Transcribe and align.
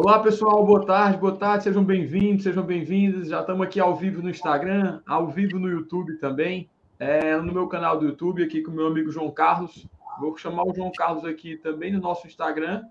Olá, 0.00 0.20
pessoal, 0.20 0.64
boa 0.64 0.86
tarde, 0.86 1.18
boa 1.18 1.34
tarde, 1.34 1.64
sejam 1.64 1.82
bem-vindos, 1.82 2.44
sejam 2.44 2.62
bem-vindas. 2.62 3.26
Já 3.26 3.40
estamos 3.40 3.66
aqui 3.66 3.80
ao 3.80 3.96
vivo 3.96 4.22
no 4.22 4.30
Instagram, 4.30 5.00
ao 5.04 5.26
vivo 5.26 5.58
no 5.58 5.68
YouTube 5.68 6.18
também, 6.18 6.70
é, 7.00 7.36
no 7.36 7.52
meu 7.52 7.66
canal 7.66 7.98
do 7.98 8.06
YouTube, 8.06 8.44
aqui 8.44 8.62
com 8.62 8.70
o 8.70 8.74
meu 8.74 8.86
amigo 8.86 9.10
João 9.10 9.28
Carlos. 9.28 9.88
Vou 10.20 10.36
chamar 10.36 10.62
o 10.62 10.72
João 10.72 10.92
Carlos 10.96 11.24
aqui 11.24 11.56
também 11.56 11.92
no 11.92 11.98
nosso 11.98 12.28
Instagram, 12.28 12.84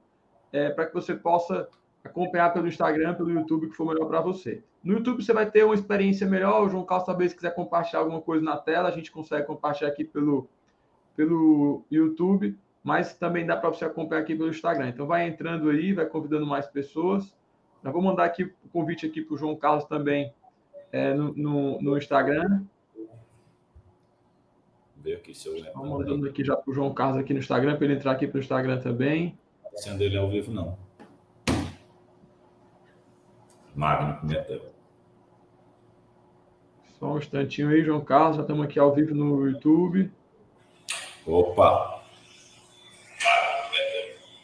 é, 0.51 0.70
para 0.70 0.85
que 0.85 0.93
você 0.93 1.15
possa 1.15 1.70
acompanhar 2.04 2.52
pelo 2.52 2.68
Instagram, 2.68 3.14
pelo 3.14 3.32
YouTube, 3.32 3.70
que 3.70 3.78
for 3.78 3.88
melhor 3.88 4.05
para 4.05 4.20
você. 4.20 4.62
No 4.84 4.96
YouTube 4.96 5.24
você 5.24 5.32
vai 5.32 5.50
ter 5.50 5.64
uma 5.64 5.76
experiência 5.76 6.28
melhor. 6.28 6.66
O 6.66 6.70
João 6.70 6.84
Carlos, 6.84 7.05
talvez, 7.05 7.32
se 7.32 7.38
quiser 7.38 7.55
compartilhar 7.55 8.02
alguma 8.02 8.20
coisa 8.20 8.44
na 8.44 8.58
tela, 8.58 8.89
a 8.89 8.92
gente 8.92 9.14
consegue 9.14 9.48
compartilhar 9.48 9.92
aqui 9.92 10.04
pelo, 10.04 10.50
pelo 11.16 11.86
YouTube 11.89 12.58
mas 12.88 13.13
também 13.13 13.45
dá 13.45 13.57
para 13.57 13.69
você 13.69 13.83
acompanhar 13.83 14.21
aqui 14.21 14.33
pelo 14.33 14.49
Instagram. 14.49 14.87
Então 14.87 15.05
vai 15.05 15.27
entrando 15.27 15.69
aí, 15.69 15.91
vai 15.91 16.05
convidando 16.05 16.47
mais 16.47 16.67
pessoas. 16.67 17.36
Já 17.83 17.91
vou 17.91 18.01
mandar 18.01 18.23
aqui 18.23 18.43
o 18.43 18.69
convite 18.71 19.05
aqui 19.05 19.21
para 19.21 19.36
o 19.36 19.37
João 19.37 19.57
Carlos 19.57 19.83
também 19.83 20.33
é, 20.93 21.14
no, 21.14 21.33
no, 21.33 21.81
no, 21.81 21.97
Instagram. 21.97 22.64
Ver 24.95 25.15
aqui 25.15 25.36
se 25.36 25.50
eu 25.50 25.57
Estou 25.57 25.86
mandando 25.86 26.29
aqui 26.29 26.45
já 26.45 26.55
para 26.55 26.71
o 26.71 26.73
João 26.73 26.93
Carlos 26.93 27.18
aqui 27.18 27.33
no 27.33 27.39
Instagram, 27.39 27.75
para 27.75 27.83
ele 27.83 27.95
entrar 27.95 28.14
aqui 28.14 28.25
para 28.25 28.37
o 28.37 28.39
Instagram 28.39 28.79
também. 28.79 29.37
Sendo 29.75 30.01
ele 30.01 30.17
ao 30.17 30.29
vivo, 30.29 30.54
não. 30.54 30.78
Magno 33.75 34.22
Pimentel. 34.22 34.61
Só 36.97 37.08
um 37.08 37.17
instantinho 37.17 37.67
aí, 37.67 37.83
João 37.83 38.00
Carlos. 38.00 38.38
Já 38.38 38.44
estamos 38.44 38.64
aqui 38.64 38.80
ao 38.80 38.95
vivo 38.95 39.14
no 39.14 39.45
YouTube. 39.45 40.09
Opa! 41.25 41.97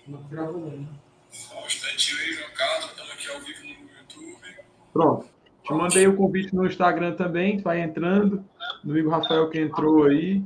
Não 0.07 0.19
volume. 0.19 0.87
Só 1.29 1.55
um 1.55 1.65
instantinho 1.65 2.19
aí, 2.19 2.33
João 2.33 2.49
Carlos. 2.55 2.85
Estamos 2.85 3.11
aqui 3.11 3.29
ao 3.29 3.39
vivo 3.39 3.63
no 3.63 3.69
YouTube. 3.69 4.55
Pronto. 4.91 5.25
Te 5.63 5.73
mandei 5.73 6.07
o 6.07 6.15
convite 6.17 6.53
no 6.53 6.65
Instagram 6.65 7.15
também. 7.15 7.57
Tu 7.57 7.63
vai 7.63 7.81
entrando. 7.81 8.43
Meu 8.83 8.93
amigo 8.93 9.09
Rafael 9.09 9.49
que 9.49 9.59
entrou 9.59 10.03
aí. 10.03 10.43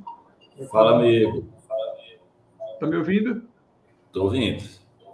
Fala, 0.71 0.97
amigo. 0.97 1.47
Tá 2.79 2.85
me 2.85 2.97
ouvindo? 2.97 3.41
Tô 4.13 4.25
ouvindo. 4.25 4.63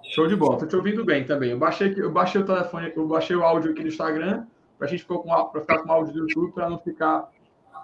Show 0.03 0.27
de 0.27 0.35
bola. 0.35 0.59
Tô 0.59 0.67
te 0.67 0.75
ouvindo 0.75 1.05
bem 1.05 1.23
também. 1.23 1.51
Eu 1.51 1.57
baixei, 1.57 1.93
eu 1.95 2.11
baixei 2.11 2.41
o 2.41 2.45
telefone, 2.45 2.91
eu 2.95 3.07
baixei 3.07 3.35
o 3.35 3.43
áudio 3.43 3.71
aqui 3.71 3.81
no 3.81 3.87
Instagram 3.87 4.45
para 4.77 4.87
a 4.87 4.89
gente 4.89 5.03
ficar 5.03 5.19
com, 5.19 5.45
pra 5.45 5.61
ficar 5.61 5.79
com 5.79 5.89
o 5.89 5.91
áudio 5.91 6.13
do 6.13 6.19
YouTube 6.19 6.51
para 6.51 6.69
não 6.69 6.77
ficar 6.77 7.31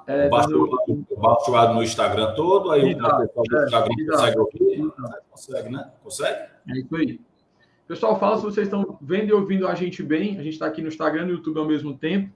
é, 0.10 0.28
baixo, 0.28 0.50
dando... 0.50 1.74
no 1.76 1.84
Instagram 1.84 2.34
todo, 2.34 2.72
aí 2.72 2.94
o 2.94 2.98
pessoal 2.98 3.44
do 3.48 3.64
Instagram 3.64 3.96
consegue 4.10 4.40
ouvir. 4.40 4.94
Consegue, 5.30 5.70
né? 5.70 5.92
Consegue? 6.04 6.50
É 6.68 6.80
isso 6.80 6.96
aí. 6.96 7.22
Pessoal, 7.88 8.20
fala 8.20 8.38
se 8.38 8.44
vocês 8.44 8.68
estão 8.68 8.98
vendo 9.02 9.30
e 9.30 9.34
ouvindo 9.34 9.68
a 9.68 9.76
gente 9.76 10.02
bem. 10.02 10.40
A 10.40 10.44
gente 10.44 10.54
está 10.54 10.66
aqui 10.66 10.82
no 10.82 10.88
Instagram 10.88 11.24
e 11.24 11.26
no 11.26 11.32
YouTube 11.34 11.60
ao 11.60 11.66
mesmo 11.66 11.96
tempo. 11.96 12.34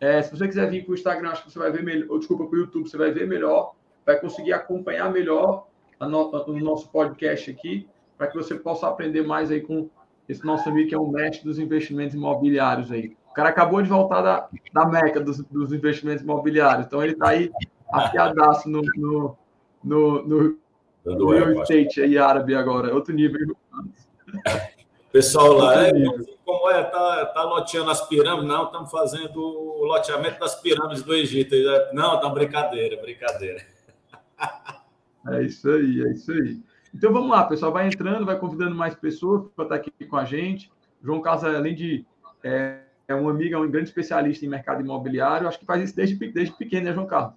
É, 0.00 0.20
se 0.20 0.36
você 0.36 0.48
quiser 0.48 0.68
vir 0.68 0.84
para 0.84 0.92
o 0.92 0.94
Instagram, 0.94 1.30
acho 1.30 1.44
que 1.44 1.52
você 1.52 1.58
vai 1.60 1.70
ver 1.70 1.84
melhor. 1.84 2.10
Ou, 2.10 2.18
desculpa, 2.18 2.44
para 2.46 2.56
o 2.56 2.60
YouTube, 2.60 2.88
você 2.88 2.96
vai 2.96 3.12
ver 3.12 3.26
melhor. 3.28 3.74
Vai 4.04 4.18
conseguir 4.20 4.52
acompanhar 4.52 5.12
melhor 5.12 5.68
no, 6.00 6.30
o 6.30 6.58
nosso 6.58 6.90
podcast 6.90 7.50
aqui, 7.50 7.88
para 8.18 8.26
que 8.26 8.34
você 8.36 8.56
possa 8.56 8.88
aprender 8.88 9.22
mais 9.22 9.50
aí 9.52 9.60
com 9.60 9.88
esse 10.28 10.44
nosso 10.44 10.68
amigo 10.68 10.88
que 10.88 10.94
é 10.94 10.98
o 10.98 11.06
mestre 11.06 11.44
dos 11.44 11.58
investimentos 11.60 12.16
imobiliários 12.16 12.90
aí. 12.90 13.16
O 13.32 13.34
cara 13.34 13.48
acabou 13.48 13.80
de 13.80 13.88
voltar 13.88 14.20
da, 14.20 14.46
da 14.74 14.84
Meca 14.84 15.18
dos, 15.18 15.38
dos 15.44 15.72
investimentos 15.72 16.22
imobiliários. 16.22 16.84
Então 16.84 17.02
ele 17.02 17.12
está 17.12 17.30
aí 17.30 17.50
afiadaço 17.90 18.68
no, 18.68 18.82
no, 18.94 19.38
no, 19.82 20.22
no, 20.22 20.58
no 21.02 21.30
real 21.30 21.52
estate 21.62 22.02
aí 22.02 22.18
árabe 22.18 22.54
agora. 22.54 22.94
Outro 22.94 23.14
nível. 23.14 23.56
Pessoal 25.10 25.54
lá, 25.54 25.86
é, 25.86 25.92
como 26.44 26.70
é? 26.70 26.82
Tá, 26.84 27.24
tá 27.24 27.42
loteando 27.42 27.90
as 27.90 28.06
pirâmides? 28.06 28.46
Não, 28.46 28.66
estamos 28.66 28.90
fazendo 28.90 29.38
o 29.38 29.82
loteamento 29.86 30.38
das 30.38 30.60
pirâmides 30.60 31.02
do 31.02 31.14
Egito. 31.14 31.54
Não, 31.94 32.20
tá 32.20 32.28
brincadeira, 32.28 33.00
brincadeira. 33.00 33.64
É 35.28 35.42
isso 35.42 35.70
aí, 35.70 36.02
é 36.02 36.12
isso 36.12 36.30
aí. 36.32 36.60
Então 36.94 37.10
vamos 37.10 37.30
lá, 37.30 37.44
pessoal. 37.44 37.72
Vai 37.72 37.86
entrando, 37.86 38.26
vai 38.26 38.38
convidando 38.38 38.74
mais 38.74 38.94
pessoas 38.94 39.50
para 39.56 39.64
estar 39.64 39.76
aqui 39.76 39.90
com 40.04 40.16
a 40.18 40.26
gente. 40.26 40.70
João 41.02 41.22
Carlos, 41.22 41.44
além 41.44 41.74
de 41.74 42.04
é, 42.44 42.80
é 43.08 43.14
um 43.14 43.28
amigo, 43.28 43.54
é 43.54 43.58
um 43.58 43.70
grande 43.70 43.88
especialista 43.88 44.44
em 44.44 44.48
mercado 44.48 44.80
imobiliário. 44.80 45.48
Acho 45.48 45.58
que 45.58 45.66
faz 45.66 45.82
isso 45.82 45.96
desde, 45.96 46.14
desde 46.32 46.56
pequeno, 46.56 46.86
né, 46.86 46.92
João 46.92 47.06
Carlos? 47.06 47.34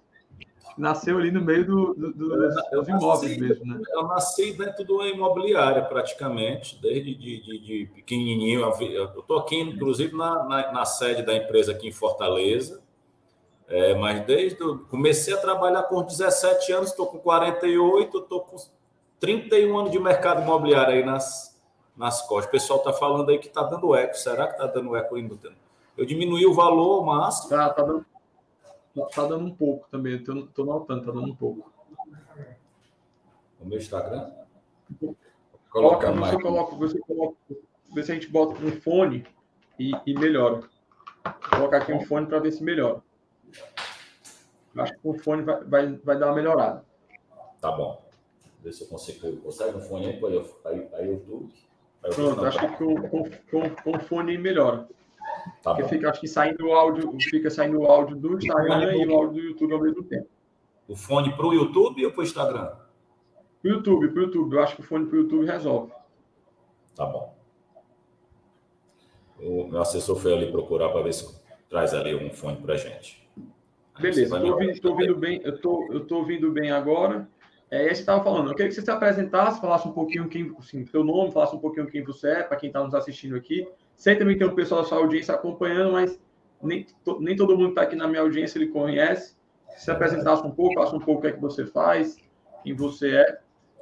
Nasceu 0.76 1.16
ali 1.16 1.30
no 1.30 1.40
meio 1.40 1.64
do, 1.64 1.94
do, 1.94 2.12
do, 2.12 2.48
dos 2.70 2.88
imóveis 2.88 3.38
mesmo, 3.38 3.64
né? 3.64 3.80
Eu 3.92 4.02
nasci 4.08 4.52
dentro 4.52 4.84
do 4.84 5.06
imobiliário, 5.06 5.88
praticamente, 5.88 6.78
desde 6.82 7.14
de, 7.14 7.40
de, 7.40 7.58
de 7.58 7.90
pequenininho. 7.94 8.60
Eu 8.60 9.20
estou 9.20 9.38
aqui, 9.38 9.58
inclusive, 9.58 10.14
na, 10.14 10.44
na, 10.44 10.72
na, 10.72 10.84
sede 10.84 11.22
da 11.22 11.34
empresa 11.34 11.72
aqui 11.72 11.88
em 11.88 11.92
Fortaleza. 11.92 12.82
É, 13.68 13.94
mas 13.94 14.26
desde. 14.26 14.58
Comecei 14.90 15.32
a 15.32 15.38
trabalhar 15.38 15.84
com 15.84 16.02
17 16.02 16.72
anos, 16.72 16.90
estou 16.90 17.06
com 17.06 17.18
48, 17.18 18.18
estou 18.18 18.40
com 18.40 18.56
31 19.18 19.78
anos 19.78 19.90
de 19.90 19.98
mercado 19.98 20.42
imobiliário 20.42 20.92
aí 20.92 21.04
nas, 21.04 21.55
nas 21.96 22.22
costas. 22.22 22.48
O 22.48 22.50
pessoal 22.50 22.78
está 22.78 22.92
falando 22.92 23.30
aí 23.30 23.38
que 23.38 23.48
está 23.48 23.62
dando 23.62 23.94
eco. 23.94 24.14
Será 24.16 24.46
que 24.46 24.52
está 24.52 24.66
dando 24.66 24.94
eco 24.96 25.16
ainda? 25.16 25.34
Eu 25.96 26.04
diminuí 26.04 26.44
o 26.46 26.54
valor 26.54 27.04
máximo. 27.04 27.50
Tá, 27.50 27.70
tá 27.70 27.82
dando, 27.82 28.06
tá 29.14 29.26
dando 29.26 29.44
um 29.44 29.54
pouco 29.54 29.88
também. 29.90 30.16
Estou 30.16 30.64
notando, 30.64 31.06
tá 31.06 31.12
dando 31.12 31.30
um 31.30 31.34
pouco. 31.34 31.72
O 33.60 33.64
meu 33.64 33.78
Instagram? 33.78 34.30
Coloca, 35.70 36.12
mais. 36.12 36.34
Você 36.34 36.42
coloca, 36.42 36.76
você 36.76 36.98
coloca, 37.00 37.36
vê 37.94 38.02
se 38.02 38.12
a 38.12 38.14
gente 38.14 38.28
bota 38.28 38.62
um 38.62 38.72
fone 38.80 39.26
e, 39.78 39.92
e 40.06 40.14
melhora. 40.14 40.60
Vou 41.24 41.50
colocar 41.50 41.78
aqui 41.78 41.92
um 41.92 42.04
fone 42.04 42.26
para 42.26 42.38
ver 42.38 42.52
se 42.52 42.62
melhora. 42.62 43.02
Acho 44.78 44.92
que 44.92 44.98
o 45.02 45.14
fone 45.14 45.42
vai, 45.42 45.64
vai, 45.64 45.96
vai 45.96 46.18
dar 46.18 46.26
uma 46.26 46.34
melhorada. 46.34 46.84
Tá 47.60 47.72
bom. 47.72 48.04
Ver 48.62 48.72
se 48.72 48.82
eu 48.84 48.88
consigo. 48.88 49.36
Consegue 49.38 49.76
um 49.76 49.80
fone 49.80 50.06
aí 50.06 50.20
para 50.20 50.70
aí, 50.70 50.88
aí, 50.94 51.10
YouTube? 51.10 51.52
Pronto, 52.14 52.44
acho 52.44 52.58
que 52.58 52.68
com, 52.76 52.94
com, 53.08 53.30
com, 53.50 53.70
com 53.70 54.00
fone 54.00 54.38
melhora. 54.38 54.88
Tá 55.62 55.74
Porque 55.74 55.88
fica, 55.88 56.10
acho 56.10 56.20
que 56.20 56.28
saindo 56.28 56.66
o 56.66 56.72
áudio, 56.72 57.12
fica 57.20 57.50
saindo 57.50 57.80
o 57.80 57.86
áudio 57.86 58.16
do 58.16 58.36
Instagram 58.36 58.96
e 58.96 59.06
o 59.06 59.14
áudio 59.14 59.42
do 59.42 59.48
YouTube 59.48 59.74
ao 59.74 59.80
mesmo 59.80 60.02
tempo. 60.04 60.28
O 60.88 60.94
fone 60.94 61.34
para 61.34 61.46
o 61.46 61.52
YouTube 61.52 62.04
ou 62.04 62.12
para 62.12 62.20
o 62.20 62.24
Instagram? 62.24 62.66
Para 62.66 63.70
o 63.70 63.74
YouTube, 63.74 64.08
para 64.08 64.20
o 64.20 64.22
YouTube. 64.24 64.54
Eu 64.54 64.62
acho 64.62 64.76
que 64.76 64.82
o 64.82 64.84
fone 64.84 65.06
para 65.06 65.16
o 65.16 65.20
YouTube 65.22 65.46
resolve. 65.46 65.92
Tá 66.94 67.06
bom. 67.06 67.34
O 69.40 69.66
meu 69.66 69.80
assessor 69.80 70.16
foi 70.16 70.32
ali 70.32 70.50
procurar 70.50 70.88
para 70.90 71.02
ver 71.02 71.12
se 71.12 71.40
traz 71.68 71.92
ali 71.92 72.14
um 72.14 72.30
fone 72.30 72.56
para 72.56 72.76
gente. 72.76 73.26
Beleza, 73.98 74.36
estou 74.36 74.52
ouvindo, 74.52 74.88
ouvindo, 74.88 75.16
bem, 75.16 75.40
eu 75.42 75.58
tô, 75.58 75.88
eu 75.90 76.06
tô 76.06 76.18
ouvindo 76.18 76.52
bem 76.52 76.70
agora. 76.70 77.28
É, 77.70 77.78
e 77.84 77.88
aí 77.88 77.94
você 77.94 78.00
estava 78.00 78.22
falando, 78.22 78.48
eu 78.48 78.54
queria 78.54 78.68
que 78.68 78.74
você 78.74 78.82
se 78.82 78.90
apresentasse, 78.90 79.60
falasse 79.60 79.88
um 79.88 79.92
pouquinho 79.92 80.28
quem, 80.28 80.54
assim, 80.58 80.84
seu 80.84 81.02
nome, 81.02 81.32
falasse 81.32 81.56
um 81.56 81.58
pouquinho 81.58 81.86
quem 81.86 82.02
você 82.02 82.30
é, 82.30 82.42
para 82.42 82.56
quem 82.56 82.68
está 82.68 82.82
nos 82.82 82.94
assistindo 82.94 83.34
aqui. 83.34 83.68
Sei 83.96 84.14
também 84.14 84.34
que 84.34 84.44
tem 84.44 84.52
o 84.52 84.54
pessoal 84.54 84.82
da 84.82 84.88
sua 84.88 84.98
audiência 84.98 85.34
acompanhando, 85.34 85.92
mas 85.92 86.20
nem, 86.62 86.86
to, 87.04 87.20
nem 87.20 87.34
todo 87.34 87.56
mundo 87.56 87.70
está 87.70 87.82
aqui 87.82 87.96
na 87.96 88.06
minha 88.06 88.20
audiência, 88.20 88.58
ele 88.58 88.68
conhece. 88.68 89.36
Se 89.76 89.90
apresentasse 89.90 90.46
um 90.46 90.50
pouco, 90.50 90.74
falasse 90.74 90.94
um 90.94 91.00
pouco 91.00 91.18
o 91.18 91.22
que 91.22 91.28
é 91.28 91.32
que 91.32 91.40
você 91.40 91.66
faz, 91.66 92.16
quem 92.62 92.74
você 92.74 93.16
é, 93.16 93.38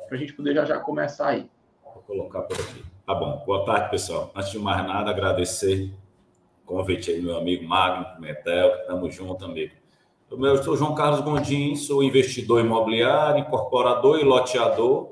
para 0.08 0.16
a 0.16 0.18
gente 0.18 0.32
poder 0.32 0.54
já 0.54 0.64
já 0.64 0.78
começar 0.78 1.28
aí. 1.28 1.50
Vou 1.82 2.02
colocar 2.02 2.42
por 2.42 2.58
aqui. 2.58 2.84
Tá 3.06 3.14
bom. 3.14 3.42
Boa 3.44 3.66
tarde, 3.66 3.90
pessoal. 3.90 4.32
Antes 4.34 4.50
de 4.50 4.58
mais 4.58 4.84
nada, 4.86 5.10
agradecer 5.10 5.92
o 6.62 6.66
convite 6.66 7.10
aí 7.10 7.20
meu 7.20 7.36
amigo 7.36 7.64
Magno 7.68 8.18
Metel. 8.18 8.86
Tamo 8.86 9.10
junto, 9.10 9.44
amigo. 9.44 9.83
Eu 10.36 10.62
sou 10.64 10.76
João 10.76 10.94
Carlos 10.94 11.20
Gondim, 11.20 11.76
sou 11.76 12.02
investidor 12.02 12.60
imobiliário, 12.60 13.40
incorporador 13.40 14.18
e 14.18 14.24
loteador. 14.24 15.10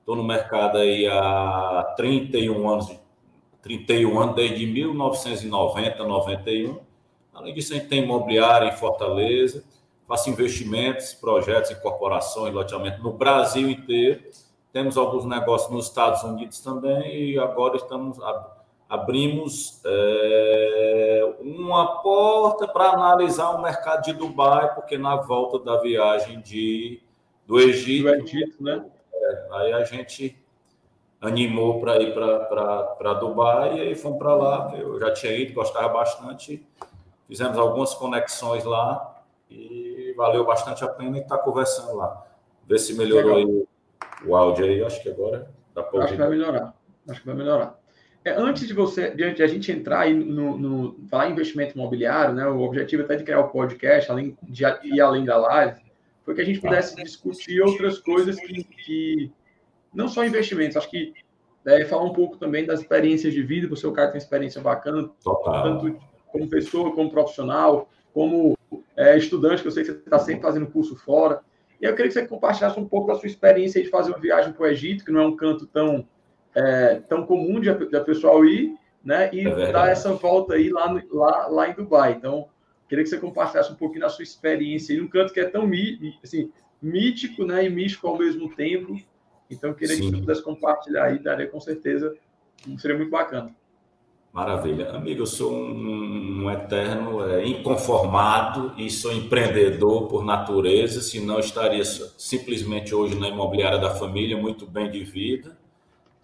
Estou 0.00 0.16
no 0.16 0.24
mercado 0.24 0.78
aí 0.78 1.06
há 1.06 1.94
31 1.96 2.68
anos, 2.68 2.90
31 3.62 4.18
anos, 4.18 4.34
desde 4.34 4.66
1990, 4.66 6.02
91. 6.02 6.78
Além 7.32 7.54
disso, 7.54 7.72
a 7.72 7.76
gente 7.76 7.88
tem 7.88 8.02
imobiliário 8.02 8.68
em 8.68 8.72
Fortaleza, 8.72 9.62
faço 10.08 10.28
investimentos, 10.28 11.14
projetos, 11.14 11.70
incorporações, 11.70 12.52
loteamento 12.52 13.00
no 13.00 13.12
Brasil 13.12 13.70
inteiro. 13.70 14.24
Temos 14.72 14.96
alguns 14.96 15.24
negócios 15.24 15.70
nos 15.70 15.86
Estados 15.86 16.24
Unidos 16.24 16.58
também 16.60 17.30
e 17.30 17.38
agora 17.38 17.76
estamos 17.76 18.18
abrimos 18.88 19.80
é, 19.84 21.34
uma 21.40 22.00
porta 22.00 22.66
para 22.66 22.90
analisar 22.90 23.50
o 23.50 23.60
mercado 23.60 24.02
de 24.02 24.12
Dubai, 24.12 24.74
porque 24.74 24.96
na 24.96 25.16
volta 25.16 25.58
da 25.58 25.80
viagem 25.80 26.40
de, 26.40 27.02
do 27.46 27.60
Egito, 27.60 28.04
do 28.04 28.14
Egito 28.14 28.62
né? 28.62 28.84
É, 29.12 29.48
aí 29.52 29.72
a 29.74 29.84
gente 29.84 30.36
animou 31.20 31.80
para 31.80 32.00
ir 32.00 32.14
para 32.14 33.14
Dubai 33.14 33.76
e 33.76 33.80
aí 33.80 33.94
fomos 33.94 34.18
para 34.18 34.34
lá. 34.34 34.72
Eu 34.76 34.98
já 34.98 35.12
tinha 35.12 35.32
ido, 35.32 35.52
gostava 35.52 35.88
bastante. 35.88 36.66
Fizemos 37.26 37.58
algumas 37.58 37.92
conexões 37.94 38.64
lá 38.64 39.22
e 39.50 40.14
valeu 40.16 40.46
bastante 40.46 40.82
a 40.82 40.88
pena 40.88 41.18
estar 41.18 41.36
tá 41.36 41.42
conversando 41.42 41.94
lá. 41.96 42.24
Ver 42.66 42.78
se 42.78 42.94
melhorou 42.94 43.66
o 44.26 44.36
áudio 44.36 44.64
aí. 44.64 44.82
Acho 44.82 45.02
que 45.02 45.10
agora 45.10 45.50
dá 45.74 45.82
para 45.82 46.04
Acho 46.04 46.12
que 46.14 46.18
vai 46.18 46.30
melhorar. 46.30 46.74
Acho 47.08 47.20
que 47.20 47.26
vai 47.26 47.36
melhorar. 47.36 47.77
É, 48.24 48.32
antes 48.32 48.66
de 48.66 48.74
você, 48.74 49.10
de 49.10 49.42
a 49.42 49.46
gente 49.46 49.70
entrar 49.70 50.00
aí 50.00 50.14
no, 50.14 50.58
no 50.58 50.96
falar 51.08 51.28
em 51.28 51.32
investimento 51.32 51.74
imobiliário, 51.74 52.34
né? 52.34 52.46
O 52.46 52.60
objetivo 52.60 53.02
até 53.02 53.16
de 53.16 53.24
criar 53.24 53.40
o 53.40 53.48
podcast, 53.48 54.10
além 54.10 54.36
de 54.42 54.64
ir 54.84 55.00
além 55.00 55.24
da 55.24 55.36
live, 55.36 55.80
foi 56.24 56.34
que 56.34 56.40
a 56.40 56.44
gente 56.44 56.60
pudesse 56.60 56.96
discutir 56.96 57.60
outras 57.60 57.98
coisas 57.98 58.38
que, 58.38 58.64
que 58.64 59.32
não 59.94 60.08
só 60.08 60.24
investimentos, 60.24 60.76
acho 60.76 60.90
que 60.90 61.14
é, 61.66 61.84
falar 61.84 62.04
um 62.04 62.12
pouco 62.12 62.36
também 62.36 62.64
das 62.64 62.80
experiências 62.80 63.32
de 63.32 63.42
vida, 63.42 63.68
você 63.68 63.86
o 63.86 63.92
cara 63.92 64.10
tem 64.10 64.18
experiência 64.18 64.60
bacana, 64.60 65.10
Total. 65.22 65.62
tanto 65.62 65.98
como 66.30 66.48
pessoa, 66.48 66.94
como 66.94 67.10
profissional, 67.10 67.88
como 68.12 68.56
é, 68.96 69.16
estudante, 69.16 69.62
que 69.62 69.68
eu 69.68 69.72
sei 69.72 69.84
que 69.84 69.92
você 69.92 69.98
está 69.98 70.18
sempre 70.18 70.42
fazendo 70.42 70.66
curso 70.66 70.96
fora. 70.96 71.40
E 71.80 71.84
eu 71.84 71.94
queria 71.94 72.08
que 72.08 72.14
você 72.14 72.26
compartilhasse 72.26 72.78
um 72.78 72.86
pouco 72.88 73.06
da 73.06 73.14
sua 73.14 73.26
experiência 73.26 73.82
de 73.82 73.88
fazer 73.88 74.10
uma 74.10 74.18
viagem 74.18 74.52
para 74.52 74.62
o 74.62 74.66
Egito, 74.66 75.04
que 75.04 75.12
não 75.12 75.20
é 75.20 75.26
um 75.26 75.36
canto 75.36 75.66
tão, 75.66 76.06
é, 76.54 76.96
tão 77.08 77.24
comum 77.26 77.60
de 77.60 77.70
a 77.70 78.00
pessoal 78.00 78.44
ir, 78.44 78.74
né? 79.04 79.30
E 79.32 79.46
é 79.46 79.72
dar 79.72 79.88
essa 79.88 80.12
volta 80.12 80.54
aí 80.54 80.70
lá, 80.70 81.00
lá, 81.10 81.46
lá 81.46 81.68
em 81.68 81.74
Dubai. 81.74 82.12
Então, 82.12 82.48
queria 82.88 83.04
que 83.04 83.10
você 83.10 83.18
compartilhasse 83.18 83.72
um 83.72 83.76
pouquinho 83.76 84.00
da 84.00 84.08
sua 84.08 84.22
experiência 84.22 84.94
aí 84.94 85.00
num 85.00 85.08
canto 85.08 85.32
que 85.32 85.40
é 85.40 85.44
tão 85.44 85.68
assim, 86.22 86.50
mítico 86.80 87.44
né, 87.44 87.64
e 87.64 87.70
místico 87.70 88.08
ao 88.08 88.18
mesmo 88.18 88.54
tempo. 88.54 88.96
Então, 89.50 89.72
queria 89.72 89.96
Sim. 89.96 90.02
que 90.02 90.10
você 90.10 90.20
pudesse 90.20 90.42
compartilhar 90.42 91.04
aí, 91.04 91.18
daria 91.18 91.46
com 91.46 91.60
certeza, 91.60 92.14
seria 92.78 92.96
muito 92.96 93.10
bacana. 93.10 93.54
Maravilha. 94.32 94.90
Amigo, 94.90 95.22
eu 95.22 95.26
sou 95.26 95.52
um, 95.52 96.44
um 96.44 96.50
eterno 96.50 97.26
é, 97.26 97.46
inconformado 97.46 98.74
e 98.76 98.90
sou 98.90 99.12
empreendedor 99.12 100.06
por 100.06 100.24
natureza, 100.24 101.00
senão 101.00 101.40
estaria 101.40 101.82
simplesmente 101.84 102.94
hoje 102.94 103.18
na 103.18 103.28
imobiliária 103.28 103.78
da 103.78 103.94
família, 103.94 104.36
muito 104.36 104.66
bem 104.66 104.90
de 104.90 105.02
vida, 105.02 105.56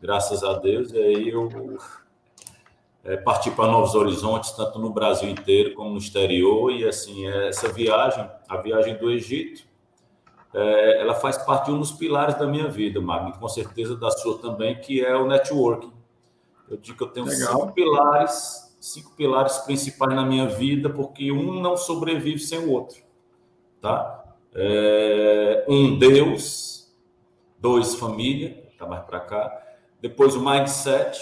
graças 0.05 0.45
a 0.45 0.59
Deus. 0.59 0.93
E 0.93 0.99
aí 0.99 1.29
eu 1.31 1.79
é, 3.03 3.17
parti 3.17 3.51
para 3.51 3.71
novos 3.71 3.95
horizontes, 3.95 4.53
tanto 4.53 4.79
no 4.79 4.91
Brasil 4.91 5.29
inteiro 5.29 5.75
como 5.75 5.91
no 5.91 5.99
exterior. 5.99 6.71
E 6.71 6.87
assim, 6.87 7.27
é, 7.27 7.49
essa 7.49 7.73
viagem, 7.73 8.29
a 8.49 8.57
viagem 8.59 8.97
do 8.97 9.11
Egito, 9.11 9.65
é, 10.53 11.01
ela 11.01 11.15
faz 11.15 11.39
parte 11.39 11.67
de 11.67 11.73
um 11.73 11.79
dos 11.79 11.93
pilares 11.93 12.37
da 12.37 12.47
minha 12.47 12.69
vida, 12.69 13.01
Magno, 13.01 13.33
com 13.39 13.49
certeza 13.49 13.97
da 13.97 14.11
sua 14.11 14.39
também, 14.39 14.79
que 14.79 15.05
é 15.05 15.17
o 15.17 15.27
networking 15.27 15.95
eu 16.69 16.77
digo 16.77 16.97
que 16.99 17.05
eu 17.05 17.09
tenho 17.09 17.27
Legal. 17.27 17.61
cinco 17.61 17.73
pilares, 17.73 18.77
cinco 18.81 19.11
pilares 19.17 19.59
principais 19.59 20.15
na 20.15 20.25
minha 20.25 20.49
vida, 20.49 20.89
porque 20.89 21.31
um 21.31 21.61
não 21.61 21.77
sobrevive 21.77 22.39
sem 22.39 22.59
o 22.59 22.71
outro, 22.71 23.03
tá? 23.81 24.25
É, 24.55 25.65
um 25.69 25.99
Deus, 25.99 26.93
dois 27.59 27.95
família, 27.95 28.67
tá 28.79 28.87
mais 28.87 29.05
para 29.05 29.21
cá. 29.21 29.64
Depois 30.01 30.35
o 30.35 30.45
mindset, 30.45 31.19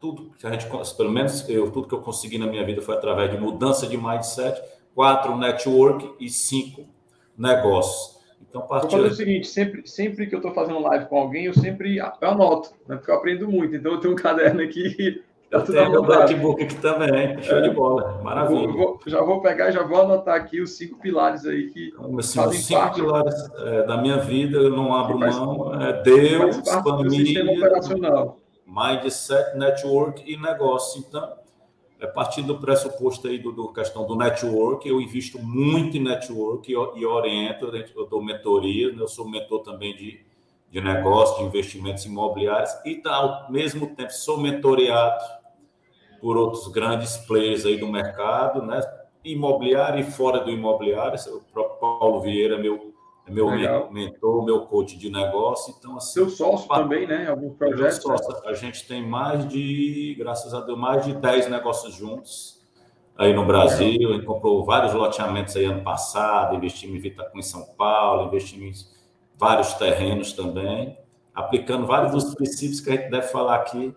tudo 0.00 0.32
que 0.38 0.46
a 0.46 0.50
gente, 0.50 0.66
pelo 0.96 1.10
menos 1.10 1.48
eu, 1.48 1.70
tudo 1.70 1.88
que 1.88 1.94
eu 1.94 2.00
consegui 2.00 2.38
na 2.38 2.46
minha 2.46 2.64
vida 2.64 2.82
foi 2.82 2.94
através 2.94 3.30
de 3.30 3.38
mudança 3.38 3.86
de 3.86 3.96
mindset. 3.96 4.60
Quatro, 4.94 5.36
network 5.36 6.14
e 6.18 6.28
cinco, 6.28 6.86
negócios. 7.36 8.18
Então, 8.48 8.62
partir... 8.62 8.96
Vou 8.96 9.02
fazer 9.02 9.12
o 9.12 9.16
seguinte, 9.16 9.46
sempre, 9.46 9.86
sempre 9.86 10.26
que 10.26 10.34
eu 10.34 10.38
estou 10.38 10.52
fazendo 10.52 10.80
live 10.80 11.06
com 11.06 11.18
alguém, 11.18 11.44
eu 11.44 11.54
sempre 11.54 12.00
anoto, 12.00 12.70
né? 12.88 12.96
porque 12.96 13.10
eu 13.10 13.14
aprendo 13.14 13.48
muito. 13.48 13.76
Então, 13.76 13.92
eu 13.92 14.00
tenho 14.00 14.14
um 14.14 14.16
caderno 14.16 14.60
aqui 14.62 15.22
Tá 15.50 15.60
tudo 15.60 15.72
Tem 15.72 15.86
o 15.88 16.02
notebook 16.02 16.62
aqui 16.62 16.74
também, 16.74 17.42
show 17.42 17.56
é. 17.56 17.62
de 17.62 17.70
bola, 17.70 18.20
maravilha. 18.22 18.68
Vou, 18.68 18.76
vou, 18.76 19.00
já 19.06 19.22
vou 19.22 19.40
pegar, 19.40 19.70
já 19.70 19.82
vou 19.82 20.02
anotar 20.02 20.34
aqui 20.34 20.60
os 20.60 20.76
cinco 20.76 20.98
pilares 20.98 21.46
aí 21.46 21.70
que 21.70 21.88
então, 21.88 22.18
assim, 22.18 22.38
fazem 22.38 22.58
os 22.58 22.66
cinco 22.66 22.80
parte. 22.80 23.00
pilares 23.00 23.50
é, 23.56 23.82
da 23.84 23.96
minha 23.96 24.18
vida, 24.18 24.58
eu 24.58 24.70
não 24.70 24.94
abro 24.94 25.18
mão, 25.18 25.82
é 25.82 26.02
Deus, 26.02 26.58
família, 26.68 27.44
mindset, 28.66 29.56
network 29.56 30.30
e 30.30 30.36
negócio. 30.36 31.02
Então, 31.08 31.32
é 31.98 32.06
partindo 32.06 32.48
do 32.48 32.60
pressuposto 32.60 33.26
aí 33.26 33.38
do, 33.38 33.50
do, 33.50 33.72
questão 33.72 34.06
do 34.06 34.14
network, 34.14 34.86
eu 34.86 35.00
invisto 35.00 35.38
muito 35.38 35.96
em 35.96 36.04
network 36.04 36.70
e, 36.70 36.74
e 36.74 37.06
oriento, 37.06 37.72
eu 37.96 38.06
dou 38.06 38.22
mentoria, 38.22 38.92
né? 38.92 39.02
eu 39.02 39.08
sou 39.08 39.26
mentor 39.26 39.62
também 39.62 39.96
de, 39.96 40.20
de 40.70 40.80
negócio, 40.82 41.38
de 41.38 41.44
investimentos 41.44 42.04
imobiliários 42.04 42.70
e 42.84 42.96
tá, 42.96 43.14
ao 43.14 43.50
mesmo 43.50 43.96
tempo 43.96 44.12
sou 44.12 44.38
mentoreado 44.38 45.37
por 46.20 46.36
outros 46.36 46.68
grandes 46.68 47.16
players 47.16 47.64
aí 47.64 47.76
do 47.76 47.88
mercado, 47.88 48.62
né? 48.62 48.80
imobiliário 49.24 50.00
e 50.00 50.04
fora 50.04 50.40
do 50.40 50.50
imobiliário, 50.50 51.18
o 51.34 51.40
próprio 51.52 51.78
Paulo 51.78 52.20
Vieira, 52.20 52.58
meu 52.58 52.94
é 53.26 53.30
meu 53.30 53.50
Legal. 53.50 53.92
mentor, 53.92 54.42
meu 54.42 54.62
coach 54.62 54.96
de 54.96 55.10
negócio. 55.10 55.74
Então, 55.78 55.96
assim, 55.96 56.14
Seu 56.14 56.30
sócio 56.30 56.66
também, 56.66 57.06
né? 57.06 57.28
Alguns 57.28 57.56
projetos. 57.56 57.98
Sócio, 57.98 58.48
a 58.48 58.54
gente 58.54 58.88
tem 58.88 59.06
mais 59.06 59.46
de, 59.46 60.16
graças 60.18 60.54
a 60.54 60.62
Deus, 60.62 60.78
mais 60.78 61.04
de 61.04 61.12
10 61.12 61.50
negócios 61.50 61.94
juntos 61.94 62.66
aí 63.18 63.34
no 63.34 63.44
Brasil. 63.44 64.08
A 64.08 64.14
gente 64.14 64.24
comprou 64.24 64.64
vários 64.64 64.94
loteamentos 64.94 65.54
aí 65.56 65.66
ano 65.66 65.82
passado, 65.82 66.56
investimos 66.56 66.96
em 66.96 67.00
Vitacum 67.00 67.38
em 67.38 67.42
São 67.42 67.66
Paulo, 67.76 68.28
investimos 68.28 68.64
em 68.64 69.38
vários 69.38 69.74
terrenos 69.74 70.32
também, 70.32 70.98
aplicando 71.34 71.86
vários 71.86 72.12
dos 72.12 72.34
princípios 72.34 72.80
que 72.80 72.88
a 72.88 72.96
gente 72.96 73.10
deve 73.10 73.28
falar 73.28 73.56
aqui 73.56 73.94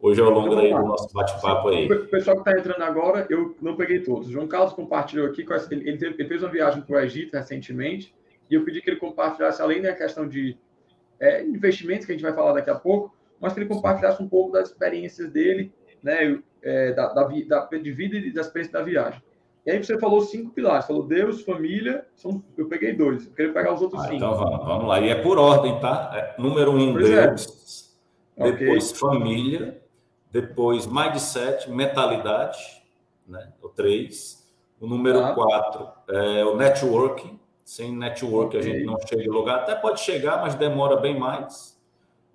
hoje 0.00 0.20
ao 0.20 0.30
longo 0.30 0.58
aí 0.58 0.72
do 0.72 0.82
nosso 0.82 1.12
bate-papo 1.12 1.68
aí. 1.68 1.86
O 1.90 2.08
pessoal 2.08 2.36
que 2.36 2.48
está 2.48 2.58
entrando 2.58 2.82
agora, 2.82 3.26
eu 3.30 3.56
não 3.60 3.76
peguei 3.76 4.00
todos. 4.00 4.28
O 4.28 4.32
João 4.32 4.46
Carlos 4.46 4.72
compartilhou 4.72 5.26
aqui, 5.26 5.44
ele, 5.70 6.28
fez 6.28 6.42
uma 6.42 6.50
viagem 6.50 6.82
para 6.82 6.96
o 6.96 7.00
Egito 7.00 7.34
recentemente, 7.34 8.14
e 8.50 8.54
eu 8.54 8.64
pedi 8.64 8.80
que 8.80 8.90
ele 8.90 8.98
compartilhasse, 8.98 9.60
além 9.60 9.82
da 9.82 9.92
questão 9.92 10.28
de 10.28 10.56
é, 11.18 11.42
investimentos, 11.42 12.06
que 12.06 12.12
a 12.12 12.14
gente 12.14 12.24
vai 12.24 12.32
falar 12.32 12.52
daqui 12.52 12.70
a 12.70 12.74
pouco, 12.74 13.14
mas 13.40 13.52
que 13.52 13.60
ele 13.60 13.68
compartilhasse 13.68 14.22
um 14.22 14.28
pouco 14.28 14.52
das 14.52 14.68
experiências 14.68 15.30
dele, 15.30 15.72
né, 16.02 16.38
é, 16.62 16.92
da, 16.92 17.12
da, 17.12 17.24
da, 17.24 17.64
de 17.66 17.92
vida 17.92 18.16
e 18.16 18.32
da 18.32 18.40
experiência 18.40 18.72
da 18.72 18.82
viagem. 18.82 19.20
E 19.66 19.70
aí 19.72 19.82
você 19.82 19.98
falou 19.98 20.20
cinco 20.20 20.52
pilares, 20.52 20.86
falou 20.86 21.02
Deus, 21.02 21.42
família, 21.42 22.06
são, 22.14 22.40
eu 22.56 22.68
peguei 22.68 22.92
dois, 22.92 23.26
eu 23.26 23.32
queria 23.32 23.52
pegar 23.52 23.74
os 23.74 23.82
outros 23.82 24.00
ah, 24.00 24.04
cinco. 24.04 24.16
Então 24.16 24.34
vamos, 24.36 24.64
vamos 24.64 24.86
lá, 24.86 25.00
e 25.00 25.08
é 25.08 25.16
por 25.16 25.38
ordem, 25.38 25.80
tá? 25.80 26.12
É, 26.14 26.40
número 26.40 26.70
um, 26.70 26.92
pois 26.92 27.10
é. 27.10 27.26
Deus, 27.26 27.98
é. 28.36 28.52
depois 28.52 28.90
okay. 28.90 29.00
família, 29.00 29.82
depois 30.40 30.86
mindset, 30.86 31.70
mentalidade, 31.70 32.58
né? 33.26 33.52
O 33.62 33.68
três. 33.68 34.46
O 34.78 34.86
número 34.86 35.24
ah. 35.24 35.32
quatro 35.32 35.88
é 36.08 36.44
o 36.44 36.54
networking, 36.54 37.40
sem 37.64 37.96
network 37.96 38.56
okay. 38.56 38.60
a 38.60 38.62
gente 38.62 38.84
não 38.84 38.98
chega 39.06 39.22
em 39.22 39.28
lugar. 39.28 39.60
Até 39.60 39.74
pode 39.74 40.00
chegar, 40.00 40.42
mas 40.42 40.54
demora 40.54 40.96
bem 40.96 41.18
mais. 41.18 41.80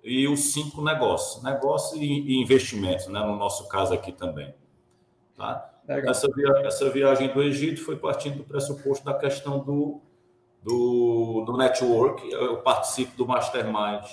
E 0.02 0.26
os 0.26 0.52
cinco 0.52 0.82
negócios, 0.82 1.44
negócio 1.44 1.96
e, 2.02 2.40
investimentos, 2.42 3.06
né? 3.06 3.20
no 3.20 3.36
nosso 3.36 3.68
caso 3.68 3.94
aqui 3.94 4.10
também. 4.10 4.52
Tá? 5.36 5.70
Essa, 5.86 6.28
via, 6.34 6.48
essa 6.64 6.90
viagem 6.90 7.32
do 7.32 7.40
Egito 7.40 7.84
foi 7.84 7.96
partindo 7.96 8.38
do 8.38 8.44
pressuposto 8.44 9.04
da 9.04 9.14
questão 9.14 9.60
do, 9.60 10.00
do, 10.60 11.44
do 11.46 11.56
network. 11.56 12.28
Eu 12.28 12.56
participo 12.58 13.16
do 13.16 13.26
Mastermind 13.26 14.04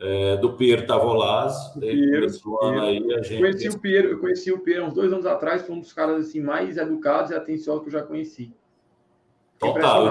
é, 0.00 0.36
do 0.38 0.54
Piero 0.54 0.86
Tavolazzi. 0.86 1.78
Piero, 1.78 2.26
Piero. 2.26 2.80
Aí, 2.80 3.14
a 3.14 3.22
gente... 3.22 3.40
conheci 3.40 3.68
o 3.68 3.78
Piero, 3.78 4.08
eu 4.08 4.18
conheci 4.18 4.52
o 4.52 4.58
Piero 4.60 4.86
uns 4.86 4.94
dois 4.94 5.12
anos 5.12 5.26
atrás, 5.26 5.62
foi 5.62 5.76
um 5.76 5.80
dos 5.80 5.92
caras 5.92 6.26
assim, 6.26 6.40
mais 6.40 6.76
educados 6.76 7.30
e 7.30 7.34
atenciosos 7.34 7.82
que 7.82 7.88
eu 7.88 7.92
já 7.92 8.02
conheci. 8.02 8.52
Total, 9.58 10.06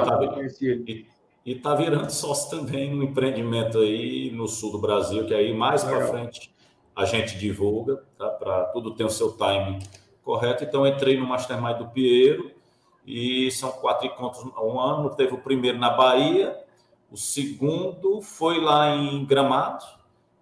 e 1.45 1.53
está 1.53 1.73
virando 1.73 2.11
sócio 2.11 2.59
também 2.59 2.93
no 2.93 3.03
empreendimento 3.03 3.79
aí 3.79 4.29
no 4.29 4.47
sul 4.47 4.73
do 4.73 4.77
Brasil, 4.77 5.25
que 5.25 5.33
aí 5.33 5.51
mais 5.53 5.83
para 5.83 6.05
frente 6.05 6.53
a 6.95 7.05
gente 7.05 7.39
divulga, 7.39 8.03
tá? 8.17 8.27
Para 8.27 8.65
tudo 8.65 8.93
ter 8.93 9.05
o 9.05 9.09
seu 9.09 9.31
time 9.31 9.79
correto. 10.21 10.63
Então, 10.63 10.85
entrei 10.85 11.17
no 11.17 11.25
Mastermind 11.25 11.77
do 11.77 11.87
Piero 11.87 12.51
e 13.07 13.49
são 13.51 13.71
quatro 13.71 14.05
encontros 14.05 14.43
um 14.61 14.79
ano. 14.79 15.09
Teve 15.15 15.33
o 15.33 15.39
primeiro 15.39 15.79
na 15.79 15.89
Bahia, 15.89 16.55
o 17.11 17.17
segundo 17.17 18.21
foi 18.21 18.59
lá 18.59 18.95
em 18.95 19.25
Gramado, 19.25 19.85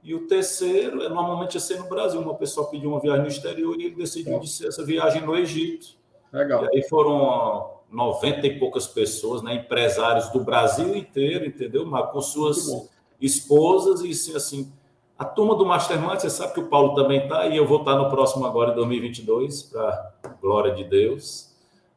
e 0.04 0.14
o 0.14 0.28
terceiro 0.28 1.04
é 1.04 1.10
normalmente 1.10 1.56
ia 1.56 1.60
ser 1.60 1.80
no 1.80 1.90
Brasil. 1.90 2.22
Uma 2.22 2.36
pessoa 2.36 2.70
pediu 2.70 2.90
uma 2.90 3.00
viagem 3.00 3.24
no 3.24 3.28
exterior 3.28 3.76
e 3.78 3.86
ele 3.86 3.96
decidiu 3.96 4.40
de 4.40 4.48
ser 4.48 4.68
essa 4.68 4.84
viagem 4.86 5.22
no 5.22 5.36
Egito. 5.36 5.98
Legal. 6.32 6.66
E 6.66 6.78
aí 6.78 6.84
foram 6.88 7.78
90 7.92 8.48
e 8.48 8.60
poucas 8.60 8.88
pessoas, 8.88 9.42
né, 9.42 9.56
empresários 9.56 10.30
do 10.30 10.40
Brasil 10.40 10.96
inteiro, 10.96 11.46
entendeu? 11.46 11.86
Mas 11.86 12.10
com 12.12 12.22
suas 12.22 12.90
esposas 13.20 14.02
e 14.02 14.12
assim, 14.12 14.36
assim, 14.36 14.74
a 15.18 15.26
turma 15.26 15.56
do 15.56 15.66
Mastermind, 15.66 16.20
você 16.20 16.30
sabe 16.30 16.54
que 16.54 16.60
o 16.60 16.68
Paulo 16.68 16.94
também 16.94 17.24
está 17.24 17.48
e 17.48 17.58
eu 17.58 17.66
vou 17.66 17.80
estar 17.80 17.94
tá 17.94 17.98
no 17.98 18.10
próximo 18.10 18.46
agora, 18.46 18.72
em 18.72 18.76
2022, 18.76 19.64
para 19.64 20.14
glória 20.42 20.76
de 20.76 20.84
Deus. 20.84 21.54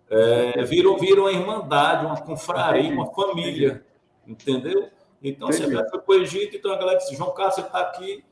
É, 0.09 0.65
viram, 0.65 0.97
viram 0.97 1.27
a 1.27 1.33
irmandade, 1.33 2.07
uma 2.07 2.21
confraria, 2.21 2.93
uma 2.93 3.07
família, 3.13 3.85
entendeu? 4.27 4.91
Então, 5.23 5.49
você 5.49 5.67
vai 5.67 5.85
para 5.85 6.03
o 6.07 6.15
Egito, 6.15 6.57
então 6.57 6.73
a 6.73 6.79
galera 6.79 6.99
disse, 6.99 7.15
João 7.15 7.33
Carlos, 7.33 7.57
você 7.57 7.61
está 7.61 7.81
aqui 7.81 8.25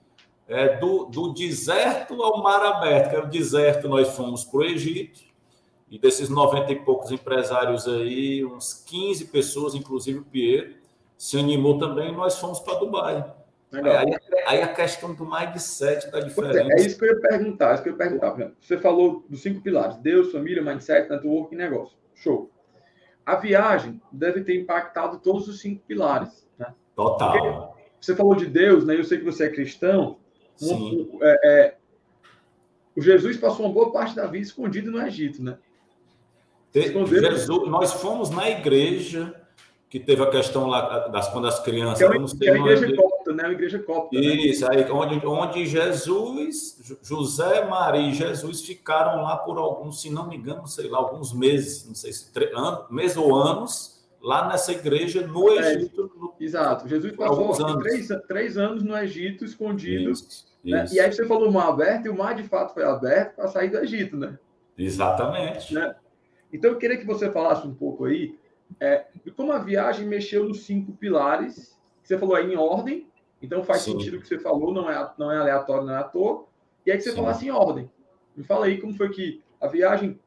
é, 0.46 0.76
do, 0.78 1.04
do 1.04 1.34
deserto 1.34 2.22
ao 2.22 2.42
mar 2.42 2.64
aberto, 2.64 3.10
que 3.10 3.16
era 3.16 3.24
o 3.24 3.28
deserto, 3.28 3.88
nós 3.88 4.08
fomos 4.16 4.44
para 4.44 4.60
o 4.60 4.64
Egito, 4.64 5.20
e 5.90 5.98
desses 5.98 6.28
90 6.28 6.72
e 6.72 6.76
poucos 6.76 7.10
empresários 7.10 7.86
aí, 7.86 8.44
uns 8.44 8.72
15 8.86 9.26
pessoas, 9.26 9.74
inclusive 9.74 10.18
o 10.20 10.24
Pierre, 10.24 10.76
se 11.16 11.38
animou 11.38 11.78
também, 11.78 12.12
nós 12.12 12.38
fomos 12.38 12.60
para 12.60 12.78
Dubai. 12.78 13.34
Aí, 13.70 14.16
aí, 14.46 14.62
a 14.62 14.68
questão 14.68 15.14
do 15.14 15.26
mindset 15.26 16.10
da 16.10 16.20
diferença. 16.20 16.72
É, 16.72 16.80
é, 16.80 16.86
isso 16.86 16.98
que 16.98 17.04
eu 17.04 17.14
ia 17.14 17.20
perguntar. 17.20 17.70
É 17.70 17.74
isso 17.74 17.82
que 17.82 17.88
eu 17.90 17.92
ia 17.92 17.98
perguntar. 17.98 18.54
Você 18.58 18.78
falou 18.78 19.26
dos 19.28 19.42
cinco 19.42 19.60
pilares: 19.60 19.96
Deus, 19.98 20.32
família, 20.32 20.62
mindset, 20.62 21.10
network 21.10 21.54
e 21.54 21.58
negócio. 21.58 21.94
Show. 22.14 22.50
A 23.28 23.36
viagem 23.36 24.00
deve 24.10 24.42
ter 24.42 24.58
impactado 24.58 25.18
todos 25.18 25.46
os 25.48 25.60
cinco 25.60 25.82
pilares. 25.86 26.48
Né? 26.58 26.72
Total. 26.96 27.32
Porque 27.32 27.84
você 28.00 28.16
falou 28.16 28.34
de 28.34 28.46
Deus, 28.46 28.86
né? 28.86 28.96
Eu 28.96 29.04
sei 29.04 29.18
que 29.18 29.24
você 29.24 29.44
é 29.44 29.50
cristão. 29.50 30.16
Um, 30.62 30.72
um, 30.72 31.18
é, 31.20 31.38
é, 31.44 31.76
o 32.96 33.02
Jesus 33.02 33.36
passou 33.36 33.66
uma 33.66 33.74
boa 33.74 33.92
parte 33.92 34.16
da 34.16 34.26
vida 34.26 34.46
escondido 34.46 34.90
no 34.90 35.06
Egito, 35.06 35.42
né? 35.42 35.58
Jesus, 36.72 37.68
nós 37.68 37.92
fomos 37.92 38.30
na 38.30 38.48
igreja 38.48 39.34
que 39.90 40.00
teve 40.00 40.22
a 40.22 40.30
questão 40.30 40.66
lá 40.66 41.08
das 41.08 41.28
quando 41.28 41.48
as 41.48 41.60
crianças. 41.60 41.98
Que 41.98 42.04
é, 42.04 42.18
uma, 42.18 42.26
que 42.26 42.48
é 42.48 42.52
a 42.52 42.56
igreja 42.56 42.86
né? 43.42 43.52
Igreja 43.52 43.78
copta. 43.78 44.18
Né? 44.18 44.26
Isso, 44.26 44.68
né? 44.68 44.76
aí 44.76 44.90
onde, 44.90 45.24
onde 45.26 45.66
Jesus, 45.66 46.98
José, 47.02 47.64
Maria 47.64 48.08
e 48.08 48.14
Jesus 48.14 48.62
ficaram 48.62 49.22
lá 49.22 49.36
por 49.36 49.58
alguns, 49.58 50.02
se 50.02 50.10
não 50.10 50.28
me 50.28 50.36
engano, 50.36 50.66
sei 50.66 50.88
lá, 50.88 50.98
alguns 50.98 51.32
meses, 51.32 51.86
não 51.86 51.94
sei 51.94 52.12
se 52.12 52.30
anos, 52.54 52.90
meses 52.90 53.16
ou 53.16 53.34
anos, 53.34 54.06
lá 54.20 54.48
nessa 54.48 54.72
igreja 54.72 55.26
no 55.26 55.50
é, 55.50 55.74
Egito. 55.74 56.10
No, 56.16 56.34
exato. 56.40 56.88
Jesus 56.88 57.14
passou 57.16 57.54
anos. 57.54 57.82
Três, 57.82 58.08
três 58.26 58.58
anos 58.58 58.82
no 58.82 58.96
Egito, 58.96 59.44
escondido. 59.44 60.10
Isso, 60.10 60.46
né? 60.64 60.84
isso. 60.84 60.94
E 60.94 61.00
aí 61.00 61.12
você 61.12 61.26
falou 61.26 61.48
o 61.48 61.52
mar 61.52 61.68
aberto, 61.68 62.06
e 62.06 62.08
o 62.08 62.16
mar 62.16 62.34
de 62.34 62.42
fato 62.42 62.74
foi 62.74 62.84
aberto 62.84 63.36
para 63.36 63.48
sair 63.48 63.70
do 63.70 63.78
Egito, 63.78 64.16
né? 64.16 64.38
Exatamente. 64.76 65.74
Né? 65.74 65.94
Então 66.52 66.70
eu 66.70 66.78
queria 66.78 66.96
que 66.96 67.06
você 67.06 67.30
falasse 67.30 67.66
um 67.66 67.74
pouco 67.74 68.04
aí 68.04 68.36
é, 68.80 69.06
como 69.36 69.52
a 69.52 69.58
viagem 69.58 70.06
mexeu 70.06 70.46
nos 70.46 70.64
cinco 70.64 70.92
pilares, 70.92 71.76
você 72.02 72.18
falou 72.18 72.34
aí 72.34 72.52
em 72.52 72.56
ordem, 72.56 73.06
então 73.40 73.62
faz 73.62 73.82
Sim. 73.82 73.92
sentido 73.92 74.16
o 74.16 74.20
que 74.20 74.28
você 74.28 74.38
falou, 74.38 74.72
não 74.72 74.90
é, 74.90 75.12
não 75.18 75.30
é 75.30 75.38
aleatório, 75.38 75.84
não 75.84 75.94
é 75.94 75.98
à 75.98 76.04
toa. 76.04 76.44
E 76.84 76.90
aí 76.90 76.96
que 76.96 77.04
você 77.04 77.10
Sim. 77.10 77.16
falasse 77.16 77.46
em 77.46 77.50
ordem. 77.50 77.90
Me 78.36 78.44
fala 78.44 78.66
aí 78.66 78.80
como 78.80 78.94
foi 78.94 79.08
que 79.10 79.42
a 79.60 79.66
viagem 79.66 80.18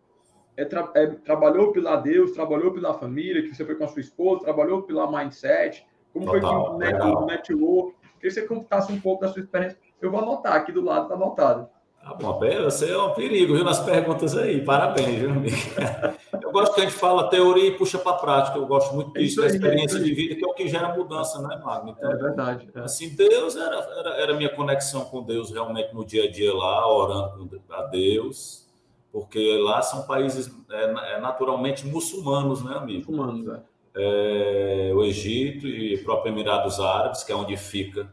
é, 0.56 0.66
tra 0.66 0.92
é, 0.96 1.08
trabalhou 1.08 1.72
pela 1.72 1.96
Deus, 1.96 2.32
trabalhou 2.32 2.72
pela 2.72 2.94
família, 2.94 3.42
que 3.42 3.56
você 3.56 3.66
foi 3.66 3.76
com 3.76 3.84
a 3.84 3.88
sua 3.88 4.02
esposa, 4.02 4.44
trabalhou 4.44 4.84
pela 4.84 5.10
mindset, 5.10 5.86
como 6.14 6.26
Total, 6.26 6.40
foi 6.42 6.50
que 6.50 7.14
o 7.14 7.26
network. 7.26 7.96
Queria 8.20 8.22
que 8.22 8.32
você 8.32 8.42
contasse 8.44 8.92
um 8.92 9.00
pouco 9.00 9.22
da 9.22 9.32
sua 9.32 9.42
experiência. 9.42 9.80
Eu 10.00 10.12
vou 10.12 10.20
anotar 10.20 10.54
aqui 10.54 10.72
do 10.72 10.82
lado, 10.82 11.08
tá 11.08 11.16
anotado. 11.16 11.70
Tá 12.04 12.16
bom, 12.16 12.40
você 12.64 12.92
é 12.92 12.98
um 12.98 13.14
perigo, 13.14 13.54
viu, 13.54 13.64
nas 13.64 13.80
perguntas 13.80 14.36
aí. 14.36 14.66
Parabéns, 14.66 15.20
viu, 15.20 15.30
amigo? 15.30 15.56
Eu 16.42 16.52
gosto 16.52 16.74
que 16.74 16.82
a 16.82 16.84
gente 16.84 16.96
fala 16.96 17.30
teoria 17.30 17.68
e 17.68 17.78
puxa 17.78 18.00
para 18.00 18.14
a 18.14 18.16
prática. 18.16 18.58
Eu 18.58 18.66
gosto 18.66 18.96
muito 18.96 19.14
disso, 19.14 19.40
da 19.40 19.48
experiência 19.48 19.98
é 19.98 20.02
de 20.02 20.14
vida, 20.14 20.36
que 20.36 20.44
é 20.44 20.48
o 20.48 20.54
que 20.54 20.68
gera 20.68 20.96
mudança, 20.96 21.40
né, 21.42 21.62
Magno? 21.64 21.92
Então, 21.92 22.12
é 22.12 22.16
verdade. 22.16 22.70
É. 22.74 22.80
Assim, 22.80 23.10
Deus 23.16 23.56
era, 23.56 23.76
era, 23.76 24.10
era 24.16 24.34
minha 24.36 24.50
conexão 24.50 25.06
com 25.06 25.22
Deus 25.22 25.52
realmente 25.52 25.94
no 25.94 26.04
dia 26.04 26.24
a 26.24 26.32
dia 26.32 26.54
lá, 26.54 26.92
orando 26.92 27.62
a 27.70 27.84
Deus, 27.84 28.68
porque 29.12 29.58
lá 29.60 29.82
são 29.84 30.02
países 30.08 30.52
é, 30.72 31.16
é 31.16 31.20
naturalmente 31.22 31.86
muçulmanos, 31.86 32.64
né, 32.64 32.76
amigo? 32.76 33.12
Muçulmanos, 33.12 33.48
é. 33.48 34.90
é. 34.90 34.94
O 34.94 35.04
Egito 35.04 35.68
e 35.68 35.96
o 35.96 36.04
próprio 36.04 36.34
Emirados 36.34 36.80
Árabes, 36.80 37.24
que 37.24 37.32
é 37.32 37.36
onde 37.36 37.56
fica 37.56 38.12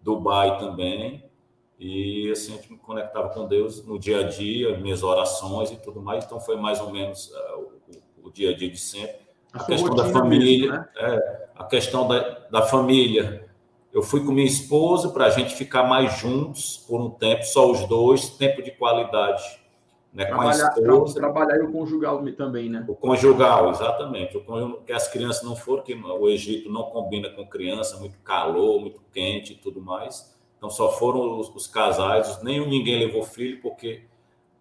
Dubai 0.00 0.58
também. 0.58 1.25
E 1.78 2.30
assim, 2.30 2.54
a 2.54 2.56
gente 2.56 2.72
me 2.72 2.78
conectava 2.78 3.28
com 3.28 3.46
Deus 3.46 3.84
no 3.84 3.98
dia 3.98 4.20
a 4.20 4.22
dia, 4.22 4.78
minhas 4.78 5.02
orações 5.02 5.70
e 5.70 5.76
tudo 5.76 6.00
mais. 6.00 6.24
Então 6.24 6.40
foi 6.40 6.56
mais 6.56 6.80
ou 6.80 6.90
menos 6.90 7.30
uh, 7.30 7.70
o, 8.22 8.28
o, 8.28 8.32
dia 8.32 8.50
a 8.50 8.56
dia 8.56 8.70
de 8.70 8.78
sempre. 8.78 9.26
A, 9.52 9.60
a 9.60 9.64
questão 9.64 9.94
da 9.94 10.06
família, 10.06 10.70
mesmo, 10.70 10.84
né? 10.84 10.88
é, 10.96 11.48
a 11.54 11.64
questão 11.64 12.08
da, 12.08 12.18
da 12.50 12.62
família. 12.62 13.46
Eu 13.92 14.02
fui 14.02 14.24
com 14.24 14.32
minha 14.32 14.46
esposa 14.46 15.10
para 15.10 15.26
a 15.26 15.30
gente 15.30 15.54
ficar 15.54 15.84
mais 15.84 16.18
juntos 16.18 16.84
por 16.86 17.00
um 17.00 17.10
tempo, 17.10 17.44
só 17.44 17.70
os 17.70 17.86
dois, 17.86 18.28
tempo 18.30 18.62
de 18.62 18.70
qualidade. 18.70 19.42
Né, 20.12 20.24
trabalhar, 20.24 20.70
com 20.70 20.80
a 20.80 20.82
esposa. 20.82 21.14
Trabalhar 21.14 21.56
e 21.58 21.62
o 21.62 21.72
conjugal 21.72 22.24
também, 22.36 22.70
né? 22.70 22.84
O 22.88 22.94
conjugal, 22.94 23.70
exatamente. 23.70 24.42
que 24.86 24.92
as 24.92 25.08
crianças 25.08 25.42
não 25.42 25.54
foram, 25.54 25.82
que 25.82 25.94
o 25.94 26.28
Egito 26.28 26.70
não 26.70 26.84
combina 26.84 27.28
com 27.30 27.46
criança, 27.46 27.98
muito 27.98 28.18
calor, 28.18 28.80
muito 28.80 29.00
quente 29.12 29.52
e 29.52 29.56
tudo 29.56 29.80
mais. 29.80 30.35
Então 30.56 30.70
só 30.70 30.90
foram 30.92 31.38
os, 31.38 31.48
os 31.54 31.66
casais, 31.66 32.42
nenhum 32.42 32.68
ninguém 32.68 32.98
levou 32.98 33.22
filho 33.22 33.60
porque 33.60 34.02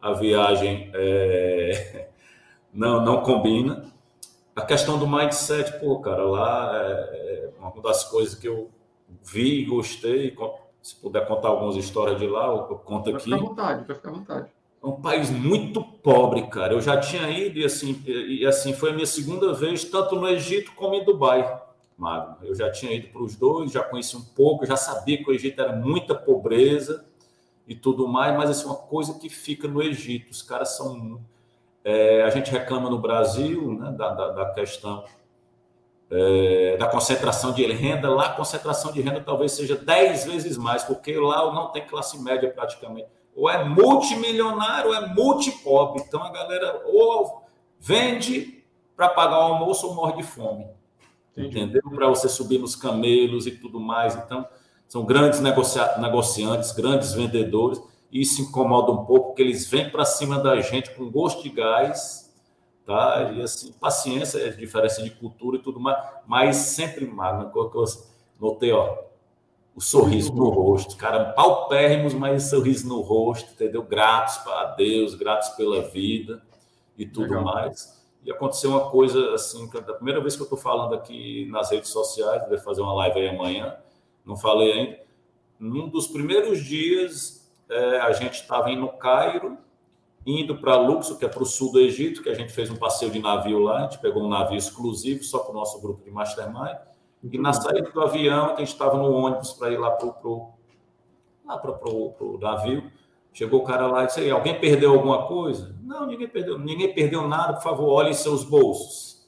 a 0.02 0.12
viagem 0.14 0.92
é, 0.94 2.10
não 2.74 3.04
não 3.04 3.22
combina. 3.22 3.86
A 4.56 4.62
questão 4.62 4.98
do 4.98 5.08
mindset, 5.08 5.80
pô, 5.80 6.00
cara, 6.00 6.24
lá 6.24 6.72
é, 6.74 7.50
é 7.50 7.50
uma 7.60 7.82
das 7.82 8.06
coisas 8.06 8.36
que 8.36 8.48
eu 8.48 8.70
vi 9.24 9.62
e 9.62 9.66
gostei. 9.66 10.36
Se 10.82 10.96
puder 10.96 11.28
contar 11.28 11.50
algumas 11.50 11.76
histórias 11.76 12.20
de 12.20 12.28
lá, 12.28 12.46
eu 12.48 12.78
conto 12.78 13.10
aqui. 13.10 13.24
Fica 13.24 13.36
à 13.36 13.40
vontade, 13.40 13.86
vai 13.86 13.96
ficar 13.96 14.10
à 14.10 14.14
vontade. 14.14 14.48
É 14.82 14.88
um 14.88 15.02
país 15.02 15.32
muito 15.32 15.84
pobre, 15.84 16.44
cara. 16.44 16.74
Eu 16.74 16.80
já 16.80 17.00
tinha 17.00 17.28
ido 17.30 17.58
e 17.58 17.66
assim, 17.66 18.02
e 18.06 18.46
assim 18.46 18.72
foi 18.72 18.92
a 18.92 18.94
minha 18.94 19.06
segunda 19.08 19.52
vez, 19.52 19.84
tanto 19.84 20.16
no 20.16 20.28
Egito 20.28 20.74
como 20.74 20.94
em 20.94 21.04
Dubai. 21.04 21.60
Magno. 21.98 22.38
Eu 22.42 22.56
já 22.56 22.72
tinha 22.72 22.94
ido 22.94 23.08
para 23.10 23.22
os 23.22 23.36
dois, 23.36 23.72
já 23.72 23.84
conheci 23.84 24.16
um 24.18 24.24
pouco, 24.24 24.66
já 24.66 24.76
sabia 24.76 25.18
que 25.18 25.30
o 25.30 25.34
Egito 25.34 25.62
era 25.62 25.76
muita 25.76 26.14
pobreza 26.14 27.06
e 27.68 27.76
tudo 27.76 28.08
mais, 28.08 28.36
mas 28.36 28.50
assim, 28.50 28.66
uma 28.66 28.76
coisa 28.76 29.18
que 29.18 29.30
fica 29.30 29.68
no 29.68 29.82
Egito, 29.82 30.32
os 30.32 30.42
caras 30.42 30.76
são. 30.76 31.20
É, 31.84 32.24
a 32.24 32.30
gente 32.30 32.50
reclama 32.52 32.90
no 32.90 32.98
Brasil 32.98 33.74
né, 33.74 33.92
da, 33.92 34.14
da, 34.14 34.32
da 34.32 34.50
questão 34.54 35.04
é, 36.10 36.78
da 36.78 36.88
concentração 36.88 37.52
de 37.52 37.66
renda, 37.72 38.10
lá 38.10 38.28
a 38.28 38.34
concentração 38.34 38.92
de 38.92 39.02
renda 39.02 39.22
talvez 39.22 39.52
seja 39.54 39.76
10 39.76 40.26
vezes 40.26 40.58
mais, 40.58 40.84
porque 40.84 41.16
lá 41.18 41.52
não 41.54 41.72
tem 41.72 41.86
classe 41.86 42.22
média 42.22 42.50
praticamente. 42.52 43.08
Ou 43.36 43.50
é 43.50 43.64
multimilionário 43.64 44.90
ou 44.90 44.96
é 44.96 45.08
multipobre. 45.08 46.04
Então 46.08 46.24
a 46.24 46.32
galera 46.32 46.82
ou 46.86 47.44
vende 47.80 48.64
para 48.96 49.10
pagar 49.10 49.40
o 49.40 49.54
almoço 49.54 49.88
ou 49.88 49.96
morre 49.96 50.14
de 50.14 50.24
fome. 50.24 50.66
Entendi. 51.38 51.60
entendeu? 51.60 51.82
Para 51.94 52.08
você 52.08 52.30
subir 52.30 52.60
nos 52.60 52.76
camelos 52.76 53.46
e 53.46 53.52
tudo 53.52 53.80
mais. 53.80 54.16
Então, 54.16 54.48
são 54.88 55.04
grandes 55.04 55.40
negocia 55.40 55.98
negociantes, 55.98 56.72
grandes 56.72 57.14
vendedores, 57.14 57.82
e 58.12 58.22
isso 58.22 58.42
incomoda 58.42 58.92
um 58.92 59.06
pouco, 59.06 59.28
porque 59.28 59.42
eles 59.42 59.68
vêm 59.70 59.90
para 59.90 60.06
cima 60.06 60.40
da 60.40 60.60
gente 60.62 60.92
com 60.92 61.10
gosto 61.10 61.44
de 61.44 61.50
gás, 61.50 62.34
tá? 62.86 63.32
E 63.36 63.42
assim, 63.42 63.74
paciência, 63.74 64.38
é 64.38 64.50
diferença 64.50 65.02
de 65.02 65.10
cultura 65.10 65.58
e 65.58 65.62
tudo 65.62 65.80
mais, 65.80 65.98
mas 66.26 66.56
sempre 66.56 67.06
que 67.06 67.58
eu 67.58 67.84
notei, 68.40 68.72
ó, 68.72 69.06
o 69.76 69.82
sorriso 69.82 70.34
no 70.34 70.48
rosto, 70.48 70.96
cara, 70.96 71.34
paupérrimos, 71.34 72.14
mas 72.14 72.44
sorriso 72.44 72.88
no 72.88 73.02
rosto, 73.02 73.52
entendeu? 73.52 73.84
Gratos 73.84 74.38
para 74.38 74.68
Deus, 74.76 75.16
gratos 75.16 75.50
pela 75.50 75.82
vida 75.82 76.42
e 76.98 77.06
tudo 77.06 77.32
Legal. 77.32 77.44
mais. 77.44 78.05
E 78.26 78.32
aconteceu 78.32 78.72
uma 78.72 78.90
coisa 78.90 79.36
assim, 79.36 79.70
que 79.70 79.78
é 79.78 79.80
a 79.80 79.94
primeira 79.94 80.20
vez 80.20 80.36
que 80.36 80.42
eu 80.42 80.46
estou 80.46 80.58
falando 80.58 80.96
aqui 80.96 81.48
nas 81.52 81.70
redes 81.70 81.92
sociais, 81.92 82.42
vou 82.50 82.58
fazer 82.58 82.82
uma 82.82 82.94
live 82.96 83.20
aí 83.20 83.30
amanhã, 83.30 83.78
não 84.26 84.36
falei 84.36 84.72
ainda. 84.72 85.00
Num 85.60 85.88
dos 85.88 86.08
primeiros 86.08 86.64
dias, 86.64 87.48
é, 87.70 88.00
a 88.00 88.12
gente 88.14 88.42
estava 88.42 88.72
indo 88.72 88.82
no 88.82 88.90
Cairo, 88.90 89.60
indo 90.26 90.58
para 90.58 90.76
Luxor, 90.76 91.20
que 91.20 91.26
é 91.26 91.28
para 91.28 91.44
o 91.44 91.46
sul 91.46 91.72
do 91.72 91.80
Egito, 91.80 92.24
que 92.24 92.30
a 92.30 92.34
gente 92.34 92.52
fez 92.52 92.72
um 92.72 92.76
passeio 92.76 93.12
de 93.12 93.20
navio 93.20 93.60
lá, 93.60 93.78
a 93.78 93.82
gente 93.84 94.00
pegou 94.00 94.24
um 94.24 94.28
navio 94.28 94.58
exclusivo 94.58 95.24
só 95.24 95.38
para 95.40 95.52
o 95.52 95.54
nosso 95.54 95.80
grupo 95.80 96.04
de 96.04 96.10
Mastermind. 96.10 96.78
E 97.32 97.38
na 97.38 97.54
saída 97.54 97.92
do 97.92 98.02
avião, 98.02 98.56
a 98.56 98.60
gente 98.60 98.70
estava 98.70 98.98
no 98.98 99.12
ônibus 99.12 99.54
para 99.54 99.72
ir 99.72 99.78
lá 99.78 99.92
para 99.92 100.08
o 100.08 100.58
navio. 102.42 102.92
Chegou 103.32 103.62
o 103.62 103.64
cara 103.64 103.86
lá 103.86 104.04
e 104.04 104.08
disse: 104.08 104.30
Alguém 104.30 104.60
perdeu 104.60 104.94
alguma 104.94 105.28
coisa? 105.28 105.75
Não, 105.86 106.08
ninguém 106.08 106.28
perdeu. 106.28 106.58
Ninguém 106.58 106.94
perdeu 106.94 107.28
nada. 107.28 107.54
Por 107.54 107.62
favor, 107.62 107.90
olhem 107.90 108.14
seus 108.14 108.44
bolsos. 108.44 109.24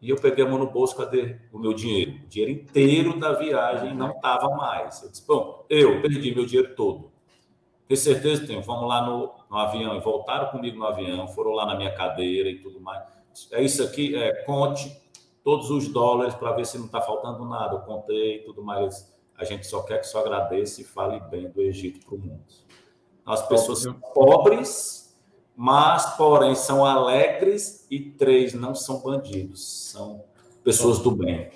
E 0.00 0.08
eu 0.08 0.16
peguei 0.16 0.44
a 0.44 0.48
mão 0.48 0.58
no 0.58 0.70
bolso, 0.70 0.96
cadê 0.96 1.36
o 1.52 1.58
meu 1.58 1.74
dinheiro? 1.74 2.12
O 2.24 2.28
dinheiro 2.28 2.52
inteiro 2.52 3.18
da 3.18 3.32
viagem 3.32 3.92
não 3.92 4.12
estava 4.12 4.48
mais. 4.50 5.02
Eu 5.02 5.10
disse: 5.10 5.26
Bom, 5.26 5.64
eu 5.68 6.00
perdi 6.00 6.32
meu 6.32 6.46
dinheiro 6.46 6.76
todo. 6.76 7.10
Tenho 7.88 7.98
certeza 7.98 8.42
que 8.42 8.46
tenho. 8.46 8.62
Vamos 8.62 8.88
lá 8.88 9.04
no, 9.04 9.32
no 9.50 9.56
avião. 9.56 9.96
E 9.96 10.00
voltaram 10.00 10.48
comigo 10.50 10.78
no 10.78 10.86
avião, 10.86 11.26
foram 11.28 11.50
lá 11.50 11.66
na 11.66 11.74
minha 11.74 11.92
cadeira 11.92 12.48
e 12.48 12.60
tudo 12.60 12.80
mais. 12.80 13.02
É 13.50 13.62
isso 13.62 13.82
aqui, 13.82 14.14
é, 14.14 14.44
conte 14.44 14.96
todos 15.42 15.70
os 15.70 15.88
dólares 15.88 16.34
para 16.34 16.52
ver 16.52 16.64
se 16.66 16.78
não 16.78 16.86
está 16.86 17.00
faltando 17.00 17.44
nada. 17.44 17.74
Eu 17.74 17.80
contei 17.80 18.36
e 18.36 18.38
tudo 18.44 18.62
mais. 18.62 19.12
A 19.36 19.44
gente 19.44 19.66
só 19.66 19.82
quer 19.82 19.98
que 19.98 20.06
só 20.06 20.20
agradeça 20.20 20.80
e 20.80 20.84
fale 20.84 21.18
bem 21.20 21.50
do 21.50 21.60
Egito 21.60 22.04
para 22.06 22.14
o 22.14 22.18
mundo. 22.18 22.44
As 23.24 23.46
pessoas 23.48 23.82
são 23.82 23.94
pobres, 24.14 24.95
mas, 25.56 26.16
porém, 26.16 26.54
são 26.54 26.84
alegres 26.84 27.86
e 27.90 27.98
três, 27.98 28.52
não 28.52 28.74
são 28.74 29.00
bandidos, 29.00 29.90
são 29.90 30.22
pessoas 30.62 30.98
do 30.98 31.10
bem. 31.10 31.50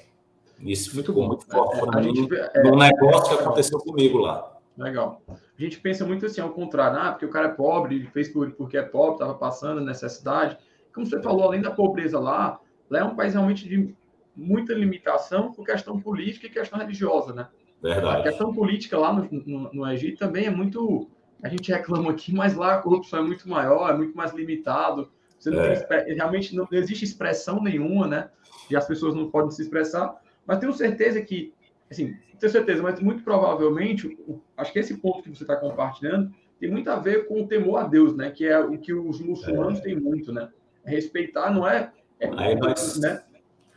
Isso 0.61 0.95
muito 0.95 1.09
ficou 1.09 1.23
bom. 1.23 1.29
muito 1.29 1.47
forte 1.47 1.77
é, 1.77 1.87
para 1.87 2.01
mim 2.01 2.15
gente, 2.15 2.35
é, 2.35 2.63
no 2.63 2.77
negócio 2.77 3.37
que 3.37 3.43
aconteceu 3.43 3.79
comigo 3.79 4.19
lá. 4.19 4.57
Legal. 4.77 5.21
A 5.29 5.63
gente 5.63 5.79
pensa 5.81 6.07
muito 6.07 6.25
assim, 6.25 6.41
ao 6.41 6.51
contrário, 6.51 6.99
ah, 6.99 7.13
porque 7.13 7.27
o 7.27 7.31
cara 7.31 7.49
é 7.49 7.53
pobre, 7.53 7.97
ele 7.97 8.07
fez 8.07 8.29
porque 8.57 8.79
é 8.79 8.83
pobre, 8.83 9.15
estava 9.15 9.35
passando 9.35 9.81
necessidade. 9.81 10.57
Como 10.95 11.07
você 11.07 11.21
falou, 11.21 11.45
além 11.45 11.61
da 11.61 11.71
pobreza 11.71 12.19
lá, 12.19 12.59
lá 12.89 12.99
é 13.01 13.05
um 13.05 13.15
país 13.15 13.35
realmente 13.35 13.69
de 13.69 13.95
muita 14.35 14.73
limitação 14.73 15.53
por 15.53 15.67
questão 15.67 16.01
política 16.01 16.47
e 16.47 16.51
questão 16.51 16.79
religiosa, 16.79 17.35
né? 17.35 17.49
Verdade. 17.83 18.21
A 18.21 18.23
questão 18.23 18.53
política 18.55 18.99
lá 18.99 19.13
no, 19.13 19.29
no, 19.31 19.73
no 19.73 19.91
Egito 19.91 20.19
também 20.19 20.47
é 20.47 20.51
muito. 20.51 21.09
A 21.43 21.49
gente 21.49 21.73
reclama 21.73 22.11
aqui, 22.11 22.35
mas 22.35 22.55
lá 22.55 22.75
a 22.75 22.79
corrupção 22.79 23.21
é 23.21 23.23
muito 23.23 23.49
maior, 23.49 23.91
é 23.91 23.97
muito 23.97 24.17
mais 24.17 24.33
limitado. 24.33 25.11
Você 25.39 25.51
não 25.51 25.63
é. 25.63 25.75
tem, 25.77 26.15
realmente 26.15 26.55
não, 26.55 26.69
não, 26.71 26.79
existe 26.79 27.05
expressão 27.05 27.63
nenhuma, 27.63 28.07
né? 28.07 28.31
E 28.71 28.77
as 28.77 28.87
pessoas 28.87 29.15
não 29.15 29.31
podem 29.31 29.51
se 29.51 29.63
expressar. 29.63 30.21
Mas 30.47 30.59
tenho 30.59 30.73
certeza 30.73 31.21
que, 31.23 31.55
assim, 31.91 32.15
tenho 32.39 32.53
certeza, 32.53 32.83
mas 32.83 33.01
muito 33.01 33.23
provavelmente, 33.23 34.19
acho 34.57 34.73
que 34.73 34.79
esse 34.79 34.99
ponto 34.99 35.23
que 35.23 35.31
você 35.31 35.45
está 35.45 35.57
compartilhando 35.57 36.33
tem 36.61 36.71
muito 36.71 36.91
a 36.91 36.97
ver 36.97 37.27
com 37.27 37.43
o 37.43 37.47
temor 37.47 37.79
a 37.79 37.85
Deus, 37.85 38.15
né? 38.15 38.31
Que 38.31 38.47
é 38.47 38.59
o 38.59 38.77
que 38.77 38.93
os 38.93 39.21
muçulmanos 39.21 39.79
é. 39.79 39.83
têm 39.83 39.97
muito, 39.99 40.31
né? 40.31 40.51
Respeitar 40.85 41.51
não 41.51 41.67
é. 41.67 41.91
é 42.21 42.31
aí, 42.37 42.55
nós, 42.55 42.99
né? 42.99 43.23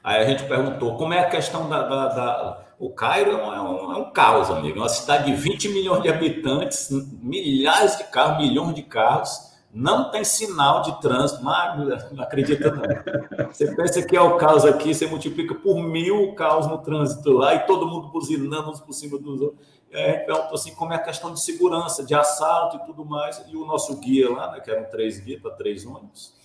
aí 0.03 0.21
a 0.21 0.27
gente 0.27 0.45
perguntou 0.45 0.97
como 0.97 1.13
é 1.13 1.19
a 1.19 1.29
questão 1.29 1.69
da. 1.69 1.87
da, 1.87 2.07
da... 2.09 2.62
O 2.79 2.89
Cairo 2.89 3.31
é 3.31 3.35
um, 3.35 3.53
é, 3.53 3.61
um, 3.61 3.93
é 3.93 3.97
um, 3.97 4.11
caos, 4.11 4.49
amigo. 4.49 4.77
É 4.79 4.81
uma 4.81 4.89
cidade 4.89 5.25
de 5.25 5.35
20 5.35 5.69
milhões 5.69 6.01
de 6.01 6.09
habitantes, 6.09 6.89
milhares 7.21 7.97
de 7.97 8.03
carros, 8.05 8.37
milhões 8.37 8.75
de 8.75 8.83
carros 8.83 9.53
não 9.73 10.11
tem 10.11 10.23
sinal 10.23 10.83
de 10.83 11.01
trânsito, 11.01 11.43
mas 11.43 12.11
não 12.11 12.23
acredita 12.23 12.69
não. 12.69 13.47
Você 13.51 13.75
pensa 13.75 14.03
que 14.03 14.15
é 14.15 14.21
o 14.21 14.37
caos 14.37 14.63
aqui, 14.65 14.93
você 14.93 15.07
multiplica 15.07 15.55
por 15.55 15.81
mil 15.81 16.29
o 16.29 16.35
caos 16.35 16.67
no 16.67 16.77
trânsito 16.77 17.31
lá 17.31 17.55
e 17.55 17.65
todo 17.65 17.87
mundo 17.87 18.09
buzinando 18.09 18.69
uns 18.69 18.79
por 18.79 18.93
cima 18.93 19.17
dos 19.17 19.41
outros. 19.41 19.67
Gente 19.91 20.25
perguntou 20.25 20.53
assim, 20.53 20.75
como 20.75 20.93
é 20.93 20.95
a 20.95 20.99
questão 20.99 21.33
de 21.33 21.41
segurança, 21.41 22.03
de 22.03 22.13
assalto 22.13 22.77
e 22.77 22.79
tudo 22.85 23.03
mais. 23.03 23.43
E 23.47 23.57
o 23.57 23.65
nosso 23.65 23.99
guia 23.99 24.31
lá, 24.31 24.51
né, 24.51 24.59
que 24.59 24.69
eram 24.69 24.83
três 24.85 25.19
guias 25.19 25.41
para 25.41 25.51
três 25.51 25.85
ônibus, 25.85 26.35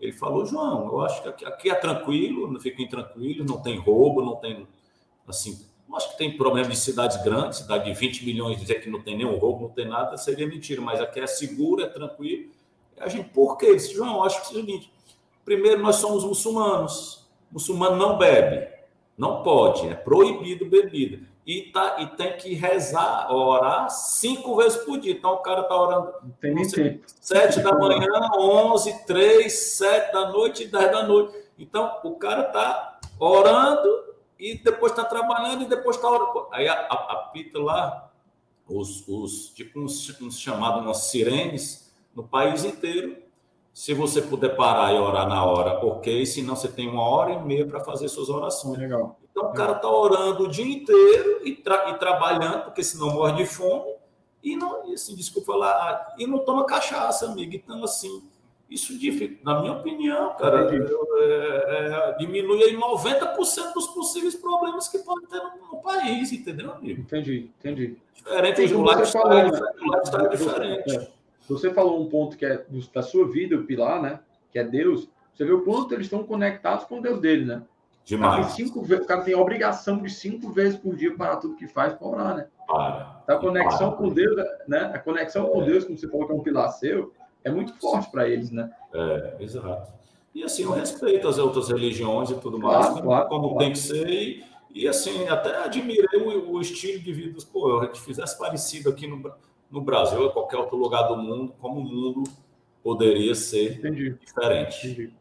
ele 0.00 0.12
falou, 0.12 0.44
João, 0.44 0.86
eu 0.86 1.00
acho 1.00 1.22
que 1.22 1.28
aqui, 1.28 1.44
aqui 1.44 1.70
é 1.70 1.74
tranquilo, 1.74 2.50
não 2.50 2.60
fiquem 2.60 2.88
tranquilos, 2.88 3.46
não 3.46 3.60
tem 3.60 3.78
roubo, 3.78 4.20
não 4.20 4.34
tem, 4.36 4.66
assim, 5.26 5.66
acho 5.94 6.10
que 6.10 6.18
tem 6.18 6.36
problema 6.36 6.68
de 6.68 6.76
cidades 6.76 7.22
grandes, 7.22 7.58
cidade 7.58 7.84
de 7.84 7.92
20 7.98 8.24
milhões, 8.24 8.58
dizer 8.58 8.80
que 8.80 8.90
não 8.90 9.00
tem 9.00 9.16
nenhum 9.16 9.36
roubo, 9.38 9.62
não 9.62 9.70
tem 9.70 9.88
nada, 9.88 10.16
seria 10.16 10.46
mentira, 10.46 10.80
mas 10.80 11.00
aqui 11.00 11.20
é 11.20 11.26
seguro, 11.26 11.82
é 11.82 11.86
tranquilo, 11.86 12.50
a 12.98 13.08
gente, 13.08 13.28
por 13.30 13.56
quê? 13.56 13.74
Disse, 13.74 13.94
João, 13.94 14.22
acho 14.22 14.40
que 14.40 14.46
é 14.46 14.58
o 14.58 14.60
seguinte: 14.60 14.92
primeiro, 15.44 15.82
nós 15.82 15.96
somos 15.96 16.24
muçulmanos. 16.24 17.24
Muçulmano 17.50 17.96
não 17.96 18.18
bebe, 18.18 18.68
não 19.16 19.42
pode, 19.42 19.86
é 19.86 19.94
proibido 19.94 20.66
bebida. 20.66 21.20
E, 21.46 21.70
tá, 21.70 21.96
e 22.00 22.06
tem 22.16 22.36
que 22.36 22.54
rezar, 22.54 23.30
orar 23.30 23.90
cinco 23.90 24.56
vezes 24.56 24.82
por 24.82 24.98
dia. 24.98 25.12
Então 25.12 25.34
o 25.34 25.38
cara 25.38 25.60
está 25.60 25.76
orando 25.76 26.12
sei, 26.64 27.02
sete 27.06 27.60
da 27.60 27.72
manhã, 27.78 28.30
onze, 28.38 29.04
três, 29.04 29.52
sete 29.76 30.12
da 30.12 30.30
noite 30.30 30.64
e 30.64 30.66
dez 30.66 30.90
da 30.90 31.06
noite. 31.06 31.34
Então 31.58 31.98
o 32.02 32.12
cara 32.12 32.46
está 32.46 32.98
orando 33.20 34.13
e 34.38 34.58
depois 34.58 34.92
está 34.92 35.04
trabalhando 35.04 35.62
e 35.62 35.68
depois 35.68 35.96
está 35.96 36.10
orando. 36.10 36.48
Aí 36.50 36.68
apita 36.68 37.58
lá 37.58 38.10
os, 38.68 39.06
os 39.08 39.48
tipo 39.50 39.80
uns, 39.80 40.20
uns 40.20 40.38
chamados 40.38 40.82
umas 40.82 40.98
sirenes 41.04 41.92
no 42.14 42.22
país 42.24 42.64
inteiro. 42.64 43.22
Se 43.72 43.92
você 43.92 44.22
puder 44.22 44.54
parar 44.54 44.92
e 44.94 44.98
orar 44.98 45.28
na 45.28 45.44
hora, 45.44 45.84
ok. 45.84 46.24
Senão 46.24 46.54
você 46.54 46.68
tem 46.68 46.88
uma 46.88 47.02
hora 47.02 47.32
e 47.32 47.42
meia 47.42 47.66
para 47.66 47.80
fazer 47.80 48.08
suas 48.08 48.28
orações. 48.28 48.78
Legal. 48.78 49.18
Então 49.30 49.50
o 49.50 49.52
cara 49.52 49.72
está 49.72 49.90
orando 49.90 50.44
o 50.44 50.48
dia 50.48 50.64
inteiro 50.64 51.40
e, 51.44 51.56
tra 51.56 51.90
e, 51.90 51.98
trabalhando, 51.98 52.64
porque 52.64 52.84
senão 52.84 53.12
morre 53.12 53.32
de 53.32 53.46
fome. 53.46 53.92
E 54.40 54.56
não, 54.56 54.88
e 54.88 54.94
assim, 54.94 55.16
desculpa 55.16 55.52
falar, 55.52 56.14
e 56.18 56.26
não 56.26 56.44
toma 56.44 56.66
cachaça, 56.66 57.26
amigo. 57.26 57.54
Então, 57.54 57.82
assim, 57.82 58.22
isso, 58.74 58.92
na 59.42 59.60
minha 59.60 59.72
opinião, 59.72 60.34
cara, 60.34 60.68
é, 60.72 62.12
é, 62.12 62.16
diminui 62.18 62.62
aí 62.64 62.76
90% 62.76 63.72
dos 63.72 63.86
possíveis 63.88 64.34
problemas 64.34 64.88
que 64.88 64.98
podem 64.98 65.26
ter 65.28 65.38
no, 65.38 65.76
no, 65.76 65.82
país, 65.82 66.32
entendeu, 66.32 66.72
amigo? 66.72 67.00
Entendi, 67.00 67.50
entendi. 67.58 67.96
Diferente, 68.14 68.74
o 68.74 68.84
lifestyle, 68.84 69.50
lifestyle 69.50 70.26
é 70.26 70.28
diferente. 70.28 70.96
É. 70.96 71.08
Você 71.48 71.72
falou 71.72 72.02
um 72.02 72.08
ponto 72.08 72.36
que 72.36 72.44
é 72.44 72.64
da 72.92 73.02
sua 73.02 73.30
vida, 73.30 73.56
o 73.56 73.64
pilar, 73.64 74.02
né? 74.02 74.20
Que 74.50 74.58
é 74.58 74.64
Deus. 74.64 75.08
Você 75.34 75.44
vê 75.44 75.52
o 75.52 75.62
quanto 75.62 75.92
eles 75.94 76.06
estão 76.06 76.22
conectados 76.24 76.84
com 76.86 77.00
Deus 77.00 77.20
dele, 77.20 77.44
né? 77.44 77.62
Demais. 78.04 78.32
O 78.32 78.36
cara, 78.36 78.46
tem 78.46 78.66
cinco, 78.66 78.80
o 78.80 79.06
cara 79.06 79.22
tem 79.22 79.34
a 79.34 79.38
obrigação 79.38 79.98
de 79.98 80.10
cinco 80.10 80.50
vezes 80.50 80.78
por 80.78 80.94
dia 80.94 81.14
parar 81.16 81.36
tudo 81.36 81.56
que 81.56 81.66
faz 81.66 81.94
para 81.94 82.06
orar, 82.06 82.36
né? 82.36 82.46
Para. 82.66 83.22
A 83.26 83.36
conexão 83.36 83.90
para. 83.90 83.98
com 83.98 84.08
Deus, 84.08 84.36
né? 84.68 84.90
A 84.94 84.98
conexão 84.98 85.46
é. 85.46 85.50
com 85.50 85.64
Deus, 85.64 85.84
como 85.84 85.98
você 85.98 86.08
falou 86.08 86.26
que 86.26 86.32
é 86.32 86.36
um 86.36 86.40
pilar 86.40 86.68
seu, 86.70 87.12
é 87.44 87.50
muito 87.50 87.74
forte 87.78 88.10
para 88.10 88.28
eles, 88.28 88.50
né? 88.50 88.70
É, 88.92 89.36
exato. 89.40 89.92
E 90.34 90.42
assim, 90.42 90.64
eu 90.64 90.72
respeito 90.72 91.28
as 91.28 91.38
outras 91.38 91.68
religiões 91.68 92.30
e 92.30 92.34
tudo 92.34 92.58
mais, 92.58 92.86
claro, 92.86 93.02
claro, 93.02 93.28
como 93.28 93.48
claro. 93.50 93.58
tem 93.58 93.72
que 93.72 93.78
ser. 93.78 94.08
E, 94.08 94.44
e, 94.74 94.88
assim, 94.88 95.28
até 95.28 95.56
admirei 95.58 96.20
o, 96.20 96.52
o 96.52 96.60
estilo 96.60 96.98
de 96.98 97.12
vida. 97.12 97.38
Pô, 97.52 97.78
a 97.78 97.84
gente 97.84 98.00
fizesse 98.00 98.36
parecido 98.36 98.90
aqui 98.90 99.06
no 99.06 99.22
no 99.74 99.80
Brasil 99.80 100.22
ou 100.22 100.30
qualquer 100.30 100.56
outro 100.56 100.76
lugar 100.76 101.08
do 101.08 101.16
mundo, 101.16 101.52
como 101.60 101.80
o 101.80 101.84
mundo 101.84 102.22
poderia 102.82 103.34
ser 103.34 103.78
Entendi. 103.78 104.16
diferente. 104.24 104.86
Entendi. 104.86 105.12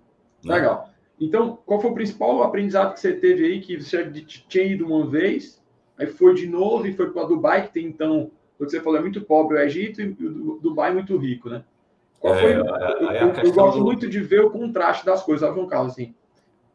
Né? 0.46 0.56
Legal. 0.56 0.90
Então, 1.20 1.58
qual 1.66 1.82
foi 1.82 1.90
o 1.90 1.96
principal 1.96 2.44
aprendizado 2.44 2.94
que 2.94 3.00
você 3.00 3.14
teve 3.14 3.46
aí, 3.46 3.62
que 3.62 3.82
você 3.82 4.12
tinha 4.48 4.64
ido 4.64 4.86
uma 4.86 5.08
vez, 5.08 5.62
aí 5.98 6.06
foi 6.06 6.36
de 6.36 6.46
novo 6.46 6.86
e 6.86 6.94
foi 6.94 7.10
para 7.12 7.26
Dubai, 7.26 7.68
que 7.68 7.74
tem 7.74 7.88
então, 7.88 8.32
o 8.60 8.66
que 8.66 8.72
você 8.72 8.80
falou, 8.80 9.00
é 9.00 9.02
muito 9.02 9.22
pobre 9.22 9.58
o 9.58 9.60
Egito 9.60 10.02
e 10.02 10.10
o 10.10 10.60
Dubai 10.62 10.92
é 10.92 10.94
muito 10.94 11.18
rico, 11.18 11.50
né? 11.50 11.64
Qual 12.24 12.36
foi? 12.36 12.54
É, 12.54 12.56
eu, 12.56 12.66
eu, 12.66 13.34
eu 13.44 13.52
gosto 13.52 13.80
do... 13.80 13.84
muito 13.84 14.10
de 14.10 14.22
ver 14.22 14.46
o 14.46 14.50
contraste 14.50 15.06
das 15.06 15.22
coisas, 15.22 15.42
sabe, 15.42 15.60
João 15.60 15.68
Carlos? 15.68 15.92
Assim, 15.92 16.16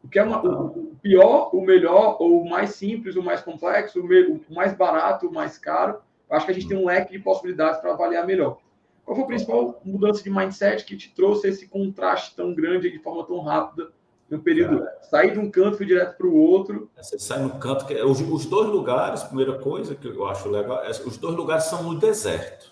o 0.03 0.07
que 0.07 0.19
é 0.19 0.23
uma, 0.23 0.45
o, 0.45 0.95
pior, 1.01 1.49
o 1.51 1.59
melhor, 1.59 2.17
ou 2.19 2.43
o 2.43 2.47
mais 2.47 2.75
simples, 2.75 3.15
o 3.15 3.23
mais 3.23 3.41
complexo, 3.41 3.99
o, 3.99 4.03
me, 4.03 4.21
o 4.27 4.39
mais 4.51 4.73
barato, 4.73 5.27
o 5.27 5.33
mais 5.33 5.57
caro, 5.57 5.97
acho 6.29 6.45
que 6.45 6.51
a 6.51 6.53
gente 6.53 6.67
tem 6.67 6.77
um 6.77 6.85
leque 6.85 7.11
de 7.11 7.17
possibilidades 7.17 7.81
para 7.81 7.93
avaliar 7.93 8.27
melhor. 8.27 8.59
Qual 9.03 9.15
foi 9.15 9.23
a 9.23 9.27
principal 9.27 9.81
mudança 9.83 10.21
de 10.21 10.29
mindset 10.29 10.85
que 10.85 10.95
te 10.95 11.11
trouxe 11.15 11.47
esse 11.47 11.67
contraste 11.67 12.35
tão 12.35 12.53
grande 12.53 12.91
de 12.91 12.99
forma 12.99 13.25
tão 13.25 13.39
rápida 13.41 13.89
no 14.29 14.37
período? 14.37 14.77
Cara, 14.77 14.97
sair 15.01 15.33
de 15.33 15.39
um 15.39 15.49
canto 15.49 15.81
e 15.81 15.85
direto 15.87 16.15
para 16.15 16.27
o 16.27 16.37
outro. 16.37 16.91
Você 16.95 17.17
sai 17.17 17.41
no 17.41 17.57
canto 17.57 17.87
que 17.87 17.95
os, 18.03 18.21
os, 18.21 18.45
dois 18.45 18.69
lugares, 18.69 19.23
primeira 19.23 19.57
coisa 19.57 19.95
que 19.95 20.07
eu 20.07 20.27
acho 20.27 20.47
legal, 20.47 20.83
é, 20.83 20.91
os 20.91 21.17
dois 21.17 21.35
lugares 21.35 21.63
são 21.63 21.81
no 21.81 21.97
deserto. 21.97 22.69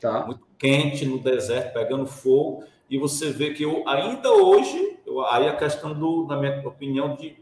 Tá. 0.00 0.26
Muito 0.26 0.43
quente 0.58 1.04
no 1.04 1.18
deserto, 1.18 1.74
pegando 1.74 2.06
fogo, 2.06 2.64
e 2.88 2.98
você 2.98 3.30
vê 3.30 3.52
que 3.52 3.62
eu, 3.62 3.82
ainda 3.88 4.32
hoje, 4.32 4.98
eu, 5.06 5.24
aí 5.26 5.48
a 5.48 5.56
questão 5.56 5.94
do, 5.94 6.26
na 6.26 6.36
minha 6.36 6.66
opinião, 6.66 7.16
de, 7.16 7.36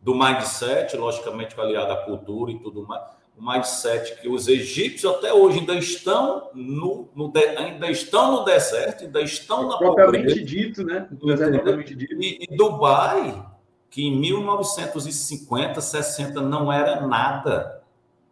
do 0.00 0.14
mindset, 0.14 0.96
logicamente 0.96 1.58
aliado 1.60 1.92
à 1.92 1.96
cultura 1.96 2.52
e 2.52 2.58
tudo 2.58 2.86
mais 2.86 3.16
o 3.36 3.44
mindset 3.44 4.18
que 4.20 4.28
os 4.28 4.48
egípcios 4.48 5.12
até 5.14 5.32
hoje 5.32 5.58
ainda 5.58 5.74
estão 5.74 6.50
no, 6.54 7.08
no 7.14 7.28
de, 7.28 7.46
ainda 7.58 7.90
estão 7.90 8.32
no 8.32 8.44
deserto, 8.44 9.04
ainda 9.04 9.20
estão 9.20 9.68
na 9.68 9.76
propriamente 9.76 10.28
pobreza. 10.28 10.44
dito, 10.46 10.84
né? 10.84 11.06
Propriamente 11.20 11.94
dito. 11.94 12.14
E, 12.14 12.38
e, 12.48 12.56
Dubai, 12.56 13.44
que 13.90 14.06
em 14.06 14.18
1950, 14.18 15.80
60 15.80 16.40
não 16.40 16.72
era 16.72 17.06
nada, 17.06 17.75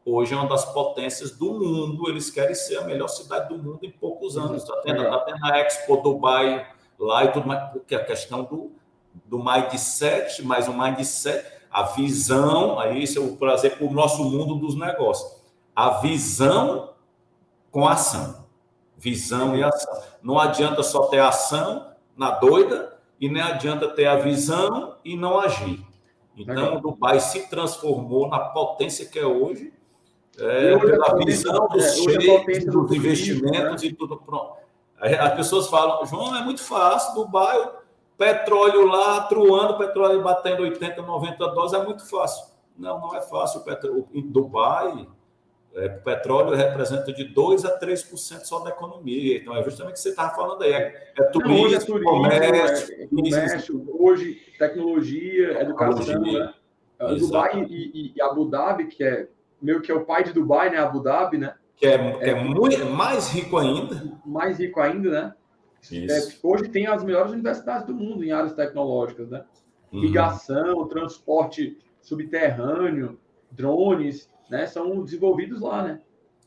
hoje 0.04 0.34
é 0.34 0.36
uma 0.36 0.48
das 0.48 0.64
potências 0.64 1.30
do 1.30 1.52
mundo. 1.52 2.08
Eles 2.08 2.30
querem 2.30 2.54
ser 2.54 2.76
a 2.76 2.82
melhor 2.82 3.08
cidade 3.08 3.48
do 3.48 3.62
mundo 3.62 3.80
em 3.82 3.90
poucos 3.90 4.36
anos. 4.36 4.62
Está 4.62 4.76
tendo, 4.82 5.02
tá 5.04 5.18
tendo 5.20 5.44
a 5.44 5.58
Expo 5.60 5.96
Dubai 5.98 6.66
lá 6.98 7.24
e 7.24 7.32
tudo 7.32 7.46
mais, 7.46 7.70
porque 7.72 7.94
a 7.94 8.04
questão 8.04 8.44
do, 8.44 8.72
do 9.24 9.38
mindset, 9.42 10.42
mais 10.42 10.68
um 10.68 10.76
mindset 10.76 11.54
a 11.74 11.82
visão, 11.82 12.78
aí 12.78 13.02
isso 13.02 13.18
eu 13.18 13.26
vou 13.26 13.36
trazer 13.36 13.70
para 13.70 13.84
o 13.84 13.92
nosso 13.92 14.22
mundo 14.22 14.54
dos 14.54 14.76
negócios. 14.76 15.42
A 15.74 15.98
visão 15.98 16.90
com 17.72 17.88
ação. 17.88 18.46
Visão 18.96 19.56
e 19.56 19.64
ação. 19.64 20.00
Não 20.22 20.38
adianta 20.38 20.84
só 20.84 21.06
ter 21.06 21.18
ação 21.18 21.90
na 22.16 22.30
doida 22.30 22.96
e 23.20 23.28
nem 23.28 23.42
adianta 23.42 23.88
ter 23.88 24.06
a 24.06 24.14
visão 24.14 24.94
e 25.04 25.16
não 25.16 25.40
agir. 25.40 25.84
Então, 26.36 26.76
o 26.76 26.80
Dubai 26.80 27.18
se 27.18 27.48
transformou 27.48 28.28
na 28.28 28.38
potência 28.38 29.06
que 29.06 29.18
é 29.18 29.26
hoje, 29.26 29.72
é, 30.38 30.78
pela 30.78 31.16
visão 31.24 31.68
dos 31.68 32.06
é, 32.06 32.58
dos 32.60 32.92
investimentos 32.92 33.82
né? 33.82 33.88
e 33.88 33.92
tudo 33.92 34.16
pronto. 34.16 34.54
As 34.98 35.34
pessoas 35.34 35.68
falam, 35.68 36.04
João, 36.06 36.34
é 36.34 36.42
muito 36.42 36.62
fácil, 36.62 37.14
Dubai 37.14 37.70
Petróleo 38.16 38.86
lá, 38.86 39.22
truando, 39.22 39.76
petróleo 39.76 40.22
batendo 40.22 40.62
80, 40.62 41.02
90 41.02 41.36
dólares, 41.48 41.72
é 41.72 41.84
muito 41.84 42.08
fácil. 42.08 42.46
Não, 42.78 43.00
não 43.00 43.14
é 43.14 43.20
fácil. 43.20 43.60
O 43.60 43.64
petróleo, 43.64 44.08
em 44.14 44.22
Dubai, 44.22 45.08
é, 45.74 45.88
petróleo 45.88 46.54
representa 46.54 47.12
de 47.12 47.34
2% 47.34 47.64
a 47.64 47.78
3% 47.78 48.44
só 48.44 48.60
da 48.60 48.70
economia. 48.70 49.38
Então, 49.38 49.56
é 49.56 49.62
justamente 49.64 49.94
o 49.94 49.96
que 49.96 50.00
você 50.00 50.10
estava 50.10 50.34
falando 50.34 50.62
aí. 50.62 50.72
É, 50.72 51.12
é 51.18 51.22
turismo, 51.24 51.64
hoje 51.64 51.74
é 51.74 51.80
turismo, 51.80 52.10
comércio, 52.10 52.94
é, 52.94 53.06
comércio 53.08 53.86
hoje 53.98 54.40
tecnologia, 54.58 55.60
educação. 55.60 56.20
Né? 56.20 56.54
Dubai 57.18 57.66
e, 57.68 58.12
e, 58.14 58.22
Abu 58.22 58.48
Dhabi, 58.48 58.86
que 58.86 59.02
é 59.02 59.28
meio 59.64 59.80
que 59.80 59.90
é 59.90 59.94
o 59.94 60.04
pai 60.04 60.22
de 60.22 60.32
Dubai, 60.32 60.70
né? 60.70 60.78
Abu 60.78 61.00
Dhabi, 61.00 61.38
né? 61.38 61.54
Que 61.74 61.86
é, 61.86 61.94
é, 62.20 62.30
é 62.30 62.34
muito 62.34 62.84
mais 62.86 63.30
rico 63.30 63.56
ainda. 63.56 64.18
Mais 64.24 64.58
rico 64.58 64.78
ainda, 64.78 65.10
né? 65.10 65.34
É, 65.92 66.46
hoje 66.46 66.68
tem 66.68 66.86
as 66.86 67.02
melhores 67.02 67.32
universidades 67.32 67.86
do 67.86 67.94
mundo 67.94 68.22
em 68.22 68.30
áreas 68.30 68.54
tecnológicas, 68.54 69.30
né? 69.30 69.44
Uhum. 69.90 70.00
Irrigação, 70.00 70.86
transporte 70.86 71.78
subterrâneo, 72.00 73.18
drones. 73.50 74.30
né, 74.50 74.66
são 74.66 75.02
desenvolvidos 75.02 75.60
lá, 75.60 75.82
né? 75.82 76.00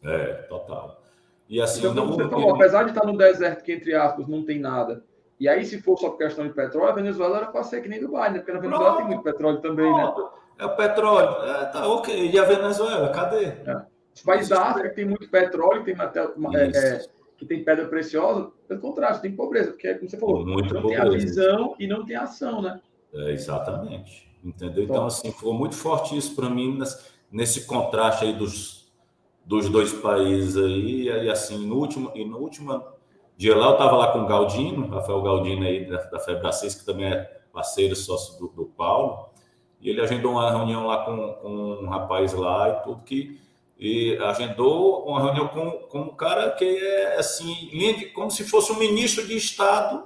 É, 0.03 0.33
total. 0.43 1.01
E 1.49 1.61
assim, 1.61 1.79
então, 1.87 1.93
não, 1.93 2.29
falou, 2.29 2.55
apesar 2.55 2.83
de 2.83 2.89
estar 2.89 3.05
no 3.05 3.17
deserto 3.17 3.63
que, 3.63 3.71
entre 3.71 3.95
aspas, 3.95 4.27
não 4.27 4.43
tem 4.43 4.59
nada, 4.59 5.03
e 5.39 5.47
aí, 5.47 5.63
se 5.65 5.79
for 5.81 5.97
só 5.97 6.09
por 6.09 6.17
questão 6.17 6.47
de 6.47 6.53
petróleo, 6.53 6.89
a 6.89 6.95
Venezuela 6.95 7.37
era 7.37 7.45
para 7.47 7.63
ser 7.63 7.81
que 7.81 7.89
nem 7.89 7.99
Dubai, 7.99 8.31
né? 8.31 8.39
Porque 8.39 8.51
na 8.51 8.59
Venezuela 8.59 8.95
Pronto. 8.95 9.07
tem 9.07 9.07
muito 9.07 9.23
petróleo 9.23 9.61
também, 9.61 9.85
né? 9.85 10.11
Pronto. 10.11 10.21
né? 10.21 10.29
É 10.59 10.65
o 10.65 10.75
petróleo. 10.75 11.43
É, 11.43 11.65
tá 11.65 11.87
ok. 11.87 12.31
E 12.31 12.39
a 12.39 12.43
Venezuela, 12.43 13.09
cadê? 13.09 13.45
É. 13.45 13.85
Os 14.15 14.21
países 14.23 14.49
da 14.49 14.61
África 14.63 14.89
que 14.89 14.95
tem 14.95 15.05
muito 15.05 15.29
petróleo, 15.29 15.83
tem 15.83 15.95
matéria, 15.95 16.31
é, 16.55 16.77
é, 16.77 17.05
que 17.37 17.45
tem 17.45 17.63
pedra 17.63 17.85
preciosa, 17.85 18.51
pelo 18.67 18.81
contrário, 18.81 19.21
tem 19.21 19.35
pobreza, 19.35 19.71
porque, 19.71 19.93
como 19.93 20.09
você 20.09 20.17
falou, 20.17 20.43
muito 20.43 20.73
não 20.73 20.81
pobreza. 20.81 21.03
tem 21.03 21.11
a 21.11 21.17
visão 21.17 21.75
e 21.79 21.87
não 21.87 22.03
tem 22.03 22.15
ação, 22.15 22.61
né? 22.61 22.81
É, 23.13 23.31
exatamente. 23.31 24.27
Entendeu? 24.43 24.85
Então, 24.85 25.05
assim, 25.05 25.31
ficou 25.31 25.53
muito 25.53 25.75
forte 25.75 26.17
isso 26.17 26.35
para 26.35 26.49
mim 26.49 26.79
nesse 27.31 27.65
contraste 27.65 28.25
aí 28.25 28.33
dos, 28.33 28.91
dos 29.45 29.69
dois 29.69 29.93
países 29.93 30.57
aí. 30.57 31.03
E 31.03 31.29
assim, 31.29 31.67
no 31.67 31.75
último, 31.75 32.11
e 32.15 32.25
no 32.25 32.37
último 32.37 32.83
dia 33.35 33.55
lá, 33.55 33.67
eu 33.67 33.71
estava 33.73 33.95
lá 33.95 34.11
com 34.11 34.19
o 34.19 34.27
Galdino, 34.27 34.87
Rafael 34.87 35.21
Galdino 35.21 35.63
aí 35.63 35.85
da, 35.85 35.97
da 36.03 36.19
Febra 36.19 36.51
6, 36.51 36.75
que 36.75 36.85
também 36.85 37.05
é 37.05 37.23
parceiro, 37.53 37.95
sócio 37.95 38.39
do, 38.39 38.47
do 38.47 38.65
Paulo. 38.65 39.26
E 39.81 39.89
ele 39.89 40.01
agendou 40.01 40.33
uma 40.33 40.49
reunião 40.49 40.87
lá 40.87 41.05
com, 41.05 41.33
com 41.33 41.49
um 41.83 41.87
rapaz 41.87 42.33
lá 42.33 42.69
e 42.69 42.83
tudo 42.83 43.03
que 43.03 43.39
e 43.79 44.17
agendou 44.17 45.05
uma 45.05 45.21
reunião 45.21 45.47
com, 45.49 45.71
com 45.87 46.01
um 46.01 46.09
cara 46.09 46.49
que 46.51 46.65
é 46.65 47.17
assim, 47.17 47.69
como 48.13 48.31
se 48.31 48.43
fosse 48.43 48.71
um 48.71 48.79
ministro 48.79 49.25
de 49.27 49.37
Estado 49.37 50.03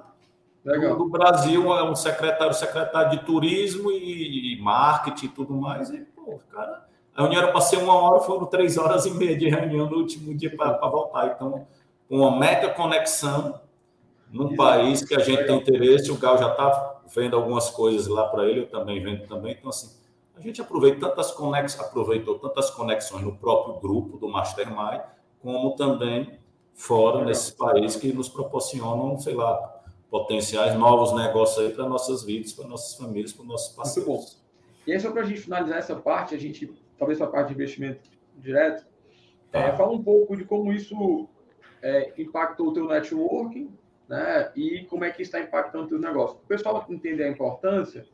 do, 0.64 0.96
do, 0.96 1.10
Brasil, 1.10 1.74
é 1.74 1.84
um 1.90 1.96
secretário, 1.96 2.54
secretário 2.54 3.12
de 3.12 3.26
turismo 3.26 3.90
e, 3.90 4.54
e 4.54 4.62
marketing 4.62 5.26
e 5.28 5.30
tudo 5.30 5.54
mais. 5.54 5.90
E, 5.90 6.00
pô, 6.00 6.40
cara, 6.52 6.86
a 7.16 7.22
reunião 7.22 7.44
era 7.44 7.52
para 7.52 7.62
ser 7.62 7.78
uma 7.78 7.96
hora, 7.96 8.20
foram 8.20 8.46
três 8.46 8.78
horas 8.78 9.06
e 9.06 9.12
meia 9.12 9.38
de 9.38 9.48
reunião 9.48 9.90
no 9.90 9.98
último 9.98 10.36
dia 10.36 10.56
para 10.56 10.78
voltar. 10.90 11.34
Então, 11.36 11.66
uma 12.10 12.38
mega 12.38 12.70
conexão 12.70 13.60
num 14.30 14.48
Exato. 14.48 14.58
país 14.58 15.04
que 15.04 15.16
a 15.16 15.20
gente 15.20 15.46
tem 15.46 15.58
interesse, 15.58 16.12
o 16.12 16.18
Gal 16.18 16.38
já 16.38 16.52
está 16.52 17.01
vendo 17.13 17.36
algumas 17.36 17.69
coisas 17.69 18.08
lá 18.08 18.28
para 18.28 18.47
ele, 18.47 18.62
eu 18.62 18.67
também 18.67 19.02
vendo 19.02 19.28
também. 19.28 19.54
Então, 19.54 19.69
assim, 19.69 19.89
a 20.36 20.41
gente 20.41 20.62
aproveita 20.62 21.08
tantas 21.08 21.32
conexões, 21.32 21.88
aproveitou 21.88 22.39
tantas 22.39 22.69
conexões 22.69 23.24
no 23.24 23.36
próprio 23.36 23.80
grupo 23.80 24.17
do 24.17 24.28
Mastermind, 24.28 25.02
como 25.41 25.76
também 25.76 26.39
fora 26.74 27.24
nesses 27.24 27.52
países 27.52 28.00
que 28.00 28.12
nos 28.13 28.30
proporcionam, 28.30 29.19
sei 29.19 29.36
lá, 29.36 29.82
potenciais 30.10 30.78
novos 30.78 31.13
negócios 31.13 31.65
aí 31.65 31.71
para 31.71 31.88
nossas 31.88 32.24
vidas, 32.24 32.54
para 32.54 32.67
nossas 32.67 32.95
famílias, 32.97 33.32
para 33.32 33.45
nossos 33.45 33.76
parceiros. 33.76 34.41
E 34.86 34.91
aí, 34.91 35.00
só 35.00 35.12
para 35.12 35.21
a 35.21 35.26
gente 35.26 35.41
finalizar 35.41 35.78
essa 35.78 35.95
parte, 35.95 36.34
a 36.34 36.39
gente, 36.39 36.74
talvez 36.97 37.17
para 37.17 37.28
a 37.28 37.32
parte 37.32 37.50
de 37.50 37.54
investimento 37.54 38.10
direto, 38.36 38.86
tá. 39.52 39.60
é, 39.60 39.78
fala 39.78 39.91
um 39.91 40.04
pouco 40.04 40.36
de 40.36 40.43
como 40.43 40.74
isso 40.74 41.30
é, 41.82 42.13
impactou 42.17 42.69
o 42.69 42.74
teu 42.74 42.88
networking, 42.88 43.71
né? 44.12 44.52
E 44.58 44.84
como 44.89 45.06
é 45.06 45.10
que 45.10 45.21
está 45.21 45.39
impactando 45.39 45.86
o 45.86 45.88
teu 45.88 45.97
negócio. 45.97 46.36
O 46.36 46.45
pessoal 46.45 46.86
entender 46.89 47.24
a 47.24 47.30
importância 47.30 48.06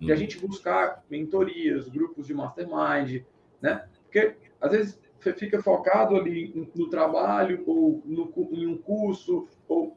de 0.00 0.10
a 0.10 0.14
hum. 0.14 0.18
gente 0.18 0.36
buscar 0.44 1.04
mentorias, 1.08 1.88
grupos 1.88 2.26
de 2.26 2.34
mastermind, 2.34 3.22
né? 3.62 3.88
Porque 4.02 4.34
às 4.60 4.72
vezes 4.72 5.00
fica 5.36 5.62
focado 5.62 6.16
ali 6.16 6.68
no 6.74 6.90
trabalho 6.90 7.62
ou 7.66 8.02
no, 8.04 8.32
em 8.50 8.66
um 8.66 8.76
curso 8.76 9.46
ou 9.68 9.96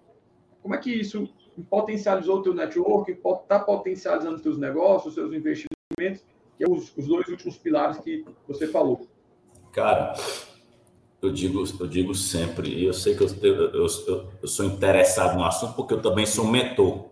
como 0.61 0.75
é 0.75 0.77
que 0.77 0.91
isso 0.91 1.27
potencializou 1.69 2.37
o 2.37 2.43
teu 2.43 2.53
network, 2.53 3.11
está 3.11 3.59
potencializando 3.59 4.35
os 4.35 4.41
teus 4.43 4.59
negócios, 4.59 5.07
os 5.07 5.13
seus 5.15 5.33
investimentos, 5.33 6.23
que 6.55 6.63
é 6.63 6.69
os, 6.69 6.95
os 6.95 7.07
dois 7.07 7.27
últimos 7.27 7.57
pilares 7.57 7.97
que 7.97 8.23
você 8.47 8.67
falou. 8.67 9.07
Cara, 9.73 10.13
eu 11.21 11.31
digo, 11.31 11.63
eu 11.79 11.87
digo 11.87 12.13
sempre, 12.13 12.69
e 12.69 12.85
eu 12.85 12.93
sei 12.93 13.15
que 13.15 13.23
eu, 13.23 13.27
eu, 13.41 13.71
eu, 13.73 14.29
eu, 14.41 14.47
sou 14.47 14.65
interessado 14.65 15.35
no 15.35 15.43
assunto, 15.43 15.73
porque 15.73 15.93
eu 15.93 16.01
também 16.01 16.25
sou 16.25 16.45
mentor, 16.45 17.05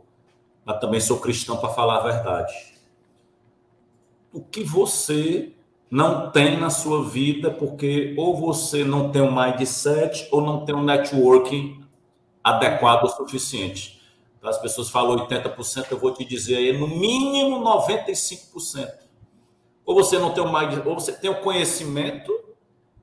mas 0.63 0.79
também 0.79 0.99
sou 0.99 1.19
cristão 1.19 1.57
para 1.57 1.69
falar 1.69 1.97
a 1.97 2.03
verdade. 2.03 2.53
O 4.31 4.41
que 4.41 4.63
você 4.63 5.53
não 5.89 6.29
tem 6.29 6.59
na 6.59 6.69
sua 6.69 7.03
vida, 7.03 7.49
porque 7.49 8.13
ou 8.17 8.35
você 8.35 8.83
não 8.83 9.11
tem 9.11 9.21
um 9.21 9.33
mindset 9.33 10.27
ou 10.31 10.41
não 10.41 10.65
tem 10.65 10.75
um 10.75 10.83
networking 10.83 11.83
adequado 12.43 13.05
o 13.05 13.07
suficiente. 13.07 14.01
Então, 14.37 14.49
as 14.49 14.59
pessoas 14.59 14.89
falam 14.89 15.17
80%, 15.27 15.87
eu 15.89 15.97
vou 15.97 16.13
te 16.13 16.23
dizer 16.23 16.57
aí, 16.57 16.77
no 16.77 16.87
mínimo 16.87 17.63
95%. 17.63 18.91
Ou 19.83 19.95
você 19.95 20.19
não 20.19 20.31
tem 20.31 20.43
o 20.43 20.51
mindset, 20.51 20.87
ou 20.87 20.93
você 20.93 21.11
tem 21.11 21.29
o 21.29 21.41
conhecimento 21.41 22.44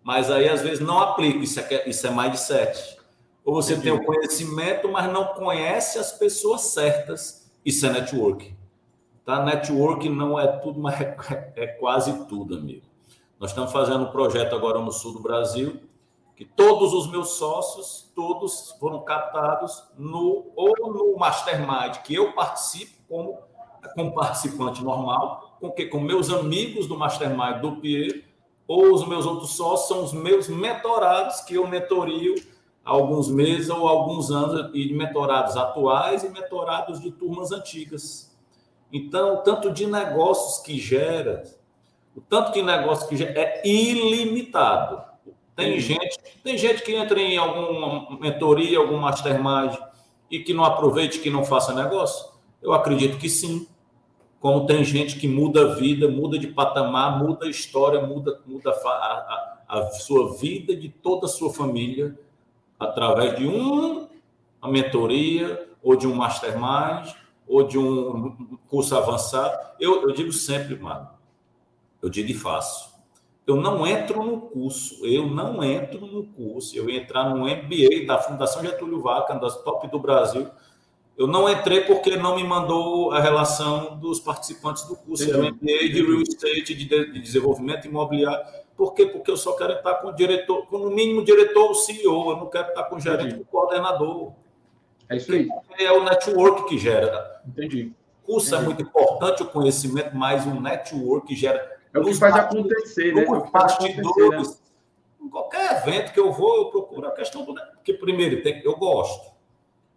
mas 0.02 0.30
aí 0.30 0.48
às 0.48 0.62
vezes 0.62 0.80
não 0.80 0.98
aplica, 0.98 1.38
isso 1.38 1.60
é, 1.60 1.88
isso 1.88 2.06
é 2.06 2.10
mindset. 2.10 2.98
Ou 3.44 3.54
você 3.54 3.74
Entendi. 3.74 3.90
tem 3.90 4.00
o 4.00 4.04
conhecimento, 4.04 4.88
mas 4.88 5.12
não 5.12 5.26
conhece 5.34 5.98
as 5.98 6.12
pessoas 6.12 6.62
certas, 6.62 7.50
isso 7.64 7.86
é 7.86 7.90
network. 7.90 8.54
Tá? 9.24 9.44
Network 9.44 10.08
não 10.08 10.38
é 10.38 10.46
tudo, 10.46 10.80
mas 10.80 11.00
é, 11.00 11.52
é 11.56 11.66
quase 11.66 12.26
tudo, 12.26 12.56
amigo. 12.56 12.86
Nós 13.38 13.50
estamos 13.50 13.72
fazendo 13.72 14.04
um 14.04 14.10
projeto 14.10 14.54
agora 14.54 14.78
no 14.78 14.92
sul 14.92 15.12
do 15.12 15.20
Brasil, 15.20 15.80
que 16.36 16.44
todos 16.44 16.92
os 16.92 17.10
meus 17.10 17.30
sócios, 17.30 18.10
todos 18.14 18.74
foram 18.78 19.04
captados 19.04 19.84
no 19.98 20.50
ou 20.56 20.92
no 20.92 21.16
Mastermind, 21.16 21.98
que 22.04 22.14
eu 22.14 22.32
participo 22.32 22.92
como, 23.08 23.38
como 23.94 24.14
participante 24.14 24.82
normal, 24.82 25.56
com 25.60 25.70
que 25.70 25.86
com 25.86 26.00
meus 26.00 26.30
amigos 26.30 26.86
do 26.86 26.96
Mastermind 26.96 27.60
do 27.60 27.76
Pierre, 27.76 28.24
ou 28.72 28.94
os 28.94 29.06
meus 29.06 29.26
outros 29.26 29.50
sócios 29.50 29.86
são 29.86 30.02
os 30.02 30.14
meus 30.14 30.48
mentorados 30.48 31.42
que 31.42 31.56
eu 31.56 31.66
mentorio 31.66 32.34
há 32.82 32.90
alguns 32.90 33.28
meses 33.28 33.68
ou 33.68 33.86
alguns 33.86 34.30
anos, 34.30 34.70
e 34.72 34.94
mentorados 34.94 35.58
atuais 35.58 36.24
e 36.24 36.30
mentorados 36.30 36.98
de 36.98 37.10
turmas 37.10 37.52
antigas. 37.52 38.34
Então, 38.90 39.34
o 39.34 39.36
tanto 39.38 39.70
de 39.70 39.86
negócios 39.86 40.64
que 40.64 40.78
gera, 40.78 41.42
o 42.16 42.20
tanto 42.22 42.52
de 42.52 42.62
negócio 42.62 43.06
que 43.06 43.14
gera 43.14 43.38
é 43.38 43.62
ilimitado. 43.62 45.02
Tem 45.54 45.78
gente, 45.78 46.18
tem 46.42 46.56
gente 46.56 46.82
que 46.82 46.94
entra 46.94 47.20
em 47.20 47.36
alguma 47.36 48.18
mentoria, 48.18 48.78
algum 48.78 48.96
mastermind 48.96 49.76
e 50.30 50.38
que 50.38 50.54
não 50.54 50.64
aproveite, 50.64 51.18
que 51.18 51.28
não 51.28 51.44
faça 51.44 51.74
negócio? 51.74 52.32
Eu 52.62 52.72
acredito 52.72 53.18
que 53.18 53.28
sim 53.28 53.68
como 54.42 54.66
tem 54.66 54.84
gente 54.84 55.20
que 55.20 55.28
muda 55.28 55.70
a 55.70 55.74
vida, 55.76 56.08
muda 56.08 56.36
de 56.36 56.48
patamar, 56.48 57.22
muda 57.22 57.46
a 57.46 57.48
história, 57.48 58.04
muda, 58.04 58.40
muda 58.44 58.72
a, 58.72 58.88
a, 58.88 59.64
a 59.68 59.90
sua 59.92 60.34
vida 60.36 60.74
de 60.74 60.88
toda 60.88 61.26
a 61.26 61.28
sua 61.28 61.52
família 61.54 62.18
através 62.76 63.36
de 63.36 63.46
um, 63.46 64.08
uma 64.60 64.72
mentoria, 64.72 65.68
ou 65.80 65.94
de 65.94 66.08
um 66.08 66.14
mastermind, 66.16 67.14
ou 67.46 67.62
de 67.62 67.78
um 67.78 68.58
curso 68.66 68.96
avançado. 68.96 69.56
Eu, 69.78 70.02
eu 70.02 70.12
digo 70.12 70.32
sempre, 70.32 70.74
mano, 70.74 71.08
eu 72.02 72.10
digo 72.10 72.28
e 72.28 72.34
faço. 72.34 72.92
Eu 73.46 73.54
não 73.54 73.86
entro 73.86 74.24
no 74.24 74.40
curso, 74.40 75.06
eu 75.06 75.24
não 75.28 75.62
entro 75.62 76.04
no 76.04 76.24
curso. 76.24 76.76
Eu 76.76 76.90
entrar 76.90 77.30
no 77.30 77.42
MBA 77.42 78.06
da 78.08 78.18
Fundação 78.18 78.60
Getúlio 78.60 79.00
Vargas, 79.00 79.40
das 79.40 79.62
top 79.62 79.86
do 79.86 80.00
Brasil, 80.00 80.48
eu 81.16 81.26
não 81.26 81.48
entrei 81.48 81.82
porque 81.82 82.16
não 82.16 82.36
me 82.36 82.44
mandou 82.44 83.12
a 83.12 83.20
relação 83.20 83.98
dos 83.98 84.18
participantes 84.18 84.84
do 84.84 84.96
curso. 84.96 85.28
Era 85.28 85.38
um 85.38 85.50
MBA 85.50 85.88
de 85.90 86.02
Real 86.02 86.22
Estate, 86.22 86.74
de, 86.74 86.84
de 86.84 87.20
desenvolvimento 87.20 87.86
imobiliário. 87.86 88.44
Por 88.76 88.94
quê? 88.94 89.06
Porque 89.06 89.30
eu 89.30 89.36
só 89.36 89.52
quero 89.52 89.74
estar 89.74 89.96
com 89.96 90.08
o 90.08 90.12
diretor, 90.12 90.66
com 90.66 90.78
no 90.78 90.90
mínimo 90.90 91.22
diretor 91.22 91.68
ou 91.68 91.74
CEO. 91.74 92.30
Eu 92.30 92.36
não 92.38 92.46
quero 92.46 92.68
estar 92.68 92.84
com 92.84 92.96
o 92.96 93.00
gerente 93.00 93.38
ou 93.38 93.44
coordenador. 93.44 94.32
É 95.08 95.16
isso 95.16 95.32
aí. 95.32 95.48
É 95.78 95.92
o 95.92 96.02
network 96.02 96.66
que 96.66 96.78
gera. 96.78 97.42
Entendi. 97.46 97.92
O 98.22 98.26
curso 98.26 98.54
é 98.54 98.58
Entendi. 98.58 98.72
é 98.72 98.74
muito 98.74 98.82
importante, 98.82 99.42
o 99.42 99.46
conhecimento, 99.46 100.16
mas 100.16 100.46
o 100.46 100.60
network 100.60 101.26
que 101.26 101.36
gera. 101.36 101.78
É 101.92 101.98
o 101.98 102.04
que 102.04 102.14
faz 102.14 102.34
acontecer, 102.34 103.14
né? 103.14 103.24
É 103.24 103.30
o 103.30 103.42
que 103.42 103.50
faz 103.50 103.74
acontecer, 103.74 104.28
né? 104.30 104.42
Em 105.20 105.28
qualquer 105.28 105.76
evento 105.76 106.12
que 106.12 106.18
eu 106.18 106.32
vou, 106.32 106.56
eu 106.56 106.64
procuro 106.66 107.06
a 107.06 107.10
questão 107.10 107.44
do. 107.44 107.54
Porque, 107.54 107.92
primeiro, 107.92 108.42
tem, 108.42 108.62
eu 108.64 108.76
gosto 108.76 109.31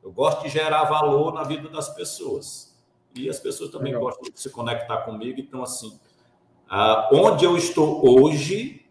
eu 0.05 0.11
gosto 0.11 0.43
de 0.43 0.49
gerar 0.49 0.83
valor 0.83 1.33
na 1.33 1.41
vida 1.43 1.67
das 1.67 1.89
pessoas. 1.89 2.79
E 3.15 3.27
as 3.27 3.39
pessoas 3.39 3.71
também 3.71 3.91
Legal. 3.91 4.01
gostam 4.01 4.31
de 4.31 4.39
se 4.39 4.51
conectar 4.51 4.97
comigo. 4.97 5.39
Então, 5.39 5.63
assim, 5.63 5.99
onde 7.11 7.43
eu 7.43 7.57
estou 7.57 8.07
hoje, 8.07 8.85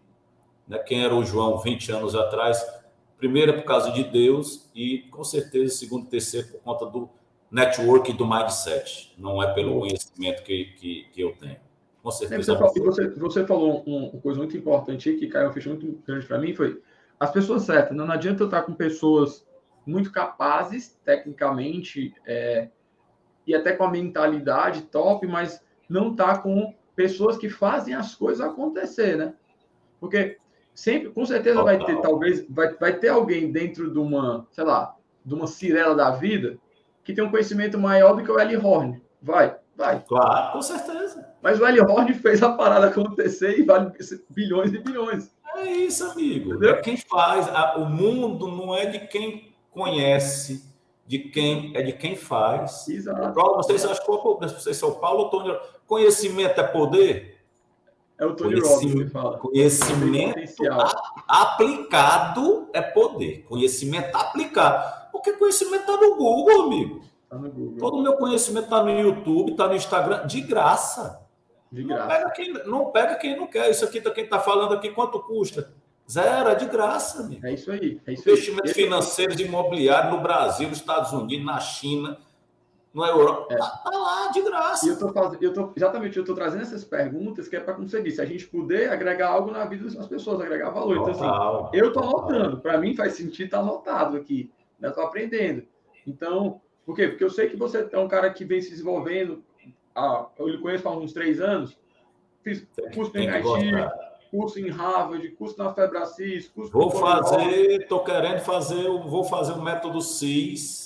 né, 0.67 0.77
quem 0.79 1.05
era 1.05 1.15
o 1.15 1.23
João 1.23 1.57
20 1.57 1.89
anos 1.93 2.15
atrás, 2.15 2.61
primeiro 3.17 3.53
é 3.53 3.55
por 3.55 3.63
causa 3.63 3.91
de 3.91 4.03
Deus 4.03 4.69
e, 4.75 5.03
com 5.09 5.23
certeza, 5.23 5.73
segundo 5.73 6.03
e 6.03 6.09
terceiro, 6.09 6.49
por 6.49 6.59
conta 6.59 6.85
do 6.85 7.09
network 7.49 8.11
do 8.11 8.27
mindset. 8.27 9.13
Não 9.17 9.41
é 9.41 9.53
pelo 9.53 9.79
conhecimento 9.79 10.43
que, 10.43 10.65
que, 10.77 11.07
que 11.13 11.21
eu 11.21 11.33
tenho. 11.37 11.57
Com 12.03 12.11
certeza. 12.11 12.51
É, 12.51 12.57
você, 12.57 12.79
você, 12.81 13.09
você, 13.11 13.47
falou 13.47 13.83
uma 13.87 14.11
coisa 14.19 14.39
muito 14.39 14.57
importante 14.57 15.13
que 15.13 15.27
caiu 15.27 15.49
um 15.49 15.53
fecho 15.53 15.69
muito 15.69 15.97
grande 16.05 16.25
para 16.25 16.37
mim, 16.37 16.53
foi 16.53 16.81
as 17.17 17.31
pessoas 17.31 17.63
certas. 17.63 17.95
Não, 17.95 18.05
não 18.05 18.13
adianta 18.13 18.43
eu 18.43 18.47
estar 18.47 18.63
com 18.63 18.73
pessoas 18.73 19.45
muito 19.85 20.11
capazes 20.11 20.97
tecnicamente 21.03 22.13
é, 22.25 22.69
e 23.45 23.53
até 23.53 23.73
com 23.73 23.83
a 23.83 23.91
mentalidade 23.91 24.83
top, 24.83 25.27
mas 25.27 25.63
não 25.87 26.15
tá 26.15 26.37
com 26.37 26.73
pessoas 26.95 27.37
que 27.37 27.49
fazem 27.49 27.93
as 27.93 28.15
coisas 28.15 28.45
acontecer, 28.45 29.17
né? 29.17 29.33
Porque 29.99 30.37
sempre, 30.73 31.09
com 31.09 31.25
certeza 31.25 31.61
vai 31.61 31.77
ter, 31.83 32.01
talvez, 32.01 32.45
vai, 32.49 32.73
vai 32.75 32.93
ter 32.97 33.09
alguém 33.09 33.51
dentro 33.51 33.91
de 33.91 33.99
uma, 33.99 34.47
sei 34.51 34.63
lá, 34.63 34.95
de 35.23 35.33
uma 35.33 35.47
cirela 35.47 35.95
da 35.95 36.11
vida 36.11 36.57
que 37.03 37.13
tem 37.13 37.23
um 37.23 37.29
conhecimento 37.29 37.77
maior 37.77 38.15
do 38.15 38.23
que 38.23 38.31
o 38.31 38.39
Eli 38.39 38.57
Horn. 38.57 39.01
Vai, 39.21 39.55
vai. 39.75 40.03
Claro, 40.07 40.53
com 40.53 40.61
certeza. 40.61 41.33
Mas 41.41 41.59
o 41.59 41.67
Eli 41.67 41.79
Horn 41.79 42.13
fez 42.15 42.41
a 42.41 42.51
parada 42.51 42.87
acontecer 42.87 43.59
e 43.59 43.63
vale 43.63 43.91
bilhões 44.29 44.73
e 44.73 44.79
bilhões. 44.79 45.31
É 45.55 45.71
isso, 45.71 46.03
amigo. 46.11 46.51
Entendeu? 46.51 46.71
É 46.71 46.81
quem 46.81 46.97
faz. 46.97 47.47
O 47.77 47.85
mundo 47.85 48.47
não 48.47 48.75
é 48.75 48.87
de 48.87 49.07
quem 49.07 49.54
conhece, 49.75 50.63
de 51.05 51.19
quem 51.19 51.71
é 51.75 51.83
de 51.83 51.93
quem 51.93 52.15
faz. 52.15 52.87
Exato. 52.87 53.39
Não 53.39 53.61
sei 53.63 53.77
se 53.77 53.85
acho 53.85 54.01
que 54.03 54.11
não 54.11 54.49
sei 54.49 54.73
se 54.73 54.83
é 54.83 54.87
o 54.87 54.93
Paulo 54.93 55.25
ou 55.25 55.29
Tony. 55.29 55.55
Conhecimento 55.85 56.59
é 56.59 56.63
poder? 56.63 57.35
É 58.17 58.25
o 58.25 58.33
Tony 58.33 58.59
Robbins 58.59 58.93
que 58.93 59.09
fala. 59.09 59.37
Conhecimento 59.37 60.63
aplicado 61.27 62.69
é 62.73 62.81
poder. 62.81 63.43
Conhecimento 63.43 64.15
aplicado. 64.15 65.11
Porque 65.11 65.33
conhecimento 65.33 65.81
está 65.81 65.97
no 65.97 66.15
Google, 66.15 66.63
amigo. 66.63 67.01
Tá 67.29 67.37
no 67.37 67.51
Google. 67.51 67.77
Todo 67.77 67.97
o 67.97 68.01
meu 68.01 68.13
conhecimento 68.13 68.65
está 68.65 68.81
no 68.83 68.89
YouTube, 68.89 69.51
está 69.51 69.67
no 69.67 69.75
Instagram, 69.75 70.25
de 70.25 70.41
graça. 70.41 71.21
De 71.71 71.83
graça. 71.83 72.01
Não 72.01 72.07
pega 72.07 72.29
quem 72.31 72.53
não, 72.53 72.85
pega 72.91 73.15
quem 73.15 73.37
não 73.37 73.47
quer. 73.47 73.69
Isso 73.69 73.83
aqui, 73.83 73.99
quem 73.99 74.23
está 74.23 74.39
falando 74.39 74.73
aqui, 74.73 74.89
quanto 74.91 75.19
custa? 75.19 75.73
Zero, 76.09 76.49
é 76.49 76.55
de 76.55 76.65
graça, 76.67 77.23
amigo. 77.23 77.45
É 77.45 77.53
isso 77.53 77.71
aí. 77.71 77.99
É 78.05 78.13
isso 78.13 78.29
Investimentos 78.29 78.71
aí. 78.71 78.83
financeiros 78.83 79.39
imobiliários 79.39 80.13
no 80.13 80.21
Brasil, 80.21 80.69
nos 80.69 80.77
Estados 80.77 81.11
Unidos, 81.11 81.45
na 81.45 81.59
China, 81.59 82.17
na 82.93 83.07
Europa. 83.07 83.53
É. 83.53 83.57
Tá, 83.57 83.69
tá, 83.83 83.89
lá, 83.89 84.31
de 84.31 84.41
graça. 84.43 84.85
E 84.85 84.89
eu 84.89 84.99
tô 84.99 85.11
fazendo, 85.11 85.43
eu 85.43 85.53
tô, 85.53 85.73
exatamente, 85.75 86.15
eu 86.15 86.21
estou 86.21 86.35
trazendo 86.35 86.61
essas 86.61 86.83
perguntas 86.83 87.47
que 87.47 87.55
é 87.55 87.59
para 87.59 87.73
conseguir. 87.73 88.11
Se 88.11 88.21
a 88.21 88.25
gente 88.25 88.47
puder 88.47 88.91
agregar 88.91 89.29
algo 89.29 89.51
na 89.51 89.65
vida 89.65 89.89
das 89.89 90.07
pessoas, 90.07 90.39
agregar 90.41 90.69
valor. 90.69 90.97
Total, 90.97 91.11
então, 91.13 91.65
assim, 91.65 91.77
eu 91.77 91.87
estou 91.87 92.03
anotando. 92.03 92.59
Para 92.61 92.77
mim 92.77 92.95
faz 92.95 93.13
sentido 93.13 93.45
estar 93.45 93.57
tá 93.57 93.63
anotado 93.63 94.15
aqui. 94.15 94.51
Eu 94.79 94.89
estou 94.89 95.03
aprendendo. 95.03 95.65
Então, 96.05 96.61
por 96.85 96.95
quê? 96.95 97.07
Porque 97.07 97.23
eu 97.23 97.31
sei 97.31 97.49
que 97.49 97.57
você 97.57 97.89
é 97.91 97.97
um 97.97 98.07
cara 98.07 98.29
que 98.29 98.45
vem 98.45 98.61
se 98.61 98.69
desenvolvendo. 98.69 99.43
Ah, 99.95 100.27
eu 100.37 100.47
lhe 100.47 100.59
conheço 100.59 100.87
há 100.87 100.95
uns 100.95 101.13
três 101.13 101.41
anos. 101.41 101.75
Fiz 102.43 102.67
curso 102.93 103.17
em 103.17 103.27
MIT, 103.27 103.71
curso 104.35 104.59
em 104.59 104.69
Harvard, 104.69 105.27
curso 105.31 105.57
na 105.57 105.73
Febracis, 105.73 106.49
curso 106.49 106.71
Vou 106.71 106.91
fazer, 106.91 107.81
estou 107.81 108.03
querendo 108.03 108.39
fazer, 108.39 108.83
vou 108.83 109.23
fazer 109.23 109.53
o 109.53 109.61
método 109.61 110.01
CIS 110.01 110.85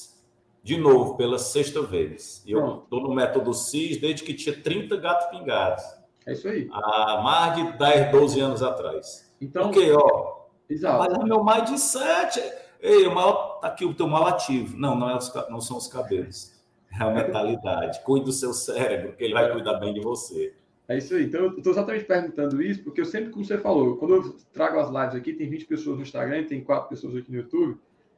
de 0.61 0.77
novo, 0.77 1.15
pela 1.15 1.39
sexta 1.39 1.81
vez. 1.81 2.43
Eu 2.45 2.83
estou 2.83 3.01
no 3.01 3.13
método 3.13 3.53
CIS 3.53 3.97
desde 3.99 4.23
que 4.23 4.33
tinha 4.33 4.55
30 4.61 4.97
gatos 4.97 5.27
pingados. 5.27 5.83
É 6.27 6.33
isso 6.33 6.47
aí. 6.47 6.69
Há 6.71 7.21
mais 7.23 7.55
de 7.55 7.77
10, 7.77 8.11
12 8.11 8.39
anos 8.39 8.61
atrás. 8.61 9.33
Então, 9.41 9.71
Porque, 9.71 9.91
ó, 9.91 10.45
exato. 10.69 10.99
mas 10.99 11.13
é 11.13 11.23
meu 11.23 11.43
mais 11.43 11.69
de 11.69 11.79
7 11.79 12.41
Ei, 12.81 13.05
o 13.07 13.13
maior, 13.13 13.59
tá 13.59 13.67
aqui 13.67 13.83
o 13.83 13.93
teu 13.93 14.07
mal 14.07 14.25
ativo. 14.25 14.77
Não, 14.77 14.95
não, 14.95 15.09
é 15.09 15.17
os, 15.17 15.33
não 15.49 15.59
são 15.59 15.77
os 15.77 15.87
cabelos. 15.87 16.53
É 16.91 17.03
a 17.03 17.09
mentalidade. 17.09 18.01
Cuide 18.03 18.25
do 18.25 18.31
seu 18.31 18.53
cérebro, 18.53 19.15
que 19.15 19.23
ele 19.23 19.33
vai 19.33 19.51
cuidar 19.51 19.75
bem 19.75 19.93
de 19.93 19.99
você. 19.99 20.55
É 20.89 20.97
isso 20.97 21.13
aí. 21.13 21.25
Então, 21.25 21.41
eu 21.41 21.57
estou 21.57 21.71
exatamente 21.71 22.05
perguntando 22.05 22.59
isso, 22.63 22.83
porque 22.83 22.99
eu 22.99 23.05
sempre, 23.05 23.29
como 23.29 23.45
você 23.45 23.59
falou, 23.59 23.95
quando 23.97 24.15
eu 24.15 24.35
trago 24.51 24.79
as 24.79 24.89
lives 24.89 25.15
aqui, 25.15 25.33
tem 25.33 25.47
20 25.47 25.65
pessoas 25.67 25.97
no 25.97 26.01
Instagram, 26.01 26.43
tem 26.45 26.63
4 26.63 26.89
pessoas 26.89 27.15
aqui 27.15 27.31
no 27.31 27.37
YouTube, 27.37 27.77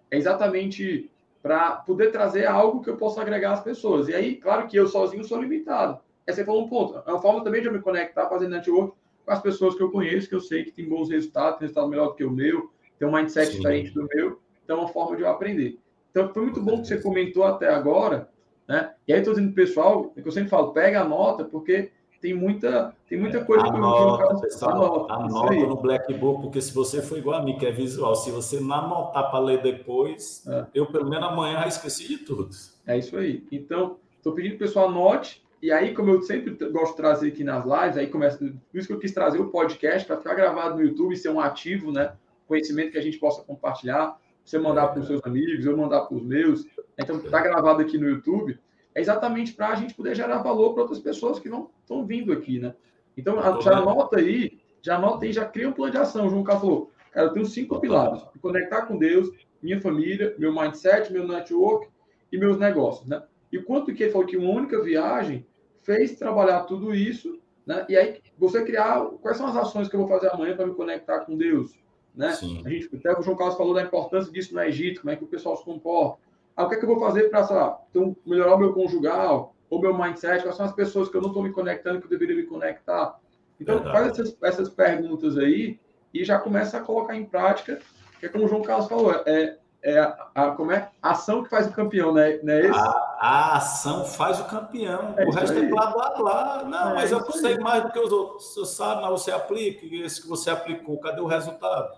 é 0.09 0.17
exatamente 0.17 1.11
para 1.43 1.71
poder 1.71 2.11
trazer 2.11 2.45
algo 2.45 2.81
que 2.81 2.89
eu 2.89 2.95
possa 2.95 3.21
agregar 3.21 3.51
às 3.51 3.61
pessoas. 3.61 4.07
E 4.07 4.15
aí, 4.15 4.37
claro 4.37 4.67
que 4.67 4.77
eu 4.77 4.87
sozinho 4.87 5.23
sou 5.25 5.41
limitado. 5.41 5.99
Esse 6.25 6.45
foi 6.45 6.57
um 6.57 6.69
ponto. 6.69 6.95
É 7.05 7.11
uma 7.11 7.21
forma 7.21 7.43
também 7.43 7.59
de 7.59 7.67
eu 7.67 7.73
me 7.73 7.81
conectar, 7.81 8.29
fazendo 8.29 8.51
network 8.51 8.95
com 9.25 9.31
as 9.31 9.41
pessoas 9.41 9.75
que 9.75 9.83
eu 9.83 9.91
conheço, 9.91 10.29
que 10.29 10.35
eu 10.35 10.39
sei 10.39 10.63
que 10.63 10.71
tem 10.71 10.87
bons 10.87 11.09
resultados, 11.09 11.59
tem 11.59 11.67
resultado 11.67 11.89
melhor 11.89 12.09
do 12.09 12.15
que 12.15 12.23
o 12.23 12.31
meu, 12.31 12.71
tem 12.97 13.05
um 13.05 13.11
mindset 13.11 13.51
Sim. 13.51 13.57
diferente 13.57 13.93
do 13.93 14.07
meu. 14.13 14.39
Então, 14.63 14.77
é 14.77 14.79
uma 14.79 14.87
forma 14.87 15.17
de 15.17 15.23
eu 15.23 15.29
aprender. 15.29 15.77
Então, 16.09 16.33
foi 16.33 16.43
muito 16.43 16.61
bom 16.61 16.81
que 16.81 16.87
você 16.87 17.01
comentou 17.01 17.43
até 17.43 17.67
agora, 17.67 18.29
né? 18.65 18.93
E 19.05 19.11
aí, 19.11 19.19
estou 19.19 19.33
dizendo 19.33 19.53
para 19.53 19.61
o 19.61 19.65
pessoal, 19.65 20.13
é 20.15 20.21
que 20.21 20.27
eu 20.27 20.31
sempre 20.31 20.49
falo, 20.49 20.71
pega 20.71 21.01
a 21.01 21.05
nota, 21.05 21.43
porque 21.43 21.91
tem 22.21 22.35
muita, 22.35 22.95
tem 23.09 23.19
muita 23.19 23.43
coisa 23.43 23.63
que 23.63 23.69
anota, 23.69 24.33
eu 24.33 24.39
pessoal, 24.41 25.09
anota, 25.09 25.13
anota 25.13 25.55
no 25.55 25.75
Black 25.75 26.13
Book, 26.13 26.43
porque 26.43 26.61
se 26.61 26.73
você 26.73 27.01
for 27.01 27.17
igual 27.17 27.41
a 27.41 27.43
mim, 27.43 27.57
que 27.57 27.65
é 27.65 27.71
visual, 27.71 28.15
se 28.15 28.29
você 28.29 28.59
não 28.59 28.75
anotar 28.75 29.31
para 29.31 29.39
ler 29.39 29.61
depois, 29.61 30.45
é. 30.47 30.67
eu 30.75 30.85
pelo 30.85 31.09
menos 31.09 31.27
amanhã 31.27 31.61
já 31.61 31.67
esqueci 31.67 32.07
de 32.07 32.17
tudo. 32.19 32.49
É 32.85 32.97
isso 32.97 33.17
aí. 33.17 33.43
Então, 33.51 33.97
estou 34.15 34.33
pedindo 34.33 34.51
que 34.51 34.63
o 34.63 34.67
pessoal 34.67 34.87
anote, 34.87 35.43
e 35.61 35.71
aí, 35.71 35.93
como 35.93 36.11
eu 36.11 36.21
sempre 36.21 36.51
gosto 36.69 36.91
de 36.91 36.97
trazer 36.97 37.27
aqui 37.29 37.43
nas 37.43 37.65
lives, 37.65 37.97
aí 37.97 38.07
começa. 38.07 38.37
Por 38.37 38.77
isso 38.77 38.87
que 38.87 38.93
eu 38.93 38.99
quis 38.99 39.11
trazer 39.11 39.39
o 39.39 39.49
podcast 39.49 40.07
para 40.07 40.17
ficar 40.17 40.33
gravado 40.35 40.75
no 40.75 40.83
YouTube, 40.83 41.15
ser 41.17 41.29
um 41.29 41.39
ativo, 41.39 41.91
né? 41.91 42.13
Conhecimento 42.47 42.91
que 42.91 42.97
a 42.97 43.01
gente 43.01 43.17
possa 43.17 43.43
compartilhar 43.43 44.17
você 44.43 44.57
mandar 44.57 44.87
para 44.87 45.01
os 45.01 45.07
seus 45.07 45.21
amigos, 45.23 45.65
eu 45.65 45.77
mandar 45.77 46.01
para 46.01 46.17
os 46.17 46.23
meus. 46.23 46.65
Então, 46.97 47.17
está 47.17 47.41
gravado 47.41 47.81
aqui 47.81 47.97
no 47.97 48.09
YouTube. 48.09 48.59
É 48.93 49.01
exatamente 49.01 49.53
para 49.53 49.69
a 49.69 49.75
gente 49.75 49.93
poder 49.93 50.15
gerar 50.15 50.39
valor 50.39 50.73
para 50.73 50.83
outras 50.83 50.99
pessoas 50.99 51.39
que 51.39 51.49
não 51.49 51.69
estão 51.81 52.05
vindo 52.05 52.31
aqui, 52.33 52.59
né? 52.59 52.75
Então, 53.15 53.35
já 53.61 53.77
anota 53.77 54.17
aí, 54.19 54.59
já 54.81 54.95
anota 54.95 55.25
aí, 55.25 55.33
já 55.33 55.45
cria 55.45 55.69
um 55.69 55.73
plano 55.73 55.91
de 55.91 55.97
ação. 55.97 56.27
O 56.27 56.29
João 56.29 56.43
Carlos 56.43 56.63
falou, 56.63 56.91
cara, 57.11 57.27
eu 57.27 57.33
tenho 57.33 57.45
cinco 57.45 57.79
pilares. 57.79 58.23
Conectar 58.41 58.83
com 58.83 58.97
Deus, 58.97 59.29
minha 59.61 59.79
família, 59.79 60.35
meu 60.37 60.53
mindset, 60.53 61.11
meu 61.11 61.27
network 61.27 61.87
e 62.31 62.37
meus 62.37 62.57
negócios, 62.57 63.07
né? 63.07 63.21
E 63.51 63.59
quanto 63.59 63.93
que 63.93 64.03
ele 64.03 64.11
falou 64.11 64.27
que 64.27 64.37
uma 64.37 64.49
única 64.49 64.81
viagem 64.81 65.45
fez 65.83 66.17
trabalhar 66.17 66.61
tudo 66.61 66.95
isso, 66.95 67.39
né? 67.65 67.85
E 67.89 67.95
aí, 67.95 68.21
você 68.37 68.63
criar 68.63 69.05
quais 69.21 69.37
são 69.37 69.47
as 69.47 69.55
ações 69.55 69.87
que 69.87 69.95
eu 69.95 69.99
vou 69.99 70.09
fazer 70.09 70.31
amanhã 70.33 70.55
para 70.55 70.65
me 70.65 70.73
conectar 70.73 71.19
com 71.21 71.37
Deus, 71.37 71.73
né? 72.15 72.33
Sim. 72.33 72.61
A 72.65 72.69
gente, 72.69 72.89
até 72.95 73.17
o 73.17 73.21
João 73.21 73.37
Carlos 73.37 73.57
falou 73.57 73.73
da 73.73 73.83
importância 73.83 74.31
disso 74.31 74.53
no 74.53 74.61
Egito, 74.61 75.01
como 75.01 75.11
é 75.11 75.15
que 75.15 75.23
o 75.23 75.27
pessoal 75.27 75.55
se 75.57 75.63
comporta. 75.63 76.19
Ah, 76.61 76.65
o 76.65 76.69
que 76.69 76.75
é 76.75 76.77
que 76.77 76.85
eu 76.85 76.89
vou 76.89 76.99
fazer 76.99 77.29
para 77.29 77.79
então, 77.89 78.15
melhorar 78.25 78.55
o 78.55 78.59
meu 78.59 78.73
conjugal, 78.73 79.55
ou 79.69 79.81
meu 79.81 79.97
mindset? 79.97 80.43
Quais 80.43 80.55
são 80.55 80.65
as 80.65 80.73
pessoas 80.73 81.09
que 81.09 81.17
eu 81.17 81.21
não 81.21 81.29
estou 81.29 81.41
me 81.41 81.51
conectando, 81.51 81.99
que 81.99 82.05
eu 82.05 82.09
deveria 82.09 82.35
me 82.35 82.43
conectar? 82.43 83.17
Então, 83.59 83.75
Verdade. 83.75 83.97
faz 83.97 84.19
essas, 84.19 84.37
essas 84.43 84.69
perguntas 84.69 85.37
aí 85.37 85.79
e 86.13 86.23
já 86.23 86.37
começa 86.37 86.77
a 86.77 86.81
colocar 86.81 87.15
em 87.15 87.25
prática, 87.25 87.79
que 88.19 88.25
é 88.25 88.29
como 88.29 88.45
o 88.45 88.47
João 88.47 88.61
Carlos 88.61 88.87
falou, 88.87 89.11
é, 89.25 89.57
é 89.81 89.99
a, 89.99 90.27
a, 90.35 90.51
como 90.51 90.71
é? 90.71 90.91
A 91.01 91.11
ação 91.11 91.43
que 91.43 91.49
faz 91.49 91.67
o 91.67 91.71
campeão, 91.71 92.13
né? 92.13 92.39
Não 92.43 92.53
é 92.53 92.59
esse? 92.61 92.79
A, 92.79 93.17
a 93.19 93.57
ação 93.57 94.05
faz 94.05 94.39
o 94.39 94.45
campeão. 94.45 95.15
É 95.17 95.25
o 95.25 95.31
resto 95.31 95.57
é 95.57 95.61
aí. 95.61 95.65
é 95.65 95.69
blá, 95.69 95.91
blá, 95.91 96.09
blá. 96.15 96.63
Não, 96.63 96.91
é 96.91 96.93
mas 96.95 97.11
eu 97.11 97.31
sei 97.31 97.57
mais 97.57 97.81
do 97.83 97.91
que 97.91 97.99
os 97.99 98.11
outros. 98.11 98.53
Você 98.53 98.65
sabe, 98.65 99.01
mas 99.01 99.11
você 99.11 99.31
aplica, 99.31 99.85
e 99.85 100.01
esse 100.03 100.21
que 100.21 100.27
você 100.27 100.51
aplicou, 100.51 100.99
cadê 100.99 101.21
o 101.21 101.25
resultado? 101.25 101.95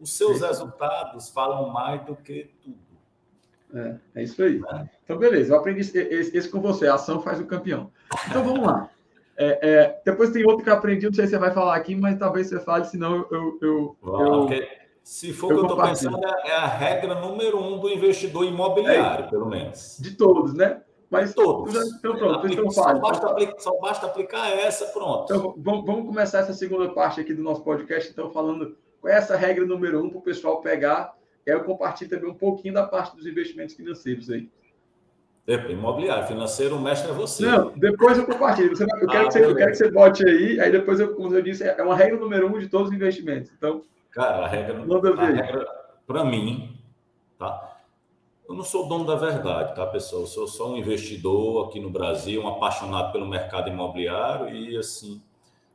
Os 0.00 0.16
seus 0.16 0.40
resultados 0.40 1.28
falam 1.28 1.68
mais 1.68 2.02
do 2.06 2.16
que 2.16 2.50
tudo. 2.62 2.89
É, 3.74 3.94
é 4.16 4.22
isso 4.22 4.42
aí. 4.42 4.60
É. 4.72 4.88
Então, 5.04 5.18
beleza, 5.18 5.52
eu 5.52 5.58
aprendi 5.58 5.80
esse, 5.80 5.98
esse, 5.98 6.36
esse, 6.36 6.48
com 6.48 6.60
você. 6.60 6.86
A 6.86 6.94
ação 6.94 7.20
faz 7.20 7.40
o 7.40 7.46
campeão. 7.46 7.90
Então, 8.28 8.42
vamos 8.44 8.66
lá. 8.66 8.88
É, 9.36 9.68
é, 9.68 10.00
depois 10.04 10.30
tem 10.30 10.44
outro 10.44 10.62
que 10.62 10.70
eu 10.70 10.74
aprendi, 10.74 11.06
não 11.06 11.14
sei 11.14 11.24
se 11.24 11.30
você 11.30 11.38
vai 11.38 11.50
falar 11.50 11.74
aqui, 11.74 11.94
mas 11.96 12.18
talvez 12.18 12.48
você 12.48 12.60
fale, 12.60 12.84
senão 12.84 13.26
eu. 13.30 13.58
eu, 13.62 13.96
eu, 14.02 14.20
eu 14.20 14.48
se 15.02 15.32
for 15.32 15.46
o 15.46 15.54
que 15.54 15.60
eu 15.60 15.62
estou 15.62 15.82
pensando, 15.82 16.20
é, 16.24 16.50
é 16.50 16.54
a 16.54 16.66
regra 16.66 17.14
número 17.14 17.58
um 17.58 17.78
do 17.78 17.88
investidor 17.88 18.44
imobiliário, 18.44 19.28
pelo 19.30 19.46
menos. 19.46 19.96
De 19.98 20.14
todos, 20.14 20.54
né? 20.54 20.82
Mas 21.10 21.34
todos. 21.34 21.74
Então, 21.74 22.16
pronto, 22.16 22.46
então, 22.46 22.70
só, 22.70 22.94
basta 22.98 23.26
aplicar, 23.26 23.58
só 23.58 23.80
basta 23.80 24.06
aplicar 24.06 24.48
essa, 24.50 24.86
pronto. 24.86 25.24
Então, 25.24 25.54
vamos, 25.56 25.84
vamos 25.84 26.06
começar 26.06 26.40
essa 26.40 26.52
segunda 26.52 26.88
parte 26.90 27.20
aqui 27.20 27.34
do 27.34 27.42
nosso 27.42 27.64
podcast, 27.64 28.10
então, 28.10 28.30
falando 28.30 28.76
qual 29.00 29.12
é 29.12 29.16
essa 29.16 29.36
regra 29.36 29.64
número 29.64 30.04
um 30.04 30.10
para 30.10 30.18
o 30.18 30.22
pessoal 30.22 30.60
pegar? 30.60 31.14
Aí 31.50 31.56
eu 31.56 31.64
compartilho 31.64 32.10
também 32.10 32.30
um 32.30 32.34
pouquinho 32.34 32.74
da 32.74 32.86
parte 32.86 33.16
dos 33.16 33.26
investimentos 33.26 33.74
financeiros 33.74 34.30
aí. 34.30 34.48
É, 35.46 35.72
imobiliário, 35.72 36.28
financeiro, 36.28 36.76
o 36.76 36.80
mestre 36.80 37.10
é 37.10 37.14
você. 37.14 37.44
Não, 37.44 37.72
depois 37.76 38.16
eu 38.16 38.24
compartilho. 38.24 38.76
Você, 38.76 38.84
eu, 38.84 39.08
quero 39.08 39.24
ah, 39.24 39.26
que 39.26 39.32
você, 39.32 39.44
eu 39.44 39.56
quero 39.56 39.70
que 39.72 39.76
você 39.78 39.90
bote 39.90 40.28
aí, 40.28 40.60
aí 40.60 40.70
depois, 40.70 41.00
eu, 41.00 41.14
como 41.14 41.34
eu 41.34 41.42
disse, 41.42 41.64
é 41.64 41.82
uma 41.82 41.96
regra 41.96 42.18
número 42.18 42.46
um 42.46 42.58
de 42.58 42.68
todos 42.68 42.88
os 42.88 42.94
investimentos. 42.94 43.50
Então, 43.56 43.82
cara, 44.12 44.44
a 44.44 44.46
regra, 44.46 44.78
regra 44.78 45.66
para 46.06 46.24
mim, 46.24 46.78
tá? 47.36 47.78
Eu 48.48 48.54
não 48.54 48.62
sou 48.62 48.86
dono 48.86 49.04
da 49.04 49.16
verdade, 49.16 49.74
tá, 49.74 49.86
pessoal? 49.86 50.22
Eu 50.22 50.28
sou 50.28 50.46
só 50.46 50.70
um 50.70 50.76
investidor 50.76 51.68
aqui 51.68 51.80
no 51.80 51.90
Brasil, 51.90 52.42
um 52.42 52.48
apaixonado 52.48 53.10
pelo 53.10 53.26
mercado 53.26 53.70
imobiliário 53.70 54.54
e, 54.54 54.76
assim, 54.76 55.20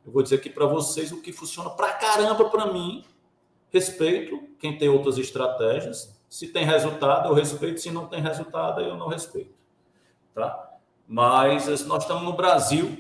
eu 0.06 0.12
vou 0.12 0.22
dizer 0.22 0.36
aqui 0.36 0.50
para 0.50 0.66
vocês 0.66 1.12
o 1.12 1.22
que 1.22 1.34
funciona 1.34 1.70
para 1.70 1.92
caramba 1.94 2.50
para 2.50 2.72
mim 2.72 3.04
Respeito 3.76 4.42
quem 4.58 4.78
tem 4.78 4.88
outras 4.88 5.18
estratégias. 5.18 6.18
Se 6.30 6.48
tem 6.48 6.64
resultado, 6.64 7.28
eu 7.28 7.34
respeito. 7.34 7.82
Se 7.82 7.92
não 7.92 8.08
tem 8.08 8.22
resultado, 8.22 8.80
eu 8.80 8.96
não 8.96 9.10
respeito. 9.10 9.54
Tá? 10.34 10.78
Mas 11.06 11.68
nós 11.84 12.04
estamos 12.04 12.24
no 12.24 12.32
Brasil, 12.32 12.98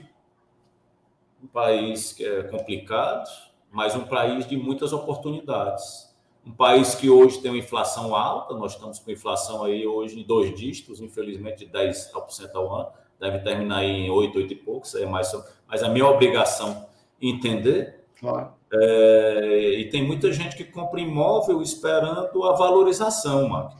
um 1.41 1.47
país 1.47 2.11
que 2.11 2.25
é 2.25 2.43
complicado, 2.43 3.25
mas 3.71 3.95
um 3.95 4.03
país 4.03 4.45
de 4.45 4.57
muitas 4.57 4.91
oportunidades. 4.91 6.13
Um 6.45 6.51
país 6.51 6.93
que 6.93 7.09
hoje 7.09 7.39
tem 7.39 7.51
uma 7.51 7.57
inflação 7.57 8.13
alta, 8.13 8.53
nós 8.53 8.73
estamos 8.73 8.99
com 8.99 9.09
inflação 9.09 9.63
aí 9.63 9.87
hoje 9.87 10.19
em 10.19 10.23
dois 10.23 10.53
dígitos, 10.53 10.99
infelizmente 10.99 11.65
de 11.65 11.71
10% 11.71 12.53
ao 12.53 12.75
ano, 12.75 12.89
deve 13.17 13.39
terminar 13.39 13.77
aí 13.77 13.91
em 13.91 14.09
8, 14.09 14.39
8 14.39 14.51
e 14.51 14.55
pouco, 14.57 14.85
isso 14.85 14.97
é 14.97 15.05
mais, 15.05 15.31
mas 15.69 15.81
a 15.81 15.87
minha 15.87 16.05
obrigação 16.05 16.85
é 17.21 17.27
entender 17.27 18.03
claro 18.19 18.54
É, 18.77 19.79
e 19.79 19.89
tem 19.89 20.05
muita 20.05 20.31
gente 20.31 20.55
que 20.55 20.63
compra 20.63 20.99
imóvel 20.99 21.61
esperando 21.61 22.43
a 22.43 22.53
valorização, 22.53 23.47
Mark. 23.47 23.77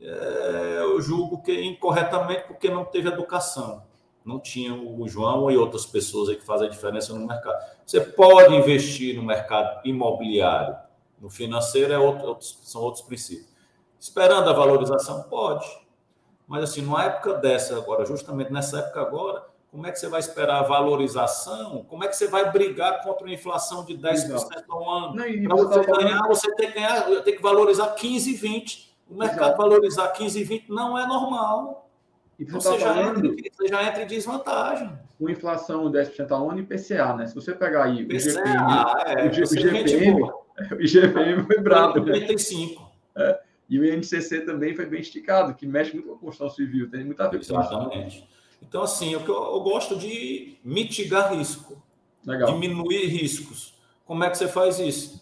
É, 0.00 0.78
eu 0.80 1.00
julgo 1.00 1.42
que 1.42 1.62
incorretamente 1.62 2.44
porque 2.46 2.68
não 2.68 2.84
teve 2.84 3.08
educação. 3.08 3.84
Não 4.24 4.38
tinha 4.38 4.74
o 4.74 5.08
João 5.08 5.50
e 5.50 5.56
outras 5.56 5.86
pessoas 5.86 6.28
aí 6.28 6.36
que 6.36 6.44
fazem 6.44 6.68
a 6.68 6.70
diferença 6.70 7.12
no 7.12 7.26
mercado. 7.26 7.64
Você 7.84 8.00
pode 8.00 8.54
investir 8.54 9.16
no 9.16 9.22
mercado 9.22 9.80
imobiliário, 9.84 10.76
no 11.20 11.28
financeiro 11.28 11.92
é 11.92 11.98
outro, 11.98 12.36
são 12.40 12.82
outros 12.82 13.04
princípios. 13.04 13.50
Esperando 13.98 14.48
a 14.48 14.52
valorização? 14.52 15.22
Pode. 15.24 15.66
Mas 16.46 16.64
assim, 16.64 16.82
numa 16.82 17.04
época 17.04 17.34
dessa 17.34 17.76
agora, 17.76 18.04
justamente 18.04 18.52
nessa 18.52 18.80
época 18.80 19.00
agora, 19.00 19.44
como 19.72 19.86
é 19.86 19.90
que 19.90 19.98
você 19.98 20.06
vai 20.06 20.20
esperar 20.20 20.58
a 20.58 20.62
valorização? 20.64 21.86
Como 21.88 22.04
é 22.04 22.08
que 22.08 22.14
você 22.14 22.28
vai 22.28 22.52
brigar 22.52 23.02
contra 23.02 23.24
uma 23.24 23.32
inflação 23.32 23.82
de 23.86 23.96
10% 23.96 24.64
ao 24.68 24.90
ano? 24.90 25.14
Para 25.14 25.56
você 25.56 25.86
ganhar, 25.86 26.28
você 26.28 26.54
tem 26.54 26.68
que, 26.68 26.74
ganhar, 26.74 27.22
tem 27.22 27.34
que 27.34 27.42
valorizar 27.42 27.88
15, 27.94 28.34
20. 28.34 28.94
O 29.08 29.14
mercado 29.14 29.40
Exato. 29.40 29.56
valorizar 29.56 30.08
15, 30.08 30.44
20 30.44 30.68
não 30.68 30.98
é 30.98 31.06
normal. 31.06 31.90
E 32.38 32.44
você, 32.44 32.68
você, 32.68 32.70
tá 32.70 32.78
já 32.80 32.94
falando, 32.94 33.24
entra, 33.24 33.50
você 33.50 33.68
já 33.68 33.82
entra 33.82 34.02
em 34.02 34.06
desvantagem. 34.06 34.92
Com 35.18 35.30
inflação 35.30 35.90
de 35.90 35.98
10% 35.98 36.30
ao 36.30 36.50
ano 36.50 36.60
e 36.60 36.62
PCA, 36.64 37.14
né? 37.14 37.26
Se 37.26 37.34
você 37.34 37.54
pegar 37.54 37.84
aí 37.84 38.04
o 38.04 38.20
GPM, 38.20 38.52
é, 39.06 39.26
o, 39.26 39.32
GPM, 39.32 40.22
o 40.22 40.86
GPM 40.86 41.42
foi 41.44 41.58
bravo. 41.60 41.98
85. 41.98 42.82
Né? 43.16 43.24
É. 43.24 43.40
E 43.70 43.78
o 43.78 43.86
INCC 43.86 44.42
também 44.42 44.76
foi 44.76 44.84
bem 44.84 45.00
esticado, 45.00 45.54
que 45.54 45.66
mexe 45.66 45.94
muito 45.94 46.10
com 46.10 46.14
a 46.14 46.18
construção 46.18 46.50
civil, 46.50 46.90
tem 46.90 47.04
muita 47.04 47.24
ver 47.30 47.38
com 47.38 47.42
Exatamente. 47.42 48.28
Então, 48.62 48.82
assim, 48.82 49.12
eu, 49.12 49.20
eu 49.20 49.60
gosto 49.60 49.96
de 49.96 50.56
mitigar 50.64 51.34
risco, 51.34 51.82
Legal. 52.24 52.52
diminuir 52.52 53.06
riscos. 53.06 53.74
Como 54.06 54.24
é 54.24 54.30
que 54.30 54.38
você 54.38 54.48
faz 54.48 54.78
isso? 54.78 55.20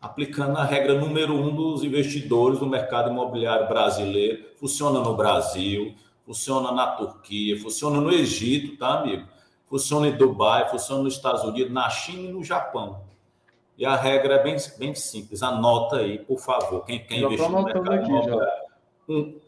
Aplicando 0.00 0.56
a 0.56 0.64
regra 0.64 0.94
número 0.98 1.34
um 1.34 1.54
dos 1.54 1.82
investidores 1.82 2.60
no 2.60 2.66
mercado 2.66 3.10
imobiliário 3.10 3.68
brasileiro. 3.68 4.44
Funciona 4.56 5.00
no 5.00 5.16
Brasil, 5.16 5.94
funciona 6.24 6.70
na 6.70 6.86
Turquia, 6.86 7.60
funciona 7.60 8.00
no 8.00 8.12
Egito, 8.12 8.76
tá, 8.76 9.00
amigo? 9.00 9.26
Funciona 9.66 10.08
em 10.08 10.16
Dubai, 10.16 10.70
funciona 10.70 11.02
nos 11.02 11.14
Estados 11.14 11.42
Unidos, 11.42 11.72
na 11.72 11.90
China 11.90 12.28
e 12.28 12.32
no 12.32 12.44
Japão. 12.44 13.02
E 13.76 13.84
a 13.84 13.96
regra 13.96 14.34
é 14.34 14.42
bem, 14.42 14.56
bem 14.78 14.94
simples. 14.94 15.42
Anota 15.42 15.96
aí, 15.96 16.18
por 16.18 16.38
favor, 16.38 16.84
quem 16.84 17.04
quer 17.04 17.18
investir 17.18 17.50
no 17.50 17.62
mercado 17.62 17.92
aqui, 17.92 18.08
imobiliário. 18.08 18.62
Um, 19.08 19.40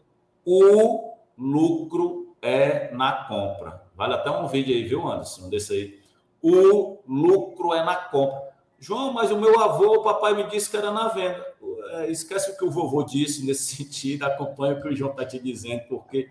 o 0.45 1.15
lucro 1.37 2.30
é 2.41 2.91
na 2.93 3.25
compra. 3.25 3.83
Vale 3.95 4.15
até 4.15 4.31
um 4.31 4.47
vídeo 4.47 4.73
aí, 4.73 4.83
viu, 4.83 5.07
Anderson? 5.07 5.49
Desse 5.49 5.73
aí. 5.73 6.01
O 6.41 6.99
lucro 7.07 7.73
é 7.73 7.83
na 7.83 7.95
compra. 7.95 8.51
João, 8.79 9.13
mas 9.13 9.29
o 9.29 9.39
meu 9.39 9.59
avô, 9.59 9.97
o 9.97 10.03
papai 10.03 10.33
me 10.33 10.49
disse 10.49 10.69
que 10.69 10.75
era 10.75 10.91
na 10.91 11.07
venda. 11.09 11.45
É, 11.91 12.09
esquece 12.09 12.51
o 12.51 12.57
que 12.57 12.65
o 12.65 12.71
vovô 12.71 13.03
disse 13.03 13.45
nesse 13.45 13.75
sentido, 13.77 14.23
acompanha 14.23 14.73
o 14.73 14.81
que 14.81 14.87
o 14.87 14.95
João 14.95 15.11
está 15.11 15.23
te 15.23 15.37
dizendo, 15.37 15.83
porque 15.87 16.29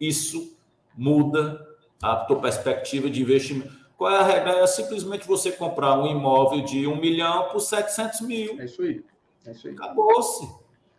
isso 0.00 0.56
muda 0.96 1.66
a 2.00 2.14
tua 2.16 2.40
perspectiva 2.40 3.10
de 3.10 3.20
investimento. 3.20 3.76
Qual 3.96 4.12
é 4.12 4.18
a 4.18 4.22
regra? 4.22 4.58
É 4.58 4.66
simplesmente 4.68 5.26
você 5.26 5.50
comprar 5.50 5.98
um 5.98 6.06
imóvel 6.06 6.62
de 6.64 6.86
um 6.86 6.96
milhão 6.96 7.48
por 7.48 7.58
700 7.58 8.20
mil. 8.20 8.60
É 8.60 8.64
isso 8.64 8.80
aí. 8.80 9.04
É 9.44 9.50
isso 9.50 9.66
aí. 9.66 9.74
Acabou-se. 9.74 10.48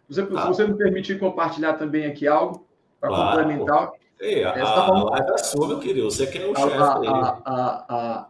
Você, 0.09 0.25
tá. 0.25 0.41
Se 0.41 0.47
você 0.49 0.67
me 0.67 0.73
permitir 0.75 1.17
compartilhar 1.17 1.75
também 1.75 2.05
aqui 2.05 2.27
algo 2.27 2.67
para 2.99 3.09
claro, 3.09 3.37
complementar. 3.37 3.91
Ei, 4.19 4.43
a, 4.43 4.51
a, 4.51 4.87
a 4.87 5.03
live 5.03 5.31
é 5.31 5.37
sua, 5.37 5.67
meu 5.67 5.79
querido. 5.79 6.09
Você 6.11 6.27
que 6.27 6.37
é 6.37 6.47
o 6.47 6.55
chefe. 6.55 6.77
A, 6.77 7.41
a, 7.45 7.85
a, 7.89 8.29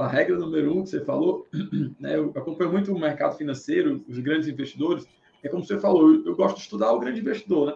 a, 0.00 0.08
regra 0.08 0.36
número 0.36 0.76
um 0.76 0.82
que 0.82 0.90
você 0.90 1.00
falou, 1.04 1.46
né, 1.98 2.16
eu 2.16 2.30
acompanho 2.36 2.70
muito 2.70 2.92
o 2.92 2.98
mercado 2.98 3.36
financeiro, 3.36 4.04
os 4.06 4.18
grandes 4.18 4.48
investidores. 4.48 5.06
É 5.42 5.48
como 5.48 5.64
você 5.64 5.80
falou, 5.80 6.12
eu, 6.12 6.26
eu 6.26 6.36
gosto 6.36 6.56
de 6.56 6.62
estudar 6.62 6.92
o 6.92 7.00
grande 7.00 7.20
investidor, 7.20 7.66
né? 7.66 7.72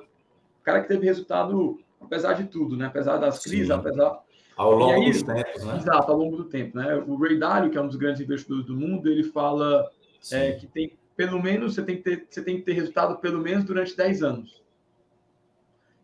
O 0.61 0.65
cara 0.65 0.83
que 0.83 0.89
teve 0.89 1.07
resultado, 1.07 1.81
apesar 2.01 2.35
de 2.35 2.45
tudo, 2.45 2.77
né? 2.77 2.87
Apesar 2.87 3.17
das 3.17 3.43
crises, 3.43 3.69
Sim. 3.69 3.73
apesar. 3.73 4.21
Ao 4.57 4.73
longo 4.73 4.93
aí, 4.93 5.11
dos 5.11 5.23
tempos, 5.23 5.65
né? 5.65 5.77
Exato, 5.77 6.13
ao 6.13 6.19
longo 6.19 6.37
do 6.37 6.45
tempo, 6.45 6.77
né? 6.77 7.03
O 7.07 7.17
Ray 7.17 7.39
Dalio, 7.39 7.71
que 7.71 7.79
é 7.79 7.81
um 7.81 7.87
dos 7.87 7.97
grandes 7.97 8.21
investidores 8.21 8.67
do 8.67 8.77
mundo, 8.77 9.11
ele 9.11 9.25
fala 9.25 9.89
é, 10.33 10.53
que 10.53 10.67
tem, 10.67 10.93
pelo 11.17 11.43
menos, 11.43 11.75
você 11.75 11.83
tem, 11.83 11.97
que 11.97 12.03
ter, 12.03 12.27
você 12.29 12.43
tem 12.43 12.57
que 12.57 12.63
ter 12.63 12.73
resultado 12.73 13.17
pelo 13.19 13.41
menos 13.41 13.65
durante 13.65 13.97
10 13.97 14.23
anos. 14.23 14.63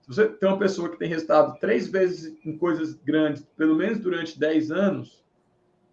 Se 0.03 0.09
você 0.09 0.29
tem 0.29 0.49
uma 0.49 0.59
pessoa 0.59 0.91
que 0.91 0.99
tem 0.99 1.09
resultado 1.09 1.59
três 1.61 1.89
vezes 1.89 2.37
em 2.45 2.59
coisas 2.59 2.95
grandes, 2.95 3.45
pelo 3.57 3.77
menos 3.77 4.01
durante 4.01 4.39
10 4.39 4.71
anos, 4.73 5.23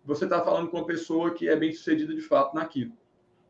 você 0.04 0.24
está 0.26 0.42
falando 0.42 0.70
com 0.70 0.78
uma 0.78 0.86
pessoa 0.86 1.32
que 1.32 1.48
é 1.48 1.56
bem 1.56 1.72
sucedida 1.72 2.14
de 2.14 2.22
fato 2.22 2.56
naquilo. 2.56 2.92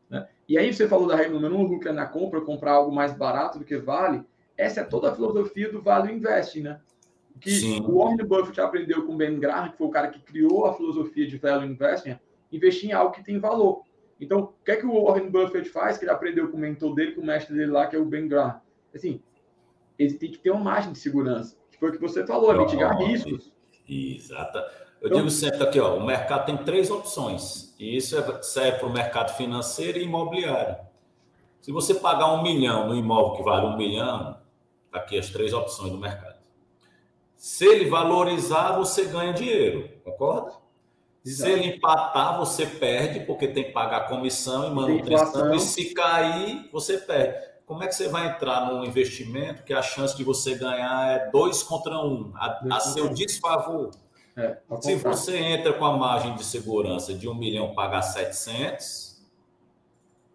Né? 0.10 0.28
E 0.48 0.58
aí 0.58 0.74
você 0.74 0.88
falou 0.88 1.08
da 1.08 1.16
regra 1.16 1.34
número 1.34 1.56
um, 1.56 1.64
lucro 1.64 1.88
é 1.88 1.94
na 1.94 2.06
compra, 2.06 2.42
comprar 2.42 2.74
algo 2.74 2.94
mais 2.94 3.14
barato 3.14 3.60
do 3.60 3.66
que 3.66 3.78
vale. 3.78 4.24
Essa 4.58 4.82
é 4.82 4.84
toda 4.84 5.10
a 5.10 5.16
filosofia 5.16 5.72
do 5.72 5.82
Value 5.82 6.12
Investing, 6.12 6.62
né? 6.62 6.82
Que 7.40 7.52
Sim. 7.52 7.80
o 7.82 7.98
Warren 7.98 8.26
Buffett 8.26 8.60
aprendeu 8.60 9.06
com 9.06 9.14
o 9.14 9.18
Ben 9.18 9.40
Graham, 9.40 9.70
que 9.70 9.78
foi 9.78 9.88
o 9.88 9.92
cara 9.92 10.10
que 10.10 10.20
criou 10.20 10.66
a 10.66 10.74
filosofia 10.74 11.26
de 11.26 11.38
Value 11.38 11.66
Investing, 11.66 12.20
investir 12.52 12.90
em 12.90 12.94
algo 12.94 13.14
que 13.14 13.24
tem 13.24 13.40
valor. 13.40 13.84
Então, 14.20 14.40
o 14.40 14.66
que 14.66 14.72
é 14.72 14.76
que 14.76 14.86
o 14.86 15.06
Warren 15.06 15.30
Buffett 15.30 15.70
faz? 15.70 15.98
Que 15.98 16.04
ele 16.04 16.12
aprendeu 16.12 16.50
com 16.50 16.58
o 16.58 16.60
mentor 16.60 16.94
dele, 16.94 17.14
com 17.14 17.22
o 17.22 17.26
mestre 17.26 17.56
dele 17.56 17.72
lá, 17.72 17.88
que 17.88 17.96
é 17.96 18.00
o 18.00 18.04
Ben 18.04 18.28
Graham. 18.28 18.60
Assim, 18.94 19.22
ele 20.00 20.14
tem 20.14 20.32
que 20.32 20.38
ter 20.38 20.50
uma 20.50 20.64
margem 20.64 20.94
de 20.94 20.98
segurança. 20.98 21.58
Que 21.70 21.78
foi 21.78 21.90
o 21.90 21.92
que 21.92 22.00
você 22.00 22.26
falou, 22.26 22.52
oh, 22.52 22.62
mitigar 22.62 22.96
oh, 22.96 23.06
riscos. 23.06 23.52
Exato. 23.88 24.58
Eu 25.02 25.08
então, 25.08 25.18
digo 25.18 25.30
sempre 25.30 25.64
aqui, 25.64 25.80
ó, 25.80 25.98
o 25.98 26.06
mercado 26.06 26.46
tem 26.46 26.58
três 26.58 26.90
opções. 26.90 27.76
E 27.78 27.98
isso 27.98 28.18
é, 28.18 28.42
serve 28.42 28.80
para 28.80 28.88
o 28.88 28.94
mercado 28.94 29.36
financeiro 29.36 29.98
e 29.98 30.04
imobiliário. 30.04 30.78
Se 31.62 31.72
você 31.72 31.94
pagar 31.94 32.32
um 32.34 32.42
milhão 32.42 32.88
no 32.88 32.96
imóvel 32.96 33.36
que 33.36 33.44
vale 33.44 33.66
um 33.66 33.78
milhão, 33.78 34.38
tá 34.90 35.00
aqui 35.00 35.18
as 35.18 35.30
três 35.30 35.54
opções 35.54 35.92
do 35.92 35.98
mercado. 35.98 36.40
Se 37.36 37.66
ele 37.66 37.90
valorizar, 37.90 38.74
você 38.74 39.06
ganha 39.06 39.34
dinheiro, 39.34 39.90
concorda? 40.04 40.54
Exato. 41.26 41.52
Se 41.52 41.58
ele 41.58 41.76
empatar, 41.76 42.38
você 42.38 42.66
perde, 42.66 43.22
porque 43.22 43.48
tem 43.48 43.66
que 43.66 43.72
pagar 43.72 44.08
comissão 44.08 44.70
e 44.70 44.74
manutenção. 44.74 45.54
E 45.54 45.60
se 45.60 45.94
cair, 45.94 46.70
você 46.72 46.98
perde 46.98 47.49
como 47.70 47.84
é 47.84 47.88
que 47.88 47.94
você 47.94 48.08
vai 48.08 48.30
entrar 48.30 48.66
num 48.66 48.84
investimento 48.84 49.62
que 49.62 49.76
a 49.76 49.82
chance 49.84 50.18
de 50.18 50.24
você 50.24 50.56
ganhar 50.56 51.12
é 51.12 51.30
dois 51.30 51.62
contra 51.62 52.00
um, 52.00 52.34
a, 52.36 52.62
a 52.72 52.80
seu 52.80 53.10
desfavor? 53.10 53.92
É, 54.36 54.58
Se 54.82 54.96
você 54.96 55.38
entra 55.38 55.74
com 55.74 55.86
a 55.86 55.96
margem 55.96 56.34
de 56.34 56.44
segurança 56.44 57.14
de 57.14 57.30
um 57.30 57.36
milhão, 57.36 57.76
pagar 57.76 58.02
700, 58.02 59.22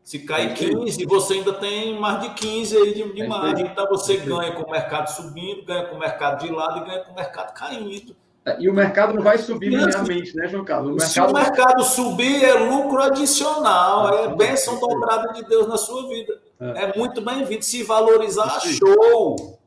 se 0.00 0.20
cair 0.20 0.54
15, 0.54 1.04
você 1.06 1.34
ainda 1.34 1.52
tem 1.54 1.98
mais 1.98 2.22
de 2.22 2.34
15 2.34 2.76
aí 2.76 2.94
de, 2.94 3.12
de 3.12 3.26
margem. 3.26 3.66
Então 3.66 3.88
você 3.88 4.16
ganha 4.18 4.52
com 4.52 4.62
o 4.62 4.70
mercado 4.70 5.08
subindo, 5.08 5.64
ganha 5.64 5.86
com 5.86 5.96
o 5.96 5.98
mercado 5.98 6.46
de 6.46 6.52
lado 6.52 6.78
e 6.78 6.84
ganha 6.86 7.00
com 7.00 7.10
o 7.10 7.16
mercado 7.16 7.52
caindo. 7.52 8.14
É, 8.46 8.60
e 8.60 8.70
o 8.70 8.72
mercado 8.72 9.12
não 9.12 9.22
vai 9.24 9.38
subir 9.38 9.70
linearmente, 9.70 10.36
né, 10.36 10.46
João 10.46 10.64
Carlos? 10.64 10.92
O 10.92 10.94
mercado... 10.94 11.10
Se 11.10 11.20
o 11.20 11.32
mercado 11.32 11.82
subir, 11.82 12.44
é 12.44 12.54
lucro 12.54 13.02
adicional, 13.02 14.18
é, 14.18 14.24
é 14.26 14.28
bênção 14.36 14.78
dobrada 14.78 15.32
de 15.32 15.42
Deus 15.48 15.66
na 15.66 15.76
sua 15.76 16.06
vida. 16.08 16.43
É, 16.60 16.84
é 16.84 16.96
muito 16.96 17.20
bem-vindo. 17.20 17.64
Se 17.64 17.82
valorizar, 17.82 18.60
show! 18.60 19.58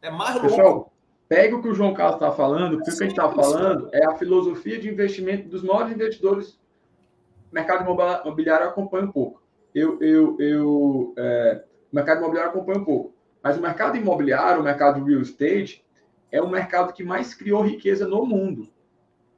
É 0.00 0.10
mais. 0.10 0.38
Pessoal, 0.38 0.92
pega 1.28 1.56
o 1.56 1.62
que 1.62 1.68
o 1.68 1.74
João 1.74 1.94
Carlos 1.94 2.16
está 2.16 2.30
falando, 2.30 2.76
porque 2.76 2.90
o 2.90 2.96
que 2.96 3.02
a 3.02 3.06
gente 3.08 3.18
está 3.18 3.30
falando 3.30 3.88
é 3.92 4.04
a 4.04 4.16
filosofia 4.16 4.78
de 4.78 4.88
investimento 4.88 5.48
dos 5.48 5.62
maiores 5.62 5.92
investidores. 5.92 6.58
O 7.50 7.54
mercado 7.54 7.84
imobiliário 7.84 8.66
acompanha 8.66 9.04
um 9.04 9.12
pouco. 9.12 9.42
Eu, 9.74 10.00
eu, 10.00 10.36
eu, 10.38 11.14
é, 11.16 11.64
o 11.92 11.96
mercado 11.96 12.18
imobiliário 12.18 12.50
acompanha 12.50 12.78
um 12.80 12.84
pouco. 12.84 13.14
Mas 13.42 13.56
o 13.56 13.62
mercado 13.62 13.96
imobiliário, 13.96 14.60
o 14.60 14.64
mercado 14.64 15.04
real 15.04 15.20
estate, 15.20 15.84
é 16.32 16.40
o 16.40 16.48
mercado 16.48 16.92
que 16.92 17.04
mais 17.04 17.34
criou 17.34 17.62
riqueza 17.62 18.06
no 18.06 18.24
mundo. 18.24 18.68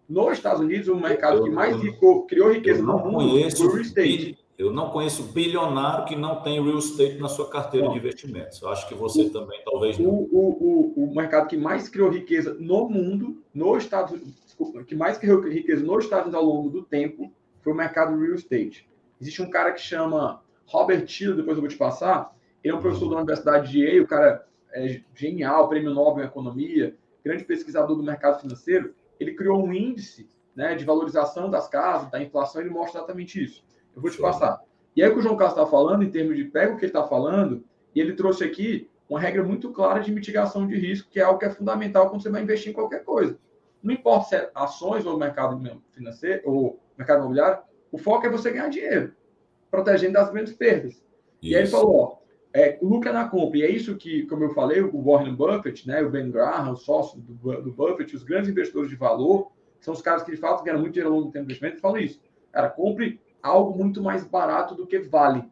Nos 0.08 0.32
Estados 0.32 0.60
Unidos, 0.60 0.88
o 0.88 0.96
mercado 0.96 1.38
eu, 1.38 1.44
que 1.44 1.50
mais 1.50 1.76
rico, 1.76 2.26
criou 2.26 2.50
riqueza 2.50 2.82
no 2.82 2.98
mundo 2.98 3.16
conheço, 3.16 3.66
o 3.66 3.70
real 3.70 3.82
estate. 3.82 4.38
Eu 4.58 4.72
não 4.72 4.90
conheço 4.90 5.22
bilionário 5.22 6.04
que 6.04 6.16
não 6.16 6.42
tem 6.42 6.60
real 6.60 6.78
estate 6.78 7.16
na 7.18 7.28
sua 7.28 7.48
carteira 7.48 7.86
Bom, 7.86 7.92
de 7.92 7.98
investimentos. 8.00 8.60
Eu 8.60 8.68
acho 8.70 8.88
que 8.88 8.94
você 8.94 9.22
o, 9.22 9.30
também 9.30 9.62
talvez 9.64 9.98
não. 9.98 10.10
O, 10.10 10.94
o, 10.96 11.04
o, 11.04 11.14
mercado 11.14 11.46
que 11.46 11.56
mais 11.56 11.88
criou 11.88 12.10
riqueza 12.10 12.56
no 12.58 12.88
mundo, 12.88 13.40
nos 13.54 13.84
Estados 13.84 14.20
desculpa, 14.44 14.82
que 14.82 14.96
mais 14.96 15.16
criou 15.16 15.40
riqueza 15.40 15.84
nos 15.84 16.04
Estados 16.04 16.26
Unidos 16.26 16.44
ao 16.44 16.44
longo 16.44 16.70
do 16.70 16.82
tempo, 16.82 17.32
foi 17.62 17.72
o 17.72 17.76
mercado 17.76 18.18
real 18.18 18.34
estate. 18.34 18.88
Existe 19.20 19.40
um 19.40 19.48
cara 19.48 19.70
que 19.70 19.80
chama 19.80 20.42
Robert 20.66 21.06
Tiller, 21.06 21.36
depois 21.36 21.56
eu 21.56 21.62
vou 21.62 21.70
te 21.70 21.76
passar. 21.76 22.36
Ele 22.64 22.74
é 22.74 22.76
um 22.76 22.80
professor 22.80 23.08
da 23.10 23.16
Universidade 23.18 23.70
de 23.70 23.84
Yale, 23.84 24.00
o 24.00 24.08
cara 24.08 24.44
é 24.72 25.00
genial, 25.14 25.68
prêmio 25.68 25.94
Nobel 25.94 26.24
em 26.24 26.26
economia, 26.26 26.96
grande 27.24 27.44
pesquisador 27.44 27.96
do 27.96 28.02
mercado 28.02 28.40
financeiro, 28.40 28.92
ele 29.20 29.34
criou 29.34 29.64
um 29.64 29.72
índice 29.72 30.28
né, 30.54 30.74
de 30.74 30.84
valorização 30.84 31.48
das 31.48 31.68
casas, 31.68 32.10
da 32.10 32.20
inflação, 32.20 32.60
ele 32.60 32.70
mostra 32.70 32.98
exatamente 32.98 33.42
isso. 33.42 33.64
Eu 33.98 34.02
vou 34.02 34.10
te 34.10 34.18
passar. 34.18 34.62
E 34.94 35.02
aí 35.02 35.08
o 35.10 35.12
que 35.12 35.18
o 35.18 35.22
João 35.22 35.36
Carlos 35.36 35.58
está 35.58 35.68
falando, 35.68 36.04
em 36.04 36.10
termos 36.10 36.36
de 36.36 36.44
pega 36.44 36.72
o 36.72 36.76
que 36.76 36.84
ele 36.84 36.90
está 36.90 37.04
falando, 37.04 37.64
e 37.94 38.00
ele 38.00 38.14
trouxe 38.14 38.44
aqui 38.44 38.88
uma 39.08 39.18
regra 39.18 39.42
muito 39.42 39.72
clara 39.72 40.00
de 40.00 40.12
mitigação 40.12 40.66
de 40.66 40.76
risco, 40.76 41.10
que 41.10 41.18
é 41.18 41.22
algo 41.24 41.38
que 41.38 41.46
é 41.46 41.50
fundamental 41.50 42.08
quando 42.08 42.22
você 42.22 42.30
vai 42.30 42.42
investir 42.42 42.70
em 42.70 42.74
qualquer 42.74 43.02
coisa. 43.04 43.36
Não 43.82 43.92
importa 43.92 44.28
se 44.28 44.36
é 44.36 44.50
ações 44.54 45.04
ou 45.04 45.18
mercado 45.18 45.60
financeiro, 45.92 46.42
ou 46.44 46.80
mercado 46.96 47.20
imobiliário, 47.20 47.62
O 47.90 47.98
foco 47.98 48.26
é 48.26 48.30
você 48.30 48.50
ganhar 48.50 48.68
dinheiro, 48.68 49.14
protegendo 49.70 50.12
das 50.12 50.30
grandes 50.30 50.52
perdas. 50.52 50.92
Isso. 50.92 51.04
E 51.42 51.56
aí 51.56 51.62
ele 51.62 51.70
falou, 51.70 51.96
ó, 51.96 52.18
é, 52.52 52.78
lucro 52.82 53.08
é 53.08 53.12
na 53.12 53.28
compra. 53.28 53.58
E 53.58 53.62
é 53.62 53.70
isso 53.70 53.96
que, 53.96 54.26
como 54.26 54.44
eu 54.44 54.50
falei, 54.50 54.80
o 54.80 55.02
Warren 55.02 55.34
Buffett, 55.34 55.86
né, 55.86 56.02
o 56.02 56.10
Ben 56.10 56.30
Graham, 56.30 56.72
o 56.72 56.76
sócio 56.76 57.18
do, 57.20 57.62
do 57.62 57.72
Buffett, 57.72 58.14
os 58.14 58.22
grandes 58.22 58.50
investidores 58.50 58.90
de 58.90 58.96
valor, 58.96 59.50
são 59.80 59.94
os 59.94 60.02
caras 60.02 60.22
que 60.22 60.32
de 60.32 60.36
fato 60.36 60.64
ganham 60.64 60.80
muito 60.80 60.94
dinheiro 60.94 61.10
ao 61.10 61.16
longo 61.18 61.28
do 61.28 61.32
tempo 61.32 61.46
de 61.46 61.52
investimento, 61.52 61.80
falam 61.80 61.98
isso. 61.98 62.20
Cara, 62.52 62.68
compre 62.68 63.20
algo 63.42 63.76
muito 63.76 64.02
mais 64.02 64.24
barato 64.24 64.74
do 64.74 64.86
que 64.86 64.98
vale. 64.98 65.44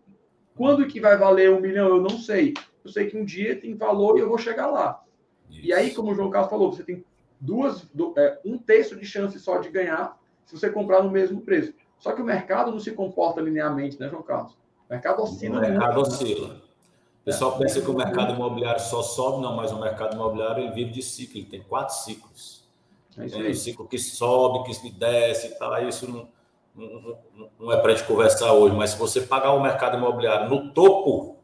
Quando 0.56 0.86
que 0.86 1.00
vai 1.00 1.16
valer 1.16 1.50
um 1.50 1.60
milhão? 1.60 1.88
Eu 1.88 2.00
não 2.00 2.18
sei. 2.18 2.54
Eu 2.84 2.90
sei 2.90 3.06
que 3.06 3.16
um 3.16 3.24
dia 3.24 3.60
tem 3.60 3.74
valor 3.74 4.16
e 4.16 4.20
eu 4.20 4.28
vou 4.28 4.38
chegar 4.38 4.68
lá. 4.68 5.02
Isso. 5.50 5.66
E 5.66 5.72
aí, 5.72 5.92
como 5.92 6.10
o 6.10 6.14
João 6.14 6.30
Carlos 6.30 6.50
falou, 6.50 6.72
você 6.72 6.82
tem 6.82 7.04
duas, 7.40 7.86
é, 8.16 8.38
um 8.44 8.56
terço 8.58 8.96
de 8.96 9.04
chance 9.04 9.38
só 9.38 9.58
de 9.58 9.68
ganhar 9.68 10.18
se 10.44 10.56
você 10.56 10.70
comprar 10.70 11.02
no 11.02 11.10
mesmo 11.10 11.40
preço. 11.40 11.74
Só 11.98 12.12
que 12.12 12.22
o 12.22 12.24
mercado 12.24 12.70
não 12.70 12.78
se 12.78 12.92
comporta 12.92 13.40
linearmente, 13.40 13.98
né, 13.98 14.08
João 14.08 14.22
Carlos? 14.22 14.52
O 14.52 14.92
mercado 14.92 15.22
oscila. 15.22 15.58
O 15.58 15.60
mercado 15.60 16.00
oscila. 16.00 16.54
O 17.22 17.24
pessoal 17.24 17.58
pensa 17.58 17.80
que 17.80 17.90
o 17.90 17.96
mercado 17.96 18.34
imobiliário 18.34 18.80
só 18.80 19.02
sobe, 19.02 19.42
não, 19.42 19.56
mas 19.56 19.72
o 19.72 19.80
mercado 19.80 20.14
imobiliário 20.14 20.62
ele 20.62 20.72
vive 20.72 20.92
de 20.92 21.02
ciclo, 21.02 21.38
ele 21.38 21.46
tem 21.46 21.62
quatro 21.62 21.94
ciclos. 21.96 22.64
É 23.18 23.26
tem 23.26 23.50
o 23.50 23.54
ciclo 23.54 23.88
que 23.88 23.98
sobe, 23.98 24.70
que 24.70 24.90
desce 24.90 25.48
e 25.48 25.50
tal, 25.58 25.88
isso 25.88 26.08
não, 26.08 26.28
não, 27.58 27.72
é 27.72 27.76
para 27.78 27.92
a 27.92 27.94
gente 27.94 28.06
conversar 28.06 28.52
hoje, 28.52 28.74
mas 28.74 28.90
se 28.90 28.98
você 28.98 29.22
pagar 29.22 29.52
o 29.52 29.62
mercado 29.62 29.96
imobiliário 29.96 30.48
no 30.48 30.70
topo, 30.70 31.36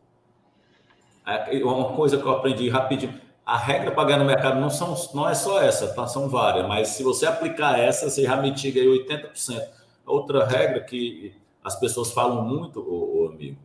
é 1.24 1.64
uma 1.64 1.94
coisa 1.94 2.18
que 2.18 2.24
eu 2.24 2.30
aprendi 2.30 2.68
rapidinho, 2.68 3.18
a 3.44 3.56
regra 3.56 3.90
para 3.90 4.04
ganhar 4.04 4.18
no 4.18 4.24
mercado 4.24 4.60
não, 4.60 4.70
são, 4.70 4.94
não 5.14 5.28
é 5.28 5.34
só 5.34 5.60
essa, 5.60 5.92
tá? 5.94 6.06
são 6.06 6.28
várias, 6.28 6.66
mas 6.66 6.88
se 6.88 7.02
você 7.02 7.26
aplicar 7.26 7.78
essa, 7.78 8.08
você 8.08 8.22
já 8.22 8.36
mitiga 8.36 8.80
aí 8.80 8.86
80%. 8.86 9.62
Outra 10.06 10.44
regra 10.44 10.80
que 10.80 11.34
as 11.64 11.78
pessoas 11.78 12.12
falam 12.12 12.42
muito, 12.44 12.80
ô, 12.80 13.22
ô 13.22 13.28
amigo, 13.28 13.58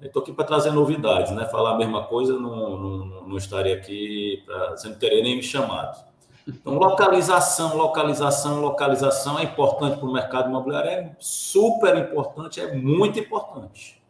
estou 0.00 0.22
aqui 0.22 0.32
para 0.32 0.44
trazer 0.44 0.70
novidades, 0.70 1.32
né? 1.32 1.46
Falar 1.46 1.72
a 1.72 1.78
mesma 1.78 2.04
coisa, 2.04 2.34
não, 2.34 2.78
não, 2.78 3.28
não 3.28 3.36
estaria 3.36 3.74
aqui, 3.74 4.42
pra, 4.44 4.70
você 4.70 4.88
não 4.88 4.96
teria 4.96 5.22
nem 5.22 5.36
me 5.36 5.42
chamado. 5.42 6.04
Então, 6.46 6.74
localização, 6.74 7.76
localização, 7.76 8.60
localização 8.60 9.38
é 9.38 9.44
importante 9.44 9.98
para 9.98 10.06
o 10.06 10.12
mercado 10.12 10.50
imobiliário, 10.50 10.90
é 10.90 11.16
super 11.18 11.96
importante, 11.96 12.60
é 12.60 12.74
muito 12.74 13.18
importante. 13.18 14.02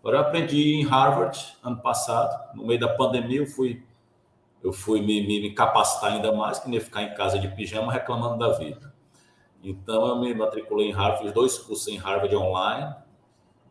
Agora, 0.00 0.18
eu 0.18 0.20
aprendi 0.20 0.74
em 0.74 0.84
Harvard, 0.84 1.56
ano 1.62 1.78
passado, 1.78 2.56
no 2.56 2.64
meio 2.64 2.78
da 2.78 2.88
pandemia, 2.88 3.40
eu 3.40 3.46
fui 3.46 3.82
eu 4.62 4.72
fui 4.72 5.00
me, 5.00 5.26
me, 5.26 5.40
me, 5.40 5.52
capacitar 5.52 6.12
ainda 6.12 6.32
mais, 6.32 6.60
que 6.60 6.70
nem 6.70 6.78
ficar 6.78 7.02
em 7.02 7.14
casa 7.14 7.36
de 7.36 7.48
pijama 7.48 7.92
reclamando 7.92 8.38
da 8.38 8.56
vida. 8.56 8.94
Então, 9.62 10.06
eu 10.06 10.20
me 10.20 10.32
matriculei 10.34 10.88
em 10.88 10.92
Harvard, 10.92 11.24
fiz 11.24 11.32
dois 11.32 11.58
cursos 11.58 11.88
em 11.88 11.96
Harvard 11.96 12.34
online, 12.36 12.94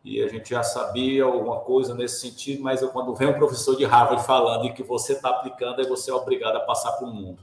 e 0.04 0.20
a 0.22 0.28
gente 0.28 0.50
já 0.50 0.62
sabia 0.62 1.24
alguma 1.24 1.60
coisa 1.60 1.94
nesse 1.94 2.20
sentido, 2.20 2.62
mas 2.62 2.82
eu, 2.82 2.88
quando 2.88 3.14
vem 3.14 3.28
um 3.28 3.34
professor 3.34 3.76
de 3.76 3.84
Harvard 3.84 4.22
falando 4.24 4.66
e 4.66 4.72
que 4.72 4.82
você 4.82 5.14
está 5.14 5.30
aplicando, 5.30 5.80
aí 5.80 5.86
você 5.86 6.10
é 6.10 6.14
obrigado 6.14 6.56
a 6.56 6.60
passar 6.60 6.92
para 6.92 7.06
o 7.06 7.14
mundo. 7.14 7.38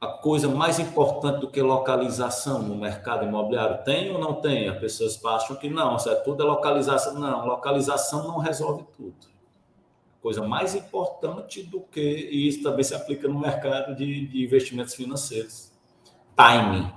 A 0.00 0.08
coisa 0.08 0.48
mais 0.48 0.78
importante 0.78 1.40
do 1.40 1.50
que 1.50 1.60
localização 1.60 2.62
no 2.62 2.74
mercado 2.74 3.26
imobiliário 3.26 3.84
tem 3.84 4.10
ou 4.10 4.18
não 4.18 4.34
tem? 4.34 4.68
As 4.68 4.78
pessoas 4.78 5.22
acham 5.24 5.56
que 5.56 5.68
não, 5.68 5.96
isso 5.96 6.08
é 6.08 6.14
tudo 6.14 6.42
é 6.42 6.46
localização. 6.46 7.14
Não, 7.14 7.46
localização 7.46 8.26
não 8.26 8.38
resolve 8.38 8.84
tudo 8.96 9.30
coisa 10.20 10.46
mais 10.46 10.74
importante 10.74 11.62
do 11.62 11.80
que, 11.80 12.00
e 12.00 12.46
isso 12.46 12.62
também 12.62 12.84
se 12.84 12.94
aplica 12.94 13.26
no 13.26 13.38
mercado 13.38 13.94
de, 13.94 14.26
de 14.26 14.44
investimentos 14.44 14.94
financeiros. 14.94 15.72
Timing. 16.36 16.92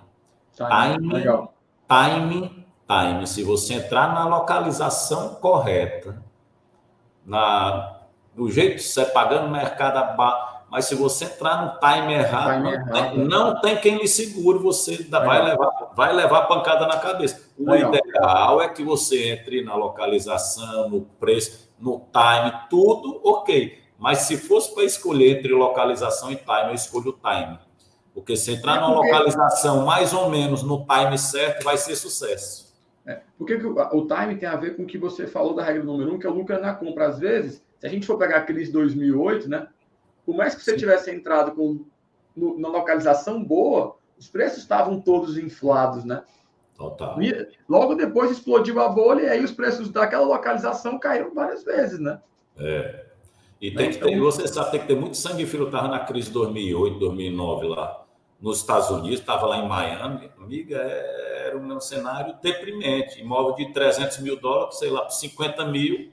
Timing, 0.56 1.48
timing, 1.88 2.66
timing. 2.88 3.26
Se 3.26 3.44
você 3.44 3.76
entrar 3.76 4.14
na 4.14 4.26
localização 4.26 5.36
correta, 5.36 6.22
na, 7.26 8.02
do 8.36 8.52
jeito 8.52 8.76
que 8.76 8.84
você 8.84 9.02
é 9.02 9.06
pagando 9.06 9.48
o 9.48 9.52
mercado 9.52 9.98
abaixo, 9.98 10.53
mas 10.74 10.86
se 10.86 10.96
você 10.96 11.26
entrar 11.26 11.64
no 11.64 11.80
time 11.80 12.16
errado, 12.16 12.54
time 12.56 12.64
não, 12.64 12.74
errado. 12.74 13.12
Tem, 13.14 13.28
não, 13.28 13.62
tem, 13.62 13.78
quem 13.78 13.98
lhe 14.00 14.08
segure, 14.08 14.58
você 14.58 15.04
vai 15.08 15.46
levar, 15.46 15.94
vai 15.96 16.12
levar 16.12 16.48
pancada 16.48 16.88
na 16.88 16.98
cabeça. 16.98 17.48
O 17.56 17.70
Legal. 17.70 17.94
ideal 17.94 18.60
é 18.60 18.68
que 18.68 18.84
você 18.84 19.34
entre 19.34 19.64
na 19.64 19.76
localização, 19.76 20.90
no 20.90 21.02
preço, 21.02 21.72
no 21.80 22.00
time, 22.12 22.60
tudo 22.72 23.22
ok. 23.24 23.84
Mas 24.00 24.22
se 24.22 24.36
fosse 24.36 24.74
para 24.74 24.84
escolher 24.84 25.38
entre 25.38 25.54
localização 25.54 26.32
e 26.32 26.38
time, 26.38 26.70
eu 26.70 26.74
escolho 26.74 27.10
o 27.10 27.20
time. 27.32 27.60
Porque 28.12 28.36
se 28.36 28.54
entrar 28.54 28.78
é 28.78 28.80
porque... 28.80 28.92
numa 28.94 29.06
localização 29.06 29.86
mais 29.86 30.12
ou 30.12 30.28
menos 30.28 30.64
no 30.64 30.88
time 30.88 31.20
certo, 31.20 31.64
vai 31.64 31.78
ser 31.78 31.96
sucesso. 31.96 32.74
É, 33.06 33.22
porque 33.38 33.54
o 33.54 34.08
time 34.08 34.38
tem 34.38 34.50
a 34.50 34.56
ver 34.56 34.76
com 34.76 34.82
o 34.82 34.88
que 34.88 34.98
você 34.98 35.28
falou 35.28 35.54
da 35.54 35.64
regra 35.64 35.84
número 35.84 36.16
um, 36.16 36.18
que 36.18 36.26
é 36.26 36.30
o 36.32 36.34
lucro 36.34 36.60
na 36.60 36.74
compra. 36.74 37.10
Às 37.10 37.20
vezes, 37.20 37.64
se 37.78 37.86
a 37.86 37.90
gente 37.92 38.08
for 38.08 38.18
pegar 38.18 38.38
a 38.38 38.42
crise 38.42 38.72
de 38.72 38.74
2008, 38.74 39.48
né? 39.48 39.68
Por 40.26 40.36
mais 40.36 40.56
que 40.56 40.64
você 40.64 40.76
tivesse 40.76 41.12
entrado 41.12 41.54
com 41.54 41.86
no, 42.36 42.60
na 42.60 42.68
localização 42.68 43.44
boa, 43.44 43.96
os 44.18 44.28
preços 44.28 44.60
estavam 44.60 45.00
todos 45.00 45.38
inflados, 45.38 46.04
né? 46.04 46.24
Total. 46.78 47.22
E 47.22 47.48
logo 47.70 47.96
depois 47.96 48.32
explodiu 48.32 48.82
a 48.82 48.90
bolha 48.90 49.24
e 49.24 49.30
aí 49.30 49.44
os 49.44 49.52
preços 49.52 49.90
daquela 49.90 50.26
localização 50.26 50.98
caíram 50.98 51.34
várias 51.34 51.64
vezes, 51.64 52.00
né? 52.00 52.20
É. 52.58 53.06
E 53.62 53.72
tem 53.72 53.92
que 53.92 53.98
ter, 53.98 54.12
então, 54.12 54.24
você 54.24 54.48
sabe, 54.48 54.72
tem 54.72 54.80
que 54.82 54.88
ter 54.88 55.00
muito 55.00 55.16
sangue 55.16 55.46
frio. 55.46 55.66
Estava 55.66 55.88
na 55.88 56.00
crise 56.00 56.28
de 56.28 56.34
2008, 56.34 57.00
2009 57.00 57.68
lá 57.68 58.04
nos 58.42 58.58
Estados 58.58 58.90
Unidos, 58.90 59.22
estava 59.22 59.46
lá 59.46 59.60
em 59.60 59.70
Miami, 59.70 60.30
amiga, 60.38 60.76
era 60.76 61.58
um 61.58 61.80
cenário 61.80 62.36
deprimente. 62.42 63.22
Imóvel 63.22 63.56
de 63.56 63.72
300 63.72 64.20
mil 64.20 64.38
dólares, 64.38 64.80
sei 64.80 64.90
lá, 64.90 65.10
50 65.10 65.66
mil. 65.68 66.12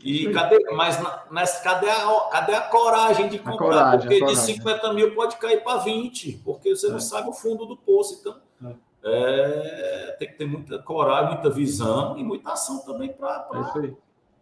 E 0.00 0.30
cadê, 0.32 0.58
mas 0.72 0.98
nessa, 1.30 1.62
cadê, 1.62 1.88
a, 1.88 2.28
cadê 2.30 2.54
a 2.54 2.60
coragem 2.62 3.28
de 3.28 3.38
comprar? 3.38 3.56
Coragem, 3.56 4.08
porque 4.08 4.24
de 4.24 4.36
50 4.36 4.92
mil 4.92 5.14
pode 5.14 5.36
cair 5.36 5.62
para 5.62 5.78
20, 5.78 6.42
porque 6.44 6.74
você 6.74 6.88
é. 6.88 6.90
não 6.90 7.00
sabe 7.00 7.28
o 7.30 7.32
fundo 7.32 7.64
do 7.64 7.76
poço. 7.76 8.18
Então, 8.20 8.36
é 8.70 8.74
é, 9.04 10.16
tem 10.18 10.28
que 10.28 10.34
ter 10.34 10.46
muita 10.46 10.78
coragem, 10.78 11.34
muita 11.34 11.50
visão 11.50 12.16
e 12.18 12.24
muita 12.24 12.52
ação 12.52 12.78
também 12.78 13.12
para 13.12 13.46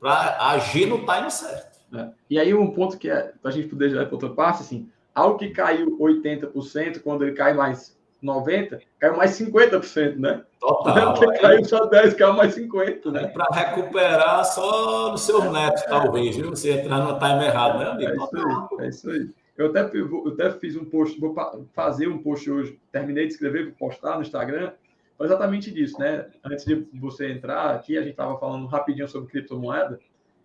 é 0.05 0.36
agir 0.38 0.86
no 0.86 1.05
time 1.05 1.30
certo. 1.30 1.80
É. 1.94 2.11
E 2.30 2.38
aí 2.38 2.55
um 2.55 2.70
ponto 2.70 2.96
que 2.96 3.11
é, 3.11 3.32
para 3.42 3.50
a 3.50 3.53
gente 3.53 3.68
poder 3.68 3.90
ir 3.90 4.07
para 4.07 4.14
outra 4.14 4.30
parte, 4.30 4.62
assim, 4.62 4.88
algo 5.14 5.36
que 5.36 5.50
caiu 5.50 5.98
80%, 5.98 7.03
quando 7.03 7.22
ele 7.22 7.32
cai 7.32 7.53
mais 7.53 7.98
90%, 8.23 8.81
caiu 8.99 9.16
mais 9.16 9.33
50%, 9.33 10.16
né? 10.16 10.45
Total. 10.61 11.14
Porque 11.14 11.39
caiu 11.41 11.64
só 11.64 11.87
10, 11.87 12.14
caiu 12.14 12.35
mais 12.35 12.55
50, 12.55 13.11
né? 13.11 13.27
Para 13.29 13.47
recuperar 13.47 14.45
só 14.45 15.11
no 15.11 15.18
seu 15.18 15.51
neto, 15.51 15.83
talvez, 15.89 16.37
viu? 16.37 16.55
Se 16.55 16.70
entrar 16.70 16.99
no 16.99 17.18
time 17.18 17.45
errado, 17.45 17.79
né, 17.79 17.91
amigo? 17.91 18.11
É 18.11 18.16
isso 18.16 18.37
aí, 18.37 18.85
é 18.85 18.89
isso 18.89 19.11
aí. 19.11 19.31
Eu 19.57 19.66
até, 19.66 19.91
eu 19.97 20.29
até 20.29 20.51
fiz 20.59 20.77
um 20.77 20.85
post, 20.85 21.20
vou 21.20 21.35
fazer 21.75 22.09
um 22.09 22.18
post 22.23 22.51
hoje, 22.51 22.79
terminei 22.91 23.27
de 23.27 23.33
escrever, 23.33 23.64
vou 23.66 23.75
postar 23.75 24.16
no 24.16 24.23
Instagram, 24.23 24.73
exatamente 25.20 25.70
disso, 25.70 25.99
né? 25.99 26.27
Antes 26.45 26.64
de 26.64 26.87
você 26.95 27.31
entrar 27.31 27.75
aqui, 27.75 27.97
a 27.97 28.01
gente 28.01 28.12
estava 28.12 28.39
falando 28.39 28.66
rapidinho 28.66 29.09
sobre 29.09 29.31
criptomoeda, 29.31 30.01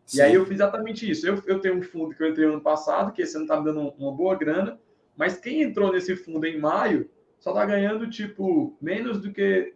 Sim. 0.05 0.17
e 0.17 0.21
aí 0.21 0.33
eu 0.33 0.45
fiz 0.45 0.55
exatamente 0.55 1.09
isso. 1.09 1.27
Eu, 1.27 1.41
eu 1.45 1.59
tenho 1.59 1.77
um 1.77 1.81
fundo 1.81 2.13
que 2.15 2.21
eu 2.21 2.29
entrei 2.29 2.47
ano 2.47 2.61
passado, 2.61 3.11
que 3.11 3.21
esse 3.21 3.35
ano 3.35 3.45
está 3.45 3.57
me 3.57 3.65
dando 3.65 3.93
uma 3.97 4.11
boa 4.11 4.35
grana, 4.35 4.79
mas 5.15 5.37
quem 5.37 5.63
entrou 5.63 5.91
nesse 5.91 6.15
fundo 6.15 6.45
em 6.45 6.59
maio 6.59 7.09
só 7.39 7.51
está 7.51 7.65
ganhando, 7.65 8.09
tipo, 8.09 8.75
menos 8.81 9.21
do 9.21 9.31
que 9.31 9.73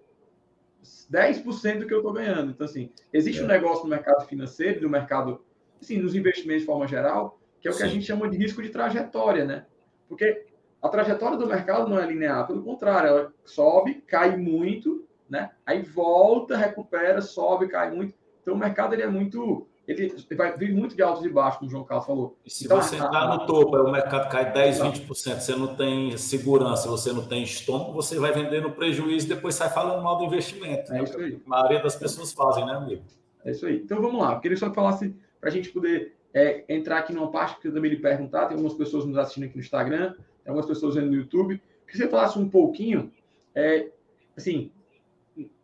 10% 1.12 1.80
do 1.80 1.88
que 1.88 1.94
eu 1.94 2.00
estou 2.00 2.14
ganhando. 2.14 2.52
Então, 2.52 2.66
assim, 2.66 2.92
existe 3.14 3.42
é. 3.42 3.44
um 3.44 3.48
negócio 3.48 3.84
no 3.84 3.90
mercado 3.90 4.26
financeiro, 4.26 4.82
no 4.82 4.90
mercado, 4.90 5.44
assim, 5.80 5.98
nos 5.98 6.16
investimentos 6.16 6.62
de 6.62 6.68
forma 6.68 6.88
geral, 6.88 7.40
que 7.60 7.68
é 7.68 7.72
o 7.72 7.74
que 7.74 7.82
Sim. 7.82 7.88
a 7.88 7.90
gente 7.90 8.06
chama 8.06 8.30
de 8.30 8.38
risco 8.38 8.62
de 8.62 8.70
trajetória, 8.70 9.46
né? 9.46 9.66
Porque 10.08 10.46
a 10.82 10.90
trajetória 10.90 11.38
do 11.38 11.48
mercado 11.48 11.88
não 11.88 12.00
é 12.00 12.06
linear, 12.06 12.48
pelo 12.48 12.64
contrário, 12.64 13.08
ela 13.08 13.34
sobe, 13.46 14.02
cai 14.08 14.36
muito, 14.36 15.08
né? 15.30 15.52
Aí 15.66 15.82
volta, 15.82 16.58
recupera, 16.58 17.22
sobe, 17.22 17.68
cai 17.68 17.92
muito. 17.92 18.16
Então 18.42 18.56
o 18.56 18.58
mercado 18.58 18.94
ele 18.94 19.04
é 19.04 19.08
muito, 19.08 19.68
ele 19.88 20.14
vai 20.36 20.56
vir 20.58 20.74
muito 20.74 20.96
de 20.96 21.02
altos 21.02 21.26
e 21.26 21.30
baixos, 21.30 21.60
como 21.60 21.68
o 21.68 21.72
João 21.72 21.84
Carlos 21.84 22.06
falou. 22.06 22.38
E 22.46 22.50
se 22.50 22.66
então, 22.66 22.82
você 22.82 22.96
entrar 22.96 23.28
no 23.28 23.46
topo, 23.46 23.76
o 23.78 23.92
mercado 23.92 24.30
cai 24.30 24.52
10, 24.52 24.80
20%, 24.80 25.40
você 25.40 25.56
não 25.56 25.76
tem 25.76 26.16
segurança, 26.18 26.88
você 26.88 27.12
não 27.12 27.26
tem 27.26 27.44
estômago, 27.44 27.92
você 27.94 28.20
vai 28.20 28.32
vender 28.32 28.62
no 28.62 28.72
prejuízo 28.72 29.26
e 29.26 29.30
depois 29.30 29.56
sai 29.56 29.70
falando 29.70 30.02
mal 30.04 30.18
do 30.18 30.26
investimento. 30.26 30.92
É 30.92 30.98
né? 30.98 31.04
isso 31.04 31.18
aí. 31.18 31.42
A 31.46 31.50
maioria 31.50 31.82
das 31.82 31.96
pessoas 31.96 32.32
fazem, 32.32 32.66
né, 32.66 32.74
amigo? 32.74 33.04
É 33.44 33.52
isso 33.52 33.66
aí. 33.66 33.78
Então 33.78 34.02
vamos 34.02 34.22
lá, 34.22 34.34
eu 34.34 34.40
queria 34.40 34.58
só 34.58 34.70
que 34.70 34.76
falasse 34.76 35.16
para 35.40 35.50
a 35.50 35.52
gente 35.52 35.70
poder 35.70 36.16
é, 36.34 36.64
entrar 36.70 37.00
aqui 37.00 37.14
numa 37.14 37.32
parte 37.32 37.60
que 37.60 37.68
eu 37.68 37.74
também 37.74 37.92
lhe 37.92 37.98
perguntar. 37.98 38.46
Tem 38.46 38.56
algumas 38.56 38.74
pessoas 38.74 39.06
nos 39.06 39.18
assistindo 39.18 39.46
aqui 39.46 39.56
no 39.56 39.62
Instagram, 39.62 40.12
tem 40.14 40.48
algumas 40.48 40.66
pessoas 40.68 40.96
vendo 40.96 41.08
no 41.08 41.16
YouTube. 41.16 41.62
Que 41.88 41.98
você 41.98 42.08
falasse 42.08 42.40
um 42.40 42.48
pouquinho, 42.48 43.12
é, 43.54 43.90
assim, 44.38 44.72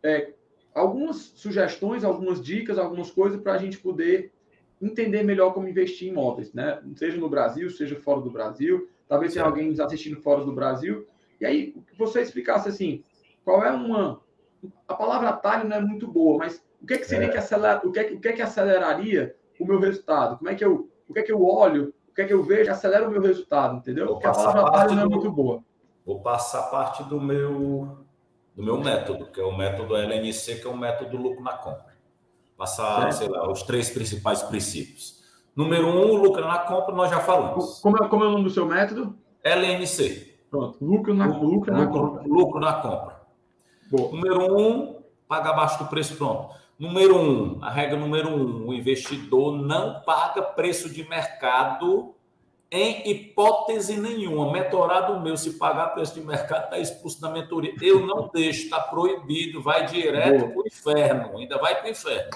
é, 0.02 0.32
algumas 0.78 1.16
sugestões, 1.16 2.04
algumas 2.04 2.42
dicas, 2.42 2.78
algumas 2.78 3.10
coisas 3.10 3.40
para 3.40 3.54
a 3.54 3.58
gente 3.58 3.78
poder 3.78 4.32
entender 4.80 5.22
melhor 5.22 5.52
como 5.52 5.68
investir 5.68 6.08
em 6.08 6.12
imóveis, 6.12 6.52
né? 6.52 6.80
Seja 6.94 7.16
no 7.18 7.28
Brasil, 7.28 7.68
seja 7.70 7.96
fora 7.96 8.20
do 8.20 8.30
Brasil. 8.30 8.88
Talvez 9.08 9.32
tenha 9.32 9.44
alguém 9.44 9.70
nos 9.70 9.80
assistindo 9.80 10.20
fora 10.20 10.44
do 10.44 10.52
Brasil. 10.52 11.06
E 11.40 11.46
aí, 11.46 11.72
que 11.86 11.98
você 11.98 12.20
explicasse 12.20 12.68
assim, 12.68 13.02
qual 13.44 13.64
é 13.64 13.70
uma 13.70 14.20
a 14.86 14.94
palavra 14.94 15.28
atalho 15.28 15.68
não 15.68 15.76
é 15.76 15.80
muito 15.80 16.06
boa, 16.06 16.38
mas 16.38 16.62
o 16.82 16.86
que, 16.86 16.94
é 16.94 16.98
que 16.98 17.06
seria 17.06 17.28
é. 17.28 17.30
que 17.30 17.38
acelera, 17.38 17.80
o 17.84 17.92
que, 17.92 18.00
é, 18.00 18.12
o 18.12 18.20
que 18.20 18.28
é 18.28 18.32
que 18.32 18.42
aceleraria 18.42 19.34
o 19.58 19.64
meu 19.64 19.78
resultado? 19.78 20.38
Como 20.38 20.50
é 20.50 20.54
que 20.54 20.64
eu, 20.64 20.88
o 21.08 21.12
que 21.12 21.20
é 21.20 21.22
que 21.22 21.32
eu 21.32 21.44
olho, 21.44 21.94
o 22.10 22.14
que 22.14 22.22
é 22.22 22.24
que 22.24 22.32
eu 22.32 22.42
vejo 22.42 22.64
que 22.64 22.70
acelera 22.70 23.06
o 23.06 23.10
meu 23.10 23.20
resultado, 23.20 23.76
entendeu? 23.76 24.06
Porque 24.08 24.26
a 24.26 24.32
palavra 24.32 24.62
atalho 24.62 24.94
não 24.94 25.02
é 25.02 25.08
muito 25.08 25.30
boa. 25.30 25.62
Vou 26.04 26.20
passar 26.20 26.62
parte 26.64 27.04
do 27.04 27.20
meu 27.20 27.98
do 28.58 28.64
meu 28.64 28.76
método, 28.76 29.26
que 29.26 29.40
é 29.40 29.44
o 29.44 29.56
método 29.56 29.96
LNC, 29.96 30.56
que 30.56 30.66
é 30.66 30.70
o 30.70 30.76
método 30.76 31.16
lucro 31.16 31.44
na 31.44 31.52
compra. 31.52 31.96
Passar, 32.56 33.12
sei 33.12 33.28
lá, 33.28 33.48
os 33.48 33.62
três 33.62 33.88
principais 33.88 34.42
princípios. 34.42 35.22
Número 35.54 35.86
um, 35.86 36.16
lucro 36.16 36.44
na 36.44 36.58
compra, 36.58 36.92
nós 36.92 37.08
já 37.08 37.20
falamos. 37.20 37.78
Como 37.78 37.96
é, 38.02 38.08
como 38.08 38.24
é 38.24 38.26
o 38.26 38.32
nome 38.32 38.42
do 38.42 38.50
seu 38.50 38.66
método? 38.66 39.16
LNC. 39.44 40.40
Pronto, 40.50 40.84
lucro 40.84 41.14
na, 41.14 41.26
lucro, 41.26 41.46
lucro 41.46 41.72
na 41.72 41.86
compra. 41.86 42.22
Lucro 42.26 42.60
na 42.60 42.72
compra. 42.72 43.20
Boa. 43.92 44.10
Número 44.10 44.58
um, 44.58 45.02
paga 45.28 45.50
abaixo 45.50 45.78
do 45.84 45.88
preço 45.88 46.16
pronto. 46.16 46.52
Número 46.76 47.16
um, 47.16 47.62
a 47.62 47.70
regra 47.70 47.96
número 47.96 48.28
um, 48.28 48.66
o 48.66 48.74
investidor 48.74 49.56
não 49.56 50.00
paga 50.00 50.42
preço 50.42 50.90
de 50.90 51.08
mercado 51.08 52.12
em 52.70 53.10
hipótese 53.10 53.96
nenhuma. 53.96 54.52
Mentorado 54.52 55.20
meu, 55.20 55.36
se 55.36 55.54
pagar 55.54 55.88
preço 55.88 56.14
de 56.14 56.20
mercado, 56.20 56.64
está 56.64 56.78
expulso 56.78 57.20
da 57.20 57.30
mentoria. 57.30 57.74
Eu 57.80 58.06
não 58.06 58.28
deixo, 58.28 58.64
está 58.64 58.80
proibido, 58.80 59.62
vai 59.62 59.86
direto 59.86 60.48
para 60.48 60.58
o 60.58 60.66
inferno, 60.66 61.38
ainda 61.38 61.58
vai 61.58 61.76
para 61.76 61.86
o 61.86 61.90
inferno. 61.90 62.30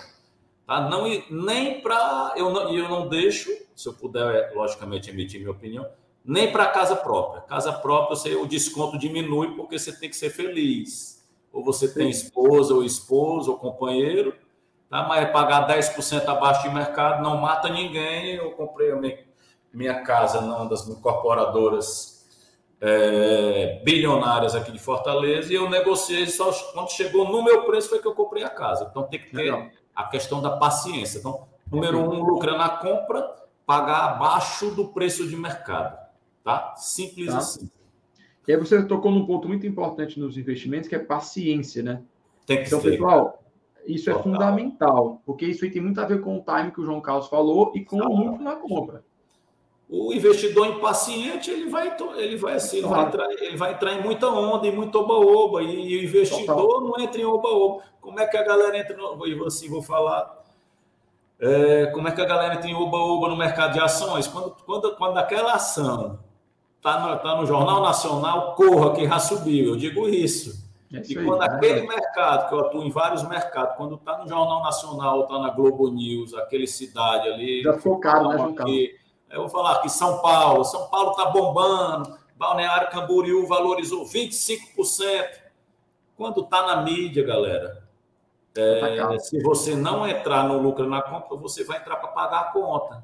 Tá? 0.66 0.88
Não, 0.88 1.04
nem 1.30 1.80
para. 1.80 2.32
Eu 2.36 2.50
não, 2.50 2.72
eu 2.72 2.88
não 2.88 3.08
deixo, 3.08 3.50
se 3.74 3.88
eu 3.88 3.92
puder, 3.92 4.52
logicamente, 4.54 5.10
emitir 5.10 5.40
minha 5.40 5.52
opinião, 5.52 5.86
nem 6.24 6.50
para 6.50 6.66
casa 6.68 6.96
própria. 6.96 7.42
Casa 7.42 7.72
própria, 7.72 8.16
você, 8.16 8.34
o 8.34 8.46
desconto 8.46 8.98
diminui 8.98 9.54
porque 9.54 9.78
você 9.78 9.92
tem 9.92 10.08
que 10.08 10.16
ser 10.16 10.30
feliz. 10.30 11.20
Ou 11.52 11.62
você 11.62 11.92
tem 11.92 12.08
esposa, 12.08 12.72
ou 12.72 12.82
esposo, 12.82 13.50
ou 13.50 13.58
companheiro, 13.58 14.34
tá? 14.88 15.02
mas 15.02 15.30
pagar 15.30 15.68
10% 15.68 16.26
abaixo 16.26 16.62
de 16.62 16.74
mercado 16.74 17.22
não 17.22 17.36
mata 17.36 17.68
ninguém. 17.68 18.36
Eu 18.36 18.52
comprei 18.52 18.90
a 18.90 18.96
minha, 18.96 19.18
minha 19.72 20.02
casa 20.02 20.40
numa 20.40 20.68
das 20.68 20.86
incorporadoras 20.88 22.12
é, 22.80 23.80
bilionárias 23.84 24.54
aqui 24.54 24.72
de 24.72 24.78
Fortaleza 24.78 25.52
e 25.52 25.54
eu 25.54 25.70
negociei 25.70 26.26
só 26.26 26.52
quando 26.72 26.90
chegou 26.90 27.30
no 27.30 27.42
meu 27.44 27.64
preço 27.64 27.88
foi 27.88 28.00
que 28.00 28.08
eu 28.08 28.14
comprei 28.14 28.42
a 28.42 28.50
casa. 28.50 28.88
Então 28.90 29.04
tem 29.04 29.20
que 29.20 29.30
ter 29.30 29.36
Legal. 29.44 29.68
a 29.94 30.04
questão 30.04 30.42
da 30.42 30.56
paciência. 30.56 31.18
Então, 31.18 31.46
número 31.70 31.98
um, 31.98 32.22
lucra 32.24 32.58
na 32.58 32.68
compra, 32.68 33.34
pagar 33.64 34.10
abaixo 34.10 34.70
do 34.72 34.88
preço 34.88 35.28
de 35.28 35.36
mercado. 35.36 35.96
Tá? 36.42 36.74
Simples 36.76 37.30
tá. 37.30 37.38
assim. 37.38 37.70
E 38.46 38.52
aí 38.52 38.58
você 38.58 38.82
tocou 38.84 39.12
num 39.12 39.24
ponto 39.24 39.46
muito 39.46 39.64
importante 39.64 40.18
nos 40.18 40.36
investimentos, 40.36 40.88
que 40.88 40.96
é 40.96 40.98
paciência, 40.98 41.82
né? 41.82 42.02
Tem 42.44 42.58
que 42.58 42.66
então, 42.66 42.80
ser. 42.80 42.90
pessoal, 42.90 43.40
isso 43.86 44.10
é 44.10 44.12
Total. 44.12 44.20
é 44.20 44.32
fundamental, 44.32 45.22
porque 45.24 45.46
isso 45.46 45.64
aí 45.64 45.70
tem 45.70 45.80
muito 45.80 46.00
a 46.00 46.04
ver 46.04 46.20
com 46.20 46.36
o 46.36 46.42
time 46.42 46.72
que 46.72 46.80
o 46.80 46.84
João 46.84 47.00
Carlos 47.00 47.28
falou 47.28 47.70
e 47.76 47.84
com 47.84 47.98
o 47.98 48.16
lucro 48.16 48.42
na 48.42 48.56
compra. 48.56 49.04
O 49.94 50.10
investidor 50.10 50.68
impaciente, 50.68 51.50
ele 51.50 51.68
vai, 51.68 51.94
ele 52.16 52.36
vai 52.38 52.54
assim, 52.54 52.78
ele 52.78 52.86
vai, 52.86 53.04
entrar, 53.04 53.30
ele 53.30 53.56
vai 53.58 53.72
entrar 53.72 53.92
em 53.92 54.02
muita 54.02 54.26
onda, 54.26 54.66
em 54.66 54.74
muito 54.74 54.98
oba-oba, 54.98 55.62
e, 55.62 55.98
o 55.98 56.04
investidor 56.04 56.56
Total. 56.56 56.80
não 56.80 56.98
entra 56.98 57.20
em 57.20 57.26
oba-oba. 57.26 57.82
Como 58.00 58.18
é 58.18 58.26
que 58.26 58.38
a 58.38 58.42
galera 58.42 58.78
entra 58.78 58.96
no. 58.96 59.26
E 59.26 59.46
assim, 59.46 59.68
vou 59.68 59.82
falar. 59.82 60.42
É, 61.38 61.90
como 61.92 62.08
é 62.08 62.10
que 62.12 62.22
a 62.22 62.24
galera 62.24 62.54
entra 62.54 62.70
em 62.70 62.74
oba-oba 62.74 63.28
no 63.28 63.36
mercado 63.36 63.74
de 63.74 63.80
ações? 63.80 64.26
Quando, 64.26 64.56
quando, 64.64 64.96
quando 64.96 65.18
aquela 65.18 65.52
ação 65.52 66.18
está 66.78 66.98
no, 66.98 67.18
tá 67.18 67.36
no 67.36 67.44
Jornal 67.44 67.82
Nacional, 67.82 68.54
corra 68.54 68.94
que 68.94 69.06
já 69.06 69.18
subiu. 69.18 69.74
Eu 69.74 69.76
digo 69.76 70.08
isso. 70.08 70.66
É 70.90 71.00
isso 71.00 71.12
e 71.12 71.18
aí, 71.18 71.24
quando 71.26 71.42
aquele 71.42 71.86
mercado, 71.86 72.48
que 72.48 72.54
eu 72.54 72.60
atuo 72.60 72.82
em 72.82 72.90
vários 72.90 73.28
mercados, 73.28 73.76
quando 73.76 73.96
está 73.96 74.16
no 74.16 74.26
Jornal 74.26 74.62
Nacional, 74.62 75.24
está 75.24 75.38
na 75.38 75.50
Globo 75.50 75.90
News, 75.90 76.32
aquele 76.32 76.66
cidade 76.66 77.28
ali. 77.28 77.62
Já 77.62 77.74
focaram, 77.74 78.30
né, 78.30 78.38
João 78.38 78.54
Eu 79.32 79.40
vou 79.40 79.48
falar 79.48 79.76
aqui, 79.76 79.88
São 79.88 80.20
Paulo. 80.20 80.62
São 80.64 80.88
Paulo 80.88 81.12
está 81.12 81.26
bombando. 81.26 82.18
Balneário 82.36 82.90
Camboriú 82.90 83.46
valorizou 83.46 84.04
25%. 84.04 85.40
Quando 86.16 86.42
está 86.42 86.66
na 86.66 86.82
mídia, 86.82 87.24
galera, 87.24 87.82
é, 88.54 89.18
se 89.18 89.42
você 89.42 89.74
não 89.74 90.06
entrar 90.06 90.46
no 90.46 90.58
lucro 90.58 90.86
na 90.86 91.00
compra, 91.00 91.36
você 91.38 91.64
vai 91.64 91.78
entrar 91.78 91.96
para 91.96 92.08
pagar 92.08 92.40
a 92.40 92.52
conta. 92.52 93.02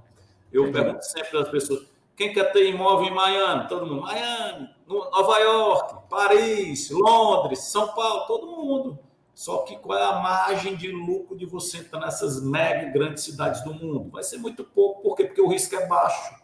Eu 0.52 0.64
Entendi. 0.64 0.84
pergunto 0.84 1.04
sempre 1.04 1.38
às 1.38 1.48
pessoas: 1.48 1.86
quem 2.14 2.32
quer 2.32 2.52
ter 2.52 2.68
imóvel 2.68 3.06
em 3.06 3.14
Miami? 3.14 3.66
Todo 3.66 3.86
mundo. 3.86 4.02
Miami, 4.02 4.68
Nova 4.86 5.38
York, 5.38 5.94
Paris, 6.10 6.90
Londres, 6.90 7.60
São 7.60 7.88
Paulo, 7.88 8.26
todo 8.26 8.46
mundo. 8.46 8.98
Só 9.38 9.58
que 9.58 9.76
qual 9.76 9.96
é 9.96 10.02
a 10.02 10.18
margem 10.18 10.74
de 10.74 10.90
lucro 10.90 11.36
de 11.36 11.46
você 11.46 11.78
entrar 11.78 12.00
nessas 12.00 12.42
mega 12.42 12.90
grandes 12.90 13.22
cidades 13.22 13.62
do 13.62 13.72
mundo? 13.72 14.10
Vai 14.10 14.24
ser 14.24 14.36
muito 14.36 14.64
pouco, 14.64 15.00
por 15.00 15.14
quê? 15.14 15.26
Porque 15.26 15.40
o 15.40 15.46
risco 15.46 15.76
é 15.76 15.86
baixo. 15.86 16.34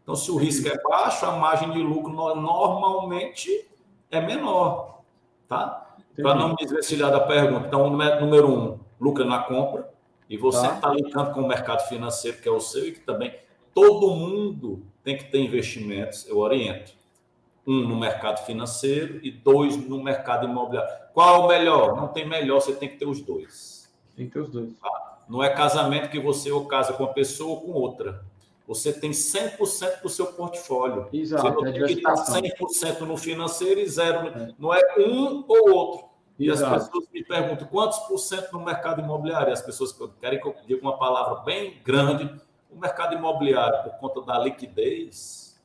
Então, 0.00 0.14
se 0.14 0.30
o 0.30 0.36
risco 0.36 0.68
é 0.68 0.80
baixo, 0.80 1.26
a 1.26 1.32
margem 1.32 1.72
de 1.72 1.80
lucro 1.80 2.12
normalmente 2.12 3.68
é 4.08 4.20
menor, 4.20 5.00
tá? 5.48 5.96
Para 6.14 6.36
não 6.36 6.50
me 6.50 6.54
desvencilhar 6.54 7.10
da 7.10 7.18
pergunta. 7.18 7.66
Então, 7.66 7.90
número 7.90 8.48
um, 8.48 8.78
lucro 9.00 9.24
na 9.24 9.42
compra, 9.42 9.92
e 10.30 10.36
você 10.36 10.64
está 10.64 10.76
tá 10.76 10.90
linkando 10.90 11.34
com 11.34 11.40
o 11.40 11.48
mercado 11.48 11.88
financeiro, 11.88 12.40
que 12.40 12.48
é 12.48 12.52
o 12.52 12.60
seu, 12.60 12.86
e 12.86 12.92
que 12.92 13.00
também 13.00 13.34
todo 13.74 14.14
mundo 14.14 14.86
tem 15.02 15.18
que 15.18 15.24
ter 15.24 15.40
investimentos, 15.40 16.24
eu 16.28 16.38
oriento. 16.38 16.92
Um 17.66 17.80
no 17.80 17.98
mercado 17.98 18.46
financeiro 18.46 19.18
e 19.24 19.30
dois 19.32 19.76
no 19.76 20.00
mercado 20.00 20.46
imobiliário. 20.46 21.07
Qual 21.18 21.34
é 21.34 21.38
o 21.44 21.48
melhor? 21.48 21.96
Não 21.96 22.06
tem 22.06 22.28
melhor, 22.28 22.60
você 22.60 22.72
tem 22.72 22.88
que 22.88 22.96
ter 22.96 23.04
os 23.04 23.20
dois. 23.20 23.92
Tem 24.16 24.26
que 24.26 24.34
ter 24.34 24.38
os 24.38 24.48
dois. 24.48 24.72
Tá? 24.78 25.18
Não 25.28 25.42
é 25.42 25.50
casamento 25.50 26.10
que 26.10 26.20
você 26.20 26.48
ou 26.52 26.64
casa 26.66 26.92
com 26.92 27.02
uma 27.02 27.12
pessoa 27.12 27.56
ou 27.56 27.60
com 27.60 27.72
outra. 27.72 28.24
Você 28.68 28.92
tem 28.92 29.10
100% 29.10 30.00
do 30.00 30.08
seu 30.08 30.26
portfólio. 30.26 31.08
Exato, 31.12 31.42
você 31.42 31.50
não 31.50 31.72
tem 31.72 31.86
que 31.86 31.92
estar 31.94 32.14
100% 32.14 33.00
no 33.00 33.16
financeiro 33.16 33.80
e 33.80 33.88
zero. 33.88 34.28
É. 34.28 34.54
Não 34.56 34.72
é 34.72 34.80
um 34.96 35.44
ou 35.48 35.70
outro. 35.72 36.06
E 36.38 36.48
Exato. 36.48 36.76
as 36.76 36.84
pessoas 36.86 37.08
me 37.12 37.24
perguntam 37.24 37.66
quantos 37.66 37.98
por 37.98 38.18
cento 38.18 38.52
no 38.52 38.64
mercado 38.64 39.00
imobiliário? 39.00 39.48
E 39.48 39.52
as 39.54 39.60
pessoas 39.60 39.92
querem 40.20 40.40
que 40.40 40.46
eu 40.46 40.54
diga 40.68 40.80
uma 40.80 40.98
palavra 40.98 41.42
bem 41.42 41.82
grande 41.84 42.32
o 42.70 42.78
mercado 42.78 43.16
imobiliário, 43.16 43.90
por 43.90 43.98
conta 43.98 44.22
da 44.22 44.38
liquidez, 44.38 45.60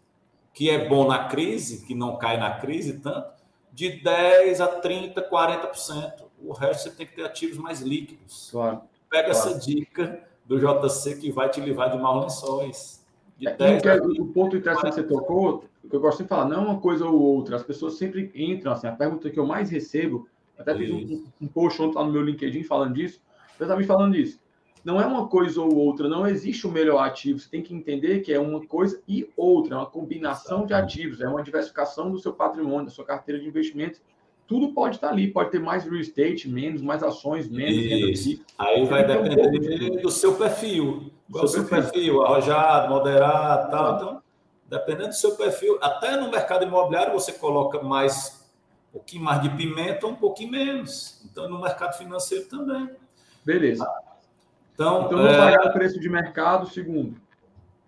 que 0.52 0.68
é 0.68 0.90
bom 0.90 1.08
na 1.08 1.26
crise, 1.26 1.86
que 1.86 1.94
não 1.94 2.18
cai 2.18 2.38
na 2.38 2.58
crise 2.58 2.98
tanto, 3.02 3.43
de 3.74 4.02
10% 4.02 4.60
a 4.62 4.82
30%, 4.82 5.30
40%. 5.30 6.14
O 6.40 6.54
resto 6.54 6.84
você 6.84 6.92
tem 6.92 7.08
que 7.08 7.16
ter 7.16 7.26
ativos 7.26 7.58
mais 7.58 7.82
líquidos. 7.82 8.50
Claro. 8.52 8.82
Pega 9.10 9.32
claro. 9.32 9.50
essa 9.50 9.60
dica 9.60 10.24
do 10.46 10.60
JC 10.60 11.16
que 11.16 11.32
vai 11.32 11.50
te 11.50 11.60
livrar 11.60 11.92
de 11.92 11.98
maus 11.98 12.24
lençóis. 12.24 13.06
De 13.38 13.48
é, 13.48 13.56
10 13.56 13.84
é, 13.84 13.96
o 13.96 14.28
ponto 14.28 14.56
interessante 14.56 14.90
que 14.90 15.02
você 15.02 15.04
tocou, 15.04 15.66
o 15.84 15.90
que 15.90 15.96
eu 15.96 16.00
gosto 16.00 16.22
de 16.22 16.30
falar, 16.30 16.46
não 16.46 16.58
é 16.58 16.60
uma 16.60 16.80
coisa 16.80 17.06
ou 17.06 17.20
outra. 17.20 17.56
As 17.56 17.64
pessoas 17.64 17.96
sempre 17.96 18.32
entram, 18.36 18.72
assim, 18.72 18.88
a 18.88 18.92
pergunta 18.92 19.30
que 19.30 19.40
eu 19.40 19.46
mais 19.46 19.70
recebo, 19.70 20.28
até 20.58 20.76
fiz 20.76 20.92
um, 20.92 21.26
um, 21.42 21.48
post 21.48 21.82
ontem 21.82 21.98
lá 21.98 22.06
no 22.06 22.12
meu 22.12 22.22
LinkedIn 22.22 22.64
falando 22.64 22.94
disso, 22.94 23.20
eu 23.60 23.64
estava 23.64 23.80
me 23.80 23.88
falando 23.88 24.14
disso 24.14 24.43
não 24.84 25.00
é 25.00 25.06
uma 25.06 25.28
coisa 25.28 25.62
ou 25.62 25.74
outra, 25.76 26.10
não 26.10 26.28
existe 26.28 26.68
o 26.68 26.72
melhor 26.72 27.00
ativo. 27.00 27.40
Você 27.40 27.50
tem 27.50 27.62
que 27.62 27.74
entender 27.74 28.20
que 28.20 28.34
é 28.34 28.40
uma 28.40 28.66
coisa 28.66 29.02
e 29.08 29.30
outra, 29.38 29.76
é 29.76 29.78
uma 29.78 29.86
combinação 29.86 30.66
de 30.66 30.74
ativos, 30.74 31.22
é 31.22 31.28
uma 31.28 31.42
diversificação 31.42 32.12
do 32.12 32.20
seu 32.20 32.34
patrimônio, 32.34 32.86
da 32.86 32.92
sua 32.92 33.06
carteira 33.06 33.40
de 33.40 33.48
investimentos. 33.48 34.02
Tudo 34.46 34.74
pode 34.74 34.96
estar 34.96 35.10
ali, 35.10 35.32
pode 35.32 35.52
ter 35.52 35.60
mais 35.60 35.86
real 35.86 35.96
estate, 35.96 36.50
menos, 36.50 36.82
mais 36.82 37.02
ações, 37.02 37.50
menos. 37.50 37.76
Isso. 37.76 38.44
Aí 38.58 38.86
vai 38.86 39.08
depender 39.08 40.02
do 40.02 40.12
seu 40.12 40.36
perfil. 40.36 41.12
Qual 41.32 41.46
o 41.46 41.48
seu 41.48 41.64
perfil? 41.64 41.92
perfil? 41.92 42.22
Arrojado, 42.24 42.90
moderado, 42.94 43.72
tal. 43.72 43.96
Então, 43.96 44.22
dependendo 44.70 45.10
do 45.10 45.16
seu 45.16 45.36
perfil, 45.38 45.80
até 45.82 46.18
no 46.18 46.30
mercado 46.30 46.66
imobiliário 46.66 47.14
você 47.14 47.32
coloca 47.32 47.82
mais, 47.82 48.46
um 48.90 48.98
pouquinho 48.98 49.24
mais 49.24 49.42
de 49.42 49.50
pimenta, 49.50 50.06
um 50.06 50.16
pouquinho 50.16 50.52
menos. 50.52 51.26
Então, 51.32 51.48
no 51.48 51.62
mercado 51.62 51.98
financeiro 51.98 52.46
também. 52.50 52.90
Beleza. 53.46 53.88
Então, 54.74 55.06
então 55.06 55.20
não 55.20 55.28
é... 55.28 55.38
pagar 55.38 55.70
o 55.70 55.74
preço 55.74 56.00
de 56.00 56.10
mercado, 56.10 56.70
segundo. 56.70 57.16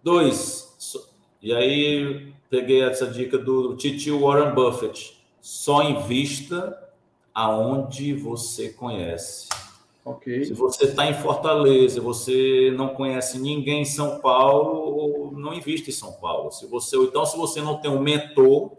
Dois. 0.04 0.76
E 1.42 1.54
aí 1.54 2.34
peguei 2.50 2.82
essa 2.84 3.08
dica 3.08 3.38
do 3.38 3.76
titio 3.76 4.20
Warren 4.20 4.54
Buffett. 4.54 5.22
Só 5.42 5.84
invista 5.84 6.78
aonde 7.34 8.14
você 8.14 8.70
conhece. 8.70 9.50
Okay. 10.04 10.46
Se 10.46 10.54
você 10.54 10.86
está 10.86 11.08
em 11.08 11.16
Fortaleza, 11.16 12.00
você 12.00 12.72
não 12.78 12.90
conhece 12.90 13.40
ninguém 13.40 13.82
em 13.82 13.86
São 13.86 14.20
Paulo, 14.20 15.32
não 15.36 15.52
invista 15.52 15.90
em 15.90 15.94
São 15.94 16.14
Paulo. 16.14 16.52
Se 16.52 16.68
você, 16.68 16.96
ou 16.96 17.06
então, 17.06 17.26
se 17.26 17.36
você 17.36 17.60
não 17.60 17.78
tem 17.78 17.90
um 17.90 18.00
mentor, 18.00 18.72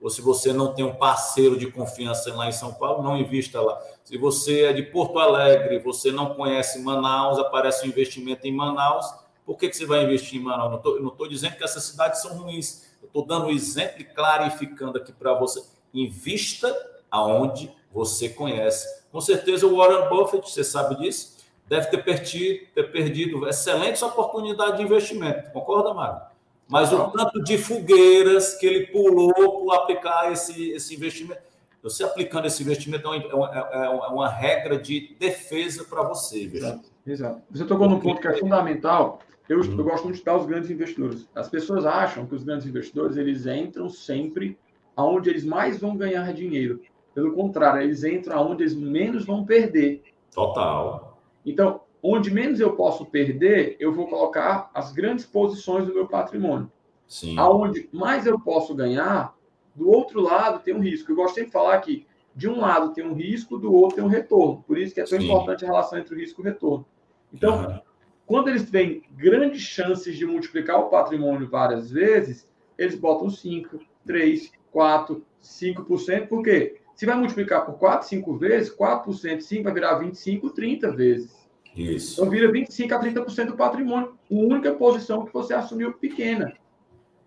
ou 0.00 0.08
se 0.08 0.22
você 0.22 0.54
não 0.54 0.72
tem 0.74 0.82
um 0.82 0.94
parceiro 0.94 1.58
de 1.58 1.70
confiança 1.70 2.34
lá 2.34 2.48
em 2.48 2.52
São 2.52 2.72
Paulo, 2.72 3.02
não 3.02 3.16
invista 3.16 3.60
lá. 3.60 3.78
Se 4.04 4.18
você 4.18 4.64
é 4.64 4.72
de 4.72 4.82
Porto 4.82 5.18
Alegre, 5.18 5.78
você 5.78 6.12
não 6.12 6.34
conhece 6.34 6.78
Manaus, 6.80 7.38
aparece 7.38 7.86
um 7.86 7.88
investimento 7.88 8.46
em 8.46 8.52
Manaus, 8.52 9.06
por 9.46 9.58
que, 9.58 9.68
que 9.68 9.76
você 9.76 9.86
vai 9.86 10.04
investir 10.04 10.38
em 10.38 10.42
Manaus? 10.42 10.82
Não 11.00 11.08
estou 11.08 11.28
dizendo 11.28 11.56
que 11.56 11.64
essas 11.64 11.84
cidades 11.84 12.20
são 12.20 12.36
ruins, 12.36 12.84
eu 13.02 13.06
estou 13.06 13.24
dando 13.24 13.46
um 13.46 13.50
exemplo 13.50 14.00
e 14.00 14.04
clarificando 14.04 14.98
aqui 14.98 15.12
para 15.12 15.34
você. 15.34 15.62
Invista 15.92 16.74
aonde 17.10 17.70
você 17.92 18.28
conhece. 18.28 19.04
Com 19.10 19.20
certeza 19.20 19.66
o 19.66 19.76
Warren 19.76 20.08
Buffett, 20.08 20.50
você 20.50 20.64
sabe 20.64 20.96
disso, 20.96 21.38
deve 21.66 21.86
ter 21.86 22.02
perdido, 22.04 22.66
ter 22.74 22.90
perdido 22.90 23.48
excelentes 23.48 24.02
oportunidades 24.02 24.76
de 24.76 24.82
investimento. 24.82 25.50
Concorda, 25.52 25.94
Mário? 25.94 26.20
Mas 26.66 26.92
o 26.92 27.10
tanto 27.10 27.42
de 27.42 27.58
fogueiras 27.58 28.54
que 28.54 28.66
ele 28.66 28.86
pulou 28.86 29.66
para 29.66 29.76
aplicar 29.76 30.32
esse, 30.32 30.70
esse 30.70 30.94
investimento. 30.94 31.42
Você 31.84 32.02
aplicando 32.02 32.46
esse 32.46 32.62
investimento 32.62 33.06
é 33.06 33.10
uma, 33.10 33.18
é 33.28 33.34
uma, 33.34 34.06
é 34.06 34.08
uma 34.08 34.28
regra 34.28 34.78
de 34.78 35.14
defesa 35.20 35.84
para 35.84 36.02
você. 36.02 36.44
Exato, 36.44 36.90
exato. 37.06 37.42
Você 37.50 37.66
tocou 37.66 37.86
num 37.86 38.00
ponto 38.00 38.22
que 38.22 38.26
é 38.26 38.38
fundamental. 38.38 39.20
Eu, 39.46 39.62
eu 39.62 39.84
gosto 39.84 40.04
muito 40.04 40.14
de 40.14 40.20
estudar 40.20 40.38
os 40.38 40.46
grandes 40.46 40.70
investidores. 40.70 41.28
As 41.34 41.46
pessoas 41.50 41.84
acham 41.84 42.24
que 42.26 42.34
os 42.34 42.42
grandes 42.42 42.66
investidores 42.66 43.18
eles 43.18 43.46
entram 43.46 43.90
sempre 43.90 44.58
aonde 44.96 45.28
eles 45.28 45.44
mais 45.44 45.78
vão 45.78 45.94
ganhar 45.94 46.32
dinheiro. 46.32 46.80
Pelo 47.14 47.34
contrário, 47.34 47.82
eles 47.82 48.02
entram 48.02 48.38
aonde 48.38 48.62
eles 48.62 48.74
menos 48.74 49.26
vão 49.26 49.44
perder. 49.44 50.02
Total. 50.34 51.20
Então, 51.44 51.82
onde 52.02 52.30
menos 52.30 52.60
eu 52.60 52.74
posso 52.74 53.04
perder, 53.04 53.76
eu 53.78 53.92
vou 53.92 54.08
colocar 54.08 54.70
as 54.72 54.90
grandes 54.90 55.26
posições 55.26 55.86
do 55.86 55.92
meu 55.92 56.08
patrimônio. 56.08 56.72
Sim. 57.06 57.38
Aonde 57.38 57.90
mais 57.92 58.24
eu 58.26 58.40
posso 58.40 58.74
ganhar, 58.74 59.33
do 59.74 59.90
outro 59.90 60.20
lado 60.20 60.62
tem 60.62 60.74
um 60.74 60.80
risco. 60.80 61.10
Eu 61.10 61.16
gosto 61.16 61.34
sempre 61.34 61.48
de 61.48 61.52
falar 61.52 61.78
que 61.80 62.06
de 62.34 62.48
um 62.48 62.60
lado 62.60 62.92
tem 62.92 63.04
um 63.04 63.14
risco, 63.14 63.58
do 63.58 63.72
outro 63.72 63.96
tem 63.96 64.04
um 64.04 64.08
retorno. 64.08 64.62
Por 64.66 64.78
isso 64.78 64.94
que 64.94 65.00
é 65.00 65.04
tão 65.04 65.18
Sim. 65.18 65.26
importante 65.26 65.64
a 65.64 65.68
relação 65.68 65.98
entre 65.98 66.14
o 66.14 66.18
risco 66.18 66.40
e 66.40 66.42
o 66.42 66.44
retorno. 66.44 66.86
Então, 67.32 67.64
uhum. 67.64 67.80
quando 68.26 68.48
eles 68.48 68.68
têm 68.70 69.02
grandes 69.12 69.62
chances 69.62 70.16
de 70.16 70.26
multiplicar 70.26 70.80
o 70.80 70.88
patrimônio 70.88 71.48
várias 71.48 71.90
vezes, 71.90 72.48
eles 72.76 72.96
botam 72.96 73.30
5, 73.30 73.78
3, 74.04 74.52
4, 74.72 75.24
5%. 75.42 76.26
Por 76.26 76.42
quê? 76.42 76.80
Se 76.94 77.06
vai 77.06 77.16
multiplicar 77.16 77.66
por 77.66 77.74
4, 77.74 78.08
5 78.08 78.36
vezes, 78.36 78.74
4% 78.74 79.40
5 79.40 79.64
vai 79.64 79.72
virar 79.72 79.94
25, 79.98 80.50
30 80.50 80.92
vezes. 80.92 81.44
Isso. 81.76 82.20
Então 82.20 82.30
vira 82.30 82.50
25 82.50 82.94
a 82.94 83.00
30% 83.00 83.46
do 83.46 83.56
patrimônio. 83.56 84.16
A 84.30 84.34
única 84.34 84.72
posição 84.72 85.24
que 85.24 85.32
você 85.32 85.54
assumiu 85.54 85.92
pequena. 85.92 86.54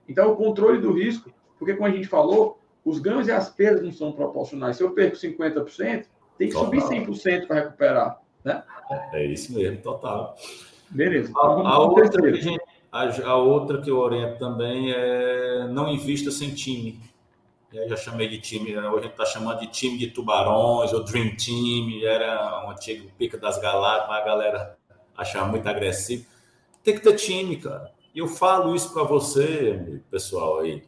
Então, 0.07 0.31
o 0.31 0.37
controle 0.37 0.79
do 0.79 0.93
risco, 0.93 1.29
porque 1.57 1.73
como 1.73 1.87
a 1.87 1.91
gente 1.91 2.07
falou, 2.07 2.59
os 2.83 2.99
ganhos 2.99 3.27
e 3.27 3.31
as 3.31 3.49
perdas 3.49 3.83
não 3.83 3.91
são 3.91 4.11
proporcionais. 4.11 4.77
Se 4.77 4.83
eu 4.83 4.91
perco 4.91 5.17
50%, 5.17 6.05
tem 6.37 6.47
que 6.47 6.53
total. 6.53 6.65
subir 6.65 6.81
100% 6.81 7.47
para 7.47 7.55
recuperar. 7.55 8.21
Né? 8.43 8.63
É 9.13 9.25
isso 9.25 9.53
mesmo, 9.53 9.81
total. 9.81 10.35
Beleza. 10.89 11.33
A, 11.35 11.39
a 11.39 11.79
outra 11.79 12.09
que 12.09 12.25
a, 12.25 12.31
gente, 12.33 12.61
a, 12.91 13.29
a 13.29 13.35
outra 13.35 13.81
que 13.81 13.89
eu 13.89 13.97
oriento 13.97 14.39
também 14.39 14.91
é 14.93 15.67
não 15.67 15.89
invista 15.89 16.31
sem 16.31 16.53
time. 16.53 16.99
Eu 17.73 17.89
já 17.89 17.97
chamei 17.97 18.29
de 18.29 18.39
time, 18.39 18.77
hoje 18.77 18.87
a 18.87 19.01
gente 19.01 19.11
está 19.11 19.25
chamando 19.25 19.59
de 19.59 19.67
time 19.67 19.97
de 19.97 20.07
tubarões, 20.07 20.93
ou 20.93 21.03
Dream 21.03 21.35
Team, 21.35 22.01
era 22.05 22.65
um 22.65 22.71
antigo 22.71 23.09
pica 23.17 23.37
das 23.37 23.59
galáxias, 23.59 24.07
mas 24.07 24.21
a 24.21 24.25
galera 24.25 24.77
achava 25.17 25.47
muito 25.49 25.67
agressivo. 25.67 26.25
Tem 26.81 26.95
que 26.95 27.01
ter 27.01 27.15
time, 27.15 27.57
cara. 27.57 27.91
E 28.15 28.19
eu 28.19 28.27
falo 28.27 28.73
isso 28.73 28.93
para 28.93 29.03
você, 29.03 30.01
pessoal 30.09 30.61
aí, 30.61 30.83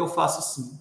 é 0.00 0.02
porque 0.02 0.02
eu 0.02 0.08
faço 0.08 0.38
assim. 0.38 0.78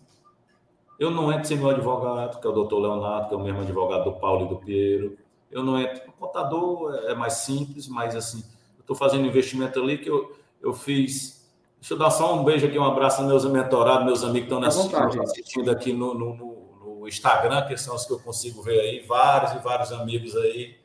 Eu 0.99 1.11
não 1.11 1.31
entro 1.31 1.47
sem 1.47 1.57
meu 1.57 1.69
advogado, 1.69 2.39
que 2.39 2.47
é 2.47 2.49
o 2.49 2.53
doutor 2.53 2.79
Leonardo, 2.79 3.29
que 3.29 3.33
é 3.33 3.37
o 3.37 3.41
mesmo 3.41 3.61
advogado 3.61 4.03
do 4.03 4.13
Paulo 4.13 4.45
e 4.45 4.49
do 4.49 4.55
Piero. 4.57 5.17
Eu 5.49 5.63
não 5.63 5.79
entro. 5.79 6.09
O 6.09 6.11
contador 6.13 6.93
é 7.05 7.15
mais 7.15 7.33
simples, 7.33 7.87
mas 7.87 8.15
assim, 8.15 8.43
eu 8.77 8.81
estou 8.81 8.95
fazendo 8.95 9.25
investimento 9.25 9.79
ali 9.79 9.97
que 9.97 10.09
eu, 10.09 10.35
eu 10.61 10.73
fiz 10.73 11.39
Deixa 11.79 11.93
eu 11.93 11.97
dar 11.97 12.11
só 12.11 12.35
um 12.35 12.43
beijo 12.43 12.67
aqui, 12.67 12.77
um 12.77 12.83
abraço 12.83 13.21
aos 13.21 13.29
meus 13.29 13.45
mentorados, 13.45 14.05
meus 14.05 14.21
amigos 14.21 14.49
que 14.49 14.53
estão 14.53 14.67
assistindo, 14.67 15.23
assistindo 15.23 15.71
aqui 15.71 15.93
no, 15.93 16.13
no, 16.13 16.35
no, 16.35 17.07
Instagram, 17.07 17.65
que 17.65 17.77
são 17.77 17.95
os 17.95 18.05
que 18.05 18.11
eu 18.11 18.19
consigo 18.19 18.61
ver 18.61 18.81
aí, 18.81 18.99
vários 19.07 19.53
e 19.53 19.59
vários 19.59 19.93
amigos 19.93 20.35
aí. 20.35 20.75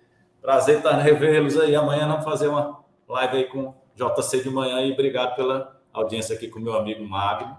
Prazer 0.41 0.77
estar 0.77 0.93
revê-los 0.99 1.59
aí. 1.59 1.75
Amanhã 1.75 2.07
vamos 2.07 2.25
fazer 2.25 2.47
uma 2.47 2.81
live 3.09 3.39
aí 3.39 3.45
com 3.47 3.75
JC 3.97 4.45
de 4.45 4.51
manhã 4.51 4.81
e 4.83 4.93
obrigado 4.93 5.35
pela 5.35 5.77
audiência 5.93 6.37
aqui 6.37 6.47
com 6.47 6.61
o 6.61 6.63
meu 6.63 6.75
amigo 6.75 7.05
Magno, 7.05 7.59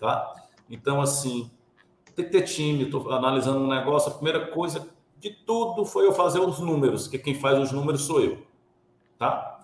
tá? 0.00 0.32
Então, 0.68 1.00
assim, 1.00 1.50
tem 2.14 2.24
que 2.24 2.32
ter 2.32 2.42
time. 2.42 2.84
Estou 2.84 3.12
analisando 3.12 3.58
um 3.58 3.68
negócio. 3.68 4.10
A 4.10 4.14
primeira 4.14 4.46
coisa 4.46 4.88
de 5.18 5.30
tudo 5.30 5.84
foi 5.84 6.06
eu 6.06 6.12
fazer 6.12 6.40
os 6.40 6.58
números, 6.58 7.06
que 7.06 7.18
quem 7.18 7.34
faz 7.34 7.58
os 7.58 7.70
números 7.70 8.02
sou 8.02 8.20
eu, 8.20 8.38
tá? 9.18 9.60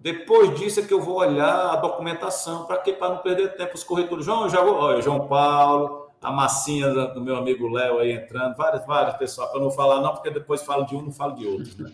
Depois 0.00 0.58
disso 0.58 0.80
é 0.80 0.82
que 0.82 0.92
eu 0.92 1.00
vou 1.00 1.16
olhar 1.16 1.70
a 1.70 1.76
documentação. 1.76 2.64
Para 2.64 2.78
quê? 2.78 2.92
Para 2.92 3.10
não 3.10 3.18
perder 3.18 3.56
tempo. 3.56 3.74
Os 3.74 3.84
corretores. 3.84 4.24
João, 4.24 4.48
já 4.48 4.62
vou. 4.62 4.74
Olha, 4.74 5.00
João 5.00 5.26
Paulo, 5.26 6.10
a 6.20 6.30
massinha 6.30 6.90
do 7.08 7.20
meu 7.20 7.36
amigo 7.36 7.68
Léo 7.68 7.98
aí 7.98 8.12
entrando, 8.12 8.56
várias, 8.56 8.84
várias 8.86 9.16
pessoas, 9.16 9.50
para 9.50 9.60
não 9.60 9.70
falar, 9.70 10.00
não, 10.00 10.12
porque 10.12 10.30
depois 10.30 10.62
falo 10.62 10.84
de 10.84 10.94
um, 10.94 11.02
não 11.02 11.12
falo 11.12 11.34
de 11.34 11.46
outro. 11.46 11.82
Né? 11.82 11.92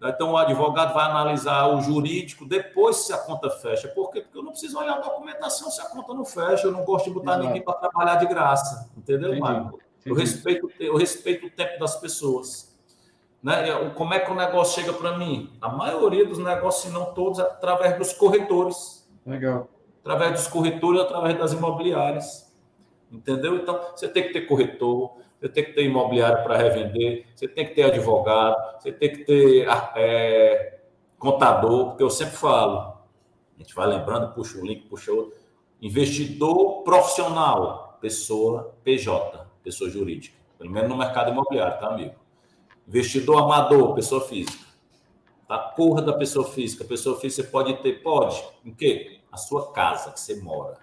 Então, 0.00 0.32
o 0.32 0.36
advogado 0.36 0.94
vai 0.94 1.10
analisar 1.10 1.66
o 1.74 1.80
jurídico 1.80 2.44
depois 2.46 2.98
se 2.98 3.12
a 3.12 3.18
conta 3.18 3.50
fecha. 3.50 3.88
Por 3.88 4.10
quê? 4.12 4.20
Porque 4.20 4.38
eu 4.38 4.42
não 4.42 4.52
preciso 4.52 4.78
olhar 4.78 4.94
a 4.94 5.00
documentação 5.00 5.70
se 5.70 5.80
a 5.80 5.86
conta 5.86 6.14
não 6.14 6.24
fecha. 6.24 6.68
Eu 6.68 6.72
não 6.72 6.84
gosto 6.84 7.06
de 7.06 7.10
botar 7.10 7.32
Exato. 7.32 7.46
ninguém 7.46 7.62
para 7.62 7.74
trabalhar 7.74 8.14
de 8.14 8.26
graça. 8.26 8.88
Entendeu, 8.96 9.36
Mário? 9.38 9.76
Eu 10.06 10.14
respeito, 10.14 10.70
eu 10.78 10.96
respeito 10.96 11.46
o 11.46 11.50
tempo 11.50 11.80
das 11.80 11.96
pessoas. 11.96 12.78
Né? 13.42 13.90
Como 13.94 14.14
é 14.14 14.20
que 14.20 14.30
o 14.30 14.34
negócio 14.34 14.80
chega 14.80 14.92
para 14.92 15.18
mim? 15.18 15.52
A 15.60 15.68
maioria 15.68 16.24
dos 16.24 16.38
negócios, 16.38 16.84
se 16.84 16.90
não 16.90 17.12
todos, 17.12 17.40
é 17.40 17.42
através 17.42 17.98
dos 17.98 18.12
corretores. 18.12 19.08
Legal. 19.26 19.68
Através 20.00 20.32
dos 20.32 20.46
corretores, 20.46 21.00
através 21.00 21.36
das 21.36 21.52
imobiliárias. 21.52 22.52
Entendeu? 23.10 23.56
Então, 23.56 23.80
você 23.94 24.08
tem 24.08 24.24
que 24.24 24.32
ter 24.32 24.42
corretor, 24.42 25.16
você 25.40 25.48
tem 25.48 25.64
que 25.64 25.72
ter 25.72 25.84
imobiliário 25.84 26.42
para 26.42 26.56
revender, 26.56 27.26
você 27.34 27.46
tem 27.46 27.66
que 27.66 27.74
ter 27.74 27.84
advogado, 27.84 28.80
você 28.80 28.90
tem 28.90 29.10
que 29.10 29.24
ter 29.24 29.68
é, 29.96 30.80
contador, 31.18 31.88
porque 31.88 32.02
eu 32.02 32.10
sempre 32.10 32.36
falo, 32.36 32.78
a 33.56 33.62
gente 33.62 33.74
vai 33.74 33.86
lembrando, 33.86 34.32
puxa 34.34 34.58
um 34.58 34.64
link, 34.66 34.88
puxa 34.88 35.12
outro. 35.12 35.38
Investidor 35.80 36.82
profissional, 36.82 37.98
pessoa 38.00 38.74
PJ, 38.82 39.46
pessoa 39.62 39.88
jurídica. 39.88 40.36
Pelo 40.58 40.70
menos 40.70 40.88
no 40.88 40.96
mercado 40.96 41.30
imobiliário, 41.30 41.78
tá, 41.78 41.88
amigo? 41.88 42.14
Investidor 42.86 43.38
amador, 43.38 43.94
pessoa 43.94 44.20
física. 44.22 44.66
A 45.48 45.58
porra 45.58 46.02
da 46.02 46.12
pessoa 46.12 46.46
física. 46.48 46.84
Pessoa 46.84 47.18
física 47.20 47.42
você 47.42 47.48
pode 47.48 47.74
ter, 47.82 48.02
pode. 48.02 48.42
Em 48.64 48.74
quê? 48.74 49.20
A 49.30 49.36
sua 49.36 49.72
casa 49.72 50.10
que 50.10 50.20
você 50.20 50.40
mora. 50.40 50.78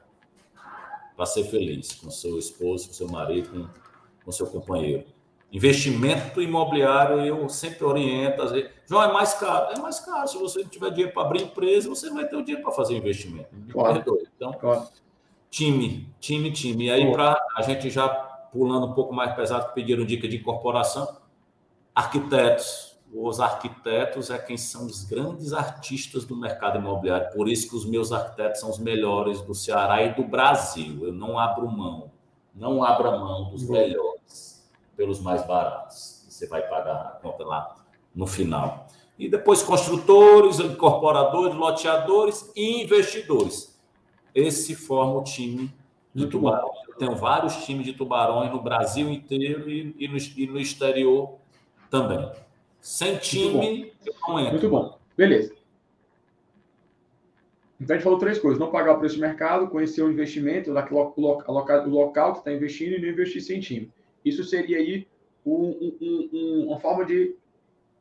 Para 1.16 1.26
ser 1.26 1.46
feliz 1.46 1.94
com 1.96 2.10
seu 2.10 2.38
esposo, 2.38 2.88
com 2.88 2.94
seu 2.94 3.08
marido, 3.08 3.50
com, 3.50 3.85
com 4.26 4.32
seu 4.32 4.48
companheiro. 4.48 5.06
Investimento 5.52 6.42
imobiliário, 6.42 7.22
eu 7.22 7.48
sempre 7.48 7.86
oriento. 7.86 8.42
Às 8.42 8.52
vezes, 8.52 8.72
João, 8.86 9.04
é 9.04 9.14
mais 9.14 9.36
caro. 9.36 9.74
É 9.74 9.80
mais 9.80 10.00
caro. 10.02 10.28
Se 10.28 10.38
você 10.38 10.64
não 10.64 10.68
tiver 10.68 10.90
dinheiro 10.90 11.14
para 11.14 11.24
abrir 11.24 11.44
empresa, 11.44 11.88
você 11.88 12.08
não 12.08 12.16
vai 12.16 12.28
ter 12.28 12.36
o 12.36 12.42
dinheiro 12.42 12.62
para 12.62 12.74
fazer 12.74 12.98
investimento. 12.98 13.48
Claro. 13.72 14.04
Então, 14.36 14.52
claro. 14.54 14.88
time, 15.50 16.10
time, 16.20 16.52
time. 16.52 16.88
E 16.88 16.92
aí, 16.92 17.12
para 17.12 17.40
a 17.56 17.62
gente 17.62 17.90
já 17.90 18.10
pulando 18.10 18.88
um 18.88 18.94
pouco 18.94 19.14
mais 19.14 19.34
pesado, 19.36 19.68
que 19.68 19.76
pediram 19.76 20.04
dica 20.04 20.28
de 20.28 20.38
incorporação 20.38 21.08
Arquitetos. 21.96 22.94
Os 23.14 23.40
arquitetos 23.40 24.30
é 24.30 24.38
quem 24.38 24.58
são 24.58 24.86
os 24.86 25.06
grandes 25.06 25.54
artistas 25.54 26.26
do 26.26 26.36
mercado 26.36 26.78
imobiliário. 26.78 27.32
Por 27.32 27.48
isso 27.48 27.70
que 27.70 27.76
os 27.78 27.86
meus 27.86 28.12
arquitetos 28.12 28.60
são 28.60 28.70
os 28.70 28.78
melhores 28.78 29.42
do 29.42 29.56
Ceará 29.56 30.04
e 30.04 30.14
do 30.14 30.24
Brasil. 30.24 31.06
Eu 31.06 31.14
não 31.14 31.40
abro 31.40 31.72
mão, 31.72 32.12
não 32.54 32.84
abra 32.84 33.12
mão 33.12 33.50
dos 33.50 33.64
melhores 33.64 34.15
pelos 34.96 35.20
mais 35.22 35.46
baratos. 35.46 36.26
Você 36.30 36.48
vai 36.48 36.62
pagar 36.68 36.96
a 36.96 37.20
conta 37.22 37.44
lá 37.44 37.76
no 38.14 38.28
final. 38.28 38.88
E 39.18 39.30
depois 39.30 39.64
construtores, 39.64 40.60
incorporadores, 40.60 41.56
loteadores 41.56 42.52
e 42.56 42.84
investidores. 42.84 43.80
Esse 44.34 44.76
forma 44.76 45.20
o 45.20 45.24
time 45.24 45.74
de 46.14 46.28
tubarão. 46.28 46.72
Eu 46.88 46.96
tenho 46.96 47.16
vários 47.16 47.66
times 47.66 47.86
de 47.86 47.94
tubarões 47.94 48.52
no 48.52 48.62
Brasil 48.62 49.10
inteiro 49.10 49.70
e, 49.70 49.96
e, 49.98 50.08
no, 50.08 50.18
e 50.18 50.48
no 50.48 50.60
exterior 50.60 51.38
também. 51.90 52.30
Sem 52.80 53.18
time, 53.18 53.94
eu 54.06 54.14
não 54.28 54.40
entro. 54.40 54.52
Muito 54.52 54.70
bom. 54.70 54.98
Beleza. 55.18 55.56
Então 57.80 57.94
a 57.94 57.98
gente 57.98 58.04
falou 58.04 58.20
três 58.20 58.40
coisas: 58.40 58.60
não 58.60 58.72
pagar 58.72 58.94
o 58.94 59.00
preço 59.00 59.16
de 59.16 59.22
mercado, 59.22 59.68
conhecer 59.68 60.02
o 60.02 60.12
investimento, 60.12 60.72
o 60.72 61.90
local 61.90 62.34
que 62.34 62.40
está 62.40 62.52
investindo 62.52 62.94
e 62.94 63.02
não 63.02 63.10
investir 63.10 63.42
sem 63.42 63.60
time. 63.60 63.92
Isso 64.26 64.44
seria 64.44 64.78
aí 64.78 65.08
um, 65.46 65.54
um, 65.54 66.30
um, 66.34 66.66
uma 66.68 66.80
forma 66.80 67.06
de 67.06 67.36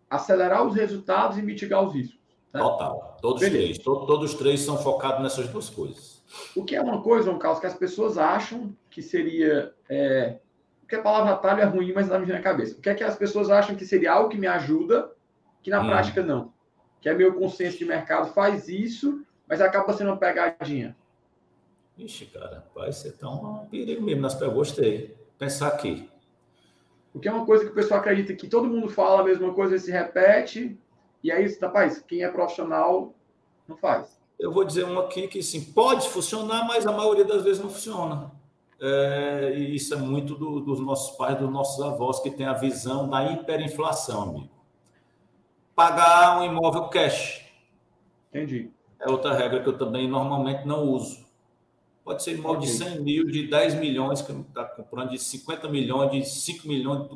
acelerar 0.08 0.66
os 0.66 0.74
resultados 0.74 1.38
e 1.38 1.42
mitigar 1.42 1.84
os 1.84 1.94
riscos. 1.94 2.18
Né? 2.52 2.60
Total. 2.60 3.18
Todos 3.20 3.42
os 3.42 3.48
três. 3.48 3.78
Todos, 3.78 4.06
todos 4.06 4.32
os 4.32 4.38
três 4.38 4.60
são 4.60 4.78
focados 4.78 5.22
nessas 5.22 5.46
duas 5.48 5.68
coisas. 5.68 6.24
O 6.56 6.64
que 6.64 6.74
é 6.74 6.80
uma 6.80 7.02
coisa, 7.02 7.30
um 7.30 7.38
caso 7.38 7.60
que 7.60 7.66
as 7.66 7.74
pessoas 7.74 8.16
acham 8.16 8.74
que 8.90 9.02
seria 9.02 9.72
é, 9.88 10.38
porque 10.84 10.96
a 10.96 11.02
palavra 11.02 11.32
atalho 11.32 11.60
é 11.60 11.64
ruim, 11.64 11.92
mas 11.92 12.08
não 12.08 12.20
me 12.20 12.26
vem 12.26 12.36
na 12.36 12.42
cabeça. 12.42 12.76
O 12.76 12.80
que 12.80 12.90
é 12.90 12.94
que 12.94 13.02
as 13.02 13.16
pessoas 13.16 13.50
acham 13.50 13.74
que 13.74 13.86
seria 13.86 14.12
algo 14.12 14.28
que 14.28 14.36
me 14.36 14.46
ajuda, 14.46 15.10
que 15.62 15.70
na 15.70 15.80
hum. 15.80 15.86
prática 15.86 16.22
não. 16.22 16.52
Que 17.00 17.08
é 17.08 17.14
meu 17.14 17.34
consenso 17.34 17.78
de 17.78 17.84
mercado 17.84 18.32
faz 18.32 18.68
isso, 18.68 19.24
mas 19.48 19.60
acaba 19.60 19.92
sendo 19.92 20.10
uma 20.10 20.16
pegadinha. 20.16 20.94
Ixi, 21.96 22.26
cara, 22.26 22.66
vai 22.74 22.92
ser 22.92 23.12
tão 23.12 23.62
um 23.62 23.66
perigo 23.66 24.02
mesmo 24.02 24.20
nas 24.20 24.34
perguntas. 24.34 24.72
Gostei. 24.72 25.16
Pensar 25.38 25.68
aqui. 25.68 26.08
Porque 27.14 27.28
é 27.28 27.32
uma 27.32 27.46
coisa 27.46 27.64
que 27.64 27.70
o 27.70 27.74
pessoal 27.74 28.00
acredita 28.00 28.34
que 28.34 28.48
todo 28.48 28.68
mundo 28.68 28.88
fala 28.88 29.20
a 29.20 29.24
mesma 29.24 29.54
coisa, 29.54 29.78
se 29.78 29.88
repete, 29.88 30.76
e 31.22 31.30
aí, 31.30 31.46
rapaz, 31.62 32.02
quem 32.06 32.24
é 32.24 32.28
profissional 32.28 33.14
não 33.68 33.76
faz. 33.76 34.20
Eu 34.36 34.52
vou 34.52 34.64
dizer 34.64 34.84
um 34.84 34.98
aqui 34.98 35.28
que 35.28 35.40
sim, 35.40 35.72
pode 35.72 36.08
funcionar, 36.08 36.66
mas 36.66 36.84
a 36.84 36.90
maioria 36.90 37.24
das 37.24 37.44
vezes 37.44 37.62
não 37.62 37.70
funciona. 37.70 38.32
É, 38.80 39.54
e 39.56 39.76
isso 39.76 39.94
é 39.94 39.96
muito 39.96 40.34
do, 40.34 40.58
dos 40.58 40.80
nossos 40.80 41.16
pais, 41.16 41.38
dos 41.38 41.48
nossos 41.48 41.80
avós, 41.84 42.18
que 42.18 42.32
tem 42.32 42.46
a 42.46 42.52
visão 42.52 43.08
da 43.08 43.24
hiperinflação, 43.30 44.22
amigo. 44.22 44.50
Pagar 45.72 46.40
um 46.40 46.44
imóvel 46.44 46.88
cash. 46.88 47.46
Entendi. 48.30 48.72
É 48.98 49.08
outra 49.08 49.34
regra 49.34 49.62
que 49.62 49.68
eu 49.68 49.78
também 49.78 50.08
normalmente 50.08 50.66
não 50.66 50.82
uso. 50.82 51.23
Pode 52.04 52.22
ser 52.22 52.34
imóvel 52.34 52.60
de 52.60 52.68
100 52.68 53.00
mil, 53.00 53.26
de 53.26 53.48
10 53.48 53.76
milhões, 53.76 54.20
que 54.20 54.30
está 54.30 54.64
comprando 54.64 55.10
de 55.10 55.18
50 55.18 55.68
milhões, 55.68 56.10
de 56.10 56.24
5 56.28 56.68
milhões. 56.68 57.08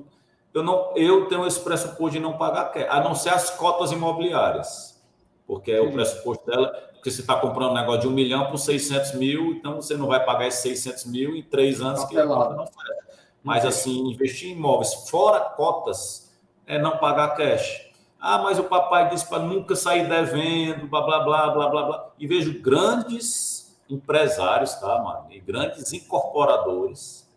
Eu, 0.54 0.62
não, 0.62 0.96
eu 0.96 1.26
tenho 1.28 1.46
esse 1.46 1.60
pressuposto 1.60 2.12
de 2.12 2.20
não 2.20 2.38
pagar 2.38 2.72
cash, 2.72 2.86
a 2.88 3.00
não 3.00 3.14
ser 3.14 3.28
as 3.28 3.50
cotas 3.50 3.92
imobiliárias. 3.92 4.98
Porque 5.46 5.72
é 5.72 5.80
o 5.80 5.92
pressuposto 5.92 6.46
dela, 6.46 6.68
porque 6.94 7.10
você 7.10 7.20
está 7.20 7.36
comprando 7.36 7.72
um 7.72 7.74
negócio 7.74 8.00
de 8.02 8.08
um 8.08 8.12
milhão 8.12 8.50
por 8.50 8.56
600 8.56 9.14
mil, 9.14 9.52
então 9.52 9.76
você 9.76 9.94
não 9.94 10.06
vai 10.06 10.24
pagar 10.24 10.46
esses 10.46 10.60
600 10.60 11.04
mil 11.06 11.36
em 11.36 11.42
três 11.42 11.82
anos 11.82 12.04
que 12.04 12.18
a 12.18 12.26
cota 12.26 12.54
não 12.54 12.66
fecha. 12.66 13.08
Mas, 13.42 13.66
assim, 13.66 14.10
investir 14.10 14.50
em 14.50 14.52
imóveis 14.52 14.94
fora 15.08 15.40
cotas 15.40 16.34
é 16.66 16.78
não 16.78 16.96
pagar 16.96 17.36
cash. 17.36 17.88
Ah, 18.18 18.38
mas 18.38 18.58
o 18.58 18.64
papai 18.64 19.10
disse 19.10 19.28
para 19.28 19.42
nunca 19.42 19.76
sair 19.76 20.08
devendo, 20.08 20.86
blá, 20.86 21.02
blá, 21.02 21.20
blá, 21.20 21.50
blá, 21.50 21.68
blá, 21.68 21.82
blá. 21.84 22.10
E 22.18 22.26
vejo 22.26 22.60
grandes 22.60 23.57
empresários, 23.88 24.74
tá, 24.74 25.02
mano? 25.02 25.26
E 25.30 25.40
grandes 25.40 25.92
incorporadores 25.92 27.28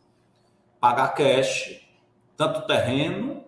pagar 0.80 1.10
cash, 1.10 1.80
tanto 2.36 2.66
terreno 2.66 3.43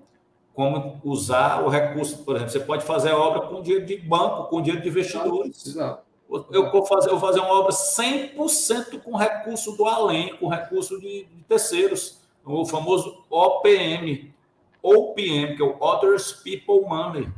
como 0.53 1.01
usar 1.03 1.63
o 1.63 1.69
recurso, 1.69 2.23
por 2.23 2.35
exemplo, 2.35 2.51
você 2.51 2.59
pode 2.59 2.85
fazer 2.85 3.09
a 3.09 3.17
obra 3.17 3.47
com 3.47 3.61
dinheiro 3.61 3.85
de 3.85 3.97
banco, 3.97 4.49
com 4.49 4.61
dinheiro 4.61 4.83
de 4.83 4.89
investidores. 4.89 5.65
Exato. 5.65 6.03
Eu 6.51 6.71
vou 6.71 6.85
fazer, 6.85 7.09
eu 7.09 7.17
vou 7.17 7.27
fazer 7.27 7.39
uma 7.39 7.59
obra 7.59 7.71
100% 7.71 9.01
com 9.01 9.15
recurso 9.15 9.71
do 9.73 9.85
além, 9.85 10.35
com 10.37 10.47
recurso 10.47 10.99
de, 10.99 11.25
de 11.25 11.43
terceiros, 11.43 12.21
o 12.45 12.65
famoso 12.65 13.23
OPM, 13.29 14.33
OPM, 14.81 15.55
que 15.55 15.61
é 15.61 15.65
o 15.65 15.77
Others 15.79 16.33
People 16.43 16.81
Money. 16.87 17.29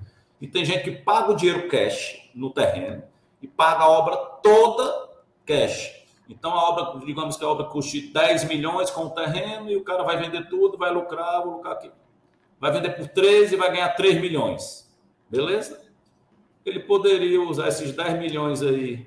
E 0.41 0.47
tem 0.47 0.65
gente 0.65 0.83
que 0.83 0.91
paga 0.91 1.31
o 1.31 1.35
dinheiro 1.35 1.67
cash 1.69 2.29
no 2.33 2.49
terreno 2.49 3.03
e 3.41 3.47
paga 3.47 3.83
a 3.83 3.89
obra 3.89 4.15
toda 4.41 5.09
cash. 5.45 5.93
Então 6.27 6.51
a 6.51 6.69
obra, 6.69 7.05
digamos 7.05 7.37
que 7.37 7.43
a 7.43 7.47
obra 7.47 7.65
custe 7.65 8.01
10 8.01 8.45
milhões 8.45 8.89
com 8.89 9.05
o 9.05 9.09
terreno 9.11 9.69
e 9.69 9.75
o 9.75 9.83
cara 9.83 10.03
vai 10.03 10.17
vender 10.17 10.49
tudo, 10.49 10.77
vai 10.77 10.91
lucrar, 10.91 11.43
vou 11.43 11.57
lucrar 11.57 11.73
aqui 11.73 11.91
vai 12.59 12.71
vender 12.71 12.91
por 12.91 13.07
13 13.07 13.53
e 13.53 13.57
vai 13.57 13.71
ganhar 13.71 13.89
3 13.89 14.19
milhões. 14.19 14.89
Beleza? 15.29 15.83
Ele 16.65 16.79
poderia 16.79 17.41
usar 17.41 17.67
esses 17.67 17.91
10 17.91 18.19
milhões 18.19 18.61
aí, 18.61 19.05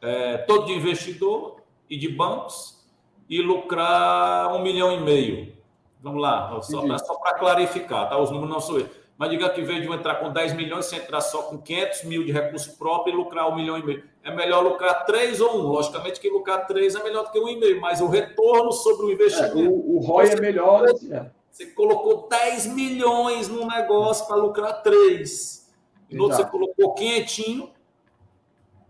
é, 0.00 0.38
todo 0.38 0.66
de 0.66 0.72
investidor 0.72 1.62
e 1.88 1.96
de 1.96 2.08
bancos, 2.08 2.84
e 3.28 3.40
lucrar 3.40 4.52
um 4.54 4.62
milhão 4.62 4.92
e 4.92 5.00
meio. 5.00 5.56
Vamos 6.00 6.20
lá, 6.20 6.60
só, 6.62 6.98
só 6.98 7.14
para 7.16 7.38
clarificar, 7.38 8.08
tá? 8.08 8.18
Os 8.18 8.30
números 8.30 8.50
não 8.50 8.60
são 8.60 8.78
esses. 8.78 9.05
Mas 9.18 9.30
diga 9.30 9.48
que, 9.48 9.62
em 9.62 9.64
vez 9.64 9.80
de 9.80 9.90
entrar 9.90 10.16
com 10.16 10.30
10 10.30 10.52
milhões, 10.54 10.84
você 10.84 10.96
entrar 10.96 11.22
só 11.22 11.42
com 11.42 11.56
500 11.56 12.04
mil 12.04 12.24
de 12.24 12.32
recurso 12.32 12.76
próprio 12.76 13.14
e 13.14 13.16
lucrar 13.16 13.48
um 13.50 13.56
milhão 13.56 13.78
e 13.78 13.82
meio. 13.82 14.04
É 14.22 14.30
melhor 14.30 14.62
lucrar 14.62 15.06
3 15.06 15.40
ou 15.40 15.58
1. 15.58 15.62
Logicamente 15.62 16.20
que 16.20 16.28
lucrar 16.28 16.66
3 16.66 16.96
é 16.96 17.02
melhor 17.02 17.24
do 17.24 17.30
que 17.30 17.40
1,5, 17.40 17.80
mas 17.80 18.00
o 18.02 18.08
retorno 18.08 18.72
sobre 18.72 19.06
o 19.06 19.10
investimento... 19.10 19.58
É, 19.58 19.68
o, 19.68 19.96
o 19.96 19.98
ROI 20.00 20.28
é 20.32 20.40
melhor. 20.40 20.82
Né? 21.02 21.30
Você 21.50 21.66
colocou 21.66 22.28
10 22.28 22.66
milhões 22.66 23.48
num 23.48 23.66
negócio 23.66 24.26
para 24.26 24.36
lucrar 24.36 24.82
3. 24.82 25.66
E 26.10 26.14
no 26.14 26.24
outro 26.24 26.36
você 26.36 26.44
colocou 26.44 26.92
quentinho. 26.94 27.70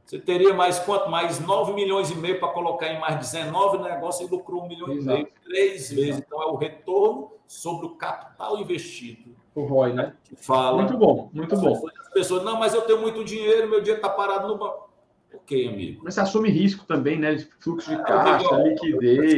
Você 0.07 0.21
teria 0.21 0.55
mais 0.55 0.79
quanto? 0.79 1.11
Mais 1.11 1.41
9 1.41 1.73
milhões 1.73 2.13
e 2.13 2.15
meio 2.15 2.39
para 2.39 2.49
colocar 2.49 2.87
em 2.87 3.01
mais 3.01 3.19
19 3.19 3.79
negócios 3.79 4.29
e 4.29 4.33
lucrou 4.33 4.63
1 4.63 4.69
milhão 4.69 4.93
Exato. 4.93 5.19
e 5.19 5.23
meio 5.23 5.29
três 5.45 5.91
Exato. 5.91 6.01
vezes. 6.01 6.23
Então 6.25 6.43
é 6.43 6.47
o 6.47 6.55
retorno 6.55 7.33
sobre 7.47 7.87
o 7.87 7.91
capital 7.91 8.57
investido. 8.59 9.35
O 9.53 9.63
ROI, 9.63 9.95
né? 9.95 10.13
Fala. 10.37 10.77
Muito 10.77 10.97
bom, 10.97 11.29
muito 11.33 11.57
bom. 11.57 11.89
As 12.01 12.09
pessoas, 12.11 12.45
não, 12.45 12.57
mas 12.57 12.73
eu 12.73 12.83
tenho 12.83 13.01
muito 13.01 13.25
dinheiro, 13.25 13.69
meu 13.69 13.81
dinheiro 13.81 13.99
está 13.99 14.09
parado 14.09 14.47
no 14.47 14.57
banco. 14.57 14.89
Ok, 15.35 15.69
amigo. 15.69 16.03
Mas 16.05 16.15
você 16.15 16.21
assume 16.21 16.51
risco 16.51 16.85
também, 16.85 17.19
né? 17.19 17.37
Fluxo 17.59 17.91
de 17.91 18.01
é, 18.01 18.05
caixa, 18.05 18.49
digo, 18.49 18.69
liquidez. 18.69 19.35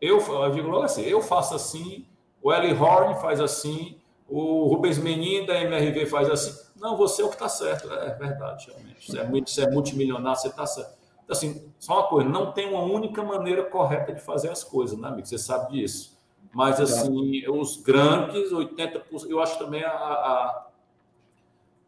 Eu, 0.00 0.18
eu 0.18 0.50
digo 0.50 0.68
logo 0.68 0.84
assim, 0.84 1.02
eu 1.02 1.22
faço 1.22 1.54
assim, 1.54 2.06
o 2.42 2.52
Eli 2.52 2.72
Horn 2.74 3.14
faz 3.20 3.40
assim, 3.40 3.98
o 4.28 4.66
Rubens 4.66 4.98
Menin 4.98 5.46
da 5.46 5.60
MRV 5.62 6.06
faz 6.06 6.28
assim. 6.28 6.71
Não, 6.82 6.96
você 6.96 7.22
é 7.22 7.24
o 7.24 7.28
que 7.28 7.34
está 7.34 7.48
certo. 7.48 7.92
É 7.92 8.12
verdade, 8.14 8.66
realmente. 8.66 9.12
Você 9.12 9.18
é, 9.20 9.24
você 9.24 9.62
é 9.62 9.70
multimilionário, 9.70 10.40
você 10.40 10.48
está 10.48 10.66
certo. 10.66 10.98
Então, 11.22 11.36
assim, 11.36 11.72
só 11.78 12.00
uma 12.00 12.08
coisa, 12.08 12.28
não 12.28 12.50
tem 12.50 12.68
uma 12.68 12.82
única 12.82 13.22
maneira 13.22 13.62
correta 13.62 14.12
de 14.12 14.20
fazer 14.20 14.50
as 14.50 14.64
coisas, 14.64 14.98
né, 14.98 15.06
amigo? 15.06 15.24
Você 15.24 15.38
sabe 15.38 15.74
disso. 15.74 16.18
Mas, 16.52 16.80
assim, 16.80 17.48
os 17.48 17.76
grandes, 17.76 18.50
80%, 18.50 19.00
eu 19.28 19.40
acho 19.40 19.56
também 19.60 19.84
a. 19.84 19.92
a, 19.92 20.66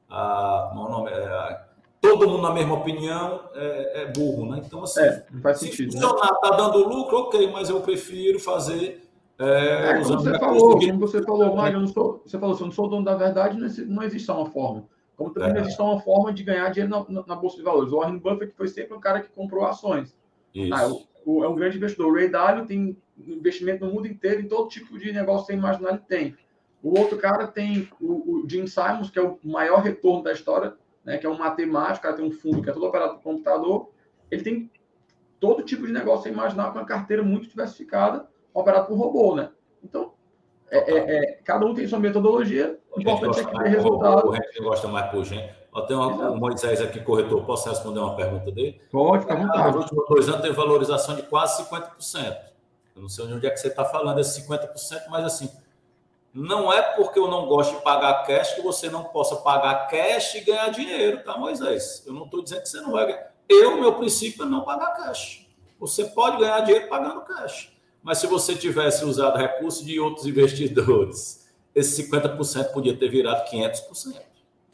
a, 0.08 0.70
a, 0.70 0.74
nome, 0.74 1.10
é, 1.10 1.26
a 1.26 1.64
todo 2.00 2.28
mundo 2.28 2.42
na 2.42 2.52
mesma 2.52 2.74
opinião 2.74 3.48
é, 3.54 4.02
é 4.02 4.12
burro, 4.12 4.46
né? 4.46 4.62
Então, 4.64 4.84
assim, 4.84 5.00
é, 5.00 5.26
não 5.28 5.40
faz 5.40 5.58
sentido, 5.58 5.92
se 5.92 6.00
funcionar, 6.00 6.34
está 6.34 6.50
né? 6.52 6.56
dando 6.56 6.86
lucro, 6.86 7.18
ok, 7.18 7.50
mas 7.50 7.68
eu 7.68 7.80
prefiro 7.80 8.38
fazer 8.38 9.03
é, 9.38 9.90
é, 9.90 10.02
como 10.02 10.04
você 10.04 10.38
falou, 10.38 10.78
como 10.78 10.98
você 10.98 11.22
falou, 11.22 11.56
Mário, 11.56 11.76
eu 11.76 11.80
não 11.80 11.88
sou, 11.88 12.22
você 12.24 12.38
falou, 12.38 12.54
se 12.54 12.62
eu 12.62 12.66
não 12.66 12.72
sou 12.72 12.88
dono 12.88 13.04
da 13.04 13.16
verdade, 13.16 13.58
não 13.86 14.02
existe 14.02 14.30
uma 14.30 14.46
forma. 14.46 14.86
Como 15.16 15.30
também 15.30 15.50
é. 15.50 15.52
não 15.54 15.60
existe 15.60 15.80
uma 15.80 16.00
forma 16.00 16.32
de 16.32 16.42
ganhar 16.42 16.68
dinheiro 16.70 16.90
na, 16.90 17.20
na, 17.20 17.26
na, 17.26 17.36
Bolsa 17.36 17.56
de 17.56 17.62
Valores. 17.62 17.92
O 17.92 17.98
Warren 17.98 18.18
Buffett 18.18 18.54
foi 18.56 18.68
sempre 18.68 18.96
um 18.96 19.00
cara 19.00 19.20
que 19.20 19.28
comprou 19.28 19.64
ações. 19.64 20.16
Ah, 20.72 20.88
o, 20.88 21.06
o, 21.24 21.44
é 21.44 21.48
um 21.48 21.54
grande 21.54 21.76
investidor. 21.76 22.12
O 22.12 22.14
Ray 22.14 22.28
Dalio 22.28 22.66
tem 22.66 22.96
investimento 23.18 23.84
no 23.84 23.92
mundo 23.92 24.06
inteiro, 24.06 24.40
em 24.40 24.48
todo 24.48 24.68
tipo 24.68 24.98
de 24.98 25.12
negócio 25.12 25.46
que 25.46 25.52
você 25.52 25.58
imaginar, 25.58 25.90
ele 25.90 25.98
tem. 25.98 26.36
O 26.82 26.98
outro 26.98 27.16
cara 27.16 27.46
tem 27.46 27.88
o, 28.00 28.42
o 28.42 28.48
Jim 28.48 28.66
Simons, 28.66 29.10
que 29.10 29.18
é 29.18 29.22
o 29.22 29.38
maior 29.42 29.80
retorno 29.80 30.22
da 30.22 30.32
história, 30.32 30.74
né, 31.04 31.16
que 31.16 31.26
é 31.26 31.30
um 31.30 31.38
matemático, 31.38 32.02
cara 32.02 32.16
tem 32.16 32.24
um 32.24 32.32
fundo 32.32 32.62
que 32.62 32.70
é 32.70 32.72
todo 32.72 32.86
operado 32.86 33.14
por 33.14 33.22
computador. 33.22 33.90
Ele 34.30 34.42
tem 34.42 34.70
todo 35.40 35.62
tipo 35.62 35.86
de 35.86 35.92
negócio 35.92 36.24
que 36.24 36.28
você 36.28 36.34
imaginar 36.34 36.72
com 36.72 36.78
uma 36.78 36.84
carteira 36.84 37.22
muito 37.22 37.48
diversificada 37.48 38.28
operado 38.54 38.86
por 38.86 38.96
robô, 38.96 39.34
né? 39.34 39.50
Então, 39.82 40.12
é, 40.70 40.78
é, 40.78 41.16
é, 41.16 41.32
cada 41.44 41.66
um 41.66 41.74
tem 41.74 41.86
sua 41.86 41.98
metodologia, 41.98 42.78
o 42.96 43.00
importante 43.00 43.40
é 43.40 43.44
que 43.44 43.58
dê 43.58 43.68
resultado. 43.68 44.28
O 44.28 44.34
gente 44.34 44.60
gosta 44.60 44.88
mais 44.88 45.10
por 45.10 45.24
gente. 45.24 45.52
Tem 45.88 45.96
uma, 45.96 46.30
o 46.30 46.36
Moisés 46.36 46.80
aqui, 46.80 47.00
corretor, 47.00 47.44
posso 47.44 47.68
responder 47.68 47.98
uma 47.98 48.14
pergunta 48.14 48.50
dele? 48.52 48.80
Pode, 48.92 49.22
fica 49.22 49.34
à 49.34 49.36
vontade. 49.36 49.66
Nos 49.66 49.76
últimos 49.82 50.08
dois 50.08 50.28
anos 50.28 50.40
teve 50.40 50.54
valorização 50.54 51.16
de 51.16 51.22
quase 51.22 51.64
50%. 51.64 52.36
Eu 52.94 53.02
não 53.02 53.08
sei 53.08 53.24
onde 53.24 53.44
é 53.44 53.50
que 53.50 53.56
você 53.56 53.68
está 53.68 53.84
falando 53.84 54.20
esse 54.20 54.40
50%, 54.46 54.68
mas 55.10 55.24
assim, 55.24 55.50
não 56.32 56.72
é 56.72 56.80
porque 56.80 57.18
eu 57.18 57.26
não 57.26 57.46
gosto 57.46 57.76
de 57.76 57.82
pagar 57.82 58.24
cash 58.24 58.54
que 58.54 58.62
você 58.62 58.88
não 58.88 59.04
possa 59.04 59.36
pagar 59.36 59.88
cash 59.88 60.36
e 60.36 60.40
ganhar 60.42 60.68
dinheiro, 60.68 61.24
tá, 61.24 61.36
Moisés? 61.36 62.04
Eu 62.06 62.12
não 62.12 62.24
estou 62.24 62.42
dizendo 62.42 62.62
que 62.62 62.68
você 62.68 62.80
não 62.80 62.92
vai 62.92 63.06
ganhar. 63.06 63.34
Eu, 63.48 63.76
meu 63.80 63.94
princípio 63.94 64.44
é 64.44 64.48
não 64.48 64.62
pagar 64.62 64.94
cash. 64.94 65.44
Você 65.80 66.04
pode 66.04 66.38
ganhar 66.38 66.60
dinheiro 66.60 66.88
pagando 66.88 67.20
cash. 67.22 67.73
Mas 68.04 68.18
se 68.18 68.26
você 68.26 68.54
tivesse 68.54 69.02
usado 69.02 69.38
recursos 69.38 69.82
de 69.82 69.98
outros 69.98 70.26
investidores, 70.26 71.50
esse 71.74 72.06
50% 72.06 72.70
podia 72.70 72.94
ter 72.94 73.08
virado 73.08 73.50
500%. 73.50 74.20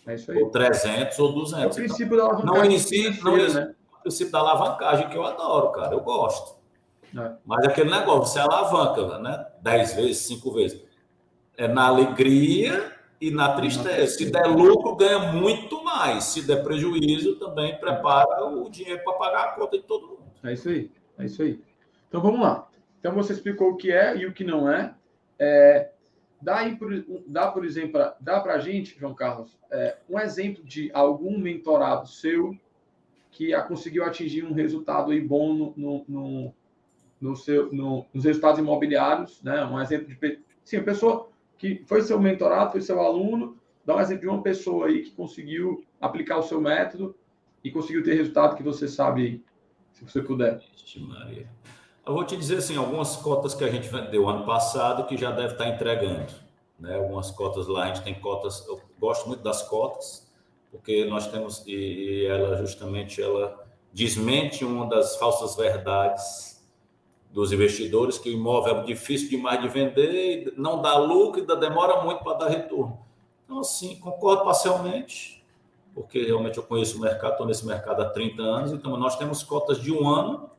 É 0.04 0.14
isso 0.16 0.32
aí. 0.32 0.42
Ou 0.42 0.50
300 0.50 1.18
ou 1.20 1.32
200. 1.32 1.62
É 1.62 1.66
o 1.66 1.70
princípio 1.70 2.06
então, 2.06 2.16
da 2.16 2.24
alavancagem. 2.24 2.64
Não 2.64 2.74
existe, 2.74 3.24
não 3.24 3.36
né? 3.36 3.74
o 3.92 4.02
princípio 4.02 4.32
da 4.32 4.38
alavancagem, 4.40 5.08
que 5.08 5.16
eu 5.16 5.24
adoro, 5.24 5.70
cara. 5.70 5.94
Eu 5.94 6.00
gosto. 6.00 6.58
É. 7.16 7.32
Mas 7.46 7.64
aquele 7.64 7.88
negócio, 7.88 8.32
você 8.32 8.40
alavanca, 8.40 9.18
né? 9.18 9.46
10 9.62 9.94
vezes, 9.94 10.18
5 10.26 10.52
vezes. 10.52 10.82
É 11.56 11.68
na 11.68 11.86
alegria 11.86 12.92
e 13.20 13.30
na 13.30 13.54
tristeza. 13.54 14.16
Se 14.16 14.28
der 14.28 14.48
lucro, 14.48 14.96
ganha 14.96 15.32
muito 15.32 15.84
mais. 15.84 16.24
Se 16.24 16.42
der 16.42 16.64
prejuízo, 16.64 17.36
também 17.36 17.78
prepara 17.78 18.44
o 18.44 18.68
dinheiro 18.68 19.04
para 19.04 19.12
pagar 19.12 19.44
a 19.44 19.52
conta 19.52 19.78
de 19.78 19.84
todo 19.84 20.08
mundo. 20.08 20.24
É 20.42 20.52
isso 20.52 20.68
aí. 20.68 20.90
É 21.16 21.26
isso 21.26 21.42
aí. 21.42 21.60
Então 22.08 22.20
vamos 22.20 22.40
lá. 22.40 22.66
Então, 23.00 23.14
você 23.14 23.32
explicou 23.32 23.70
o 23.70 23.76
que 23.76 23.90
é 23.90 24.16
e 24.16 24.26
o 24.26 24.32
que 24.32 24.44
não 24.44 24.70
é. 24.70 24.94
é 25.38 25.90
dá, 26.40 26.68
por, 26.76 26.90
dá, 27.26 27.50
por 27.50 27.64
exemplo, 27.64 28.00
dá 28.20 28.40
para 28.40 28.54
a 28.54 28.58
gente, 28.58 28.98
João 28.98 29.14
Carlos, 29.14 29.58
é, 29.70 29.98
um 30.08 30.18
exemplo 30.18 30.62
de 30.64 30.90
algum 30.92 31.38
mentorado 31.38 32.06
seu 32.06 32.56
que 33.30 33.54
a, 33.54 33.62
conseguiu 33.62 34.04
atingir 34.04 34.44
um 34.44 34.52
resultado 34.52 35.12
aí 35.12 35.20
bom 35.20 35.54
no, 35.54 35.74
no, 35.76 36.04
no, 36.08 36.54
no 37.20 37.36
seu, 37.36 37.72
no, 37.72 38.06
nos 38.12 38.24
resultados 38.24 38.58
imobiliários, 38.58 39.42
né? 39.42 39.64
Um 39.64 39.80
exemplo 39.80 40.08
de... 40.08 40.40
Sim, 40.64 40.82
pessoa 40.82 41.30
que 41.56 41.82
foi 41.86 42.02
seu 42.02 42.18
mentorado, 42.20 42.72
foi 42.72 42.80
seu 42.80 43.00
aluno, 43.00 43.56
dá 43.84 43.96
um 43.96 44.00
exemplo 44.00 44.22
de 44.22 44.28
uma 44.28 44.42
pessoa 44.42 44.86
aí 44.86 45.02
que 45.02 45.10
conseguiu 45.12 45.84
aplicar 46.00 46.38
o 46.38 46.42
seu 46.42 46.60
método 46.60 47.14
e 47.62 47.70
conseguiu 47.70 48.02
ter 48.02 48.14
resultado 48.14 48.56
que 48.56 48.62
você 48.62 48.88
sabe 48.88 49.44
se 49.92 50.04
você 50.04 50.22
puder. 50.22 50.60
Maria. 51.06 51.48
Eu 52.10 52.14
vou 52.14 52.24
te 52.24 52.36
dizer 52.36 52.56
assim, 52.56 52.76
algumas 52.76 53.14
cotas 53.14 53.54
que 53.54 53.62
a 53.62 53.70
gente 53.70 53.88
vendeu 53.88 54.28
ano 54.28 54.44
passado 54.44 55.06
que 55.06 55.16
já 55.16 55.30
deve 55.30 55.52
estar 55.52 55.68
entregando. 55.68 56.32
Né? 56.76 56.96
Algumas 56.96 57.30
cotas 57.30 57.68
lá, 57.68 57.84
a 57.84 57.86
gente 57.86 58.02
tem 58.02 58.14
cotas, 58.14 58.66
eu 58.66 58.80
gosto 58.98 59.28
muito 59.28 59.44
das 59.44 59.62
cotas, 59.62 60.28
porque 60.72 61.04
nós 61.04 61.28
temos, 61.28 61.64
e, 61.68 61.72
e 61.72 62.26
ela 62.26 62.56
justamente 62.56 63.22
ela 63.22 63.64
desmente 63.92 64.64
uma 64.64 64.88
das 64.88 65.14
falsas 65.18 65.54
verdades 65.54 66.60
dos 67.30 67.52
investidores, 67.52 68.18
que 68.18 68.28
o 68.28 68.32
imóvel 68.32 68.80
é 68.80 68.82
difícil 68.82 69.30
demais 69.30 69.62
de 69.62 69.68
vender, 69.68 70.52
não 70.56 70.82
dá 70.82 70.98
lucro 70.98 71.40
e 71.40 71.60
demora 71.60 72.02
muito 72.02 72.24
para 72.24 72.38
dar 72.38 72.48
retorno. 72.48 72.98
Então, 73.44 73.60
assim, 73.60 73.94
concordo 74.00 74.42
parcialmente, 74.42 75.46
porque 75.94 76.24
realmente 76.24 76.58
eu 76.58 76.64
conheço 76.64 76.98
o 76.98 77.00
mercado, 77.00 77.34
estou 77.34 77.46
nesse 77.46 77.64
mercado 77.64 78.02
há 78.02 78.10
30 78.10 78.42
anos, 78.42 78.72
então 78.72 78.96
nós 78.96 79.16
temos 79.16 79.44
cotas 79.44 79.80
de 79.80 79.92
um 79.92 80.08
ano, 80.08 80.50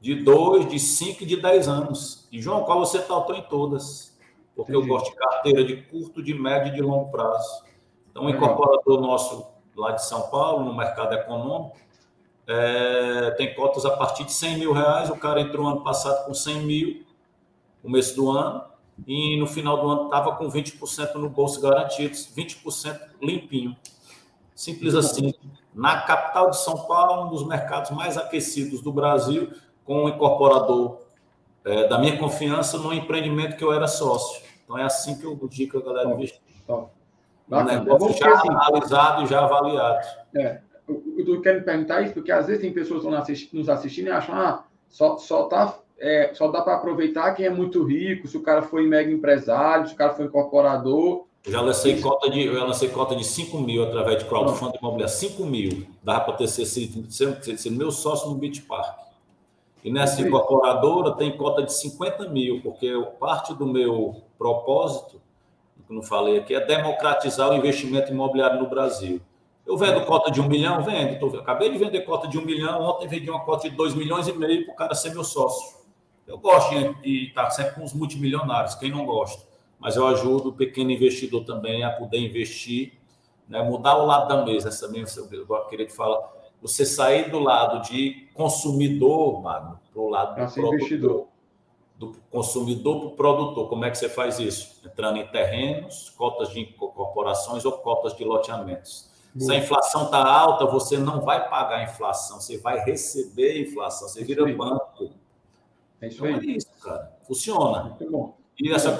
de 0.00 0.14
dois, 0.14 0.68
de 0.68 0.78
cinco 0.78 1.22
e 1.22 1.26
de 1.26 1.36
dez 1.36 1.68
anos. 1.68 2.28
E, 2.30 2.40
João, 2.40 2.64
qual 2.64 2.78
você 2.78 2.98
estou 2.98 3.34
em 3.34 3.42
todas, 3.42 4.16
porque 4.54 4.72
Entendi. 4.72 4.88
eu 4.88 4.94
gosto 4.94 5.10
de 5.10 5.16
carteira 5.16 5.64
de 5.64 5.76
curto, 5.82 6.22
de 6.22 6.34
médio 6.34 6.72
e 6.72 6.74
de 6.74 6.82
longo 6.82 7.10
prazo. 7.10 7.64
Então, 8.10 8.24
um 8.24 8.30
incorporador 8.30 9.00
nosso 9.00 9.46
lá 9.76 9.92
de 9.92 10.04
São 10.04 10.22
Paulo, 10.22 10.64
no 10.64 10.74
mercado 10.74 11.14
econômico, 11.14 11.76
é, 12.46 13.30
tem 13.32 13.54
cotas 13.54 13.84
a 13.84 13.90
partir 13.90 14.24
de 14.24 14.32
100 14.32 14.58
mil 14.58 14.72
reais. 14.72 15.10
O 15.10 15.16
cara 15.16 15.40
entrou 15.40 15.66
ano 15.66 15.82
passado 15.82 16.26
com 16.26 16.34
100 16.34 16.62
mil, 16.62 17.06
começo 17.82 18.16
do 18.16 18.30
ano, 18.30 18.64
e 19.06 19.38
no 19.38 19.46
final 19.46 19.80
do 19.80 19.88
ano 19.88 20.04
estava 20.06 20.34
com 20.34 20.50
20% 20.50 21.14
no 21.14 21.28
bolso 21.28 21.60
garantidos, 21.60 22.28
20% 22.34 22.98
limpinho. 23.22 23.76
Simples 24.54 24.94
assim. 24.94 25.32
Na 25.72 26.00
capital 26.00 26.50
de 26.50 26.58
São 26.58 26.86
Paulo, 26.86 27.26
um 27.26 27.30
dos 27.30 27.46
mercados 27.46 27.92
mais 27.92 28.16
aquecidos 28.16 28.80
do 28.80 28.92
Brasil, 28.92 29.52
com 29.88 30.04
um 30.04 30.08
incorporador 30.10 30.98
é, 31.64 31.88
da 31.88 31.98
minha 31.98 32.18
confiança 32.18 32.76
no 32.76 32.92
empreendimento 32.92 33.56
que 33.56 33.64
eu 33.64 33.72
era 33.72 33.88
sócio. 33.88 34.42
Então 34.62 34.76
é 34.76 34.82
assim 34.82 35.18
que 35.18 35.24
eu 35.24 35.40
digo 35.50 35.78
a 35.78 35.82
galera 35.82 36.10
investir. 36.10 36.42
Um 36.68 37.64
negócio 37.64 38.12
já 38.18 38.34
assim, 38.34 38.50
analisado 38.50 39.26
já 39.26 39.42
avaliado. 39.42 40.06
É, 40.36 40.60
eu 40.86 41.20
estou 41.20 41.40
querendo 41.40 41.64
perguntar 41.64 42.02
isso 42.02 42.12
porque 42.12 42.30
às 42.30 42.46
vezes 42.46 42.60
tem 42.60 42.70
pessoas 42.70 43.00
que 43.00 43.32
estão 43.32 43.60
nos 43.60 43.68
assistindo 43.70 44.08
e 44.08 44.10
acham 44.10 44.34
ah, 44.34 44.64
só, 44.90 45.16
só, 45.16 45.44
tá, 45.44 45.78
é, 45.98 46.32
só 46.34 46.48
dá 46.48 46.60
para 46.60 46.74
aproveitar 46.74 47.32
quem 47.32 47.46
é 47.46 47.50
muito 47.50 47.82
rico, 47.82 48.28
se 48.28 48.36
o 48.36 48.42
cara 48.42 48.60
foi 48.60 48.86
mega 48.86 49.10
empresário, 49.10 49.88
se 49.88 49.94
o 49.94 49.96
cara 49.96 50.12
foi 50.12 50.26
incorporador. 50.26 51.24
Eu 51.46 51.52
já 51.52 51.62
lancei 51.62 51.98
cota 51.98 52.30
de, 52.30 52.44
eu 52.44 52.66
lancei 52.66 52.90
cota 52.90 53.16
de 53.16 53.24
5 53.24 53.58
mil 53.58 53.84
através 53.84 54.18
de 54.18 54.26
crowdfunding 54.26 54.76
imobiliário. 54.76 55.14
5 55.14 55.46
mil. 55.46 55.86
Dava 56.02 56.26
para 56.26 56.34
ter 56.34 56.46
sido, 56.46 57.10
ser, 57.10 57.42
ser 57.56 57.70
meu 57.70 57.90
sócio 57.90 58.28
no 58.28 58.34
Beach 58.34 58.60
Park. 58.60 58.97
E 59.84 59.92
nessa 59.92 60.20
incorporadora 60.20 61.12
tem 61.12 61.36
cota 61.36 61.62
de 61.62 61.72
50 61.72 62.28
mil, 62.28 62.60
porque 62.62 62.90
parte 63.20 63.54
do 63.54 63.66
meu 63.66 64.22
propósito, 64.36 65.20
que 65.86 65.94
não 65.94 66.02
falei 66.02 66.38
aqui, 66.38 66.54
é 66.54 66.60
democratizar 66.60 67.50
o 67.50 67.54
investimento 67.54 68.12
imobiliário 68.12 68.60
no 68.60 68.68
Brasil. 68.68 69.20
Eu 69.66 69.76
vendo 69.76 70.04
cota 70.04 70.30
de 70.30 70.40
um 70.40 70.46
milhão, 70.46 70.82
vendo. 70.82 71.18
Tô, 71.18 71.38
acabei 71.38 71.70
de 71.70 71.78
vender 71.78 72.02
cota 72.02 72.28
de 72.28 72.38
um 72.38 72.44
milhão, 72.44 72.82
ontem 72.82 73.08
vendi 73.08 73.30
uma 73.30 73.40
cota 73.40 73.68
de 73.68 73.74
dois 73.74 73.94
milhões 73.94 74.28
e 74.28 74.32
meio 74.32 74.64
para 74.66 74.72
o 74.74 74.76
cara 74.76 74.94
ser 74.94 75.10
meu 75.10 75.24
sócio. 75.24 75.78
Eu 76.26 76.38
gosto 76.38 76.74
de 77.02 77.28
estar 77.28 77.50
sempre 77.50 77.74
com 77.74 77.84
os 77.84 77.94
multimilionários, 77.94 78.74
quem 78.74 78.90
não 78.90 79.06
gosta. 79.06 79.42
Mas 79.78 79.96
eu 79.96 80.06
ajudo 80.06 80.50
o 80.50 80.52
pequeno 80.52 80.90
investidor 80.90 81.44
também 81.44 81.82
a 81.84 81.90
poder 81.90 82.18
investir, 82.18 82.92
né, 83.48 83.62
mudar 83.62 83.96
o 83.96 84.04
lado 84.04 84.28
da 84.28 84.44
mesa. 84.44 84.68
Essa 84.68 84.88
mesmo, 84.88 85.26
eu 85.32 85.46
queria 85.70 85.86
te 85.86 85.92
falar. 85.92 86.37
Você 86.60 86.84
sair 86.84 87.30
do 87.30 87.38
lado 87.38 87.88
de 87.88 88.28
consumidor, 88.34 89.42
mano, 89.42 89.78
para 89.92 90.02
o 90.02 90.08
lado 90.08 90.30
do 90.30 90.34
produtor. 90.34 90.74
Investidor. 90.74 91.26
Do 91.96 92.16
consumidor 92.30 93.00
para 93.00 93.08
o 93.08 93.10
produtor. 93.12 93.68
Como 93.68 93.84
é 93.84 93.90
que 93.90 93.98
você 93.98 94.08
faz 94.08 94.38
isso? 94.38 94.80
Entrando 94.84 95.18
em 95.18 95.26
terrenos, 95.26 96.10
cotas 96.10 96.50
de 96.50 96.64
corporações 96.66 97.64
ou 97.64 97.72
cotas 97.72 98.16
de 98.16 98.24
loteamentos. 98.24 99.08
Se 99.36 99.52
a 99.52 99.56
inflação 99.56 100.06
está 100.06 100.24
alta, 100.24 100.64
você 100.66 100.96
não 100.96 101.20
vai 101.20 101.48
pagar 101.48 101.76
a 101.76 101.84
inflação, 101.84 102.40
você 102.40 102.58
vai 102.58 102.80
receber 102.80 103.52
a 103.52 103.60
inflação, 103.60 104.08
você 104.08 104.24
vira 104.24 104.44
banco. 104.52 105.10
É 106.00 106.08
isso 106.08 106.26
então, 106.26 106.40
aí. 106.40 106.50
é 106.50 106.56
isso, 106.56 106.68
cara. 106.82 107.12
Funciona. 107.22 107.84
Muito 107.84 108.10
bom. 108.10 108.37
E 108.60 108.72
essa 108.72 108.90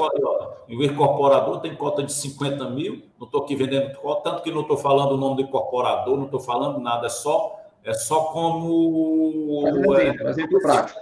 o 0.68 0.84
incorporador 0.84 1.60
tem 1.60 1.74
cota 1.74 2.02
de 2.02 2.12
50 2.12 2.70
mil, 2.70 3.02
não 3.18 3.26
estou 3.26 3.42
aqui 3.42 3.56
vendendo 3.56 3.96
cota, 3.98 4.30
tanto 4.30 4.42
que 4.42 4.52
não 4.52 4.60
estou 4.60 4.76
falando 4.76 5.12
o 5.12 5.16
nome 5.16 5.36
do 5.36 5.42
incorporador, 5.42 6.16
não 6.16 6.26
estou 6.26 6.38
falando 6.38 6.78
nada, 6.78 7.06
é 7.06 7.10
só, 7.10 7.58
é 7.82 7.92
só 7.92 8.26
como. 8.26 9.96
É, 9.98 10.28
exemplo 10.28 10.60
prático. 10.60 11.00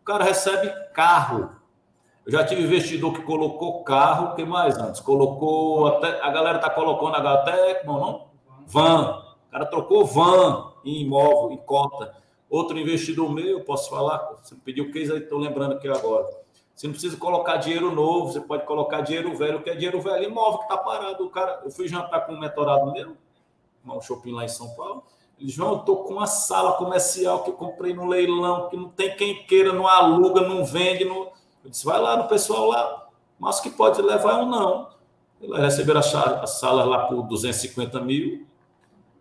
O 0.00 0.04
cara 0.04 0.24
recebe 0.24 0.70
carro. 0.92 1.50
Eu 2.24 2.32
já 2.32 2.44
tive 2.44 2.62
investidor 2.62 3.12
que 3.12 3.22
colocou 3.22 3.82
carro, 3.82 4.28
o 4.28 4.34
que 4.34 4.44
mais 4.44 4.78
antes? 4.78 5.00
Colocou 5.00 5.86
até. 5.86 6.20
A 6.20 6.30
galera 6.30 6.58
está 6.58 6.70
colocando 6.70 7.16
até. 7.26 7.74
Como 7.74 7.98
não? 7.98 8.30
van. 8.70 9.22
O 9.48 9.50
cara 9.50 9.66
trocou 9.66 10.06
van 10.06 10.72
em 10.84 11.02
imóvel, 11.02 11.52
em 11.52 11.56
cota. 11.58 12.14
Outro 12.48 12.78
investidor 12.78 13.30
meu, 13.32 13.64
posso 13.64 13.90
falar? 13.90 14.18
Você 14.42 14.54
pediu 14.64 14.84
o 14.84 14.92
case 14.92 15.12
aí, 15.12 15.18
estou 15.18 15.38
lembrando 15.38 15.74
aqui 15.74 15.88
agora. 15.88 16.28
Você 16.80 16.86
não 16.86 16.92
precisa 16.94 17.16
colocar 17.18 17.58
dinheiro 17.58 17.94
novo, 17.94 18.32
você 18.32 18.40
pode 18.40 18.64
colocar 18.64 19.02
dinheiro 19.02 19.36
velho, 19.36 19.62
que 19.62 19.68
é 19.68 19.74
dinheiro 19.74 20.00
velho, 20.00 20.24
imóvel 20.24 20.60
que 20.60 20.64
está 20.64 20.78
parado. 20.78 21.22
O 21.26 21.28
cara, 21.28 21.60
eu 21.62 21.70
fui 21.70 21.86
jantar 21.86 22.24
com 22.24 22.32
um 22.32 22.40
mentorado 22.40 22.90
meu, 22.90 23.18
um 23.84 24.00
shopping 24.00 24.32
lá 24.32 24.46
em 24.46 24.48
São 24.48 24.70
Paulo. 24.70 25.04
Ele 25.38 25.50
João, 25.50 25.72
eu 25.72 25.78
tô 25.80 25.96
com 25.96 26.14
uma 26.14 26.26
sala 26.26 26.78
comercial 26.78 27.44
que 27.44 27.50
eu 27.50 27.54
comprei 27.54 27.92
no 27.92 28.06
leilão, 28.06 28.70
que 28.70 28.78
não 28.78 28.88
tem 28.88 29.14
quem 29.14 29.44
queira, 29.44 29.74
não 29.74 29.86
aluga, 29.86 30.40
não 30.40 30.64
vende. 30.64 31.04
Não... 31.04 31.30
Eu 31.62 31.68
disse, 31.68 31.84
vai 31.84 32.00
lá 32.00 32.16
no 32.16 32.28
pessoal 32.28 32.68
lá, 32.68 33.08
mas 33.38 33.60
que 33.60 33.68
pode 33.68 34.00
levar 34.00 34.38
ou 34.38 34.46
não. 34.46 34.88
Ele 35.38 35.60
receberam 35.60 36.00
a 36.00 36.46
sala 36.46 36.84
lá 36.84 37.08
por 37.08 37.24
250 37.24 38.00
mil, 38.00 38.46